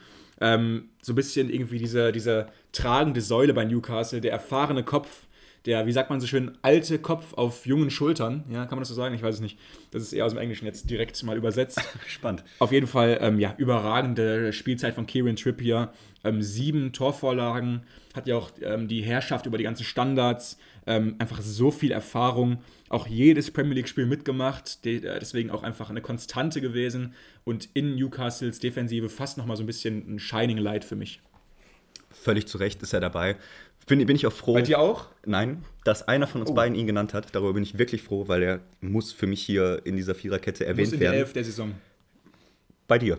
Ähm, 0.41 0.89
so 1.01 1.13
ein 1.13 1.15
bisschen 1.15 1.49
irgendwie 1.49 1.80
diese, 1.80 2.11
diese 2.11 2.47
tragende 2.71 3.21
Säule 3.21 3.53
bei 3.53 3.65
Newcastle, 3.65 4.21
der 4.21 4.32
erfahrene 4.32 4.84
Kopf, 4.84 5.27
der, 5.70 5.86
wie 5.86 5.91
sagt 5.91 6.09
man 6.09 6.20
so 6.20 6.26
schön, 6.26 6.57
alte 6.63 6.97
Kopf 6.97 7.36
auf 7.36 7.67
jungen 7.67 7.91
Schultern. 7.91 8.43
Ja, 8.49 8.65
kann 8.65 8.78
man 8.78 8.80
das 8.80 8.88
so 8.88 8.95
sagen? 8.95 9.13
Ich 9.13 9.22
weiß 9.22 9.36
es 9.36 9.41
nicht. 9.41 9.59
Das 9.91 10.01
ist 10.01 10.13
eher 10.13 10.26
aus 10.26 10.32
dem 10.32 10.39
Englischen 10.39 10.65
jetzt 10.65 10.89
direkt 10.89 11.22
mal 11.24 11.38
übersetzt. 11.38 11.80
Spannend. 12.07 12.43
Auf 12.57 12.72
jeden 12.72 12.88
Fall, 12.88 13.20
ähm, 13.22 13.39
ja, 13.39 13.53
überragende 13.55 14.51
Spielzeit 14.51 14.95
von 14.95 15.05
Kieran 15.05 15.36
Trippier. 15.36 15.93
Ähm, 16.24 16.41
sieben 16.41 16.91
Torvorlagen, 16.91 17.84
hat 18.15 18.26
ja 18.26 18.36
auch 18.36 18.49
ähm, 18.63 18.88
die 18.88 19.03
Herrschaft 19.03 19.45
über 19.45 19.59
die 19.59 19.63
ganzen 19.63 19.84
Standards. 19.84 20.57
Ähm, 20.88 21.15
einfach 21.20 21.39
so 21.39 21.70
viel 21.70 21.91
Erfahrung. 21.91 22.63
Auch 22.89 23.05
jedes 23.05 23.51
Premier 23.51 23.76
League-Spiel 23.76 24.07
mitgemacht. 24.07 24.84
De 24.86 25.05
äh, 25.05 25.20
deswegen 25.20 25.51
auch 25.51 25.61
einfach 25.61 25.91
eine 25.91 26.01
Konstante 26.01 26.61
gewesen. 26.61 27.13
Und 27.43 27.70
in 27.76 27.95
Newcastles 27.95 28.57
Defensive 28.57 29.07
fast 29.07 29.38
nochmal 29.38 29.55
so 29.55 29.61
ein 29.61 29.67
bisschen 29.67 30.15
ein 30.15 30.17
Shining 30.17 30.57
Light 30.57 30.84
für 30.84 30.95
mich. 30.95 31.22
Völlig 32.22 32.47
zu 32.47 32.57
Recht 32.57 32.82
ist 32.82 32.93
er 32.93 32.99
dabei. 32.99 33.36
Bin, 33.88 34.05
bin 34.05 34.15
ich 34.15 34.28
auch 34.28 34.34
froh. 34.34 34.53
Bei 34.53 34.61
dir 34.61 34.80
auch? 34.80 35.07
Nein, 35.26 35.63
dass 35.84 36.07
einer 36.07 36.28
von 36.28 36.41
uns 36.41 36.51
Oh. 36.51 36.53
beiden 36.53 36.76
ihn 36.76 36.86
genannt 36.86 37.13
hat. 37.15 37.34
Darüber 37.34 37.53
bin 37.53 37.63
ich 37.63 37.78
wirklich 37.80 38.03
froh, 38.03 38.28
weil 38.28 38.43
er 38.43 38.59
muss 38.82 39.11
für 39.11 39.26
mich 39.26 39.41
hier 39.41 39.82
in 39.84 39.95
dieser 39.95 40.13
Viererkette 40.13 40.63
Muss 40.63 40.70
erwähnt 40.70 40.88
in 40.93 40.99
die 40.99 40.99
werden. 40.99 41.15
Elf 41.15 41.34
der 41.34 41.43
Saison. 41.43 41.74
Bei 42.88 42.99
dir. 42.99 43.17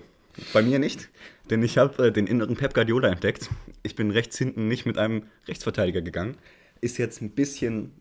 Bei 0.53 0.63
mir 0.63 0.79
nicht, 0.79 1.09
denn 1.51 1.63
ich 1.63 1.77
habe 1.77 2.07
äh, 2.07 2.13
den 2.13 2.29
inneren 2.29 2.57
Pep 2.57 2.73
Guardiola 2.73 3.09
entdeckt. 3.09 3.51
Ich 3.83 3.97
bin 3.97 4.13
rechts 4.13 4.39
hinten 4.39 4.69
nicht 4.69 4.87
mit 4.87 4.97
einem 4.97 5.25
Rechtsverteidiger 5.49 6.03
gegangen. 6.03 6.37
Ist 6.81 6.99
jetzt 6.99 7.21
ein 7.21 7.31
bisschen, 7.31 7.93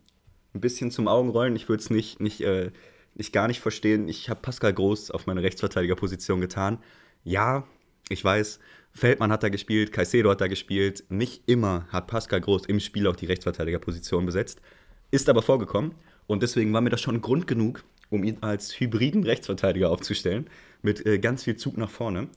ein 0.53 0.61
bisschen 0.61 0.91
zum 0.91 1.07
Augenrollen. 1.07 1.55
Ich 1.55 1.67
würde 1.69 1.81
es 1.81 1.89
nicht, 1.89 2.19
nicht, 2.19 2.41
äh, 2.41 2.69
nicht 3.15 3.33
gar 3.33 3.47
nicht 3.47 3.61
verstehen. 3.61 4.07
Ich 4.07 4.29
habe 4.29 4.41
Pascal 4.41 4.73
Groß 4.73 5.09
auf 5.09 5.25
meine 5.25 5.41
Rechtsverteidigerposition 5.41 6.39
getan. 6.39 6.77
Ja, 7.23 7.65
ich 8.09 8.23
weiß, 8.23 8.59
Feldmann 8.99 9.31
hat 9.31 9.43
da 9.43 9.49
gespielt, 9.49 9.91
Caicedo 9.91 10.29
hat 10.29 10.41
da 10.41 10.47
gespielt. 10.47 11.05
Nicht 11.09 11.43
immer 11.47 11.87
hat 11.89 12.07
Pascal 12.07 12.41
Groß 12.41 12.65
im 12.67 12.79
Spiel 12.79 13.07
auch 13.07 13.15
die 13.15 13.25
Rechtsverteidigerposition 13.25 14.25
besetzt. 14.25 14.61
Ist 15.09 15.29
aber 15.29 15.41
vorgekommen 15.41 15.95
und 16.27 16.43
deswegen 16.43 16.71
war 16.73 16.81
mir 16.81 16.91
das 16.91 17.01
schon 17.01 17.21
Grund 17.21 17.47
genug, 17.47 17.83
um 18.09 18.23
ihn 18.23 18.37
als 18.41 18.79
hybriden 18.79 19.23
Rechtsverteidiger 19.23 19.89
aufzustellen, 19.89 20.49
mit 20.81 21.05
äh, 21.05 21.17
ganz 21.17 21.45
viel 21.45 21.55
Zug 21.55 21.77
nach 21.77 21.89
vorne. 21.89 22.27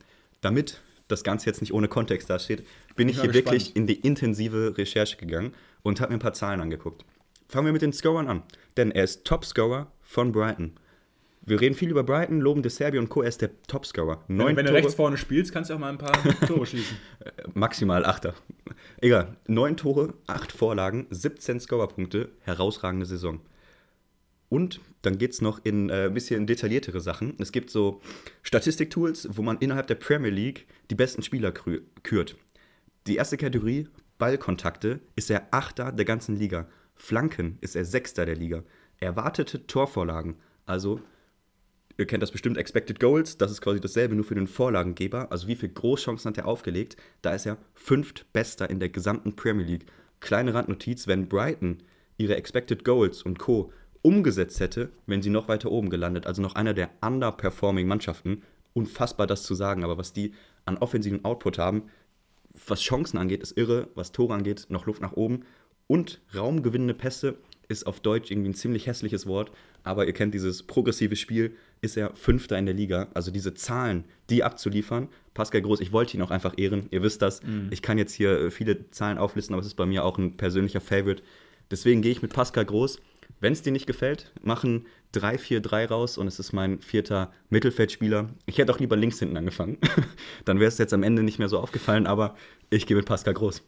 Damit 0.40 0.80
das 1.08 1.24
Ganze 1.24 1.46
jetzt 1.46 1.60
nicht 1.60 1.74
ohne 1.74 1.88
Kontext 1.88 2.30
dasteht, 2.30 2.64
bin 2.96 3.08
ich 3.08 3.16
bin 3.16 3.22
hier 3.22 3.24
mal 3.24 3.34
wirklich 3.34 3.64
gespannt. 3.64 3.76
in 3.76 3.86
die 3.86 4.00
intensive 4.00 4.78
Recherche 4.78 5.16
gegangen 5.16 5.52
und 5.82 6.00
habe 6.00 6.12
mir 6.12 6.18
ein 6.18 6.22
paar 6.22 6.32
Zahlen 6.32 6.60
angeguckt. 6.60 7.04
Fangen 7.48 7.66
wir 7.66 7.72
mit 7.72 7.82
den 7.82 7.92
Scorern 7.92 8.28
an, 8.28 8.42
denn 8.76 8.92
er 8.92 9.04
ist 9.04 9.24
Topscorer 9.24 9.92
von 10.00 10.32
Brighton. 10.32 10.72
Wir 11.44 11.60
reden 11.60 11.74
viel 11.74 11.90
über 11.90 12.04
Brighton, 12.04 12.40
loben 12.40 12.62
De 12.62 12.70
Serbi 12.70 12.98
und 12.98 13.08
Co. 13.08 13.22
Er 13.22 13.28
ist 13.28 13.40
der 13.42 13.50
Topscorer. 13.66 14.22
Wenn, 14.28 14.36
Neun 14.36 14.56
wenn 14.56 14.64
du 14.64 14.70
Tore- 14.70 14.78
rechts 14.82 14.94
vorne 14.94 15.16
spielst, 15.16 15.52
kannst 15.52 15.70
du 15.70 15.74
auch 15.74 15.78
mal 15.78 15.88
ein 15.90 15.98
paar 15.98 16.12
Tore 16.46 16.64
schießen. 16.66 16.96
Maximal 17.54 18.04
Achter. 18.04 18.34
Egal. 19.00 19.36
Neun 19.48 19.76
Tore, 19.76 20.14
acht 20.28 20.52
Vorlagen, 20.52 21.06
17 21.10 21.58
Scorerpunkte. 21.58 22.28
Herausragende 22.42 23.06
Saison. 23.06 23.40
Und 24.48 24.80
dann 25.00 25.18
geht 25.18 25.32
es 25.32 25.40
noch 25.40 25.64
in 25.64 25.88
äh, 25.90 26.04
ein 26.06 26.14
bisschen 26.14 26.46
detailliertere 26.46 27.00
Sachen. 27.00 27.34
Es 27.38 27.50
gibt 27.52 27.70
so 27.70 28.00
Statistiktools, 28.42 29.28
wo 29.32 29.42
man 29.42 29.58
innerhalb 29.58 29.86
der 29.86 29.94
Premier 29.96 30.30
League 30.30 30.66
die 30.90 30.94
besten 30.94 31.22
Spieler 31.22 31.50
kürt. 31.52 32.36
Die 33.06 33.16
erste 33.16 33.36
Kategorie, 33.36 33.88
Ballkontakte, 34.18 35.00
ist 35.16 35.30
er 35.30 35.48
Achter 35.50 35.90
der 35.90 36.04
ganzen 36.04 36.36
Liga. 36.36 36.68
Flanken 36.94 37.58
ist 37.62 37.74
er 37.74 37.84
Sechster 37.84 38.26
der 38.26 38.36
Liga. 38.36 38.62
Erwartete 39.00 39.66
Torvorlagen, 39.66 40.36
also 40.66 41.00
ihr 41.96 42.06
kennt 42.06 42.22
das 42.22 42.30
bestimmt, 42.30 42.58
Expected 42.58 43.00
Goals, 43.00 43.38
das 43.38 43.50
ist 43.50 43.60
quasi 43.60 43.80
dasselbe, 43.80 44.14
nur 44.14 44.24
für 44.24 44.34
den 44.34 44.46
Vorlagengeber. 44.46 45.30
Also 45.30 45.48
wie 45.48 45.56
viele 45.56 45.72
Großchancen 45.72 46.30
hat 46.30 46.38
er 46.38 46.46
aufgelegt? 46.46 46.96
Da 47.22 47.32
ist 47.32 47.46
er 47.46 47.58
fünftbester 47.74 48.68
in 48.70 48.80
der 48.80 48.88
gesamten 48.88 49.36
Premier 49.36 49.66
League. 49.66 49.86
Kleine 50.20 50.54
Randnotiz, 50.54 51.06
wenn 51.06 51.28
Brighton 51.28 51.78
ihre 52.16 52.36
Expected 52.36 52.84
Goals 52.84 53.22
und 53.22 53.38
Co. 53.38 53.72
umgesetzt 54.02 54.60
hätte, 54.60 54.90
wären 55.06 55.22
sie 55.22 55.30
noch 55.30 55.48
weiter 55.48 55.70
oben 55.70 55.90
gelandet. 55.90 56.26
Also 56.26 56.42
noch 56.42 56.54
einer 56.54 56.74
der 56.74 56.90
underperforming 57.00 57.86
Mannschaften. 57.86 58.42
Unfassbar 58.74 59.26
das 59.26 59.42
zu 59.42 59.54
sagen, 59.54 59.84
aber 59.84 59.98
was 59.98 60.12
die 60.12 60.32
an 60.64 60.78
offensiven 60.78 61.24
Output 61.24 61.58
haben, 61.58 61.84
was 62.66 62.80
Chancen 62.80 63.18
angeht, 63.18 63.42
ist 63.42 63.56
irre. 63.56 63.88
Was 63.94 64.12
Tore 64.12 64.34
angeht, 64.34 64.66
noch 64.68 64.86
Luft 64.86 65.02
nach 65.02 65.12
oben. 65.12 65.44
Und 65.86 66.20
raumgewinnende 66.34 66.94
Pässe 66.94 67.36
ist 67.68 67.86
auf 67.86 68.00
Deutsch 68.00 68.30
irgendwie 68.30 68.50
ein 68.50 68.54
ziemlich 68.54 68.86
hässliches 68.86 69.26
Wort. 69.26 69.52
Aber 69.84 70.06
ihr 70.06 70.12
kennt 70.12 70.34
dieses 70.34 70.62
progressive 70.62 71.16
Spiel, 71.16 71.56
ist 71.80 71.96
er 71.96 72.14
Fünfter 72.14 72.58
in 72.58 72.66
der 72.66 72.74
Liga. 72.74 73.08
Also 73.14 73.30
diese 73.30 73.54
Zahlen, 73.54 74.04
die 74.30 74.44
abzuliefern. 74.44 75.08
Pascal 75.34 75.62
Groß, 75.62 75.80
ich 75.80 75.92
wollte 75.92 76.16
ihn 76.16 76.22
auch 76.22 76.30
einfach 76.30 76.54
ehren. 76.56 76.86
Ihr 76.90 77.02
wisst 77.02 77.22
das. 77.22 77.40
Ich 77.70 77.82
kann 77.82 77.98
jetzt 77.98 78.12
hier 78.12 78.38
äh, 78.38 78.50
viele 78.50 78.90
Zahlen 78.90 79.18
auflisten, 79.18 79.54
aber 79.54 79.60
es 79.60 79.66
ist 79.66 79.74
bei 79.74 79.86
mir 79.86 80.04
auch 80.04 80.18
ein 80.18 80.36
persönlicher 80.36 80.80
Favorite. 80.80 81.22
Deswegen 81.70 82.02
gehe 82.02 82.12
ich 82.12 82.22
mit 82.22 82.32
Pascal 82.32 82.64
Groß. 82.64 83.00
Wenn 83.40 83.52
es 83.52 83.62
dir 83.62 83.72
nicht 83.72 83.86
gefällt, 83.86 84.30
machen 84.42 84.86
3-4-3 85.14 85.88
raus 85.88 86.18
und 86.18 86.28
es 86.28 86.38
ist 86.38 86.52
mein 86.52 86.80
vierter 86.80 87.32
Mittelfeldspieler. 87.50 88.30
Ich 88.46 88.58
hätte 88.58 88.72
auch 88.72 88.78
lieber 88.78 88.96
links 88.96 89.18
hinten 89.18 89.36
angefangen. 89.36 89.78
Dann 90.44 90.60
wäre 90.60 90.68
es 90.68 90.78
jetzt 90.78 90.94
am 90.94 91.02
Ende 91.02 91.22
nicht 91.22 91.38
mehr 91.38 91.48
so 91.48 91.58
aufgefallen, 91.58 92.06
aber 92.06 92.36
ich 92.70 92.86
gehe 92.86 92.96
mit 92.96 93.06
Pascal 93.06 93.34
Groß. 93.34 93.62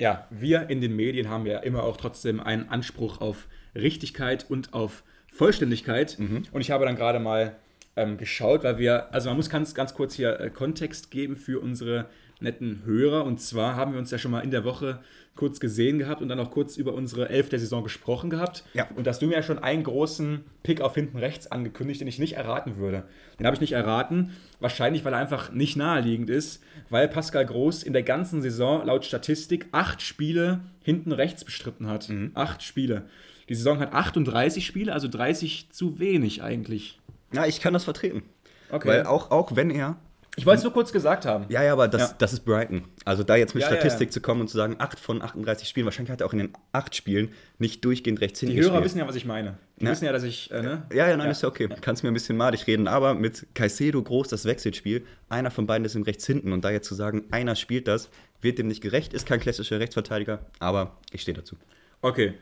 Ja, 0.00 0.28
wir 0.30 0.70
in 0.70 0.80
den 0.80 0.94
Medien 0.94 1.28
haben 1.28 1.44
ja 1.44 1.58
immer 1.58 1.82
auch 1.82 1.96
trotzdem 1.96 2.38
einen 2.38 2.68
Anspruch 2.68 3.20
auf 3.20 3.48
Richtigkeit 3.74 4.46
und 4.48 4.72
auf 4.72 5.02
Vollständigkeit. 5.32 6.16
Und 6.52 6.60
ich 6.60 6.70
habe 6.70 6.84
dann 6.84 6.94
gerade 6.94 7.18
mal 7.18 7.56
ähm, 7.96 8.16
geschaut, 8.16 8.62
weil 8.62 8.78
wir, 8.78 9.12
also 9.12 9.28
man 9.28 9.36
muss 9.36 9.50
ganz, 9.50 9.74
ganz 9.74 9.94
kurz 9.94 10.14
hier 10.14 10.38
äh, 10.38 10.50
Kontext 10.50 11.10
geben 11.10 11.34
für 11.34 11.60
unsere 11.60 12.06
netten 12.38 12.82
Hörer. 12.84 13.24
Und 13.24 13.40
zwar 13.40 13.74
haben 13.74 13.92
wir 13.92 13.98
uns 13.98 14.12
ja 14.12 14.18
schon 14.18 14.30
mal 14.30 14.40
in 14.40 14.52
der 14.52 14.64
Woche 14.64 15.00
kurz 15.38 15.60
gesehen 15.60 16.00
gehabt 16.00 16.20
und 16.20 16.28
dann 16.28 16.40
auch 16.40 16.50
kurz 16.50 16.76
über 16.76 16.92
unsere 16.92 17.28
Elf 17.28 17.48
der 17.48 17.60
Saison 17.60 17.84
gesprochen 17.84 18.28
gehabt. 18.28 18.64
Ja. 18.74 18.88
Und 18.96 19.06
dass 19.06 19.20
du 19.20 19.26
mir 19.26 19.34
ja 19.34 19.42
schon 19.42 19.60
einen 19.60 19.84
großen 19.84 20.44
Pick 20.64 20.80
auf 20.80 20.96
hinten 20.96 21.16
rechts 21.16 21.46
angekündigt, 21.46 22.00
den 22.00 22.08
ich 22.08 22.18
nicht 22.18 22.32
erraten 22.32 22.76
würde. 22.76 23.04
Den 23.38 23.46
habe 23.46 23.54
ich 23.54 23.60
nicht 23.60 23.72
erraten, 23.72 24.36
wahrscheinlich 24.58 25.04
weil 25.04 25.12
er 25.12 25.20
einfach 25.20 25.52
nicht 25.52 25.76
naheliegend 25.76 26.28
ist, 26.28 26.60
weil 26.90 27.06
Pascal 27.06 27.46
Groß 27.46 27.84
in 27.84 27.92
der 27.92 28.02
ganzen 28.02 28.42
Saison 28.42 28.84
laut 28.84 29.04
Statistik 29.04 29.66
acht 29.70 30.02
Spiele 30.02 30.60
hinten 30.82 31.12
rechts 31.12 31.44
bestritten 31.44 31.86
hat. 31.86 32.10
Acht 32.34 32.64
Spiele. 32.64 33.04
Die 33.48 33.54
Saison 33.54 33.78
hat 33.78 33.92
38 33.92 34.66
Spiele, 34.66 34.92
also 34.92 35.06
30 35.06 35.70
zu 35.70 36.00
wenig 36.00 36.42
eigentlich. 36.42 36.98
Ja, 37.32 37.46
ich 37.46 37.60
kann 37.60 37.72
das 37.72 37.84
vertreten. 37.84 38.24
Okay. 38.70 38.88
Weil 38.88 39.06
auch, 39.06 39.30
auch 39.30 39.54
wenn 39.54 39.70
er. 39.70 39.96
Ich 40.38 40.46
wollte 40.46 40.58
es 40.58 40.64
nur 40.64 40.72
kurz 40.72 40.92
gesagt 40.92 41.26
haben. 41.26 41.46
Ja, 41.48 41.62
ja, 41.62 41.72
aber 41.72 41.88
das, 41.88 42.10
Ja. 42.10 42.14
das 42.18 42.32
ist 42.32 42.44
Brighton. 42.44 42.84
Also 43.04 43.24
da 43.24 43.34
jetzt 43.36 43.54
mit 43.54 43.62
Ja, 43.62 43.68
Statistik 43.68 44.08
ja. 44.08 44.12
zu 44.12 44.20
kommen 44.20 44.40
und 44.42 44.48
zu 44.48 44.56
sagen, 44.56 44.76
8 44.78 45.00
von 45.00 45.20
38 45.20 45.68
Spielen, 45.68 45.84
wahrscheinlich 45.84 46.12
hat 46.12 46.20
er 46.20 46.26
auch 46.28 46.32
in 46.32 46.38
den 46.38 46.52
8 46.72 46.94
Spielen 46.94 47.32
nicht 47.58 47.84
durchgehend 47.84 48.20
rechts 48.20 48.40
hinten 48.40 48.54
Die 48.54 48.62
Hörer 48.62 48.84
wissen 48.84 48.98
ja, 48.98 49.08
was 49.08 49.16
ich 49.16 49.24
meine. 49.24 49.58
Die 49.80 49.84
Ja. 49.84 49.90
wissen 49.90 50.04
ja, 50.04 50.12
dass 50.12 50.22
ich, 50.22 50.50
äh, 50.52 50.62
ne? 50.62 50.82
Ja, 50.92 51.08
ja, 51.08 51.16
nein, 51.16 51.30
ist 51.30 51.42
ja 51.42 51.48
okay. 51.48 51.68
Kannst 51.80 52.02
mir 52.04 52.10
ein 52.10 52.14
bisschen 52.14 52.36
madig 52.36 52.66
reden, 52.66 52.86
aber 52.86 53.14
mit 53.14 53.46
Caicedo 53.54 54.00
groß 54.02 54.28
das 54.28 54.44
Wechselspiel, 54.44 55.04
einer 55.28 55.50
von 55.50 55.66
beiden 55.66 55.84
ist 55.84 55.96
in 55.96 56.04
rechts 56.04 56.24
hinten 56.24 56.52
und 56.52 56.64
da 56.64 56.70
jetzt 56.70 56.86
zu 56.86 56.94
sagen, 56.94 57.24
einer 57.32 57.56
spielt 57.56 57.88
das, 57.88 58.08
wird 58.40 58.58
dem 58.58 58.68
nicht 58.68 58.80
gerecht, 58.80 59.12
ist 59.14 59.26
kein 59.26 59.40
klassischer 59.40 59.80
Rechtsverteidiger, 59.80 60.38
aber 60.60 60.96
ich 61.10 61.22
stehe 61.22 61.36
dazu. 61.36 61.56
Okay. 62.00 62.34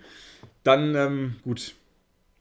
Dann, 0.64 0.94
ähm, 0.94 1.36
gut. 1.44 1.74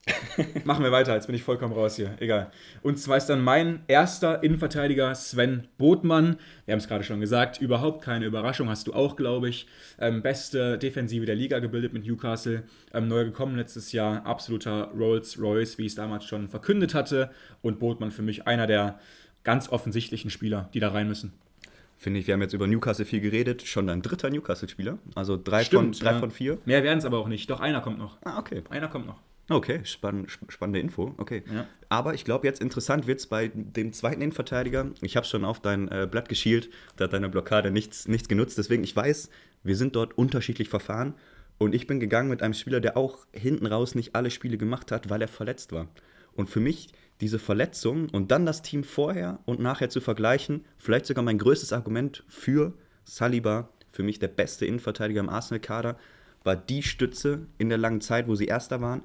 Machen 0.66 0.84
wir 0.84 0.92
weiter, 0.92 1.16
jetzt 1.16 1.26
bin 1.26 1.36
ich 1.36 1.44
vollkommen 1.44 1.74
raus 1.74 1.96
hier. 1.96 2.16
Egal. 2.20 2.52
Und 2.84 3.00
zwar 3.00 3.18
ist 3.18 3.26
dann 3.26 3.44
mein 3.44 3.80
erster 3.88 4.44
Innenverteidiger 4.44 5.16
Sven 5.16 5.68
Botmann. 5.78 6.38
Wir 6.66 6.74
haben 6.74 6.80
es 6.80 6.88
gerade 6.88 7.04
schon 7.04 7.20
gesagt, 7.20 7.60
überhaupt 7.60 8.04
keine 8.04 8.26
Überraschung, 8.26 8.70
hast 8.70 8.86
du 8.88 8.94
auch, 8.94 9.16
glaube 9.16 9.50
ich. 9.50 9.68
Ähm, 10.00 10.22
beste 10.22 10.78
Defensive 10.78 11.26
der 11.26 11.36
Liga 11.36 11.60
gebildet 11.60 11.94
mit 11.94 12.06
Newcastle. 12.06 12.64
Ähm, 12.94 13.08
neu 13.08 13.26
gekommen 13.26 13.56
letztes 13.56 13.92
Jahr, 13.94 14.26
absoluter 14.26 14.92
Rolls-Royce, 14.96 15.78
wie 15.80 15.84
ich 15.84 15.94
es 15.94 15.96
damals 15.96 16.26
schon 16.26 16.50
verkündet 16.50 16.94
hatte. 16.94 17.32
Und 17.62 17.80
Botmann 17.80 18.12
für 18.12 18.22
mich 18.22 18.46
einer 18.46 18.68
der 18.68 19.00
ganz 19.44 19.70
offensichtlichen 19.70 20.30
Spieler, 20.30 20.70
die 20.74 20.80
da 20.80 20.90
rein 20.90 21.08
müssen. 21.08 21.34
Finde 21.98 22.20
ich, 22.20 22.28
wir 22.28 22.34
haben 22.34 22.42
jetzt 22.42 22.54
über 22.54 22.68
Newcastle 22.68 23.06
viel 23.06 23.22
geredet. 23.22 23.64
Schon 23.64 23.90
ein 23.90 24.02
dritter 24.04 24.30
Newcastle-Spieler. 24.30 25.00
Also 25.16 25.40
drei, 25.42 25.64
Stimmt, 25.64 25.96
von, 25.96 26.06
drei 26.06 26.14
ja. 26.14 26.20
von 26.20 26.30
vier. 26.30 26.58
Mehr 26.66 26.84
werden 26.84 27.00
es 27.00 27.06
aber 27.06 27.18
auch 27.18 27.28
nicht. 27.28 27.50
Doch 27.50 27.62
einer 27.62 27.82
kommt 27.82 27.98
noch. 27.98 28.18
Ah, 28.24 28.38
okay. 28.38 28.62
Einer 28.70 28.90
kommt 28.90 29.08
noch. 29.08 29.20
Okay, 29.48 29.82
spann 29.84 30.28
spannende 30.28 30.80
Info. 30.80 31.14
Okay. 31.18 31.44
Ja. 31.54 31.68
Aber 31.88 32.16
ich 32.16 32.26
glaube, 32.26 32.48
jetzt 32.48 32.62
interessant 32.62 33.06
wird 33.06 33.20
es 33.20 33.28
bei 33.28 33.52
dem 33.54 33.94
zweiten 33.94 34.22
Innenverteidiger. 34.22 34.92
Ich 35.02 35.16
habe 35.16 35.28
schon 35.28 35.46
auf 35.46 35.60
dein 35.60 35.88
äh, 35.90 36.08
Blatt 36.10 36.30
geschielt, 36.30 36.70
da 36.98 37.06
hat 37.06 37.14
deine 37.14 37.30
Blockade 37.30 37.70
nichts, 37.70 38.08
nichts 38.08 38.28
genutzt. 38.28 38.58
Deswegen, 38.58 38.84
ich 38.84 38.96
weiß, 38.96 39.30
wir 39.64 39.76
sind 39.76 39.96
dort 39.96 40.18
unterschiedlich 40.18 40.70
verfahren. 40.70 41.14
Und 41.58 41.76
ich 41.76 41.88
bin 41.88 42.00
gegangen 42.00 42.30
mit 42.30 42.42
einem 42.42 42.54
Spieler, 42.54 42.82
der 42.82 42.98
auch 42.98 43.20
hinten 43.32 43.68
raus 43.68 43.96
nicht 43.96 44.16
alle 44.16 44.32
Spiele 44.32 44.58
gemacht 44.58 44.92
hat, 44.92 45.10
weil 45.10 45.22
er 45.22 45.28
verletzt 45.28 45.72
war. 45.72 45.88
Und 46.34 46.50
für 46.50 46.60
mich 46.60 46.90
diese 47.22 47.40
Verletzung 47.40 48.10
und 48.10 48.32
dann 48.32 48.46
das 48.46 48.62
Team 48.62 48.84
vorher 48.84 49.40
und 49.46 49.62
nachher 49.62 49.90
zu 49.90 50.02
vergleichen, 50.02 50.66
vielleicht 50.78 51.06
sogar 51.06 51.24
mein 51.24 51.38
größtes 51.38 51.72
Argument 51.72 52.24
für 52.28 52.74
Saliba, 53.06 53.70
für 53.94 54.04
mich 54.04 54.20
der 54.20 54.28
beste 54.28 54.66
Innenverteidiger 54.66 55.22
im 55.22 55.30
Arsenal-Kader, 55.30 55.98
war 56.44 56.58
die 56.58 56.84
Stütze 56.84 57.48
in 57.58 57.70
der 57.70 57.78
langen 57.78 58.02
Zeit, 58.02 58.28
wo 58.28 58.36
sie 58.36 58.46
Erster 58.46 58.82
waren 58.82 59.04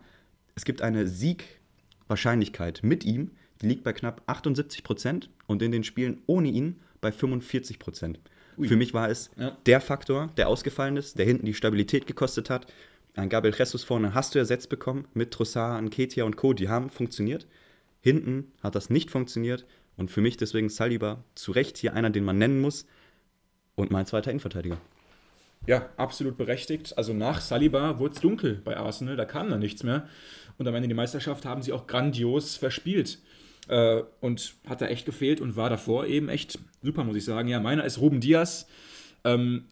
es 0.54 0.64
gibt 0.64 0.82
eine 0.82 1.06
Siegwahrscheinlichkeit 1.06 2.80
mit 2.82 3.04
ihm, 3.04 3.32
die 3.60 3.68
liegt 3.68 3.84
bei 3.84 3.92
knapp 3.92 4.22
78 4.26 4.82
Prozent 4.82 5.30
und 5.46 5.62
in 5.62 5.72
den 5.72 5.84
Spielen 5.84 6.22
ohne 6.26 6.48
ihn 6.48 6.80
bei 7.00 7.12
45 7.12 7.78
Prozent. 7.78 8.18
Für 8.58 8.76
mich 8.76 8.92
war 8.92 9.08
es 9.08 9.30
ja. 9.36 9.56
der 9.66 9.80
Faktor, 9.80 10.30
der 10.36 10.48
ausgefallen 10.48 10.96
ist, 10.96 11.18
der 11.18 11.26
hinten 11.26 11.46
die 11.46 11.54
Stabilität 11.54 12.06
gekostet 12.06 12.50
hat. 12.50 12.66
Ein 13.14 13.28
Gabriel 13.28 13.54
Jesus 13.56 13.84
vorne 13.84 14.14
hast 14.14 14.34
du 14.34 14.38
ersetzt 14.38 14.68
bekommen 14.68 15.06
mit 15.14 15.30
Trossard, 15.30 15.82
Nketia 15.82 16.24
und 16.24 16.36
Co. 16.36 16.52
Die 16.52 16.68
haben 16.68 16.90
funktioniert. 16.90 17.46
Hinten 18.00 18.52
hat 18.62 18.74
das 18.74 18.90
nicht 18.90 19.10
funktioniert 19.10 19.66
und 19.96 20.10
für 20.10 20.20
mich 20.20 20.36
deswegen 20.36 20.68
Saliba 20.68 21.24
zu 21.34 21.52
Recht 21.52 21.78
hier 21.78 21.94
einer, 21.94 22.10
den 22.10 22.24
man 22.24 22.38
nennen 22.38 22.60
muss 22.60 22.86
und 23.76 23.90
mein 23.90 24.06
zweiter 24.06 24.30
Innenverteidiger. 24.30 24.78
Ja, 25.66 25.90
absolut 25.96 26.36
berechtigt. 26.36 26.96
Also 26.96 27.12
nach 27.12 27.40
Saliba 27.40 27.98
wurde 27.98 28.14
es 28.14 28.20
dunkel 28.20 28.60
bei 28.64 28.76
Arsenal, 28.76 29.16
da 29.16 29.24
kam 29.24 29.50
dann 29.50 29.60
nichts 29.60 29.82
mehr. 29.82 30.08
Und 30.58 30.66
am 30.66 30.74
Ende 30.74 30.88
die 30.88 30.94
Meisterschaft 30.94 31.44
haben 31.44 31.62
sie 31.62 31.72
auch 31.72 31.86
grandios 31.86 32.56
verspielt. 32.56 33.18
Äh, 33.68 34.02
und 34.20 34.54
hat 34.66 34.80
da 34.80 34.86
echt 34.86 35.06
gefehlt 35.06 35.40
und 35.40 35.56
war 35.56 35.70
davor 35.70 36.06
eben 36.06 36.28
echt 36.28 36.58
super, 36.82 37.04
muss 37.04 37.16
ich 37.16 37.24
sagen. 37.24 37.48
Ja, 37.48 37.60
meiner 37.60 37.84
ist 37.84 38.00
Ruben 38.00 38.20
Diaz. 38.20 38.66
Ähm, 39.24 39.64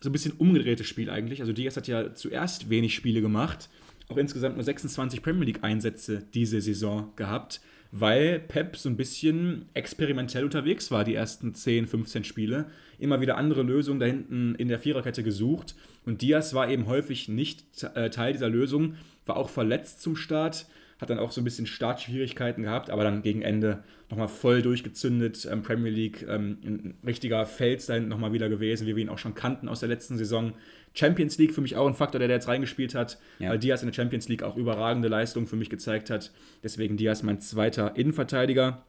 so 0.00 0.10
ein 0.10 0.12
bisschen 0.12 0.32
umgedrehtes 0.32 0.86
Spiel 0.86 1.10
eigentlich. 1.10 1.40
Also 1.40 1.52
Diaz 1.52 1.76
hat 1.76 1.88
ja 1.88 2.14
zuerst 2.14 2.68
wenig 2.68 2.94
Spiele 2.94 3.22
gemacht, 3.22 3.70
auch 4.08 4.16
insgesamt 4.16 4.56
nur 4.56 4.64
26 4.64 5.22
Premier 5.22 5.44
League-Einsätze 5.44 6.22
diese 6.34 6.60
Saison 6.60 7.12
gehabt, 7.16 7.60
weil 8.00 8.40
Pep 8.40 8.76
so 8.76 8.88
ein 8.88 8.96
bisschen 8.96 9.66
experimentell 9.74 10.44
unterwegs 10.44 10.90
war, 10.90 11.04
die 11.04 11.14
ersten 11.14 11.54
10, 11.54 11.86
15 11.86 12.24
Spiele. 12.24 12.66
Immer 12.98 13.20
wieder 13.20 13.36
andere 13.36 13.62
Lösungen 13.62 14.00
da 14.00 14.06
hinten 14.06 14.54
in 14.56 14.68
der 14.68 14.78
Viererkette 14.78 15.22
gesucht. 15.22 15.74
Und 16.04 16.22
Diaz 16.22 16.54
war 16.54 16.68
eben 16.68 16.86
häufig 16.86 17.28
nicht 17.28 17.64
äh, 17.94 18.10
Teil 18.10 18.32
dieser 18.32 18.48
Lösung, 18.48 18.96
war 19.24 19.36
auch 19.36 19.48
verletzt 19.48 20.02
zum 20.02 20.16
Start, 20.16 20.66
hat 20.98 21.10
dann 21.10 21.18
auch 21.18 21.30
so 21.30 21.40
ein 21.40 21.44
bisschen 21.44 21.66
Startschwierigkeiten 21.66 22.62
gehabt, 22.62 22.90
aber 22.90 23.04
dann 23.04 23.22
gegen 23.22 23.42
Ende 23.42 23.82
nochmal 24.10 24.28
voll 24.28 24.62
durchgezündet. 24.62 25.46
Ähm, 25.50 25.62
Premier 25.62 25.90
League, 25.90 26.26
ähm, 26.28 26.58
ein 26.64 26.94
richtiger 27.04 27.44
Fels 27.44 27.86
da 27.86 27.94
hinten 27.94 28.08
nochmal 28.08 28.32
wieder 28.32 28.48
gewesen, 28.48 28.86
wie 28.86 28.96
wir 28.96 29.02
ihn 29.02 29.10
auch 29.10 29.18
schon 29.18 29.34
kannten 29.34 29.68
aus 29.68 29.80
der 29.80 29.88
letzten 29.88 30.16
Saison. 30.16 30.52
Champions 30.96 31.38
League 31.38 31.52
für 31.52 31.60
mich 31.60 31.76
auch 31.76 31.86
ein 31.86 31.94
Faktor, 31.94 32.18
der, 32.18 32.28
der 32.28 32.38
jetzt 32.38 32.48
reingespielt 32.48 32.94
hat, 32.94 33.18
ja. 33.38 33.50
weil 33.50 33.58
Diaz 33.58 33.82
in 33.82 33.88
der 33.88 33.94
Champions 33.94 34.28
League 34.28 34.42
auch 34.42 34.56
überragende 34.56 35.08
Leistungen 35.08 35.46
für 35.46 35.56
mich 35.56 35.70
gezeigt 35.70 36.10
hat. 36.10 36.32
Deswegen 36.62 36.96
Diaz 36.96 37.22
mein 37.22 37.40
zweiter 37.40 37.96
Innenverteidiger. 37.96 38.82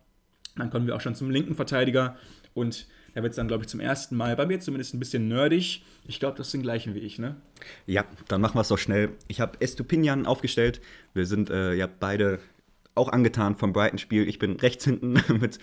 Dann 0.56 0.70
kommen 0.70 0.88
wir 0.88 0.96
auch 0.96 1.02
schon 1.02 1.16
zum 1.16 1.30
linken 1.30 1.56
Verteidiger 1.56 2.18
und 2.54 2.88
da 3.14 3.24
wird 3.24 3.32
es 3.32 3.38
dann, 3.38 3.48
glaube 3.48 3.64
ich, 3.64 3.68
zum 3.68 3.80
ersten 3.80 4.16
Mal, 4.16 4.36
bei 4.36 4.46
mir 4.46 4.60
zumindest 4.60 4.94
ein 4.94 5.00
bisschen 5.00 5.28
nerdig. 5.28 5.84
Ich 6.08 6.20
glaube, 6.20 6.38
das 6.38 6.52
sind 6.52 6.62
gleichen 6.62 6.94
wie 6.94 7.00
ich, 7.00 7.18
ne? 7.18 7.36
Ja, 7.88 8.06
dann 8.28 8.42
machen 8.42 8.56
wir 8.56 8.62
es 8.62 8.68
doch 8.68 8.78
schnell. 8.78 9.10
Ich 9.28 9.42
habe 9.42 9.60
Estupinian 9.60 10.28
aufgestellt. 10.28 10.82
Wir 11.16 11.26
sind 11.26 11.50
äh, 11.50 11.74
ja 11.74 11.88
beide 11.88 12.40
auch 12.94 13.10
angetan 13.10 13.56
vom 13.56 13.74
Brighton-Spiel. 13.74 14.28
Ich 14.28 14.38
bin 14.38 14.58
rechts 14.58 14.86
hinten 14.86 15.14
mit 15.40 15.58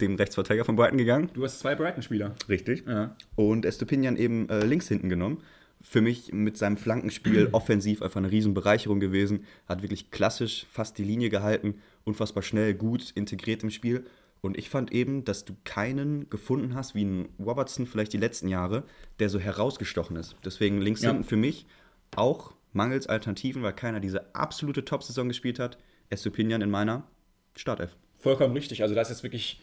dem 0.00 0.16
Rechtsverteidiger 0.16 0.64
von 0.64 0.76
Brighton 0.76 0.96
gegangen. 0.96 1.30
Du 1.34 1.44
hast 1.44 1.60
zwei 1.60 1.74
Brighton-Spieler. 1.74 2.34
Richtig. 2.48 2.84
Ja. 2.86 3.14
Und 3.36 3.64
Estupinian 3.66 4.16
eben 4.16 4.48
äh, 4.48 4.64
links 4.64 4.88
hinten 4.88 5.10
genommen. 5.10 5.42
Für 5.82 6.00
mich 6.00 6.32
mit 6.32 6.56
seinem 6.56 6.76
Flankenspiel 6.76 7.48
offensiv 7.52 8.02
einfach 8.02 8.18
eine 8.18 8.30
Riesenbereicherung 8.30 9.00
gewesen. 9.00 9.44
Hat 9.66 9.82
wirklich 9.82 10.10
klassisch 10.10 10.66
fast 10.70 10.98
die 10.98 11.04
Linie 11.04 11.30
gehalten, 11.30 11.74
unfassbar 12.04 12.42
schnell, 12.42 12.74
gut 12.74 13.12
integriert 13.14 13.62
im 13.62 13.70
Spiel. 13.70 14.04
Und 14.42 14.56
ich 14.56 14.70
fand 14.70 14.92
eben, 14.92 15.24
dass 15.24 15.44
du 15.44 15.54
keinen 15.64 16.30
gefunden 16.30 16.74
hast, 16.74 16.94
wie 16.94 17.04
ein 17.04 17.28
Robertson 17.38 17.86
vielleicht 17.86 18.12
die 18.12 18.18
letzten 18.18 18.48
Jahre, 18.48 18.84
der 19.18 19.28
so 19.28 19.38
herausgestochen 19.38 20.16
ist. 20.16 20.36
Deswegen 20.44 20.80
links 20.80 21.02
ja. 21.02 21.10
hinten 21.10 21.24
für 21.24 21.36
mich 21.36 21.66
auch 22.16 22.54
mangels 22.72 23.06
Alternativen, 23.06 23.62
weil 23.62 23.74
keiner 23.74 24.00
diese 24.00 24.34
absolute 24.34 24.84
Top-Saison 24.84 25.28
gespielt 25.28 25.58
hat. 25.58 25.78
Estupinian 26.08 26.62
in 26.62 26.70
meiner 26.70 27.04
Startelf. 27.54 27.96
Vollkommen 28.18 28.54
richtig. 28.54 28.82
Also 28.82 28.94
da 28.94 29.02
ist 29.02 29.10
jetzt 29.10 29.22
wirklich 29.22 29.60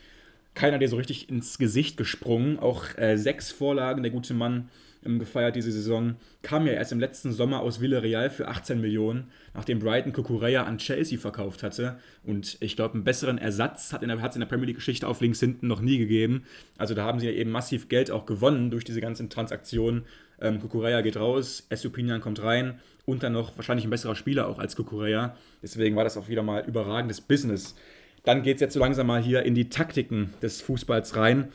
keiner 0.53 0.79
dir 0.79 0.89
so 0.89 0.97
richtig 0.97 1.29
ins 1.29 1.57
Gesicht 1.57 1.97
gesprungen. 1.97 2.59
Auch 2.59 2.85
äh, 2.97 3.17
sechs 3.17 3.51
Vorlagen, 3.51 4.03
der 4.03 4.11
gute 4.11 4.33
Mann 4.33 4.69
gefeiert 5.03 5.55
diese 5.55 5.71
Saison. 5.71 6.15
Kam 6.41 6.67
ja 6.67 6.73
erst 6.73 6.91
im 6.91 6.99
letzten 6.99 7.31
Sommer 7.31 7.61
aus 7.61 7.81
Villarreal 7.81 8.29
für 8.29 8.47
18 8.47 8.81
Millionen, 8.81 9.31
nachdem 9.53 9.79
Brighton 9.79 10.13
Kukureya 10.13 10.63
an 10.63 10.77
Chelsea 10.77 11.17
verkauft 11.17 11.63
hatte. 11.63 11.97
Und 12.23 12.57
ich 12.59 12.75
glaube, 12.75 12.95
einen 12.95 13.03
besseren 13.03 13.37
Ersatz 13.37 13.93
hat 13.93 14.03
es 14.03 14.35
in 14.35 14.39
der 14.39 14.47
Premier 14.47 14.67
League-Geschichte 14.67 15.07
auf 15.07 15.21
links 15.21 15.39
hinten 15.39 15.67
noch 15.67 15.81
nie 15.81 15.97
gegeben. 15.97 16.43
Also 16.77 16.93
da 16.93 17.05
haben 17.05 17.19
sie 17.19 17.27
ja 17.27 17.33
eben 17.33 17.51
massiv 17.51 17.89
Geld 17.89 18.11
auch 18.11 18.25
gewonnen 18.25 18.71
durch 18.71 18.83
diese 18.83 19.01
ganzen 19.01 19.29
Transaktionen. 19.29 20.03
Ähm, 20.39 20.59
Kukureya 20.59 21.01
geht 21.01 21.17
raus, 21.17 21.65
Estupinian 21.69 22.21
kommt 22.21 22.43
rein 22.43 22.79
und 23.05 23.23
dann 23.23 23.33
noch 23.33 23.55
wahrscheinlich 23.57 23.85
ein 23.85 23.89
besserer 23.89 24.15
Spieler 24.15 24.47
auch 24.47 24.59
als 24.59 24.75
Kukureya. 24.75 25.35
Deswegen 25.63 25.95
war 25.95 26.03
das 26.03 26.17
auch 26.17 26.27
wieder 26.27 26.43
mal 26.43 26.63
überragendes 26.67 27.21
Business. 27.21 27.75
Dann 28.23 28.43
geht 28.43 28.55
es 28.55 28.61
jetzt 28.61 28.73
so 28.73 28.79
langsam 28.79 29.07
mal 29.07 29.23
hier 29.23 29.43
in 29.43 29.55
die 29.55 29.69
Taktiken 29.69 30.33
des 30.41 30.61
Fußballs 30.61 31.15
rein. 31.15 31.47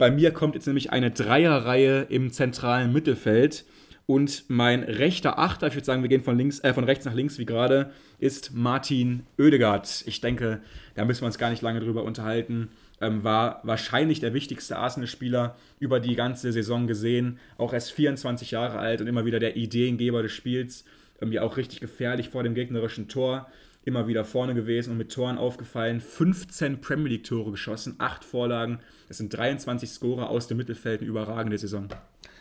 Bei 0.00 0.10
mir 0.10 0.30
kommt 0.30 0.54
jetzt 0.54 0.66
nämlich 0.66 0.92
eine 0.92 1.10
Dreierreihe 1.10 2.06
im 2.08 2.32
zentralen 2.32 2.90
Mittelfeld. 2.90 3.66
Und 4.06 4.44
mein 4.48 4.82
rechter 4.82 5.38
Achter, 5.38 5.66
ich 5.66 5.74
würde 5.74 5.84
sagen, 5.84 6.00
wir 6.00 6.08
gehen 6.08 6.22
von, 6.22 6.38
links, 6.38 6.58
äh, 6.60 6.72
von 6.72 6.84
rechts 6.84 7.04
nach 7.04 7.12
links 7.12 7.36
wie 7.36 7.44
gerade, 7.44 7.90
ist 8.18 8.54
Martin 8.54 9.24
Oedegaard. 9.38 10.04
Ich 10.06 10.22
denke, 10.22 10.62
da 10.94 11.04
müssen 11.04 11.20
wir 11.20 11.26
uns 11.26 11.36
gar 11.36 11.50
nicht 11.50 11.60
lange 11.60 11.80
drüber 11.80 12.02
unterhalten. 12.02 12.70
Ähm, 13.02 13.24
war 13.24 13.60
wahrscheinlich 13.62 14.20
der 14.20 14.32
wichtigste 14.32 14.78
Arsenal-Spieler 14.78 15.54
über 15.80 16.00
die 16.00 16.16
ganze 16.16 16.50
Saison 16.50 16.86
gesehen. 16.86 17.38
Auch 17.58 17.74
erst 17.74 17.92
24 17.92 18.52
Jahre 18.52 18.78
alt 18.78 19.02
und 19.02 19.06
immer 19.06 19.26
wieder 19.26 19.38
der 19.38 19.54
Ideengeber 19.54 20.22
des 20.22 20.32
Spiels. 20.32 20.86
Ähm, 21.20 21.30
ja 21.30 21.42
auch 21.42 21.58
richtig 21.58 21.80
gefährlich 21.80 22.30
vor 22.30 22.42
dem 22.42 22.54
gegnerischen 22.54 23.08
Tor 23.08 23.48
immer 23.84 24.06
wieder 24.06 24.24
vorne 24.24 24.54
gewesen 24.54 24.92
und 24.92 24.98
mit 24.98 25.12
Toren 25.12 25.38
aufgefallen. 25.38 26.00
15 26.00 26.80
Premier 26.80 27.08
League-Tore 27.08 27.50
geschossen, 27.50 27.94
8 27.98 28.24
Vorlagen. 28.24 28.80
Das 29.08 29.18
sind 29.18 29.34
23 29.34 29.88
Scorer 29.88 30.28
aus 30.28 30.46
dem 30.46 30.58
Mittelfeld, 30.58 31.00
eine 31.00 31.08
überragende 31.08 31.58
Saison. 31.58 31.88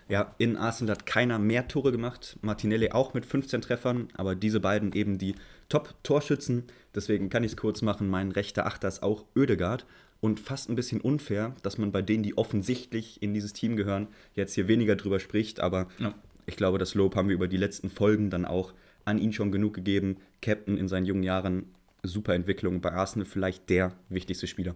Ja, 0.09 0.33
in 0.39 0.57
Arsenal 0.57 0.95
hat 0.95 1.05
keiner 1.05 1.37
mehr 1.37 1.67
Tore 1.67 1.91
gemacht. 1.91 2.37
Martinelli 2.41 2.91
auch 2.91 3.13
mit 3.13 3.27
15 3.27 3.61
Treffern, 3.61 4.07
aber 4.15 4.35
diese 4.35 4.59
beiden 4.59 4.91
eben 4.93 5.19
die 5.19 5.35
Top-Torschützen. 5.69 6.63
Deswegen 6.95 7.29
kann 7.29 7.43
ich 7.43 7.51
es 7.51 7.57
kurz 7.57 7.83
machen. 7.83 8.09
Mein 8.09 8.31
rechter 8.31 8.65
Achter 8.65 8.87
ist 8.87 9.03
auch 9.03 9.25
Oedegaard. 9.35 9.85
Und 10.19 10.39
fast 10.39 10.67
ein 10.67 10.75
bisschen 10.75 10.99
unfair, 10.99 11.55
dass 11.61 11.77
man 11.77 11.93
bei 11.93 12.01
denen, 12.01 12.23
die 12.23 12.37
offensichtlich 12.37 13.21
in 13.21 13.33
dieses 13.33 13.53
Team 13.53 13.77
gehören, 13.77 14.07
jetzt 14.33 14.53
hier 14.53 14.67
weniger 14.67 14.95
drüber 14.95 15.19
spricht. 15.19 15.59
Aber 15.59 15.87
ja. 15.99 16.13
ich 16.47 16.57
glaube, 16.57 16.79
das 16.79 16.95
Lob 16.95 17.15
haben 17.15 17.29
wir 17.29 17.35
über 17.35 17.47
die 17.47 17.55
letzten 17.55 17.89
Folgen 17.89 18.31
dann 18.31 18.45
auch 18.45 18.73
an 19.09 19.17
ihn 19.19 19.33
schon 19.33 19.51
genug 19.51 19.73
gegeben. 19.73 20.17
Captain 20.41 20.77
in 20.77 20.87
seinen 20.87 21.05
jungen 21.05 21.23
Jahren, 21.23 21.65
super 22.03 22.33
Entwicklung. 22.33 22.81
Bei 22.81 22.91
Arsenal 22.91 23.25
vielleicht 23.25 23.69
der 23.69 23.93
wichtigste 24.09 24.47
Spieler. 24.47 24.75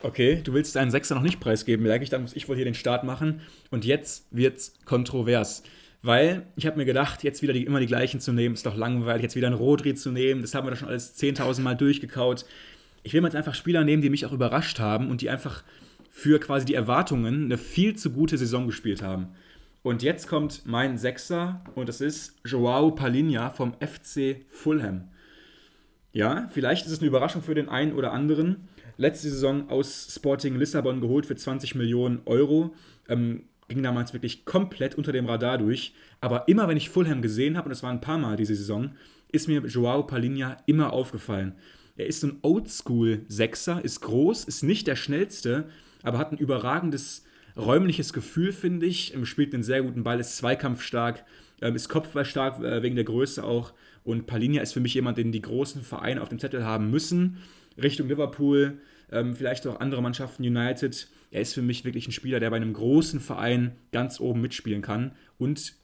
Okay, 0.00 0.40
du 0.44 0.52
willst 0.52 0.76
deinen 0.76 0.92
Sechser 0.92 1.16
noch 1.16 1.22
nicht 1.22 1.40
preisgeben, 1.40 1.84
merke 1.84 2.04
ich, 2.04 2.10
dann 2.10 2.22
muss 2.22 2.36
ich 2.36 2.48
wohl 2.48 2.54
hier 2.54 2.64
den 2.64 2.74
Start 2.74 3.02
machen. 3.02 3.40
Und 3.70 3.84
jetzt 3.84 4.26
wird's 4.30 4.74
kontrovers. 4.84 5.64
Weil 6.02 6.46
ich 6.54 6.66
habe 6.66 6.76
mir 6.76 6.84
gedacht, 6.84 7.24
jetzt 7.24 7.42
wieder 7.42 7.52
die, 7.52 7.64
immer 7.64 7.80
die 7.80 7.86
gleichen 7.86 8.20
zu 8.20 8.32
nehmen, 8.32 8.54
ist 8.54 8.64
doch 8.64 8.76
langweilig, 8.76 9.24
jetzt 9.24 9.34
wieder 9.34 9.48
einen 9.48 9.56
Rodri 9.56 9.94
zu 9.94 10.12
nehmen, 10.12 10.42
das 10.42 10.54
haben 10.54 10.66
wir 10.66 10.70
doch 10.70 10.78
schon 10.78 10.88
alles 10.88 11.18
10.000 11.18 11.60
Mal 11.62 11.74
durchgekaut. 11.74 12.44
Ich 13.02 13.12
will 13.12 13.20
mir 13.20 13.26
jetzt 13.26 13.36
einfach 13.36 13.54
Spieler 13.54 13.82
nehmen, 13.82 14.00
die 14.02 14.10
mich 14.10 14.24
auch 14.24 14.32
überrascht 14.32 14.78
haben 14.78 15.10
und 15.10 15.22
die 15.22 15.30
einfach 15.30 15.64
für 16.10 16.38
quasi 16.38 16.66
die 16.66 16.74
Erwartungen 16.74 17.44
eine 17.44 17.58
viel 17.58 17.96
zu 17.96 18.10
gute 18.10 18.38
Saison 18.38 18.66
gespielt 18.66 19.02
haben. 19.02 19.28
Und 19.82 20.02
jetzt 20.02 20.26
kommt 20.26 20.66
mein 20.66 20.98
Sechser 20.98 21.62
und 21.74 21.88
das 21.88 22.00
ist 22.00 22.36
Joao 22.44 22.90
Palinha 22.90 23.50
vom 23.50 23.74
FC 23.74 24.44
Fulham. 24.48 25.08
Ja, 26.12 26.48
vielleicht 26.52 26.86
ist 26.86 26.92
es 26.92 26.98
eine 26.98 27.08
Überraschung 27.08 27.42
für 27.42 27.54
den 27.54 27.68
einen 27.68 27.92
oder 27.92 28.12
anderen. 28.12 28.68
Letzte 28.96 29.30
Saison 29.30 29.70
aus 29.70 30.12
Sporting 30.12 30.56
Lissabon 30.56 31.00
geholt 31.00 31.26
für 31.26 31.36
20 31.36 31.76
Millionen 31.76 32.22
Euro. 32.24 32.74
Ähm, 33.08 33.44
ging 33.68 33.82
damals 33.82 34.12
wirklich 34.12 34.44
komplett 34.44 34.96
unter 34.96 35.12
dem 35.12 35.26
Radar 35.26 35.58
durch. 35.58 35.94
Aber 36.20 36.48
immer 36.48 36.66
wenn 36.66 36.76
ich 36.76 36.90
Fulham 36.90 37.22
gesehen 37.22 37.56
habe, 37.56 37.66
und 37.66 37.72
es 37.72 37.82
waren 37.82 37.98
ein 37.98 38.00
paar 38.00 38.18
Mal 38.18 38.36
diese 38.36 38.56
Saison, 38.56 38.92
ist 39.30 39.46
mir 39.46 39.60
Joao 39.60 40.02
Palinha 40.02 40.56
immer 40.66 40.92
aufgefallen. 40.92 41.54
Er 41.96 42.06
ist 42.06 42.24
ein 42.24 42.38
Oldschool-Sechser, 42.42 43.84
ist 43.84 44.00
groß, 44.00 44.44
ist 44.44 44.62
nicht 44.62 44.86
der 44.86 44.96
schnellste, 44.96 45.68
aber 46.02 46.18
hat 46.18 46.32
ein 46.32 46.38
überragendes 46.38 47.24
räumliches 47.58 48.12
Gefühl, 48.12 48.52
finde 48.52 48.86
ich. 48.86 49.14
Ähm, 49.14 49.26
spielt 49.26 49.52
einen 49.52 49.62
sehr 49.62 49.82
guten 49.82 50.04
Ball, 50.04 50.20
ist 50.20 50.36
zweikampfstark, 50.36 51.24
ähm, 51.60 51.74
ist 51.74 51.88
kopfballstark 51.88 52.62
äh, 52.62 52.82
wegen 52.82 52.94
der 52.94 53.04
Größe 53.04 53.44
auch. 53.44 53.74
Und 54.04 54.26
Palinha 54.26 54.62
ist 54.62 54.72
für 54.72 54.80
mich 54.80 54.94
jemand, 54.94 55.18
den 55.18 55.32
die 55.32 55.42
großen 55.42 55.82
Vereine 55.82 56.22
auf 56.22 56.28
dem 56.28 56.38
Zettel 56.38 56.64
haben 56.64 56.90
müssen. 56.90 57.38
Richtung 57.76 58.08
Liverpool, 58.08 58.78
ähm, 59.12 59.34
vielleicht 59.34 59.66
auch 59.66 59.80
andere 59.80 60.02
Mannschaften, 60.02 60.44
United. 60.44 61.08
Er 61.30 61.42
ist 61.42 61.54
für 61.54 61.62
mich 61.62 61.84
wirklich 61.84 62.08
ein 62.08 62.12
Spieler, 62.12 62.40
der 62.40 62.50
bei 62.50 62.56
einem 62.56 62.72
großen 62.72 63.20
Verein 63.20 63.76
ganz 63.92 64.20
oben 64.20 64.40
mitspielen 64.40 64.82
kann 64.82 65.12
und 65.36 65.74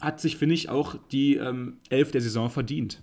hat 0.00 0.20
sich, 0.20 0.36
finde 0.36 0.54
ich, 0.54 0.68
auch 0.68 0.96
die 1.12 1.36
ähm, 1.36 1.78
Elf 1.88 2.10
der 2.10 2.20
Saison 2.20 2.50
verdient. 2.50 3.00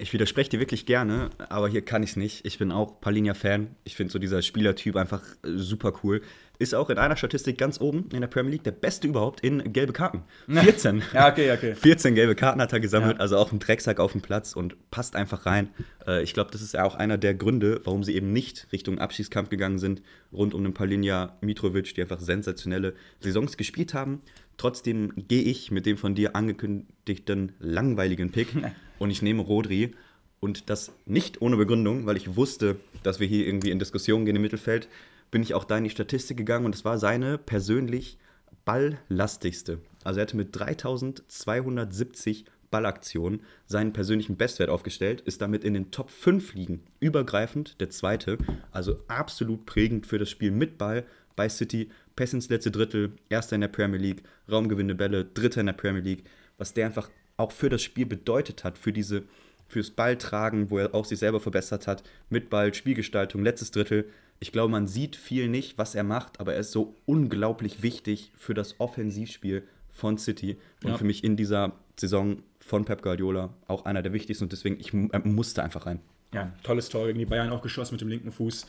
Ich 0.00 0.12
widerspreche 0.12 0.50
dir 0.50 0.60
wirklich 0.60 0.86
gerne, 0.86 1.30
aber 1.48 1.68
hier 1.68 1.82
kann 1.82 2.04
ich 2.04 2.10
es 2.10 2.16
nicht. 2.16 2.46
Ich 2.46 2.58
bin 2.58 2.70
auch 2.70 3.00
Palinja-Fan. 3.00 3.74
Ich 3.82 3.96
finde 3.96 4.12
so 4.12 4.20
dieser 4.20 4.42
Spielertyp 4.42 4.94
einfach 4.94 5.22
äh, 5.42 5.56
super 5.56 5.92
cool. 6.02 6.22
Ist 6.60 6.74
auch 6.74 6.90
in 6.90 6.98
einer 6.98 7.16
Statistik 7.16 7.56
ganz 7.56 7.80
oben 7.80 8.08
in 8.12 8.20
der 8.20 8.26
Premier 8.26 8.50
League 8.52 8.64
der 8.64 8.72
Beste 8.72 9.06
überhaupt 9.06 9.40
in 9.40 9.72
gelbe 9.72 9.92
Karten. 9.92 10.24
14. 10.48 11.02
ja, 11.14 11.28
okay, 11.30 11.52
okay. 11.52 11.74
14 11.76 12.16
gelbe 12.16 12.34
Karten 12.34 12.60
hat 12.60 12.72
er 12.72 12.80
gesammelt, 12.80 13.16
ja. 13.16 13.20
also 13.20 13.36
auch 13.36 13.52
ein 13.52 13.60
Drecksack 13.60 14.00
auf 14.00 14.10
dem 14.10 14.22
Platz 14.22 14.54
und 14.54 14.90
passt 14.90 15.14
einfach 15.14 15.46
rein. 15.46 15.68
Äh, 16.04 16.24
ich 16.24 16.34
glaube, 16.34 16.50
das 16.50 16.60
ist 16.60 16.74
ja 16.74 16.82
auch 16.82 16.96
einer 16.96 17.16
der 17.16 17.34
Gründe, 17.34 17.80
warum 17.84 18.02
sie 18.02 18.16
eben 18.16 18.32
nicht 18.32 18.66
Richtung 18.72 18.98
Abschiedskampf 18.98 19.50
gegangen 19.50 19.78
sind, 19.78 20.02
rund 20.32 20.52
um 20.52 20.64
den 20.64 20.74
Palinja 20.74 21.36
Mitrovic, 21.40 21.94
die 21.94 22.02
einfach 22.02 22.18
sensationelle 22.18 22.94
Saisons 23.20 23.56
gespielt 23.56 23.94
haben. 23.94 24.22
Trotzdem 24.56 25.12
gehe 25.28 25.42
ich 25.42 25.70
mit 25.70 25.86
dem 25.86 25.96
von 25.96 26.16
dir 26.16 26.34
angekündigten 26.34 27.52
langweiligen 27.60 28.32
Pick 28.32 28.48
und 28.98 29.10
ich 29.10 29.22
nehme 29.22 29.42
Rodri. 29.42 29.94
Und 30.40 30.70
das 30.70 30.92
nicht 31.04 31.42
ohne 31.42 31.56
Begründung, 31.56 32.06
weil 32.06 32.16
ich 32.16 32.36
wusste, 32.36 32.76
dass 33.02 33.18
wir 33.18 33.26
hier 33.26 33.44
irgendwie 33.44 33.70
in 33.70 33.80
Diskussionen 33.80 34.24
gehen 34.24 34.36
im 34.36 34.42
Mittelfeld, 34.42 34.88
bin 35.30 35.42
ich 35.42 35.54
auch 35.54 35.64
da 35.64 35.78
in 35.78 35.84
die 35.84 35.90
Statistik 35.90 36.36
gegangen 36.36 36.66
und 36.66 36.74
es 36.74 36.84
war 36.84 36.98
seine 36.98 37.38
persönlich 37.38 38.18
balllastigste. 38.64 39.80
Also 40.04 40.20
er 40.20 40.22
hatte 40.22 40.36
mit 40.36 40.54
3270 40.56 42.44
Ballaktionen 42.70 43.40
seinen 43.66 43.92
persönlichen 43.92 44.36
Bestwert 44.36 44.68
aufgestellt, 44.68 45.22
ist 45.22 45.40
damit 45.40 45.64
in 45.64 45.74
den 45.74 45.90
Top 45.90 46.10
5 46.10 46.54
liegen, 46.54 46.82
übergreifend 47.00 47.80
der 47.80 47.90
zweite, 47.90 48.38
also 48.70 49.00
absolut 49.08 49.64
prägend 49.66 50.06
für 50.06 50.18
das 50.18 50.30
Spiel 50.30 50.50
mit 50.50 50.78
Ball 50.78 51.04
bei 51.36 51.48
City, 51.48 51.88
Pass 52.16 52.32
ins 52.32 52.48
letzte 52.48 52.72
Drittel, 52.72 53.12
erster 53.28 53.54
in 53.54 53.60
der 53.60 53.68
Premier 53.68 54.00
League, 54.00 54.24
Raumgewinne 54.50 54.96
Bälle, 54.96 55.24
dritter 55.24 55.60
in 55.60 55.66
der 55.66 55.72
Premier 55.72 56.02
League, 56.02 56.24
was 56.58 56.74
der 56.74 56.86
einfach 56.86 57.08
auch 57.36 57.52
für 57.52 57.68
das 57.68 57.82
Spiel 57.82 58.06
bedeutet 58.06 58.64
hat, 58.64 58.76
für 58.76 58.92
diese, 58.92 59.22
fürs 59.68 59.90
Balltragen, 59.90 60.70
wo 60.70 60.78
er 60.78 60.94
auch 60.94 61.04
sich 61.04 61.20
selber 61.20 61.38
verbessert 61.38 61.86
hat, 61.86 62.02
mit 62.28 62.50
Ball, 62.50 62.74
Spielgestaltung, 62.74 63.44
letztes 63.44 63.70
Drittel. 63.70 64.10
Ich 64.40 64.52
glaube, 64.52 64.70
man 64.70 64.86
sieht 64.86 65.16
viel 65.16 65.48
nicht, 65.48 65.78
was 65.78 65.94
er 65.94 66.04
macht, 66.04 66.40
aber 66.40 66.54
er 66.54 66.60
ist 66.60 66.72
so 66.72 66.94
unglaublich 67.06 67.82
wichtig 67.82 68.30
für 68.36 68.54
das 68.54 68.78
Offensivspiel 68.78 69.64
von 69.90 70.16
City 70.16 70.58
und 70.84 70.90
ja. 70.90 70.96
für 70.96 71.04
mich 71.04 71.24
in 71.24 71.36
dieser 71.36 71.72
Saison 71.96 72.42
von 72.60 72.84
Pep 72.84 73.02
Guardiola 73.02 73.52
auch 73.66 73.84
einer 73.84 74.02
der 74.02 74.12
wichtigsten 74.12 74.44
und 74.44 74.52
deswegen, 74.52 74.78
ich 74.78 74.94
er 74.94 75.26
musste 75.26 75.62
einfach 75.62 75.86
rein. 75.86 76.00
Ja, 76.32 76.52
tolles 76.62 76.88
Tor 76.88 77.06
gegen 77.06 77.18
die 77.18 77.26
Bayern 77.26 77.50
auch 77.50 77.62
geschossen 77.62 77.94
mit 77.94 78.00
dem 78.00 78.08
linken 78.08 78.32
Fuß. 78.32 78.66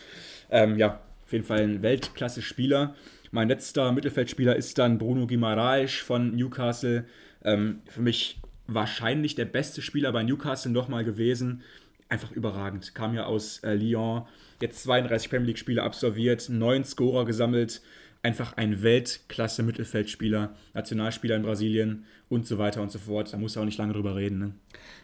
Ähm, 0.49 0.77
ja, 0.77 1.01
auf 1.25 1.33
jeden 1.33 1.45
Fall 1.45 1.59
ein 1.59 1.81
Weltklasse-Spieler. 1.81 2.95
Mein 3.31 3.49
letzter 3.49 3.91
Mittelfeldspieler 3.91 4.55
ist 4.55 4.77
dann 4.77 4.97
Bruno 4.97 5.27
Guimaraes 5.27 5.93
von 5.95 6.35
Newcastle. 6.35 7.05
Ähm, 7.43 7.81
für 7.85 8.01
mich 8.01 8.39
wahrscheinlich 8.65 9.35
der 9.35 9.45
beste 9.45 9.81
Spieler 9.81 10.11
bei 10.11 10.23
Newcastle 10.23 10.71
nochmal 10.71 11.03
gewesen. 11.03 11.61
Einfach 12.09 12.31
überragend. 12.31 12.95
Kam 12.95 13.13
ja 13.13 13.25
aus 13.25 13.59
äh, 13.59 13.75
Lyon, 13.75 14.23
jetzt 14.61 14.83
32 14.83 15.29
Premier 15.29 15.47
League-Spiele 15.47 15.83
absolviert, 15.83 16.49
neun 16.49 16.83
Scorer 16.83 17.25
gesammelt. 17.25 17.81
Einfach 18.21 18.57
ein 18.57 18.81
Weltklasse-Mittelfeldspieler, 18.81 20.53
Nationalspieler 20.73 21.37
in 21.37 21.43
Brasilien 21.43 22.05
und 22.27 22.47
so 22.47 22.57
weiter 22.57 22.81
und 22.81 22.91
so 22.91 22.99
fort. 22.99 23.31
Da 23.31 23.37
muss 23.37 23.55
er 23.55 23.61
auch 23.61 23.65
nicht 23.65 23.77
lange 23.77 23.93
drüber 23.93 24.15
reden. 24.15 24.39
Ne? 24.39 24.53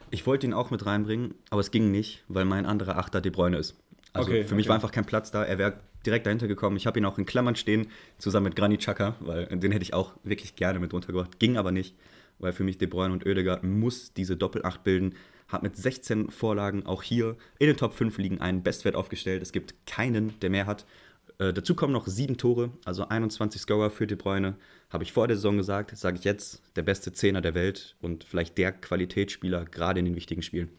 Ich 0.09 0.25
wollte 0.25 0.47
ihn 0.47 0.53
auch 0.53 0.71
mit 0.71 0.85
reinbringen, 0.85 1.35
aber 1.49 1.61
es 1.61 1.71
ging 1.71 1.91
nicht, 1.91 2.23
weil 2.27 2.43
mein 2.43 2.65
anderer 2.65 2.97
Achter 2.97 3.21
De 3.21 3.31
Bruyne 3.31 3.57
ist. 3.57 3.75
Also 4.11 4.31
okay, 4.31 4.43
für 4.43 4.55
mich 4.55 4.65
okay. 4.65 4.69
war 4.69 4.75
einfach 4.75 4.91
kein 4.91 5.05
Platz 5.05 5.31
da. 5.31 5.43
Er 5.43 5.57
wäre 5.57 5.79
direkt 6.05 6.25
dahinter 6.25 6.47
gekommen. 6.47 6.75
Ich 6.75 6.87
habe 6.87 6.99
ihn 6.99 7.05
auch 7.05 7.17
in 7.17 7.25
Klammern 7.25 7.55
stehen, 7.55 7.87
zusammen 8.17 8.45
mit 8.45 8.55
Granit 8.55 8.81
Xhaka, 8.81 9.15
weil 9.19 9.45
den 9.45 9.71
hätte 9.71 9.83
ich 9.83 9.93
auch 9.93 10.13
wirklich 10.23 10.55
gerne 10.55 10.79
mit 10.79 10.93
runtergebracht. 10.93 11.39
Ging 11.39 11.57
aber 11.57 11.71
nicht 11.71 11.95
weil 12.39 12.53
für 12.53 12.63
mich 12.63 12.77
De 12.77 12.87
Bruyne 12.87 13.13
und 13.13 13.25
Oedegaard 13.25 13.63
muss 13.63 14.13
diese 14.13 14.37
Doppelacht 14.37 14.83
bilden. 14.83 15.15
Hat 15.47 15.63
mit 15.63 15.75
16 15.75 16.31
Vorlagen 16.31 16.85
auch 16.85 17.03
hier 17.03 17.37
in 17.59 17.67
den 17.67 17.77
Top 17.77 17.93
5 17.93 18.17
liegen 18.17 18.41
einen 18.41 18.63
Bestwert 18.63 18.95
aufgestellt. 18.95 19.41
Es 19.41 19.51
gibt 19.51 19.75
keinen, 19.85 20.39
der 20.39 20.49
mehr 20.49 20.65
hat. 20.65 20.85
Äh, 21.37 21.53
dazu 21.53 21.75
kommen 21.75 21.93
noch 21.93 22.07
sieben 22.07 22.37
Tore, 22.37 22.71
also 22.85 23.07
21 23.07 23.61
Scorer 23.61 23.89
für 23.89 24.07
De 24.07 24.17
Bruyne. 24.17 24.55
Habe 24.89 25.03
ich 25.03 25.11
vor 25.11 25.27
der 25.27 25.35
Saison 25.35 25.57
gesagt, 25.57 25.95
sage 25.97 26.17
ich 26.17 26.23
jetzt, 26.23 26.61
der 26.75 26.83
beste 26.83 27.11
Zehner 27.11 27.41
der 27.41 27.53
Welt 27.53 27.95
und 28.01 28.23
vielleicht 28.23 28.57
der 28.57 28.71
Qualitätsspieler 28.71 29.65
gerade 29.65 29.99
in 29.99 30.05
den 30.05 30.15
wichtigen 30.15 30.41
Spielen. 30.41 30.69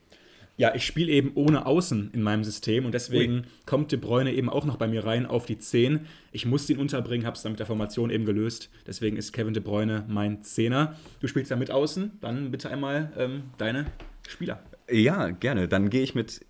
Ja, 0.59 0.75
ich 0.75 0.87
spiele 0.87 1.13
eben 1.13 1.33
ohne 1.35 1.67
Außen 1.67 2.11
in 2.13 2.23
meinem 2.23 2.43
System 2.43 2.87
und 2.87 2.93
deswegen 2.93 3.35
Ui. 3.35 3.43
kommt 3.67 3.93
De 3.93 3.99
Bruyne 3.99 4.33
eben 4.33 4.49
auch 4.49 4.65
noch 4.65 4.77
bei 4.77 4.89
mir 4.89 5.05
rein 5.05 5.27
auf 5.27 5.45
die 5.45 5.59
10. 5.59 6.07
Ich 6.33 6.47
muss 6.47 6.69
ihn 6.71 6.79
unterbringen, 6.79 7.27
habe 7.27 7.37
es 7.37 7.43
dann 7.43 7.53
mit 7.53 7.59
der 7.59 7.67
Formation 7.67 8.11
eben 8.11 8.25
gelöst. 8.25 8.71
Deswegen 8.87 9.19
ist 9.19 9.33
Kevin 9.33 9.53
De 9.53 9.63
Bruyne 9.63 10.05
mein 10.09 10.43
Zehner. 10.43 10.97
Du 11.21 11.27
spielst 11.27 11.51
ja 11.51 11.57
mit 11.57 11.71
Außen, 11.71 12.13
dann 12.21 12.51
bitte 12.51 12.71
einmal 12.71 13.13
ähm, 13.19 13.43
deine 13.59 13.87
Spieler. 14.27 14.63
Ja, 14.91 15.29
gerne. 15.29 15.69
Dann 15.69 15.91
gehe 15.91 16.03
ich 16.03 16.15
mit, 16.15 16.41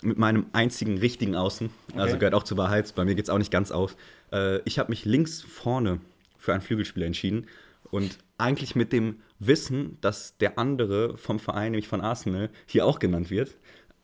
mit 0.00 0.16
meinem 0.16 0.46
einzigen 0.52 0.96
richtigen 0.98 1.34
Außen. 1.34 1.68
Okay. 1.90 2.00
Also 2.00 2.16
gehört 2.16 2.34
auch 2.34 2.44
zur 2.44 2.56
Wahrheit. 2.56 2.94
Bei 2.94 3.04
mir 3.04 3.14
geht 3.14 3.26
es 3.26 3.30
auch 3.30 3.38
nicht 3.38 3.50
ganz 3.50 3.70
auf. 3.70 3.96
Äh, 4.32 4.60
ich 4.64 4.78
habe 4.78 4.90
mich 4.90 5.04
links 5.04 5.42
vorne 5.42 6.00
für 6.38 6.52
einen 6.52 6.62
Flügelspieler 6.62 7.06
entschieden 7.06 7.46
und 7.90 8.18
eigentlich 8.38 8.74
mit 8.76 8.92
dem 8.92 9.16
Wissen, 9.38 9.98
dass 10.00 10.38
der 10.38 10.58
andere 10.58 11.16
vom 11.18 11.38
Verein, 11.38 11.72
nämlich 11.72 11.88
von 11.88 12.00
Arsenal, 12.00 12.50
hier 12.66 12.86
auch 12.86 12.98
genannt 12.98 13.30
wird. 13.30 13.56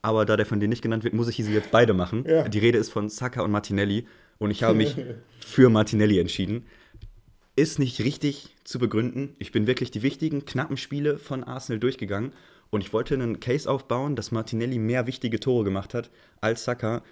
Aber 0.03 0.25
da 0.25 0.37
der 0.37 0.47
von 0.47 0.59
denen 0.59 0.71
nicht 0.71 0.83
genannt 0.83 1.05
wird, 1.05 1.15
muss 1.15 1.29
ich 1.29 1.37
sie 1.37 1.55
jetzt 1.55 1.71
beide 1.71 1.95
machen. 1.95 2.25
Ja. 2.27 2.49
Die 2.49 2.59
Rede 2.59 2.79
ist 2.79 2.91
von 2.91 3.09
Saka 3.09 3.43
und 3.43 3.53
Martinelli. 3.53 4.07
Und 4.39 4.51
ich 4.51 4.65
habe 4.65 4.75
mich 4.75 4.97
für 5.41 5.71
Martinelli 5.71 6.19
entschieden. 6.19 6.67
Ist 7.55 7.79
nicht 7.79 8.01
richtig 8.01 8.57
zu 8.65 8.81
begründen. 8.81 9.37
Ich 9.39 9.53
bin 9.53 9.67
wirklich 9.67 9.91
die 9.93 10.03
wichtigen, 10.03 10.45
knappen 10.45 10.77
Spiele 10.77 11.19
von 11.19 11.45
Arsenal 11.45 11.79
durchgegangen. 11.79 12.33
Und 12.71 12.81
ich 12.81 12.93
wollte 12.93 13.15
einen 13.15 13.39
Case 13.39 13.71
aufbauen, 13.71 14.17
dass 14.17 14.33
Martinelli 14.33 14.79
mehr 14.79 15.07
wichtige 15.07 15.39
Tore 15.39 15.63
gemacht 15.63 15.95
hat 15.95 16.11
als 16.41 16.65
Saka. 16.65 17.03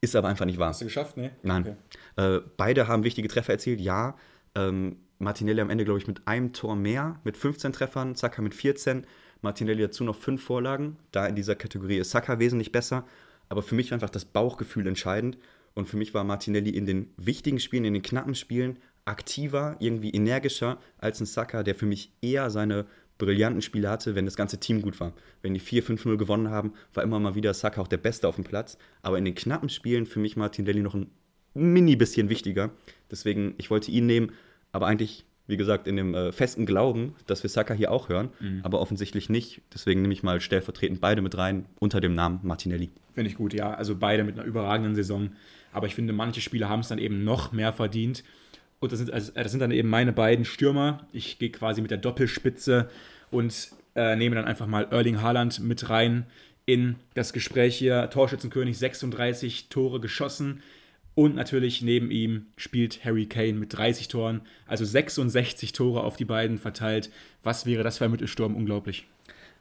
Ist 0.00 0.16
aber 0.16 0.28
einfach 0.28 0.46
nicht 0.46 0.58
wahr. 0.58 0.70
Hast 0.70 0.80
du 0.80 0.86
geschafft, 0.86 1.16
ne? 1.16 1.30
Nein. 1.44 1.76
Okay. 2.16 2.36
Äh, 2.36 2.40
beide 2.56 2.88
haben 2.88 3.04
wichtige 3.04 3.28
Treffer 3.28 3.52
erzielt, 3.52 3.80
ja. 3.80 4.16
Ähm, 4.56 4.96
Martinelli 5.22 5.60
am 5.60 5.70
Ende, 5.70 5.84
glaube 5.84 6.00
ich, 6.00 6.06
mit 6.06 6.26
einem 6.26 6.52
Tor 6.52 6.74
mehr, 6.74 7.20
mit 7.24 7.36
15 7.36 7.72
Treffern, 7.72 8.14
Saka 8.14 8.42
mit 8.42 8.54
14. 8.54 9.06
Martinelli 9.40 9.82
dazu 9.82 10.04
noch 10.04 10.16
fünf 10.16 10.42
Vorlagen. 10.42 10.96
Da 11.12 11.26
in 11.26 11.36
dieser 11.36 11.54
Kategorie 11.54 11.98
ist 11.98 12.10
Saka 12.10 12.38
wesentlich 12.38 12.72
besser. 12.72 13.06
Aber 13.48 13.62
für 13.62 13.74
mich 13.74 13.90
war 13.90 13.96
einfach 13.96 14.10
das 14.10 14.24
Bauchgefühl 14.24 14.86
entscheidend. 14.86 15.38
Und 15.74 15.88
für 15.88 15.96
mich 15.96 16.12
war 16.12 16.24
Martinelli 16.24 16.70
in 16.70 16.86
den 16.86 17.10
wichtigen 17.16 17.60
Spielen, 17.60 17.84
in 17.84 17.94
den 17.94 18.02
knappen 18.02 18.34
Spielen 18.34 18.78
aktiver, 19.04 19.76
irgendwie 19.78 20.10
energischer 20.10 20.78
als 20.98 21.20
ein 21.20 21.26
Saka, 21.26 21.62
der 21.62 21.74
für 21.74 21.86
mich 21.86 22.12
eher 22.20 22.50
seine 22.50 22.86
brillanten 23.18 23.62
Spiele 23.62 23.90
hatte, 23.90 24.14
wenn 24.14 24.24
das 24.24 24.36
ganze 24.36 24.58
Team 24.58 24.82
gut 24.82 24.98
war. 25.00 25.12
Wenn 25.40 25.54
die 25.54 25.60
4-5-0 25.60 26.16
gewonnen 26.16 26.50
haben, 26.50 26.72
war 26.94 27.04
immer 27.04 27.20
mal 27.20 27.34
wieder 27.34 27.54
Saka 27.54 27.80
auch 27.80 27.88
der 27.88 27.96
Beste 27.96 28.26
auf 28.26 28.36
dem 28.36 28.44
Platz. 28.44 28.76
Aber 29.02 29.18
in 29.18 29.24
den 29.24 29.34
knappen 29.34 29.68
Spielen 29.68 30.06
für 30.06 30.18
mich 30.18 30.36
Martinelli 30.36 30.80
noch 30.80 30.94
ein 30.94 31.10
mini 31.54 31.96
bisschen 31.96 32.28
wichtiger. 32.28 32.70
Deswegen, 33.10 33.54
ich 33.58 33.70
wollte 33.70 33.90
ihn 33.90 34.06
nehmen, 34.06 34.32
aber 34.72 34.86
eigentlich, 34.86 35.24
wie 35.46 35.56
gesagt, 35.56 35.86
in 35.86 35.96
dem 35.96 36.14
äh, 36.14 36.32
festen 36.32 36.66
Glauben, 36.66 37.14
dass 37.26 37.42
wir 37.42 37.50
Saka 37.50 37.74
hier 37.74 37.92
auch 37.92 38.08
hören, 38.08 38.30
mhm. 38.40 38.60
aber 38.62 38.80
offensichtlich 38.80 39.28
nicht. 39.28 39.60
Deswegen 39.72 40.02
nehme 40.02 40.14
ich 40.14 40.22
mal 40.22 40.40
stellvertretend 40.40 41.00
beide 41.00 41.22
mit 41.22 41.36
rein 41.36 41.66
unter 41.78 42.00
dem 42.00 42.14
Namen 42.14 42.40
Martinelli. 42.42 42.90
Finde 43.14 43.30
ich 43.30 43.36
gut, 43.36 43.52
ja. 43.54 43.74
Also 43.74 43.94
beide 43.96 44.24
mit 44.24 44.38
einer 44.38 44.46
überragenden 44.46 44.94
Saison. 44.94 45.30
Aber 45.72 45.86
ich 45.86 45.94
finde, 45.94 46.12
manche 46.12 46.40
Spieler 46.40 46.68
haben 46.68 46.80
es 46.80 46.88
dann 46.88 46.98
eben 46.98 47.24
noch 47.24 47.52
mehr 47.52 47.72
verdient. 47.72 48.24
Und 48.80 48.92
das 48.92 48.98
sind, 48.98 49.12
also, 49.12 49.32
das 49.32 49.50
sind 49.50 49.60
dann 49.60 49.70
eben 49.70 49.88
meine 49.88 50.12
beiden 50.12 50.44
Stürmer. 50.44 51.06
Ich 51.12 51.38
gehe 51.38 51.50
quasi 51.50 51.80
mit 51.80 51.90
der 51.90 51.98
Doppelspitze 51.98 52.90
und 53.30 53.70
äh, 53.94 54.16
nehme 54.16 54.34
dann 54.34 54.44
einfach 54.44 54.66
mal 54.66 54.88
Erling 54.90 55.22
Haaland 55.22 55.60
mit 55.60 55.88
rein 55.88 56.26
in 56.66 56.96
das 57.14 57.32
Gespräch 57.32 57.76
hier. 57.76 58.10
Torschützenkönig, 58.10 58.78
36 58.78 59.68
Tore 59.68 60.00
geschossen. 60.00 60.62
Und 61.14 61.34
natürlich 61.34 61.82
neben 61.82 62.10
ihm 62.10 62.46
spielt 62.56 63.04
Harry 63.04 63.26
Kane 63.26 63.54
mit 63.54 63.76
30 63.76 64.08
Toren, 64.08 64.40
also 64.66 64.84
66 64.84 65.72
Tore 65.72 66.04
auf 66.04 66.16
die 66.16 66.24
beiden 66.24 66.58
verteilt. 66.58 67.10
Was 67.42 67.66
wäre 67.66 67.82
das 67.82 67.98
für 67.98 68.06
ein 68.06 68.10
Mittelsturm? 68.10 68.56
Unglaublich. 68.56 69.06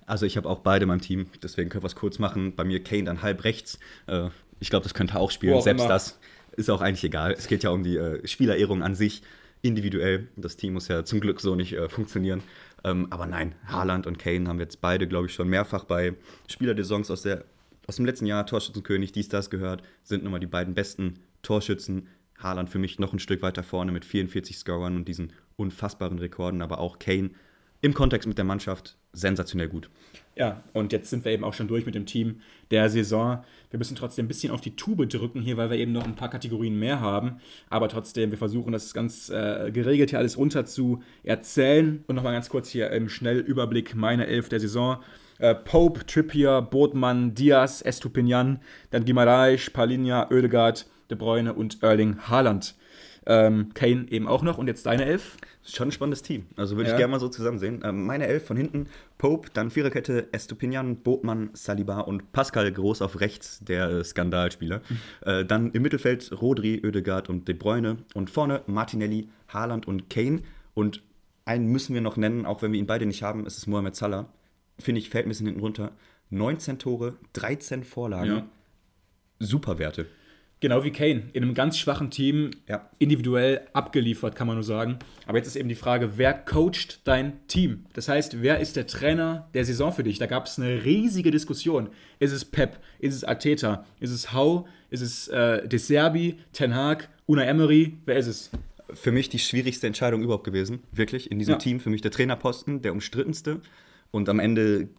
Also 0.06 0.26
ich 0.26 0.38
habe 0.38 0.50
auch 0.50 0.60
beide 0.60 0.84
in 0.84 0.90
meinem 0.90 1.02
Team, 1.02 1.28
deswegen 1.44 1.70
können 1.70 1.84
wir 1.84 1.88
es 1.88 1.96
kurz 1.96 2.20
machen. 2.20 2.56
Bei 2.56 2.64
mir 2.64 2.82
Kane 2.84 3.04
dann 3.04 3.22
halb 3.22 3.44
rechts. 3.44 3.80
Äh, 4.08 4.30
ich 4.60 4.70
glaube, 4.70 4.84
das 4.84 4.94
könnte 4.94 5.16
er 5.16 5.20
auch 5.20 5.32
spielen. 5.32 5.54
Auch 5.54 5.62
Selbst 5.62 5.82
immer. 5.82 5.90
das 5.90 6.20
ist 6.56 6.70
auch 6.70 6.82
eigentlich 6.82 7.04
egal. 7.04 7.34
Es 7.34 7.48
geht 7.48 7.64
ja 7.64 7.70
um 7.70 7.84
die 7.84 7.98
äh, 7.98 8.26
Spielerehrung 8.26 8.82
an 8.84 8.96
sich, 8.96 9.22
individuell. 9.62 10.28
Das 10.38 10.56
Team 10.58 10.74
muss 10.74 10.88
ja 10.88 11.04
zum 11.04 11.20
Glück 11.20 11.42
so 11.42 11.56
nicht 11.56 11.74
äh, 11.74 11.90
funktionieren. 11.90 12.44
Ähm, 12.84 13.08
aber 13.10 13.26
nein, 13.26 13.56
Haaland 13.68 14.08
und 14.08 14.20
Kane 14.20 14.48
haben 14.48 14.60
jetzt 14.60 14.82
beide, 14.82 15.08
glaube 15.08 15.28
ich, 15.28 15.34
schon 15.34 15.50
mehrfach 15.50 15.84
bei 15.84 16.14
Spieler 16.48 16.74
des 16.74 16.88
Songs 16.88 17.12
aus, 17.12 17.22
der, 17.22 17.44
aus 17.88 17.98
dem 17.98 18.06
letzten 18.06 18.26
Jahr, 18.26 18.46
Torschützenkönig, 18.46 19.12
dies, 19.12 19.30
das 19.30 19.50
gehört, 19.50 19.84
sind 20.04 20.24
nun 20.24 20.32
mal 20.32 20.40
die 20.40 20.48
beiden 20.48 20.74
besten 20.74 21.20
Torschützen. 21.42 22.08
Haaland 22.38 22.70
für 22.70 22.80
mich 22.80 23.00
noch 23.00 23.14
ein 23.14 23.20
Stück 23.20 23.42
weiter 23.42 23.64
vorne 23.64 23.92
mit 23.92 24.06
44 24.06 24.58
Scorern 24.58 24.96
und 24.96 25.08
diesen 25.08 25.34
unfassbaren 25.58 26.20
Rekorden, 26.20 26.62
aber 26.62 26.80
auch 26.80 27.00
Kane 27.00 27.32
im 27.82 27.94
Kontext 27.94 28.28
mit 28.28 28.38
der 28.38 28.46
Mannschaft 28.46 28.98
sensationell 29.14 29.68
gut. 29.68 29.90
Ja, 30.36 30.64
und 30.74 30.94
jetzt 30.94 31.10
sind 31.10 31.26
wir 31.26 31.32
eben 31.32 31.44
auch 31.44 31.54
schon 31.54 31.68
durch 31.68 31.86
mit 31.86 31.96
dem 31.96 32.06
Team 32.06 32.42
der 32.70 32.90
Saison. 32.90 33.44
Wir 33.70 33.78
müssen 33.78 33.96
trotzdem 33.96 34.26
ein 34.26 34.28
bisschen 34.28 34.52
auf 34.52 34.62
die 34.62 34.76
Tube 34.76 35.10
drücken 35.10 35.42
hier, 35.42 35.58
weil 35.58 35.70
wir 35.70 35.78
eben 35.78 35.92
noch 35.92 36.06
ein 36.06 36.16
paar 36.16 36.30
Kategorien 36.30 36.80
mehr 36.80 37.02
haben. 37.02 37.42
Aber 37.70 37.90
trotzdem, 37.90 38.32
wir 38.32 38.38
versuchen 38.38 38.72
das 38.72 38.94
ganz 38.94 39.30
äh, 39.30 39.72
geregelt 39.72 40.12
hier 40.12 40.20
alles 40.20 40.38
runter 40.38 40.66
zu 40.66 41.04
erzählen. 41.24 42.04
Und 42.08 42.16
nochmal 42.16 42.34
ganz 42.34 42.50
kurz 42.50 42.70
hier 42.70 42.92
im 42.92 43.10
Schnellüberblick 43.10 43.96
meine 43.96 44.28
Elf 44.28 44.48
der 44.48 44.62
Saison. 44.62 45.00
Äh, 45.40 45.56
Pope, 45.56 46.06
Trippier, 46.06 46.62
Botmann, 46.62 47.34
Diaz, 47.34 47.82
Estupinian, 47.82 48.60
dann 48.92 49.06
Gimareich, 49.06 49.74
Palinja, 49.74 50.30
Oedegaard, 50.32 50.86
De 51.12 51.18
Bruyne 51.18 51.54
und 51.54 51.84
Erling 51.84 52.18
Haaland. 52.28 52.76
Ähm, 53.28 53.70
Kane 53.76 54.08
eben 54.10 54.28
auch 54.28 54.42
noch. 54.42 54.58
Und 54.58 54.66
jetzt 54.68 54.86
deine 54.88 55.06
Elf? 55.06 55.38
Schon 55.64 55.90
ein 55.90 55.92
spannendes 55.92 56.24
Team. 56.24 56.48
Also 56.56 56.76
würde 56.76 56.90
Ja. 56.90 56.96
ich 56.96 56.98
gerne 56.98 57.12
mal 57.12 57.20
so 57.20 57.28
zusammen 57.30 57.60
sehen. 57.60 57.82
Ähm, 57.84 58.04
meine 58.08 58.26
Elf 58.26 58.48
von 58.48 58.58
hinten, 58.58 58.88
Pope, 59.20 59.50
dann 59.54 59.70
Viererkette, 59.70 60.30
Estupinian, 60.34 60.98
Botmann, 61.04 61.52
Saliba 61.54 62.00
und 62.00 62.32
Pascal 62.32 62.72
Groß 62.72 63.04
auf 63.04 63.20
rechts, 63.20 63.60
der 63.64 63.90
äh, 63.90 64.04
Skandalspieler. 64.04 64.82
Äh, 65.24 65.46
dann 65.46 65.72
im 65.72 65.84
Mittelfeld 65.84 66.32
Rodri, 66.42 66.82
Oedegaard 66.84 67.30
und 67.30 67.48
De 67.48 67.54
Bruyne. 67.54 67.98
Und 68.16 68.32
vorne 68.32 68.64
Martinelli, 68.66 69.30
Haaland 69.50 69.88
und 69.88 70.10
Kane. 70.10 70.42
Und 70.74 71.04
einen 71.46 71.68
müssen 71.68 71.94
wir 71.94 72.02
noch 72.02 72.18
nennen, 72.18 72.48
auch 72.48 72.64
wenn 72.64 72.72
wir 72.72 72.80
ihn 72.80 72.88
beide 72.88 73.06
nicht 73.06 73.22
haben, 73.22 73.46
ist 73.46 73.58
es 73.58 73.68
Mohamed 73.68 73.96
Salah. 73.96 74.30
Finde 74.80 75.00
ich, 75.00 75.12
fällt 75.12 75.28
ein 75.28 75.30
bisschen 75.30 75.46
hinten 75.46 75.62
runter. 75.62 75.92
19 76.32 76.80
Tore, 76.80 77.18
13 77.34 77.84
Vorlagen. 77.84 78.32
Ja. 78.32 78.46
Super 79.40 79.78
Werte. 79.78 80.08
Genau 80.62 80.84
wie 80.84 80.92
Kane, 80.92 81.24
in 81.34 81.44
einem 81.44 81.54
ganz 81.56 81.78
schwachen 81.78 82.12
Team, 82.12 82.52
Ja. 82.70 82.88
individuell 83.00 83.62
abgeliefert, 83.74 84.36
kann 84.36 84.48
man 84.48 84.56
nur 84.56 84.64
sagen. 84.64 85.00
Aber 85.26 85.38
jetzt 85.40 85.48
ist 85.48 85.56
eben 85.56 85.68
die 85.70 85.76
Frage, 85.76 86.18
wer 86.18 86.34
coacht 86.34 87.02
dein 87.04 87.34
Team? 87.48 87.86
Das 87.94 88.08
heißt, 88.08 88.42
wer 88.42 88.60
ist 88.60 88.76
der 88.76 88.86
Trainer 88.88 89.50
der 89.56 89.66
Saison 89.66 89.92
für 89.92 90.04
dich? 90.04 90.20
Da 90.20 90.28
gab 90.28 90.46
es 90.46 90.60
eine 90.60 90.86
riesige 90.86 91.32
Diskussion. 91.32 91.90
Ist 92.20 92.32
es 92.32 92.46
Pep? 92.46 92.80
Ist 93.00 93.16
es 93.16 93.24
Arteta? 93.24 93.86
Ist 94.00 94.12
es 94.12 94.32
Hau? 94.34 94.68
Ist 94.92 95.02
es 95.02 95.28
äh, 95.30 95.68
De 95.68 95.80
Serbi? 95.80 96.36
Ten 96.54 96.76
Hag? 96.76 97.10
Una 97.26 97.44
Emery? 97.44 97.98
Wer 98.06 98.18
ist 98.18 98.28
es? 98.28 98.50
für 98.94 99.14
mich 99.14 99.30
die 99.30 99.40
schwierigste 99.40 99.88
Entscheidung 99.88 100.22
überhaupt 100.22 100.44
gewesen. 100.44 100.80
Wirklich, 100.92 101.32
in 101.32 101.40
diesem 101.40 101.54
Ja. 101.54 101.58
Team. 101.60 101.80
Für 101.80 101.90
mich 101.90 102.02
der 102.02 102.12
Trainerposten, 102.12 102.82
der 102.82 102.92
umstrittenste. 102.92 103.62
Und 104.12 104.28
am 104.28 104.38
Ende 104.40 104.90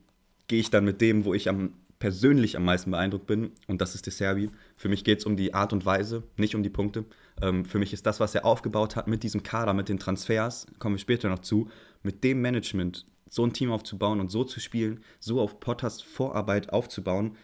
gehe 0.48 0.60
ich 0.60 0.70
dann 0.70 0.86
mit 0.86 1.02
dem, 1.02 1.26
wo 1.26 1.34
ich 1.34 1.46
am 1.50 1.74
persönlich 1.98 2.56
am 2.56 2.64
meisten 2.64 2.90
beeindruckt 2.90 3.26
bin. 3.26 3.50
Und 3.66 3.82
das 3.82 3.94
ist 3.94 4.06
De 4.06 4.12
Serbi. 4.12 4.48
Für 4.82 4.88
mich 4.88 5.04
geht 5.04 5.20
es 5.20 5.26
um 5.26 5.36
die 5.36 5.54
Art 5.54 5.72
und 5.72 5.86
Weise, 5.86 6.24
nicht 6.36 6.56
um 6.56 6.64
die 6.64 6.68
Punkte. 6.68 7.04
Ähm, 7.40 7.64
für 7.64 7.78
mich 7.78 7.92
ist 7.92 8.04
das, 8.04 8.18
was 8.18 8.34
er 8.34 8.44
aufgebaut 8.44 8.96
hat 8.96 9.06
mit 9.06 9.22
diesem 9.22 9.44
Kader, 9.44 9.74
mit 9.74 9.88
den 9.88 10.00
Transfers, 10.00 10.66
kommen 10.80 10.96
wir 10.96 10.98
später 10.98 11.28
noch 11.28 11.38
zu, 11.38 11.70
mit 12.02 12.24
dem 12.24 12.40
Management 12.40 13.06
so 13.30 13.46
ein 13.46 13.52
Team 13.52 13.70
aufzubauen 13.70 14.18
und 14.18 14.32
so 14.32 14.42
zu 14.42 14.58
spielen, 14.58 15.04
so 15.20 15.40
auf 15.40 15.60
Potters 15.60 16.02
Vorarbeit 16.02 16.72
aufzubauen, 16.72 17.36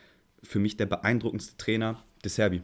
für 0.43 0.59
mich 0.59 0.79
der 0.79 0.87
beeindruckendste 0.87 1.57
Trainer, 1.59 2.03
De 2.25 2.29
Serbi. 2.29 2.61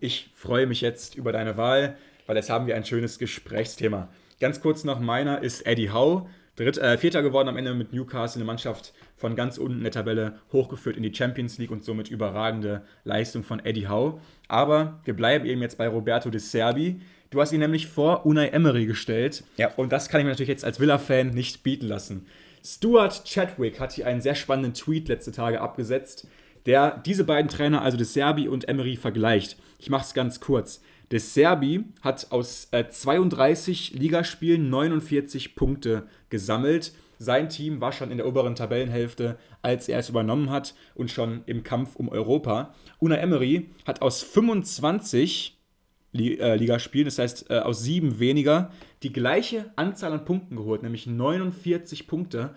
Ich 0.00 0.32
freue 0.34 0.66
mich 0.66 0.80
jetzt 0.80 1.14
über 1.14 1.30
deine 1.30 1.56
Wahl, 1.56 1.96
weil 2.26 2.34
jetzt 2.34 2.50
haben 2.50 2.66
wir 2.66 2.74
ein 2.74 2.84
schönes 2.84 3.20
Gesprächsthema. 3.20 4.08
Ganz 4.40 4.60
kurz 4.60 4.82
noch, 4.82 4.98
meiner 4.98 5.40
ist 5.40 5.64
Eddie 5.66 5.92
Howe. 5.92 6.28
Dritt, 6.58 6.76
äh, 6.76 6.98
Vierter 6.98 7.22
geworden 7.22 7.48
am 7.48 7.56
Ende 7.56 7.72
mit 7.72 7.92
Newcastle, 7.92 8.40
eine 8.40 8.46
Mannschaft 8.46 8.92
von 9.16 9.36
ganz 9.36 9.58
unten 9.58 9.78
in 9.78 9.84
der 9.84 9.92
Tabelle 9.92 10.40
hochgeführt 10.52 10.96
in 10.96 11.04
die 11.04 11.14
Champions 11.14 11.56
League 11.58 11.70
und 11.70 11.84
somit 11.84 12.10
überragende 12.10 12.82
Leistung 13.04 13.44
von 13.44 13.64
Eddie 13.64 13.88
Howe. 13.88 14.20
Aber 14.48 15.00
wir 15.04 15.14
bleiben 15.14 15.46
eben 15.46 15.62
jetzt 15.62 15.78
bei 15.78 15.86
Roberto 15.86 16.30
De 16.30 16.40
Serbi. 16.40 17.00
Du 17.30 17.40
hast 17.40 17.52
ihn 17.52 17.60
nämlich 17.60 17.86
vor 17.86 18.26
Unai 18.26 18.48
Emery 18.48 18.86
gestellt. 18.86 19.44
Ja. 19.56 19.72
Und 19.76 19.92
das 19.92 20.08
kann 20.08 20.20
ich 20.20 20.24
mir 20.24 20.30
natürlich 20.30 20.48
jetzt 20.48 20.64
als 20.64 20.80
Villa-Fan 20.80 21.28
nicht 21.28 21.62
bieten 21.62 21.86
lassen. 21.86 22.26
Stuart 22.64 23.24
Chadwick 23.24 23.78
hat 23.78 23.92
hier 23.92 24.08
einen 24.08 24.20
sehr 24.20 24.34
spannenden 24.34 24.74
Tweet 24.74 25.06
letzte 25.06 25.30
Tage 25.30 25.60
abgesetzt, 25.60 26.26
der 26.66 27.00
diese 27.06 27.22
beiden 27.22 27.48
Trainer, 27.48 27.82
also 27.82 27.96
De 27.96 28.04
Serbi 28.04 28.48
und 28.48 28.68
Emery, 28.68 28.96
vergleicht. 28.96 29.56
Ich 29.78 29.90
mache 29.90 30.04
es 30.04 30.12
ganz 30.12 30.40
kurz. 30.40 30.82
De 31.10 31.18
Serbi 31.18 31.84
hat 32.02 32.30
aus 32.30 32.68
äh, 32.70 32.88
32 32.88 33.92
Ligaspielen 33.94 34.68
49 34.68 35.54
Punkte 35.54 36.06
gesammelt. 36.28 36.92
Sein 37.18 37.48
Team 37.48 37.80
war 37.80 37.92
schon 37.92 38.10
in 38.10 38.18
der 38.18 38.26
oberen 38.26 38.54
Tabellenhälfte, 38.54 39.38
als 39.62 39.88
er 39.88 39.98
es 39.98 40.08
übernommen 40.08 40.50
hat 40.50 40.74
und 40.94 41.10
schon 41.10 41.42
im 41.46 41.64
Kampf 41.64 41.96
um 41.96 42.08
Europa. 42.08 42.74
Una 43.00 43.16
Emery 43.16 43.70
hat 43.86 44.02
aus 44.02 44.22
25 44.22 45.58
Li 46.12 46.38
äh, 46.38 46.56
Ligaspielen, 46.56 47.06
das 47.06 47.18
heißt 47.18 47.50
äh, 47.50 47.58
aus 47.58 47.82
sieben 47.82 48.18
weniger, 48.18 48.70
die 49.02 49.12
gleiche 49.12 49.70
Anzahl 49.76 50.12
an 50.12 50.24
Punkten 50.24 50.56
geholt, 50.56 50.82
nämlich 50.82 51.06
49 51.06 52.06
Punkte. 52.06 52.54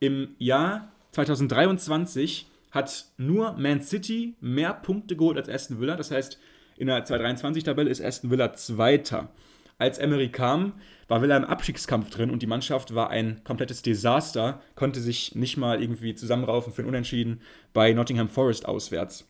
Im 0.00 0.34
Jahr 0.38 0.92
2023 1.12 2.46
hat 2.70 3.06
nur 3.16 3.52
Man 3.54 3.82
City 3.82 4.34
mehr 4.40 4.72
Punkte 4.74 5.16
geholt 5.16 5.36
als 5.36 5.48
Aston 5.48 5.80
Villa. 5.80 5.96
Das 5.96 6.10
heißt, 6.10 6.38
in 6.76 6.86
der 6.88 7.04
223-Tabelle 7.04 7.90
ist 7.90 8.02
Aston 8.02 8.30
Villa 8.30 8.52
Zweiter. 8.52 9.30
Als 9.78 9.98
Emery 9.98 10.30
kam, 10.30 10.74
war 11.08 11.20
Villa 11.20 11.36
im 11.36 11.44
Abstiegskampf 11.44 12.10
drin 12.10 12.30
und 12.30 12.42
die 12.42 12.46
Mannschaft 12.46 12.94
war 12.94 13.10
ein 13.10 13.42
komplettes 13.44 13.82
Desaster, 13.82 14.60
konnte 14.74 15.00
sich 15.00 15.34
nicht 15.34 15.56
mal 15.56 15.82
irgendwie 15.82 16.14
zusammenraufen 16.14 16.72
für 16.72 16.82
ein 16.82 16.88
Unentschieden 16.88 17.40
bei 17.72 17.92
Nottingham 17.92 18.28
Forest 18.28 18.66
auswärts. 18.66 19.28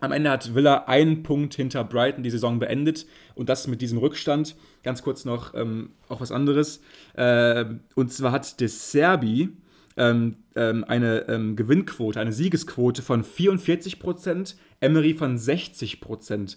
Am 0.00 0.12
Ende 0.12 0.30
hat 0.30 0.54
Villa 0.54 0.84
einen 0.86 1.22
Punkt 1.22 1.54
hinter 1.54 1.82
Brighton 1.82 2.22
die 2.22 2.30
Saison 2.30 2.58
beendet 2.58 3.06
und 3.34 3.48
das 3.48 3.66
mit 3.66 3.80
diesem 3.80 3.98
Rückstand. 3.98 4.54
Ganz 4.82 5.02
kurz 5.02 5.24
noch 5.24 5.54
ähm, 5.54 5.92
auch 6.08 6.20
was 6.20 6.32
anderes. 6.32 6.82
Äh, 7.14 7.64
und 7.94 8.12
zwar 8.12 8.32
hat 8.32 8.60
De 8.60 8.68
Serbi 8.68 9.56
ähm, 9.96 10.36
ähm, 10.54 10.84
eine 10.84 11.28
ähm, 11.28 11.56
Gewinnquote, 11.56 12.20
eine 12.20 12.32
Siegesquote 12.32 13.02
von 13.02 13.24
44%, 13.24 14.54
Emery 14.80 15.14
von 15.14 15.38
60%. 15.38 16.56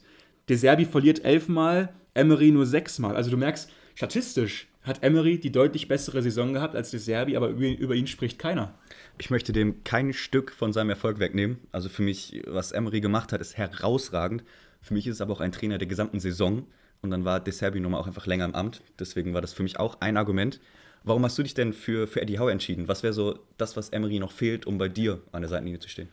De 0.50 0.58
Serbi 0.58 0.86
verliert 0.86 1.24
elfmal, 1.24 1.94
Emery 2.14 2.52
nur 2.52 2.66
sechsmal. 2.66 3.16
Also 3.16 3.32
du 3.32 3.38
merkst, 3.38 3.72
statistisch 3.96 4.68
hat 4.82 5.04
Emery 5.04 5.40
die 5.40 5.52
deutlich 5.52 5.88
bessere 5.88 6.22
Saison 6.22 6.54
gehabt 6.54 6.76
als 6.76 6.92
De 6.92 7.00
Serbi, 7.00 7.38
aber 7.38 7.50
über, 7.50 7.68
über 7.68 7.96
ihn 7.96 8.08
spricht 8.08 8.40
keiner. 8.40 8.74
Ich 9.18 9.30
möchte 9.30 9.54
dem 9.54 9.84
kein 9.84 10.14
Stück 10.14 10.52
von 10.52 10.74
seinem 10.74 10.90
Erfolg 10.90 11.20
wegnehmen. 11.20 11.60
Also 11.72 11.90
für 11.90 12.02
mich, 12.02 12.42
was 12.48 12.72
Emery 12.72 13.02
gemacht 13.02 13.32
hat, 13.32 13.42
ist 13.42 13.58
herausragend. 13.58 14.44
Für 14.82 14.94
mich 14.94 15.08
ist 15.08 15.16
es 15.16 15.22
aber 15.22 15.34
auch 15.34 15.42
ein 15.42 15.52
Trainer 15.52 15.78
der 15.78 15.88
gesamten 15.88 16.20
Saison. 16.20 16.66
Und 17.02 17.12
dann 17.12 17.26
war 17.26 17.40
De 17.40 17.54
Serbi 17.54 17.80
nun 17.80 17.92
mal 17.92 18.00
auch 18.00 18.08
einfach 18.08 18.26
länger 18.26 18.46
im 18.46 18.56
Amt. 18.56 18.82
Deswegen 19.00 19.34
war 19.34 19.42
das 19.42 19.54
für 19.54 19.64
mich 19.64 19.80
auch 19.80 20.02
ein 20.02 20.18
Argument. 20.18 20.60
Warum 21.04 21.24
hast 21.24 21.38
du 21.38 21.44
dich 21.44 21.54
denn 21.54 21.74
für, 21.74 22.08
für 22.08 22.22
Eddie 22.22 22.40
Howe 22.40 22.52
entschieden? 22.52 22.88
Was 22.88 23.04
wäre 23.04 23.14
so 23.14 23.40
das, 23.58 23.78
was 23.78 23.90
Emery 23.90 24.20
noch 24.20 24.32
fehlt, 24.32 24.66
um 24.66 24.78
bei 24.78 24.90
dir 24.90 25.22
an 25.32 25.42
der 25.42 25.50
Seitenlinie 25.50 25.80
zu 25.80 25.90
stehen? 25.90 26.10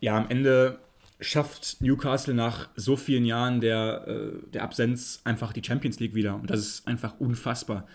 Ja, 0.00 0.16
am 0.16 0.30
Ende 0.30 0.78
schafft 1.20 1.80
Newcastle 1.80 2.34
nach 2.34 2.68
so 2.76 2.96
vielen 2.96 3.24
Jahren 3.24 3.60
der, 3.60 4.04
äh, 4.06 4.50
der 4.52 4.62
Absenz 4.62 5.20
einfach 5.24 5.52
die 5.52 5.62
Champions 5.64 6.00
League 6.00 6.14
wieder. 6.14 6.34
Und 6.34 6.50
das 6.50 6.60
ist 6.60 6.88
einfach 6.88 7.18
unfassbar. 7.20 7.86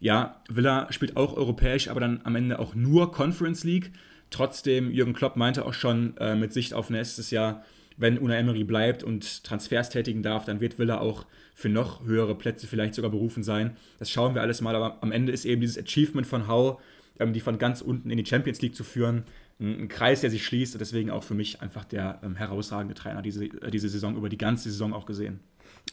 Ja, 0.00 0.42
Villa 0.48 0.90
spielt 0.90 1.16
auch 1.16 1.36
europäisch, 1.36 1.88
aber 1.88 2.00
dann 2.00 2.20
am 2.24 2.36
Ende 2.36 2.58
auch 2.58 2.74
nur 2.74 3.12
Conference 3.12 3.64
League. 3.64 3.92
Trotzdem, 4.30 4.90
Jürgen 4.90 5.12
Klopp 5.12 5.36
meinte 5.36 5.66
auch 5.66 5.74
schon 5.74 6.16
äh, 6.16 6.34
mit 6.34 6.52
Sicht 6.52 6.72
auf 6.72 6.88
nächstes 6.88 7.30
Jahr, 7.30 7.64
wenn 8.00 8.18
Una 8.18 8.36
Emery 8.36 8.64
bleibt 8.64 9.04
und 9.04 9.44
Transfers 9.44 9.90
tätigen 9.90 10.22
darf, 10.22 10.44
dann 10.44 10.60
wird 10.60 10.78
Villa 10.78 11.00
auch 11.00 11.26
für 11.54 11.68
noch 11.68 12.04
höhere 12.04 12.34
Plätze 12.34 12.66
vielleicht 12.66 12.94
sogar 12.94 13.10
berufen 13.10 13.42
sein. 13.42 13.76
Das 13.98 14.10
schauen 14.10 14.34
wir 14.34 14.42
alles 14.42 14.60
mal, 14.60 14.74
aber 14.74 15.02
am 15.02 15.12
Ende 15.12 15.32
ist 15.32 15.44
eben 15.44 15.60
dieses 15.60 15.78
Achievement 15.78 16.26
von 16.26 16.48
Howe, 16.48 16.78
ähm, 17.18 17.32
die 17.32 17.40
von 17.40 17.58
ganz 17.58 17.82
unten 17.82 18.10
in 18.10 18.16
die 18.16 18.24
Champions 18.24 18.62
League 18.62 18.74
zu 18.74 18.84
führen, 18.84 19.24
ein, 19.60 19.88
Kreis, 19.88 20.22
der 20.22 20.30
sich 20.30 20.44
schließt 20.46 20.74
und 20.74 20.78
deswegen 20.78 21.10
auch 21.10 21.22
für 21.22 21.34
mich 21.34 21.60
einfach 21.60 21.84
der 21.84 22.20
ähm, 22.22 22.34
herausragende 22.34 22.94
Trainer 22.94 23.20
diese, 23.20 23.44
äh, 23.44 23.70
diese 23.70 23.90
Saison, 23.90 24.16
über 24.16 24.30
die 24.30 24.38
ganze 24.38 24.70
Saison 24.70 24.94
auch 24.94 25.04
gesehen. 25.04 25.40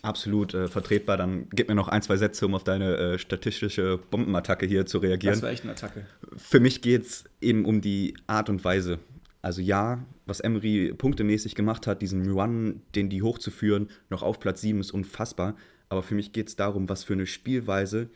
Absolut 0.02 0.54
äh, 0.54 0.68
vertretbar. 0.68 1.18
Dann 1.18 1.50
gib 1.50 1.68
mir 1.68 1.76
noch 1.76 1.90
ein, 1.90 2.02
zwei 2.02 2.16
Sätze, 2.16 2.46
um 2.46 2.56
auf 2.56 2.64
deine 2.64 2.96
äh, 2.96 3.20
statistische 3.20 4.00
Bombenattacke 4.10 4.66
hier 4.66 4.86
zu 4.86 5.00
reagieren. 5.00 5.34
Das 5.34 5.42
war 5.42 5.50
echt 5.50 5.64
eine 5.64 5.74
Attacke. 5.74 6.06
Für 6.38 6.62
mich 6.62 6.82
geht 6.82 7.04
es 7.04 7.26
eben 7.42 7.66
um 7.66 7.82
die 7.82 8.16
Art 8.28 8.50
und 8.50 8.64
Weise. 8.64 9.00
Also 9.42 9.62
ja, 9.62 10.06
was 10.28 10.42
Emery 10.42 10.94
punktemäßig 10.94 11.56
gemacht 11.56 11.88
hat, 11.88 12.02
diesen 12.02 12.30
Run, 12.30 12.82
den 12.94 13.10
die 13.10 13.24
hochzuführen, 13.24 13.90
noch 14.10 14.22
auf 14.22 14.40
Platz 14.40 14.62
7 14.62 14.80
ist 14.80 14.92
unfassbar. 14.92 15.56
Aber 15.90 16.04
für 16.04 16.16
mich 16.16 16.34
geht 16.34 16.50
es 16.50 16.56
darum, 16.56 16.90
was 16.90 17.04
für 17.04 17.14
eine 17.14 17.26
Spielweise 17.26 18.10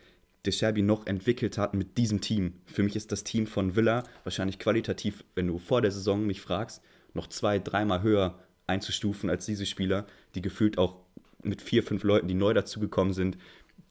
De 0.45 0.51
Serbi 0.51 0.81
noch 0.81 1.05
entwickelt 1.05 1.57
hat 1.57 1.73
mit 1.73 1.97
diesem 1.97 2.19
Team. 2.19 2.53
Für 2.65 2.83
mich 2.83 2.95
ist 2.95 3.11
das 3.11 3.23
Team 3.23 3.45
von 3.45 3.75
Villa 3.75 4.03
wahrscheinlich 4.23 4.57
qualitativ, 4.57 5.23
wenn 5.35 5.47
du 5.47 5.59
vor 5.59 5.81
der 5.81 5.91
Saison 5.91 6.25
mich 6.25 6.41
fragst, 6.41 6.81
noch 7.13 7.27
zwei, 7.27 7.59
dreimal 7.59 8.01
höher 8.01 8.39
einzustufen 8.65 9.29
als 9.29 9.45
diese 9.45 9.65
Spieler, 9.65 10.07
die 10.33 10.41
gefühlt 10.41 10.77
auch 10.77 10.95
mit 11.43 11.61
vier, 11.61 11.83
fünf 11.83 12.03
Leuten, 12.03 12.27
die 12.27 12.33
neu 12.33 12.53
dazugekommen 12.53 13.13
sind, 13.13 13.37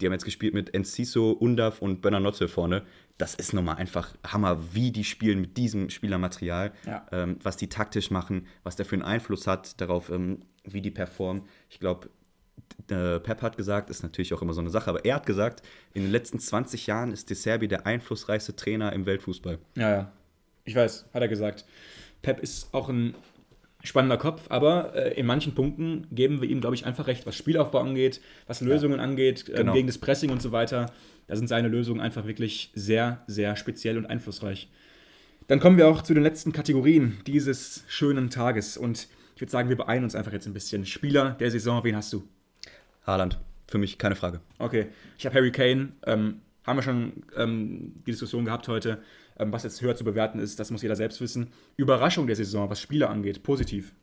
die 0.00 0.06
haben 0.06 0.12
jetzt 0.12 0.24
gespielt 0.24 0.54
mit 0.54 0.74
Enciso, 0.74 1.30
Undaf 1.30 1.82
und 1.82 2.00
Bernanotte 2.00 2.48
vorne. 2.48 2.82
Das 3.20 3.34
ist 3.34 3.52
nochmal 3.52 3.76
einfach 3.76 4.14
Hammer, 4.26 4.58
wie 4.74 4.90
die 4.90 5.04
spielen 5.04 5.40
mit 5.40 5.56
diesem 5.56 5.90
Spielermaterial, 5.90 6.72
Ja. 6.86 7.06
ähm, 7.12 7.36
was 7.42 7.56
die 7.56 7.68
taktisch 7.68 8.10
machen, 8.10 8.46
was 8.62 8.76
der 8.76 8.86
für 8.86 8.94
einen 8.96 9.02
Einfluss 9.02 9.46
hat 9.46 9.80
darauf, 9.80 10.10
ähm, 10.10 10.40
wie 10.64 10.80
die 10.80 10.90
performen. 10.90 11.42
Ich 11.68 11.80
glaube, 11.80 12.08
äh, 12.90 13.18
Pep 13.20 13.42
hat 13.42 13.56
gesagt, 13.56 13.90
ist 13.90 14.02
natürlich 14.02 14.32
auch 14.34 14.42
immer 14.42 14.52
so 14.52 14.60
eine 14.60 14.70
Sache, 14.70 14.90
aber 14.90 15.04
er 15.04 15.16
hat 15.16 15.26
gesagt, 15.26 15.62
in 15.94 16.02
den 16.02 16.10
letzten 16.12 16.38
20 16.38 16.86
Jahren 16.86 17.12
ist 17.12 17.28
De 17.30 17.36
Serbi 17.36 17.68
der 17.68 17.86
einflussreichste 17.86 18.54
Trainer 18.56 18.92
im 18.92 19.06
Weltfußball. 19.06 19.58
Ja, 19.76 19.90
ja. 19.90 20.12
Ich 20.64 20.74
weiß, 20.74 21.06
hat 21.12 21.22
er 21.22 21.28
gesagt. 21.28 21.64
Pep 22.22 22.40
ist 22.40 22.72
auch 22.74 22.88
ein 22.88 23.14
spannender 23.82 24.18
Kopf, 24.18 24.42
aber 24.50 24.94
äh, 24.94 25.14
in 25.18 25.24
manchen 25.26 25.54
Punkten 25.54 26.06
geben 26.12 26.42
wir 26.42 26.48
ihm, 26.50 26.60
glaube 26.60 26.74
ich, 26.76 26.84
einfach 26.84 27.06
recht, 27.06 27.26
was 27.26 27.34
Spielaufbau 27.34 27.78
angeht, 27.80 28.20
was 28.46 28.60
Lösungen 28.60 29.00
angeht, 29.00 29.48
äh, 29.48 29.54
Genau. 29.54 29.72
gegen 29.72 29.86
das 29.86 29.96
Pressing 29.98 30.30
und 30.30 30.42
so 30.42 30.52
weiter. 30.52 30.92
Da 31.30 31.36
sind 31.36 31.46
seine 31.46 31.68
Lösungen 31.68 32.00
einfach 32.00 32.26
wirklich 32.26 32.72
sehr, 32.74 33.22
sehr 33.28 33.54
speziell 33.54 33.96
und 33.96 34.06
einflussreich. 34.06 34.68
Dann 35.46 35.60
kommen 35.60 35.78
wir 35.78 35.86
auch 35.86 36.02
zu 36.02 36.12
den 36.12 36.24
letzten 36.24 36.52
Kategorien 36.52 37.18
dieses 37.24 37.84
schönen 37.86 38.30
Tages 38.30 38.76
und 38.76 39.06
ich 39.36 39.40
würde 39.40 39.52
sagen, 39.52 39.68
wir 39.68 39.76
beeilen 39.76 40.02
uns 40.02 40.16
einfach 40.16 40.32
jetzt 40.32 40.48
ein 40.48 40.52
bisschen. 40.54 40.84
Spieler 40.84 41.36
der 41.38 41.52
Saison, 41.52 41.84
wen 41.84 41.94
hast 41.94 42.12
du? 42.12 42.24
Haaland, 43.06 43.38
für 43.68 43.78
mich 43.78 43.96
keine 43.96 44.16
Frage. 44.16 44.40
Okay, 44.58 44.88
ich 45.18 45.24
habe 45.24 45.36
Harry 45.36 45.52
Kane. 45.52 45.92
Ähm, 46.04 46.40
haben 46.66 46.78
wir 46.78 46.82
schon 46.82 47.22
ähm, 47.36 47.92
die 48.04 48.10
Diskussion 48.10 48.44
gehabt 48.44 48.66
heute, 48.66 49.00
ähm, 49.38 49.52
was 49.52 49.62
jetzt 49.62 49.80
höher 49.82 49.94
zu 49.94 50.02
bewerten 50.02 50.40
ist, 50.40 50.58
das 50.58 50.72
muss 50.72 50.82
jeder 50.82 50.96
selbst 50.96 51.20
wissen. 51.20 51.52
Überraschung 51.76 52.26
der 52.26 52.34
Saison, 52.34 52.68
was 52.70 52.80
Spieler 52.80 53.08
angeht, 53.08 53.44
positiv. 53.44 53.94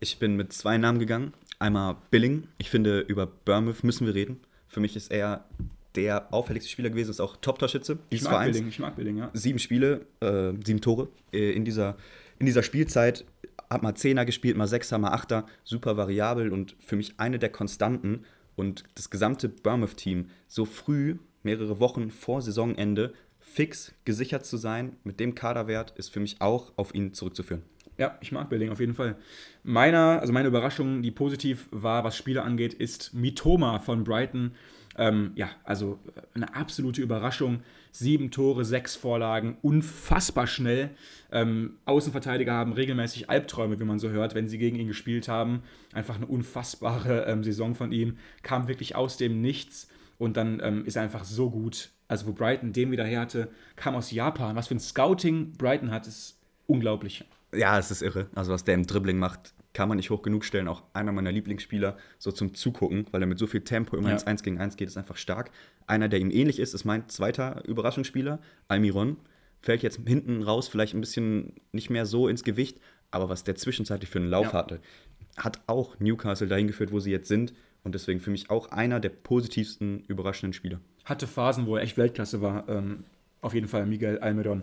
Ich 0.00 0.18
bin 0.18 0.34
mit 0.34 0.52
zwei 0.52 0.78
Namen 0.78 0.98
gegangen. 0.98 1.32
Einmal 1.60 1.98
Billing. 2.10 2.48
Ich 2.58 2.70
finde, 2.70 2.98
über 3.02 3.28
Bournemouth 3.28 3.84
müssen 3.84 4.04
wir 4.04 4.16
reden. 4.16 4.40
Für 4.66 4.80
mich 4.80 4.96
ist 4.96 5.12
er 5.12 5.44
der 5.94 6.32
auffälligste 6.32 6.70
Spieler 6.70 6.90
gewesen, 6.90 7.10
ist 7.10 7.20
auch 7.20 7.36
Top-Torschütze 7.36 7.98
Ich 8.10 8.22
mag 8.22 8.32
Vereins. 8.32 8.56
Billing, 8.56 8.68
ich 8.68 8.78
mag 8.78 8.96
Billing, 8.96 9.18
ja. 9.18 9.30
Sieben 9.34 9.58
Spiele, 9.58 10.06
äh, 10.20 10.52
sieben 10.64 10.80
Tore 10.80 11.08
äh, 11.32 11.52
in, 11.52 11.64
dieser, 11.64 11.96
in 12.38 12.46
dieser 12.46 12.62
Spielzeit. 12.62 13.24
Hat 13.68 13.82
mal 13.82 13.94
Zehner 13.94 14.24
gespielt, 14.24 14.56
mal 14.56 14.68
Sechser, 14.68 14.98
mal 14.98 15.12
Achter. 15.12 15.46
Super 15.64 15.96
variabel 15.96 16.52
und 16.52 16.76
für 16.80 16.96
mich 16.96 17.14
eine 17.18 17.38
der 17.38 17.50
Konstanten. 17.50 18.24
Und 18.54 18.84
das 18.94 19.10
gesamte 19.10 19.48
Bournemouth-Team 19.48 20.26
so 20.48 20.64
früh, 20.64 21.16
mehrere 21.42 21.80
Wochen 21.80 22.10
vor 22.10 22.42
Saisonende, 22.42 23.14
fix 23.38 23.92
gesichert 24.04 24.46
zu 24.46 24.56
sein 24.56 24.96
mit 25.04 25.20
dem 25.20 25.34
Kaderwert, 25.34 25.92
ist 25.96 26.10
für 26.10 26.20
mich 26.20 26.40
auch 26.40 26.72
auf 26.76 26.94
ihn 26.94 27.12
zurückzuführen. 27.14 27.62
Ja, 27.98 28.16
ich 28.20 28.32
mag 28.32 28.48
Billing 28.48 28.70
auf 28.70 28.80
jeden 28.80 28.94
Fall. 28.94 29.16
Meiner, 29.62 30.20
also 30.20 30.32
meine 30.32 30.48
Überraschung, 30.48 31.02
die 31.02 31.10
positiv 31.10 31.68
war, 31.70 32.04
was 32.04 32.16
Spieler 32.16 32.44
angeht, 32.44 32.74
ist 32.74 33.12
Mitoma 33.12 33.78
von 33.78 34.04
Brighton. 34.04 34.52
Ähm, 34.98 35.32
ja, 35.34 35.50
also 35.64 35.98
eine 36.34 36.54
absolute 36.54 37.00
Überraschung. 37.00 37.62
Sieben 37.92 38.30
Tore, 38.30 38.64
sechs 38.64 38.96
Vorlagen, 38.96 39.58
unfassbar 39.62 40.46
schnell. 40.46 40.90
Ähm, 41.30 41.76
Außenverteidiger 41.84 42.52
haben 42.52 42.72
regelmäßig 42.72 43.28
Albträume, 43.28 43.78
wie 43.78 43.84
man 43.84 43.98
so 43.98 44.08
hört, 44.10 44.34
wenn 44.34 44.48
sie 44.48 44.58
gegen 44.58 44.76
ihn 44.76 44.88
gespielt 44.88 45.28
haben. 45.28 45.62
Einfach 45.92 46.16
eine 46.16 46.26
unfassbare 46.26 47.26
ähm, 47.26 47.44
Saison 47.44 47.74
von 47.74 47.92
ihm. 47.92 48.18
Kam 48.42 48.68
wirklich 48.68 48.96
aus 48.96 49.16
dem 49.16 49.40
Nichts 49.40 49.88
und 50.18 50.36
dann 50.36 50.60
ähm, 50.62 50.84
ist 50.86 50.96
er 50.96 51.02
einfach 51.02 51.24
so 51.24 51.50
gut. 51.50 51.90
Also, 52.08 52.26
wo 52.26 52.32
Brighton 52.32 52.72
den 52.72 52.90
wieder 52.90 53.04
her 53.04 53.20
hatte, 53.20 53.48
kam 53.76 53.94
aus 53.94 54.10
Japan. 54.10 54.54
Was 54.56 54.68
für 54.68 54.74
ein 54.74 54.80
Scouting 54.80 55.52
Brighton 55.56 55.90
hat, 55.90 56.06
ist 56.06 56.38
unglaublich. 56.66 57.24
Ja, 57.54 57.78
es 57.78 57.90
ist 57.90 58.02
irre. 58.02 58.26
Also, 58.34 58.52
was 58.52 58.64
der 58.64 58.74
im 58.74 58.86
Dribbling 58.86 59.18
macht, 59.18 59.54
kann 59.74 59.88
man 59.88 59.96
nicht 59.96 60.10
hoch 60.10 60.22
genug 60.22 60.44
stellen. 60.44 60.68
Auch 60.68 60.82
einer 60.92 61.12
meiner 61.12 61.32
Lieblingsspieler 61.32 61.96
so 62.18 62.30
zum 62.32 62.54
Zugucken, 62.54 63.06
weil 63.10 63.22
er 63.22 63.26
mit 63.26 63.38
so 63.38 63.46
viel 63.46 63.62
Tempo 63.62 63.96
immer 63.96 64.08
Ja. 64.08 64.14
ins 64.14 64.26
1 64.26 64.42
gegen 64.42 64.58
1 64.58 64.76
geht, 64.76 64.88
ist 64.88 64.96
einfach 64.98 65.16
stark. 65.16 65.50
Einer, 65.86 66.08
der 66.08 66.20
ihm 66.20 66.30
ähnlich 66.30 66.58
ist, 66.58 66.74
ist 66.74 66.84
mein 66.84 67.08
zweiter 67.08 67.64
Überraschungsspieler, 67.66 68.38
Almiron. 68.68 69.16
Fällt 69.60 69.82
jetzt 69.82 70.00
hinten 70.06 70.42
raus, 70.42 70.68
vielleicht 70.68 70.94
ein 70.94 71.00
bisschen 71.00 71.54
nicht 71.72 71.88
mehr 71.88 72.04
so 72.04 72.28
ins 72.28 72.42
Gewicht, 72.44 72.80
aber 73.10 73.28
was 73.28 73.44
der 73.44 73.54
zwischenzeitlich 73.54 74.10
für 74.10 74.18
einen 74.18 74.28
Lauf 74.28 74.46
Ja. 74.48 74.52
hatte, 74.54 74.80
hat 75.36 75.60
auch 75.66 75.98
Newcastle 76.00 76.48
dahin 76.48 76.66
geführt, 76.66 76.92
wo 76.92 77.00
sie 77.00 77.10
jetzt 77.10 77.28
sind. 77.28 77.54
Und 77.84 77.94
deswegen 77.94 78.20
für 78.20 78.30
mich 78.30 78.48
auch 78.50 78.70
einer 78.70 79.00
der 79.00 79.08
positivsten 79.08 80.04
überraschenden 80.06 80.52
Spieler. 80.52 80.80
hatte 81.04 81.26
Phasen, 81.26 81.66
wo 81.66 81.76
er 81.76 81.82
echt 81.82 81.96
Weltklasse 81.98 82.40
war. 82.42 82.68
Ähm, 82.68 83.04
auf 83.42 83.54
jeden 83.54 83.68
Fall 83.68 83.84
Miguel 83.84 84.18
Almiron. 84.20 84.62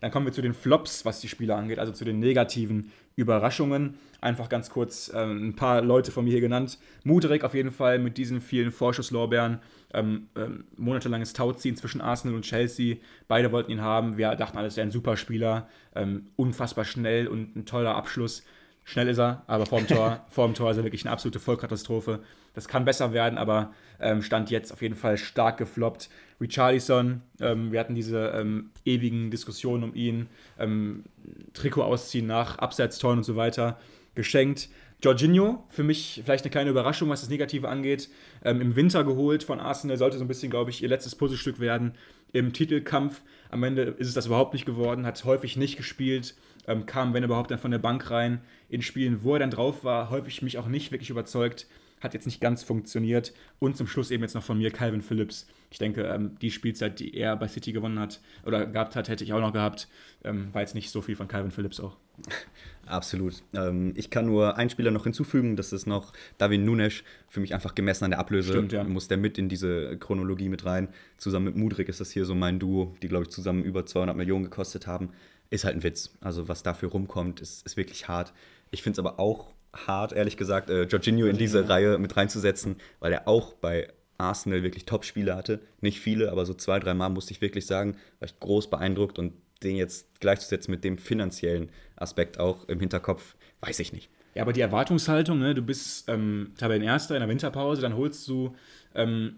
Dann 0.00 0.10
kommen 0.10 0.24
wir 0.24 0.32
zu 0.32 0.40
den 0.40 0.54
Flops, 0.54 1.04
was 1.04 1.20
die 1.20 1.28
Spieler 1.28 1.56
angeht, 1.56 1.78
also 1.78 1.92
zu 1.92 2.04
den 2.04 2.20
negativen 2.20 2.90
Überraschungen. 3.16 3.98
Einfach 4.20 4.48
ganz 4.48 4.70
kurz 4.70 5.10
ähm, 5.14 5.48
ein 5.48 5.56
paar 5.56 5.82
Leute 5.82 6.12
von 6.12 6.24
mir 6.24 6.30
hier 6.30 6.40
genannt. 6.40 6.78
Mudrik 7.04 7.44
auf 7.44 7.54
jeden 7.54 7.72
Fall 7.72 7.98
mit 7.98 8.16
diesen 8.16 8.40
vielen 8.40 8.70
Vorschusslorbeeren. 8.70 9.58
Ähm, 9.92 10.28
ähm, 10.36 10.64
monatelanges 10.76 11.32
Tauziehen 11.32 11.76
zwischen 11.76 12.00
Arsenal 12.00 12.36
und 12.36 12.42
Chelsea. 12.42 12.96
Beide 13.28 13.50
wollten 13.50 13.72
ihn 13.72 13.82
haben. 13.82 14.16
Wir 14.16 14.34
dachten 14.36 14.56
alles, 14.56 14.74
er 14.74 14.78
wäre 14.78 14.88
ein 14.88 14.92
super 14.92 15.16
Spieler. 15.16 15.68
Ähm, 15.94 16.28
unfassbar 16.36 16.84
schnell 16.84 17.26
und 17.26 17.56
ein 17.56 17.66
toller 17.66 17.96
Abschluss. 17.96 18.44
Schnell 18.84 19.08
ist 19.08 19.18
er, 19.18 19.42
aber 19.46 19.66
vorm 19.66 19.86
Tor, 19.86 20.24
vorm 20.30 20.54
Tor 20.54 20.70
ist 20.70 20.76
er 20.76 20.84
wirklich 20.84 21.04
eine 21.04 21.12
absolute 21.12 21.40
Vollkatastrophe. 21.40 22.20
Das 22.54 22.68
kann 22.68 22.84
besser 22.84 23.12
werden, 23.12 23.38
aber 23.38 23.72
ähm, 24.00 24.22
stand 24.22 24.50
jetzt 24.50 24.72
auf 24.72 24.82
jeden 24.82 24.94
Fall 24.96 25.16
stark 25.16 25.58
gefloppt. 25.58 26.08
Richarlison, 26.40 27.20
ähm, 27.40 27.70
wir 27.70 27.80
hatten 27.80 27.94
diese 27.94 28.32
ähm, 28.34 28.70
ewigen 28.84 29.30
Diskussionen 29.30 29.84
um 29.84 29.94
ihn, 29.94 30.28
ähm, 30.58 31.04
Trikot 31.52 31.82
ausziehen 31.82 32.26
nach 32.26 32.58
Abseitstoren 32.58 33.18
und 33.18 33.24
so 33.24 33.36
weiter, 33.36 33.78
geschenkt. 34.14 34.68
Jorginho, 35.02 35.64
für 35.70 35.82
mich 35.82 36.20
vielleicht 36.24 36.44
eine 36.44 36.50
kleine 36.50 36.70
Überraschung, 36.70 37.08
was 37.08 37.20
das 37.20 37.30
Negative 37.30 37.68
angeht, 37.68 38.10
ähm, 38.44 38.60
im 38.60 38.76
Winter 38.76 39.04
geholt 39.04 39.42
von 39.42 39.60
Arsenal, 39.60 39.96
sollte 39.96 40.18
so 40.18 40.24
ein 40.24 40.28
bisschen, 40.28 40.50
glaube 40.50 40.70
ich, 40.70 40.82
ihr 40.82 40.88
letztes 40.88 41.14
Puzzlestück 41.14 41.58
werden 41.58 41.94
im 42.32 42.52
Titelkampf. 42.52 43.22
Am 43.50 43.62
Ende 43.62 43.82
ist 43.82 44.08
es 44.08 44.14
das 44.14 44.26
überhaupt 44.26 44.52
nicht 44.52 44.66
geworden, 44.66 45.06
hat 45.06 45.24
häufig 45.24 45.56
nicht 45.56 45.76
gespielt, 45.76 46.34
ähm, 46.66 46.84
kam, 46.84 47.14
wenn 47.14 47.24
überhaupt, 47.24 47.50
dann 47.50 47.58
von 47.58 47.70
der 47.70 47.78
Bank 47.78 48.10
rein. 48.10 48.40
In 48.68 48.82
Spielen, 48.82 49.24
wo 49.24 49.34
er 49.34 49.40
dann 49.40 49.50
drauf 49.50 49.84
war, 49.84 50.10
häufig 50.10 50.42
mich 50.42 50.58
auch 50.58 50.66
nicht 50.66 50.92
wirklich 50.92 51.10
überzeugt. 51.10 51.66
Hat 52.00 52.14
jetzt 52.14 52.26
nicht 52.26 52.40
ganz 52.40 52.62
funktioniert. 52.62 53.32
Und 53.58 53.76
zum 53.76 53.86
Schluss 53.86 54.10
eben 54.10 54.22
jetzt 54.22 54.34
noch 54.34 54.42
von 54.42 54.58
mir 54.58 54.70
Calvin 54.70 55.02
Phillips. 55.02 55.46
Ich 55.70 55.78
denke, 55.78 56.02
ähm, 56.02 56.36
die 56.40 56.50
Spielzeit, 56.50 56.98
die 56.98 57.14
er 57.14 57.36
bei 57.36 57.46
City 57.46 57.72
gewonnen 57.72 57.98
hat 57.98 58.20
oder 58.44 58.66
gehabt 58.66 58.96
hat, 58.96 59.08
hätte 59.08 59.22
ich 59.22 59.32
auch 59.32 59.40
noch 59.40 59.52
gehabt. 59.52 59.88
Ähm, 60.24 60.52
war 60.52 60.62
jetzt 60.62 60.74
nicht 60.74 60.90
so 60.90 61.00
viel 61.00 61.14
von 61.14 61.28
Calvin 61.28 61.50
Phillips 61.50 61.78
auch. 61.78 61.96
Absolut. 62.86 63.42
Ähm, 63.54 63.92
ich 63.96 64.10
kann 64.10 64.26
nur 64.26 64.56
einen 64.56 64.70
Spieler 64.70 64.90
noch 64.90 65.04
hinzufügen, 65.04 65.54
das 65.56 65.72
ist 65.72 65.86
noch 65.86 66.12
David 66.38 66.62
Nunes. 66.62 67.04
Für 67.28 67.40
mich 67.40 67.54
einfach 67.54 67.74
gemessen 67.74 68.04
an 68.04 68.10
der 68.10 68.18
Ablöse 68.18 68.50
Stimmt, 68.50 68.72
ja. 68.72 68.82
muss 68.82 69.06
der 69.06 69.16
mit 69.16 69.38
in 69.38 69.48
diese 69.48 69.96
Chronologie 69.98 70.48
mit 70.48 70.64
rein. 70.64 70.88
Zusammen 71.18 71.46
mit 71.46 71.56
Mudrik 71.56 71.88
ist 71.88 72.00
das 72.00 72.10
hier 72.10 72.24
so 72.24 72.34
mein 72.34 72.58
Duo, 72.58 72.96
die, 73.02 73.08
glaube 73.08 73.24
ich, 73.24 73.30
zusammen 73.30 73.62
über 73.62 73.86
200 73.86 74.16
Millionen 74.16 74.44
gekostet 74.44 74.86
haben. 74.86 75.10
Ist 75.50 75.64
halt 75.64 75.76
ein 75.76 75.82
Witz. 75.82 76.16
Also, 76.20 76.48
was 76.48 76.62
dafür 76.62 76.90
rumkommt, 76.90 77.40
ist, 77.40 77.64
ist 77.64 77.76
wirklich 77.76 78.08
hart. 78.08 78.32
Ich 78.70 78.82
finde 78.82 78.94
es 78.94 78.98
aber 78.98 79.20
auch 79.20 79.52
hart, 79.74 80.12
ehrlich 80.12 80.36
gesagt, 80.36 80.70
äh, 80.70 80.84
Jorginho 80.84 81.26
in 81.26 81.36
diese 81.36 81.68
Reihe 81.68 81.98
mit 81.98 82.16
reinzusetzen, 82.16 82.76
weil 82.98 83.12
er 83.12 83.28
auch 83.28 83.54
bei 83.54 83.88
Arsenal 84.18 84.62
wirklich 84.62 84.84
Top-Spiele 84.84 85.34
hatte. 85.34 85.60
Nicht 85.80 86.00
viele, 86.00 86.30
aber 86.30 86.44
so 86.44 86.54
zwei, 86.54 86.78
drei 86.78 86.94
Mal 86.94 87.08
musste 87.08 87.32
ich 87.32 87.40
wirklich 87.40 87.66
sagen, 87.66 87.94
war 88.18 88.26
ich 88.28 88.38
groß 88.38 88.68
beeindruckt 88.68 89.18
und 89.18 89.32
den 89.62 89.76
jetzt 89.76 90.20
gleichzusetzen 90.20 90.70
mit 90.72 90.84
dem 90.84 90.98
finanziellen 90.98 91.70
Aspekt 91.96 92.38
auch 92.38 92.68
im 92.68 92.80
Hinterkopf, 92.80 93.34
weiß 93.60 93.78
ich 93.80 93.92
nicht. 93.92 94.10
Ja, 94.34 94.42
aber 94.42 94.52
die 94.52 94.60
Erwartungshaltung, 94.60 95.38
ne, 95.38 95.54
du 95.54 95.62
bist 95.62 96.08
ähm, 96.08 96.52
Tabellenerster 96.56 97.14
in 97.16 97.20
der 97.20 97.28
Winterpause, 97.28 97.82
dann 97.82 97.96
holst 97.96 98.26
du 98.28 98.54
ähm, 98.94 99.36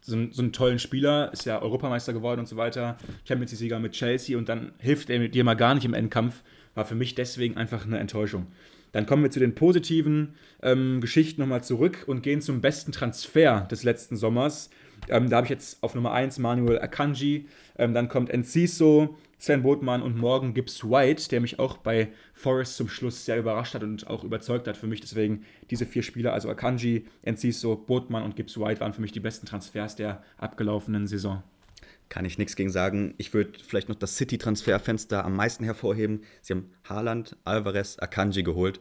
so, 0.00 0.16
einen- 0.16 0.32
so 0.32 0.42
einen 0.42 0.52
tollen 0.52 0.78
Spieler, 0.78 1.32
ist 1.32 1.44
ja 1.44 1.60
Europameister 1.60 2.12
geworden 2.12 2.40
und 2.40 2.46
so 2.46 2.56
weiter, 2.56 2.96
Champions 3.26 3.52
League-Sieger 3.52 3.78
mit 3.80 3.92
Chelsea 3.92 4.36
und 4.38 4.48
dann 4.48 4.72
hilft 4.78 5.10
er 5.10 5.28
dir 5.28 5.44
mal 5.44 5.54
gar 5.54 5.74
nicht 5.74 5.84
im 5.84 5.94
Endkampf, 5.94 6.42
war 6.74 6.84
für 6.84 6.94
mich 6.94 7.14
deswegen 7.14 7.56
einfach 7.56 7.84
eine 7.86 7.98
Enttäuschung. 7.98 8.46
Dann 8.94 9.06
kommen 9.06 9.24
wir 9.24 9.30
zu 9.30 9.40
den 9.40 9.56
positiven 9.56 10.34
ähm, 10.62 11.00
Geschichten 11.00 11.40
nochmal 11.40 11.64
zurück 11.64 12.04
und 12.06 12.22
gehen 12.22 12.40
zum 12.40 12.60
besten 12.60 12.92
Transfer 12.92 13.62
des 13.62 13.82
letzten 13.82 14.16
Sommers. 14.16 14.70
Ähm, 15.08 15.28
da 15.28 15.36
habe 15.36 15.46
ich 15.46 15.50
jetzt 15.50 15.82
auf 15.82 15.96
Nummer 15.96 16.12
1 16.12 16.38
Manuel 16.38 16.78
Akanji, 16.78 17.46
ähm, 17.76 17.92
dann 17.92 18.08
kommt 18.08 18.30
Enciso, 18.30 19.16
Sven 19.36 19.64
Botmann 19.64 20.00
und 20.00 20.16
morgen 20.16 20.54
Gibbs 20.54 20.84
White, 20.84 21.28
der 21.28 21.40
mich 21.40 21.58
auch 21.58 21.76
bei 21.76 22.12
Forest 22.34 22.76
zum 22.76 22.88
Schluss 22.88 23.24
sehr 23.24 23.36
überrascht 23.36 23.74
hat 23.74 23.82
und 23.82 24.06
auch 24.06 24.22
überzeugt 24.22 24.68
hat 24.68 24.76
für 24.76 24.86
mich. 24.86 25.00
Deswegen 25.00 25.44
diese 25.70 25.86
vier 25.86 26.04
Spieler, 26.04 26.32
also 26.32 26.48
Akanji, 26.48 27.04
Enciso, 27.22 27.74
Botmann 27.74 28.22
und 28.22 28.36
Gibbs 28.36 28.58
White, 28.58 28.80
waren 28.80 28.92
für 28.92 29.02
mich 29.02 29.12
die 29.12 29.20
besten 29.20 29.46
Transfers 29.46 29.96
der 29.96 30.22
abgelaufenen 30.38 31.08
Saison. 31.08 31.42
Kann 32.08 32.24
ich 32.24 32.38
nichts 32.38 32.56
gegen 32.56 32.70
sagen. 32.70 33.14
Ich 33.16 33.34
würde 33.34 33.58
vielleicht 33.66 33.88
noch 33.88 33.96
das 33.96 34.16
City-Transferfenster 34.16 35.24
am 35.24 35.36
meisten 35.36 35.64
hervorheben. 35.64 36.22
Sie 36.42 36.52
haben 36.52 36.70
Haaland, 36.88 37.36
Alvarez, 37.44 37.98
Akanji 37.98 38.42
geholt. 38.42 38.80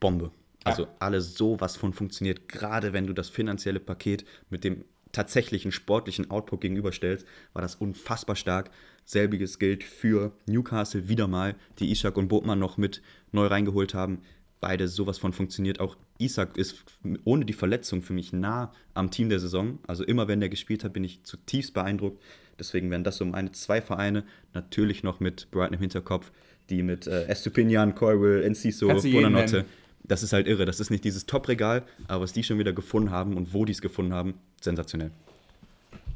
Bombe. 0.00 0.30
Also 0.64 0.88
alles 0.98 1.34
sowas 1.34 1.76
von 1.76 1.92
funktioniert, 1.92 2.48
gerade 2.48 2.92
wenn 2.92 3.06
du 3.06 3.12
das 3.12 3.28
finanzielle 3.28 3.78
Paket 3.78 4.24
mit 4.50 4.64
dem 4.64 4.84
tatsächlichen 5.12 5.70
sportlichen 5.70 6.30
Output 6.30 6.60
gegenüberstellst, 6.60 7.24
war 7.52 7.62
das 7.62 7.76
unfassbar 7.76 8.36
stark. 8.36 8.70
Selbiges 9.04 9.58
gilt 9.60 9.84
für 9.84 10.32
Newcastle 10.46 11.08
wieder 11.08 11.28
mal, 11.28 11.54
die 11.78 11.92
Ishak 11.92 12.16
und 12.16 12.28
Botman 12.28 12.58
noch 12.58 12.76
mit 12.76 13.00
neu 13.30 13.46
reingeholt 13.46 13.94
haben. 13.94 14.22
Beide 14.60 14.88
sowas 14.88 15.18
von 15.18 15.32
funktioniert. 15.32 15.80
Auch 15.80 15.96
Isak 16.18 16.56
ist 16.56 16.84
ohne 17.24 17.44
die 17.44 17.52
Verletzung 17.52 18.02
für 18.02 18.12
mich 18.14 18.32
nah 18.32 18.72
am 18.94 19.10
Team 19.10 19.28
der 19.28 19.38
Saison. 19.38 19.78
Also 19.86 20.04
immer 20.04 20.28
wenn 20.28 20.40
der 20.40 20.48
gespielt 20.48 20.82
hat, 20.82 20.92
bin 20.92 21.04
ich 21.04 21.22
zutiefst 21.24 21.74
beeindruckt. 21.74 22.22
Deswegen 22.58 22.90
wären 22.90 23.04
das 23.04 23.18
so 23.18 23.24
meine 23.24 23.52
zwei 23.52 23.82
Vereine. 23.82 24.24
Natürlich 24.54 25.02
noch 25.02 25.20
mit 25.20 25.50
Brighton 25.50 25.74
im 25.74 25.80
Hinterkopf, 25.80 26.32
die 26.70 26.82
mit 26.82 27.06
äh, 27.06 27.26
Estupinian, 27.26 27.94
Coyle, 27.94 28.42
Enciso, 28.44 28.88
Bonanotte. 28.88 29.66
Das 30.04 30.22
ist 30.22 30.32
halt 30.32 30.46
irre. 30.46 30.64
Das 30.64 30.80
ist 30.80 30.90
nicht 30.90 31.04
dieses 31.04 31.26
Top-Regal, 31.26 31.82
aber 32.08 32.22
was 32.22 32.32
die 32.32 32.42
schon 32.42 32.58
wieder 32.58 32.72
gefunden 32.72 33.10
haben 33.10 33.34
und 33.36 33.52
wo 33.52 33.64
die 33.64 33.72
es 33.72 33.82
gefunden 33.82 34.14
haben, 34.14 34.34
sensationell. 34.60 35.10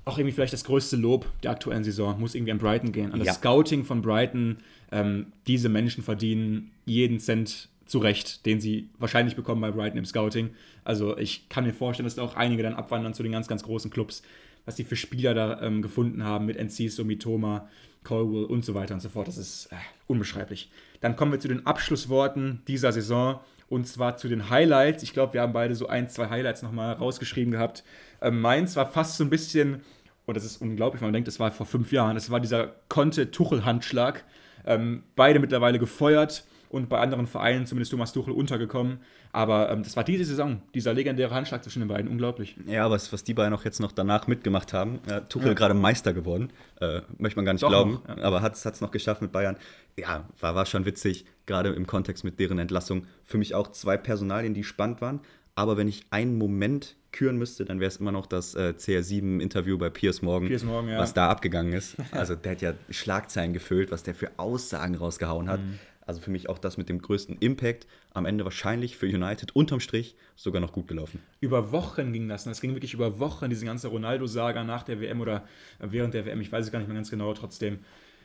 Auch 0.04 0.16
irgendwie 0.16 0.32
vielleicht 0.32 0.52
das 0.52 0.64
größte 0.64 0.96
Lob 0.96 1.26
der 1.42 1.50
aktuellen 1.50 1.84
Saison 1.84 2.18
muss 2.18 2.34
irgendwie 2.34 2.52
an 2.52 2.58
Brighton 2.58 2.92
gehen. 2.92 3.12
An 3.12 3.18
das 3.18 3.26
Ja. 3.26 3.34
Scouting 3.34 3.84
von 3.84 4.00
Brighton. 4.00 4.58
Ähm, 4.92 5.26
diese 5.46 5.68
Menschen 5.68 6.02
verdienen 6.02 6.70
jeden 6.86 7.20
Cent 7.20 7.68
zurecht, 7.90 8.46
den 8.46 8.60
sie 8.60 8.88
wahrscheinlich 8.98 9.34
bekommen 9.34 9.60
bei 9.60 9.72
Brighton 9.72 9.98
im 9.98 10.04
Scouting. 10.04 10.50
Also 10.84 11.18
ich 11.18 11.48
kann 11.48 11.64
mir 11.64 11.74
vorstellen, 11.74 12.06
dass 12.06 12.14
da 12.14 12.22
auch 12.22 12.36
einige 12.36 12.62
dann 12.62 12.74
abwandern 12.74 13.14
zu 13.14 13.22
den 13.22 13.32
ganz, 13.32 13.48
ganz 13.48 13.64
großen 13.64 13.90
Clubs, 13.90 14.22
was 14.64 14.76
die 14.76 14.84
für 14.84 14.96
Spieler 14.96 15.34
da 15.34 15.60
ähm, 15.60 15.82
gefunden 15.82 16.22
haben 16.22 16.46
mit 16.46 16.56
Enciso, 16.56 17.04
Mitoma, 17.04 17.68
Colwell 18.04 18.44
und 18.44 18.64
so 18.64 18.74
weiter 18.74 18.94
und 18.94 19.00
so 19.00 19.08
fort. 19.08 19.26
Das 19.26 19.36
ist 19.36 19.66
äh, 19.72 19.76
unbeschreiblich. 20.06 20.70
Dann 21.00 21.16
kommen 21.16 21.32
wir 21.32 21.40
zu 21.40 21.48
den 21.48 21.66
Abschlussworten 21.66 22.62
dieser 22.68 22.92
Saison 22.92 23.40
und 23.68 23.88
zwar 23.88 24.16
zu 24.16 24.28
den 24.28 24.50
Highlights. 24.50 25.02
Ich 25.02 25.12
glaube, 25.12 25.34
wir 25.34 25.42
haben 25.42 25.52
beide 25.52 25.74
so 25.74 25.88
ein, 25.88 26.08
zwei 26.08 26.30
Highlights 26.30 26.62
nochmal 26.62 26.94
rausgeschrieben 26.94 27.50
gehabt. 27.50 27.82
Ähm, 28.22 28.40
meins 28.40 28.76
war 28.76 28.86
fast 28.86 29.16
so 29.16 29.24
ein 29.24 29.30
bisschen, 29.30 29.82
und 30.26 30.36
das 30.36 30.44
ist 30.44 30.62
unglaublich, 30.62 31.02
man 31.02 31.12
denkt, 31.12 31.26
das 31.26 31.40
war 31.40 31.50
vor 31.50 31.66
fünf 31.66 31.90
Jahren, 31.90 32.14
das 32.14 32.30
war 32.30 32.38
dieser 32.38 32.76
Conte-Tuchel-Handschlag. 32.88 34.24
Ähm, 34.64 35.02
beide 35.16 35.40
mittlerweile 35.40 35.80
gefeuert 35.80 36.44
und 36.70 36.88
bei 36.88 36.98
anderen 36.98 37.26
Vereinen, 37.26 37.66
zumindest 37.66 37.90
Thomas 37.90 38.12
Tuchel, 38.12 38.32
untergekommen. 38.32 39.00
Aber 39.32 39.70
ähm, 39.70 39.82
das 39.82 39.96
war 39.96 40.04
diese 40.04 40.24
Saison, 40.24 40.62
dieser 40.74 40.94
legendäre 40.94 41.34
Handschlag 41.34 41.62
zwischen 41.62 41.80
den 41.80 41.88
beiden. 41.88 42.08
Unglaublich. 42.10 42.56
Ja, 42.66 42.90
was, 42.90 43.12
was 43.12 43.24
die 43.24 43.34
beiden 43.34 43.52
auch 43.52 43.64
jetzt 43.64 43.80
noch 43.80 43.92
danach 43.92 44.26
mitgemacht 44.28 44.72
haben. 44.72 45.00
Äh, 45.08 45.22
Tuchel 45.28 45.48
Ja. 45.48 45.54
gerade 45.54 45.74
Meister 45.74 46.12
geworden. 46.12 46.52
Äh, 46.80 47.00
möchte 47.18 47.36
man 47.38 47.44
gar 47.44 47.52
nicht 47.52 47.62
Doch 47.62 47.68
glauben. 47.68 48.00
noch, 48.06 48.16
ja. 48.16 48.22
Aber 48.24 48.40
hat 48.40 48.54
es 48.54 48.80
noch 48.80 48.92
geschafft 48.92 49.20
mit 49.20 49.32
Bayern. 49.32 49.56
Ja, 49.98 50.28
war, 50.38 50.54
war 50.54 50.64
schon 50.66 50.84
witzig. 50.86 51.24
Gerade 51.46 51.70
im 51.70 51.86
Kontext 51.86 52.22
mit 52.24 52.38
deren 52.38 52.58
Entlassung. 52.58 53.06
Für 53.24 53.36
mich 53.38 53.54
auch 53.54 53.68
zwei 53.72 53.96
Personalien, 53.96 54.54
die 54.54 54.64
spannend 54.64 55.00
waren. 55.00 55.20
Aber 55.56 55.76
wenn 55.76 55.88
ich 55.88 56.06
einen 56.10 56.38
Moment 56.38 56.96
küren 57.12 57.36
müsste, 57.36 57.64
dann 57.64 57.80
wäre 57.80 57.88
es 57.88 57.96
immer 57.96 58.12
noch 58.12 58.26
das 58.26 58.54
äh, 58.54 58.72
CR7-Interview 58.78 59.76
bei 59.76 59.90
Piers 59.90 60.22
Morgan, 60.22 60.48
Piers 60.48 60.62
Morgan, 60.64 60.90
ja. 60.90 60.98
was 60.98 61.12
da 61.12 61.28
abgegangen 61.28 61.72
ist. 61.72 61.96
Also 62.12 62.36
der 62.36 62.52
hat 62.52 62.62
ja 62.62 62.74
Schlagzeilen 62.90 63.52
gefüllt, 63.52 63.90
was 63.90 64.04
der 64.04 64.14
für 64.14 64.30
Aussagen 64.36 64.94
rausgehauen 64.94 65.48
hat. 65.48 65.60
Mhm. 65.60 65.78
Also 66.10 66.22
für 66.22 66.32
mich 66.32 66.48
auch 66.48 66.58
das 66.58 66.76
mit 66.76 66.88
dem 66.88 67.00
größten 67.00 67.36
Impact. 67.38 67.86
Am 68.14 68.26
Ende 68.26 68.42
wahrscheinlich 68.42 68.96
für 68.96 69.06
United 69.06 69.54
unterm 69.54 69.78
Strich 69.78 70.16
sogar 70.34 70.60
noch 70.60 70.72
gut 70.72 70.88
gelaufen. 70.88 71.20
Über 71.38 71.70
Wochen 71.70 72.12
ging 72.12 72.28
das. 72.28 72.46
ne? 72.46 72.50
Das 72.50 72.60
ging 72.60 72.74
wirklich 72.74 72.94
über 72.94 73.20
Wochen, 73.20 73.48
diese 73.48 73.64
ganze 73.64 73.86
Ronaldo-Saga 73.86 74.64
nach 74.64 74.82
der 74.82 75.00
WM 75.00 75.20
oder 75.20 75.44
während 75.78 76.14
der 76.14 76.26
WM. 76.26 76.40
Ich 76.40 76.50
weiß 76.50 76.66
es 76.66 76.72
gar 76.72 76.80
nicht 76.80 76.88
mehr 76.88 76.96
ganz 76.96 77.12
genau, 77.12 77.32
trotzdem. 77.32 77.78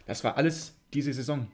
Das 0.08 0.24
war 0.24 0.36
alles 0.36 0.76
diese 0.96 1.14
Saison. 1.14 1.46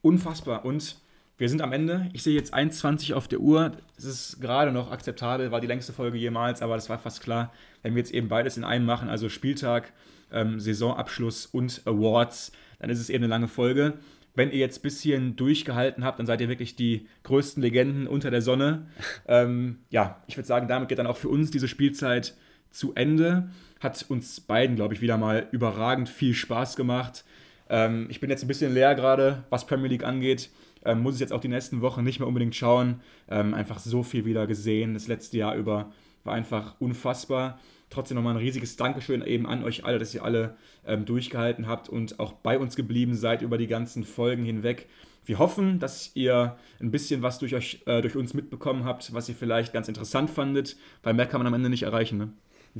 Unfassbar. 0.00 0.64
Und 0.64 0.96
wir 1.36 1.50
sind 1.50 1.60
am 1.60 1.74
Ende. 1.74 2.08
Ich 2.14 2.22
sehe 2.22 2.34
jetzt 2.34 2.54
1,20 2.54 3.12
auf 3.12 3.28
der 3.28 3.40
Uhr. 3.40 3.72
Das 3.96 4.06
ist 4.06 4.40
gerade 4.40 4.72
noch 4.72 4.90
akzeptabel, 4.90 5.50
war 5.50 5.60
die 5.60 5.66
längste 5.66 5.92
Folge 5.92 6.16
jemals, 6.16 6.62
aber 6.62 6.76
das 6.76 6.88
war 6.88 6.98
fast 6.98 7.20
klar. 7.20 7.52
Wenn 7.82 7.94
wir 7.94 8.00
jetzt 8.00 8.14
eben 8.14 8.28
beides 8.28 8.56
in 8.56 8.64
einem 8.64 8.86
machen, 8.86 9.10
also 9.10 9.28
Spieltag, 9.28 9.92
ähm, 10.32 10.58
Saisonabschluss 10.60 11.44
und 11.44 11.82
Awards, 11.84 12.52
dann 12.78 12.88
ist 12.88 13.00
es 13.00 13.10
eben 13.10 13.24
eine 13.24 13.30
lange 13.30 13.48
Folge. 13.48 13.98
Wenn 14.34 14.50
ihr 14.50 14.58
jetzt 14.58 14.78
ein 14.78 14.82
bisschen 14.82 15.36
durchgehalten 15.36 16.04
habt, 16.04 16.18
dann 16.18 16.26
seid 16.26 16.40
ihr 16.40 16.48
wirklich 16.48 16.74
die 16.74 17.06
größten 17.22 17.62
Legenden 17.62 18.06
unter 18.06 18.30
der 18.30 18.42
Sonne. 18.42 18.86
ähm, 19.28 19.78
ja, 19.90 20.22
ich 20.26 20.36
würde 20.36 20.46
sagen, 20.46 20.68
damit 20.68 20.88
geht 20.88 20.98
dann 20.98 21.06
auch 21.06 21.16
für 21.16 21.28
uns 21.28 21.50
diese 21.50 21.68
Spielzeit 21.68 22.34
zu 22.70 22.94
Ende. 22.94 23.50
Hat 23.80 24.04
uns 24.08 24.40
beiden, 24.40 24.76
glaube 24.76 24.94
ich, 24.94 25.00
wieder 25.00 25.16
mal 25.18 25.46
überragend 25.52 26.08
viel 26.08 26.34
Spaß 26.34 26.76
gemacht. 26.76 27.24
Ähm, 27.68 28.06
ich 28.10 28.20
bin 28.20 28.30
jetzt 28.30 28.42
ein 28.42 28.48
bisschen 28.48 28.74
leer 28.74 28.94
gerade, 28.94 29.44
was 29.50 29.66
Premier 29.66 29.88
League 29.88 30.04
angeht. 30.04 30.50
Ähm, 30.84 31.00
muss 31.00 31.14
ich 31.14 31.20
jetzt 31.20 31.32
auch 31.32 31.40
die 31.40 31.48
nächsten 31.48 31.80
Wochen 31.80 32.02
nicht 32.02 32.18
mehr 32.18 32.28
unbedingt 32.28 32.54
schauen. 32.54 33.00
Ähm, 33.28 33.54
einfach 33.54 33.78
so 33.78 34.02
viel 34.02 34.24
wieder 34.24 34.46
gesehen. 34.46 34.94
Das 34.94 35.08
letzte 35.08 35.38
Jahr 35.38 35.54
über 35.54 35.92
war 36.24 36.34
einfach 36.34 36.74
unfassbar. 36.80 37.58
Trotzdem 37.94 38.16
nochmal 38.16 38.34
ein 38.34 38.38
riesiges 38.38 38.74
Dankeschön 38.76 39.22
eben 39.22 39.46
an 39.46 39.62
euch 39.62 39.84
alle, 39.84 40.00
dass 40.00 40.12
ihr 40.12 40.24
alle 40.24 40.56
ähm, 40.84 41.04
durchgehalten 41.04 41.68
habt 41.68 41.88
und 41.88 42.18
auch 42.18 42.32
bei 42.32 42.58
uns 42.58 42.74
geblieben 42.74 43.14
seid 43.14 43.40
über 43.40 43.56
die 43.56 43.68
ganzen 43.68 44.02
Folgen 44.02 44.44
hinweg. 44.44 44.88
Wir 45.24 45.38
hoffen, 45.38 45.78
dass 45.78 46.10
ihr 46.14 46.56
ein 46.80 46.90
bisschen 46.90 47.22
was 47.22 47.38
durch, 47.38 47.54
euch, 47.54 47.82
äh, 47.86 48.02
durch 48.02 48.16
uns 48.16 48.34
mitbekommen 48.34 48.84
habt, 48.84 49.14
was 49.14 49.28
ihr 49.28 49.36
vielleicht 49.36 49.72
ganz 49.72 49.86
interessant 49.86 50.28
fandet, 50.28 50.76
weil 51.04 51.14
mehr 51.14 51.26
kann 51.26 51.38
man 51.38 51.46
am 51.46 51.54
Ende 51.54 51.70
nicht 51.70 51.84
erreichen. 51.84 52.18
Ne? 52.18 52.32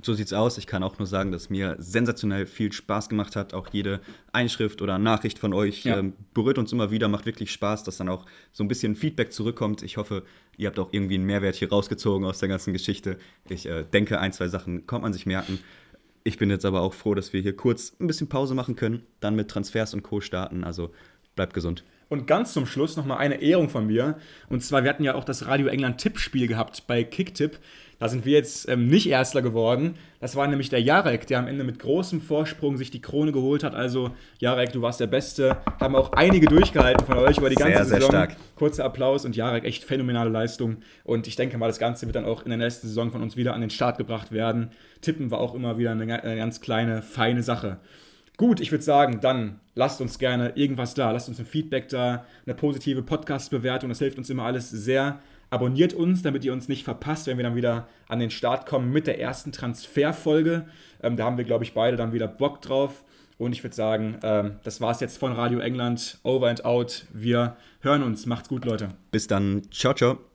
So 0.03 0.12
sieht's 0.12 0.33
aus. 0.33 0.59
Ich 0.59 0.66
kann 0.66 0.83
auch 0.83 0.99
nur 0.99 1.07
sagen, 1.07 1.31
dass 1.31 1.51
mir 1.51 1.77
sensationell 1.79 2.47
viel 2.47 2.73
Spaß 2.73 3.09
gemacht 3.09 3.37
hat. 3.37 3.55
Auch 3.55 3.69
jede 3.71 4.01
Einschrift 4.33 4.83
oder 4.83 4.99
Nachricht 4.99 5.39
von 5.39 5.53
euch 5.55 5.85
Ja. 5.85 5.99
ähm, 5.99 6.15
berührt 6.35 6.59
uns 6.59 6.73
immer 6.73 6.91
wieder, 6.91 7.07
macht 7.07 7.27
wirklich 7.27 7.53
Spaß, 7.53 7.85
dass 7.85 7.99
dann 7.99 8.09
auch 8.09 8.27
so 8.53 8.65
ein 8.65 8.69
bisschen 8.69 8.97
Feedback 8.97 9.33
zurückkommt. 9.33 9.83
Ich 9.83 9.97
hoffe, 9.97 10.25
ihr 10.57 10.66
habt 10.66 10.81
auch 10.81 10.89
irgendwie 10.93 11.15
einen 11.15 11.27
Mehrwert 11.27 11.55
hier 11.55 11.71
rausgezogen 11.71 12.27
aus 12.27 12.41
der 12.41 12.49
ganzen 12.49 12.73
Geschichte. 12.73 13.19
Ich 13.49 13.66
äh, 13.66 13.85
denke, 13.85 14.19
ein, 14.19 14.33
zwei 14.33 14.49
Sachen 14.49 14.85
kommt 14.87 15.03
man 15.03 15.12
sich 15.12 15.27
merken. 15.27 15.61
Ich 16.25 16.39
bin 16.39 16.51
jetzt 16.51 16.65
aber 16.65 16.81
auch 16.81 16.95
froh, 16.95 17.15
dass 17.15 17.33
wir 17.33 17.41
hier 17.43 17.55
kurz 17.55 17.95
ein 18.01 18.09
bisschen 18.09 18.29
Pause 18.29 18.55
machen 18.55 18.75
können, 18.75 19.03
dann 19.21 19.37
mit 19.37 19.49
Transfers 19.49 19.95
und 19.95 20.03
Co. 20.03 20.21
starten. 20.21 20.65
Also 20.65 20.91
bleibt 21.37 21.55
gesund. 21.55 21.85
Und 22.09 22.27
ganz 22.27 22.53
zum 22.53 22.66
Schluss 22.66 22.97
nochmal 22.97 23.19
eine 23.19 23.41
Ehrung 23.43 23.69
von 23.69 23.87
mir. 23.87 24.19
Und 24.49 24.62
zwar, 24.62 24.83
wir 24.85 24.91
hatten 24.91 25.05
ja 25.05 25.15
auch 25.15 25.25
das 25.25 25.47
Radio 25.47 25.69
England 25.69 25.99
Tippspiel 25.99 26.47
gehabt 26.47 26.87
bei 26.87 27.03
Kicktipp. 27.05 27.59
Da 27.99 28.09
sind 28.09 28.25
wir 28.25 28.33
jetzt 28.33 28.69
ähm, 28.69 28.89
nicht 28.89 29.09
Erster 29.09 29.43
geworden. 29.43 29.95
Das 30.21 30.37
war 30.37 30.47
nämlich 30.47 30.69
der 30.69 30.81
Jarek, 30.81 31.27
der 31.27 31.39
am 31.39 31.47
Ende 31.47 31.65
mit 31.65 31.79
großem 31.79 32.21
Vorsprung 32.21 32.77
sich 32.77 32.91
die 32.91 33.01
Krone 33.01 33.33
geholt 33.33 33.62
hat. 33.62 33.75
Also, 33.75 34.11
Jarek, 34.39 34.73
du 34.73 34.83
warst 34.83 35.01
der 35.01 35.07
Beste. 35.07 35.57
Haben 35.81 35.97
auch 35.97 36.12
einige 36.12 36.47
durchgehalten 36.47 37.07
von 37.07 37.19
euch 37.19 37.39
über 37.39 37.51
die 37.51 37.57
ganze 37.57 37.77
Sehr, 37.77 37.85
sehr 37.85 37.97
Saison. 37.97 38.11
stark. 38.11 38.37
Kurzer 38.57 38.85
Applaus 38.85 39.25
und 39.25 39.37
Jarek, 39.37 39.65
echt 39.65 39.85
phänomenale 39.85 40.31
Leistung. 40.31 40.79
Und 41.05 41.27
ich 41.27 41.37
denke 41.37 41.59
mal, 41.59 41.66
das 41.69 41.79
Ganze 41.79 42.07
wird 42.07 42.16
dann 42.16 42.25
auch 42.25 42.43
in 42.43 42.51
der 42.51 42.59
nächsten 42.59 42.89
Saison 42.89 43.11
von 43.11 43.23
uns 43.23 43.37
wieder 43.37 43.55
an 43.55 43.61
den 43.61 43.71
Start 43.71 43.99
gebracht 43.99 44.33
werden. 44.33 44.71
Tippen 45.01 45.31
war 45.31 45.41
auch 45.41 45.55
immer 45.55 45.79
wieder 45.79 45.93
eine, 45.93 46.23
eine 46.23 46.37
ganz 46.37 46.61
kleine, 46.61 47.03
feine 47.03 47.43
Sache. 47.43 47.79
Gut, 48.37 48.59
ich 48.59 48.73
würde 48.73 48.83
sagen, 48.83 49.21
dann 49.21 49.61
lasst 49.77 50.01
uns 50.01 50.19
gerne 50.19 50.53
irgendwas 50.57 50.95
da. 50.95 51.12
Lasst 51.12 51.29
uns 51.29 51.39
ein 51.39 51.47
Feedback 51.47 51.89
da, 51.89 52.25
eine 52.45 52.57
positive 52.57 53.03
Podcast-Bewertung. 53.03 53.91
Das 53.91 54.01
hilft 54.01 54.19
uns 54.19 54.29
immer 54.29 54.43
alles 54.43 54.71
sehr. 54.71 55.21
Abonniert 55.55 55.94
uns, 55.94 56.22
damit 56.22 56.44
ihr 56.44 56.52
uns 56.52 56.66
nicht 56.66 56.82
verpasst, 56.82 57.28
wenn 57.28 57.36
wir 57.36 57.44
dann 57.44 57.55
wieder 57.55 57.86
an 58.09 58.18
den 58.18 58.31
Start 58.31 58.66
kommen 58.66 58.90
mit 58.90 59.06
der 59.06 59.20
ersten 59.20 59.52
Transferfolge. 59.52 60.66
Ähm, 61.01 61.16
da 61.16 61.24
haben 61.26 61.39
wir, 61.39 61.44
glaube 61.44 61.62
ich, 61.62 61.74
beide 61.74 61.97
dann 61.97 62.12
wieder 62.12 62.26
Bock 62.26 62.60
drauf. 62.60 63.05
Und 63.39 63.52
ich 63.52 63.62
würde 63.62 63.76
sagen, 63.76 64.18
ähm, 64.24 64.56
das 64.64 64.81
war 64.81 64.90
es 64.90 64.98
jetzt 64.98 65.16
von 65.16 65.31
Radio 65.31 65.60
England. 65.60 66.18
Over 66.24 66.48
and 66.48 66.64
out. 66.64 67.06
Wir 67.12 67.56
hören 67.82 68.02
uns. 68.02 68.26
Macht's 68.26 68.48
gut, 68.48 68.64
Leute. 68.64 68.89
Bis 69.12 69.28
dann. 69.28 69.62
Ciao, 69.70 69.94
ciao. 69.94 70.34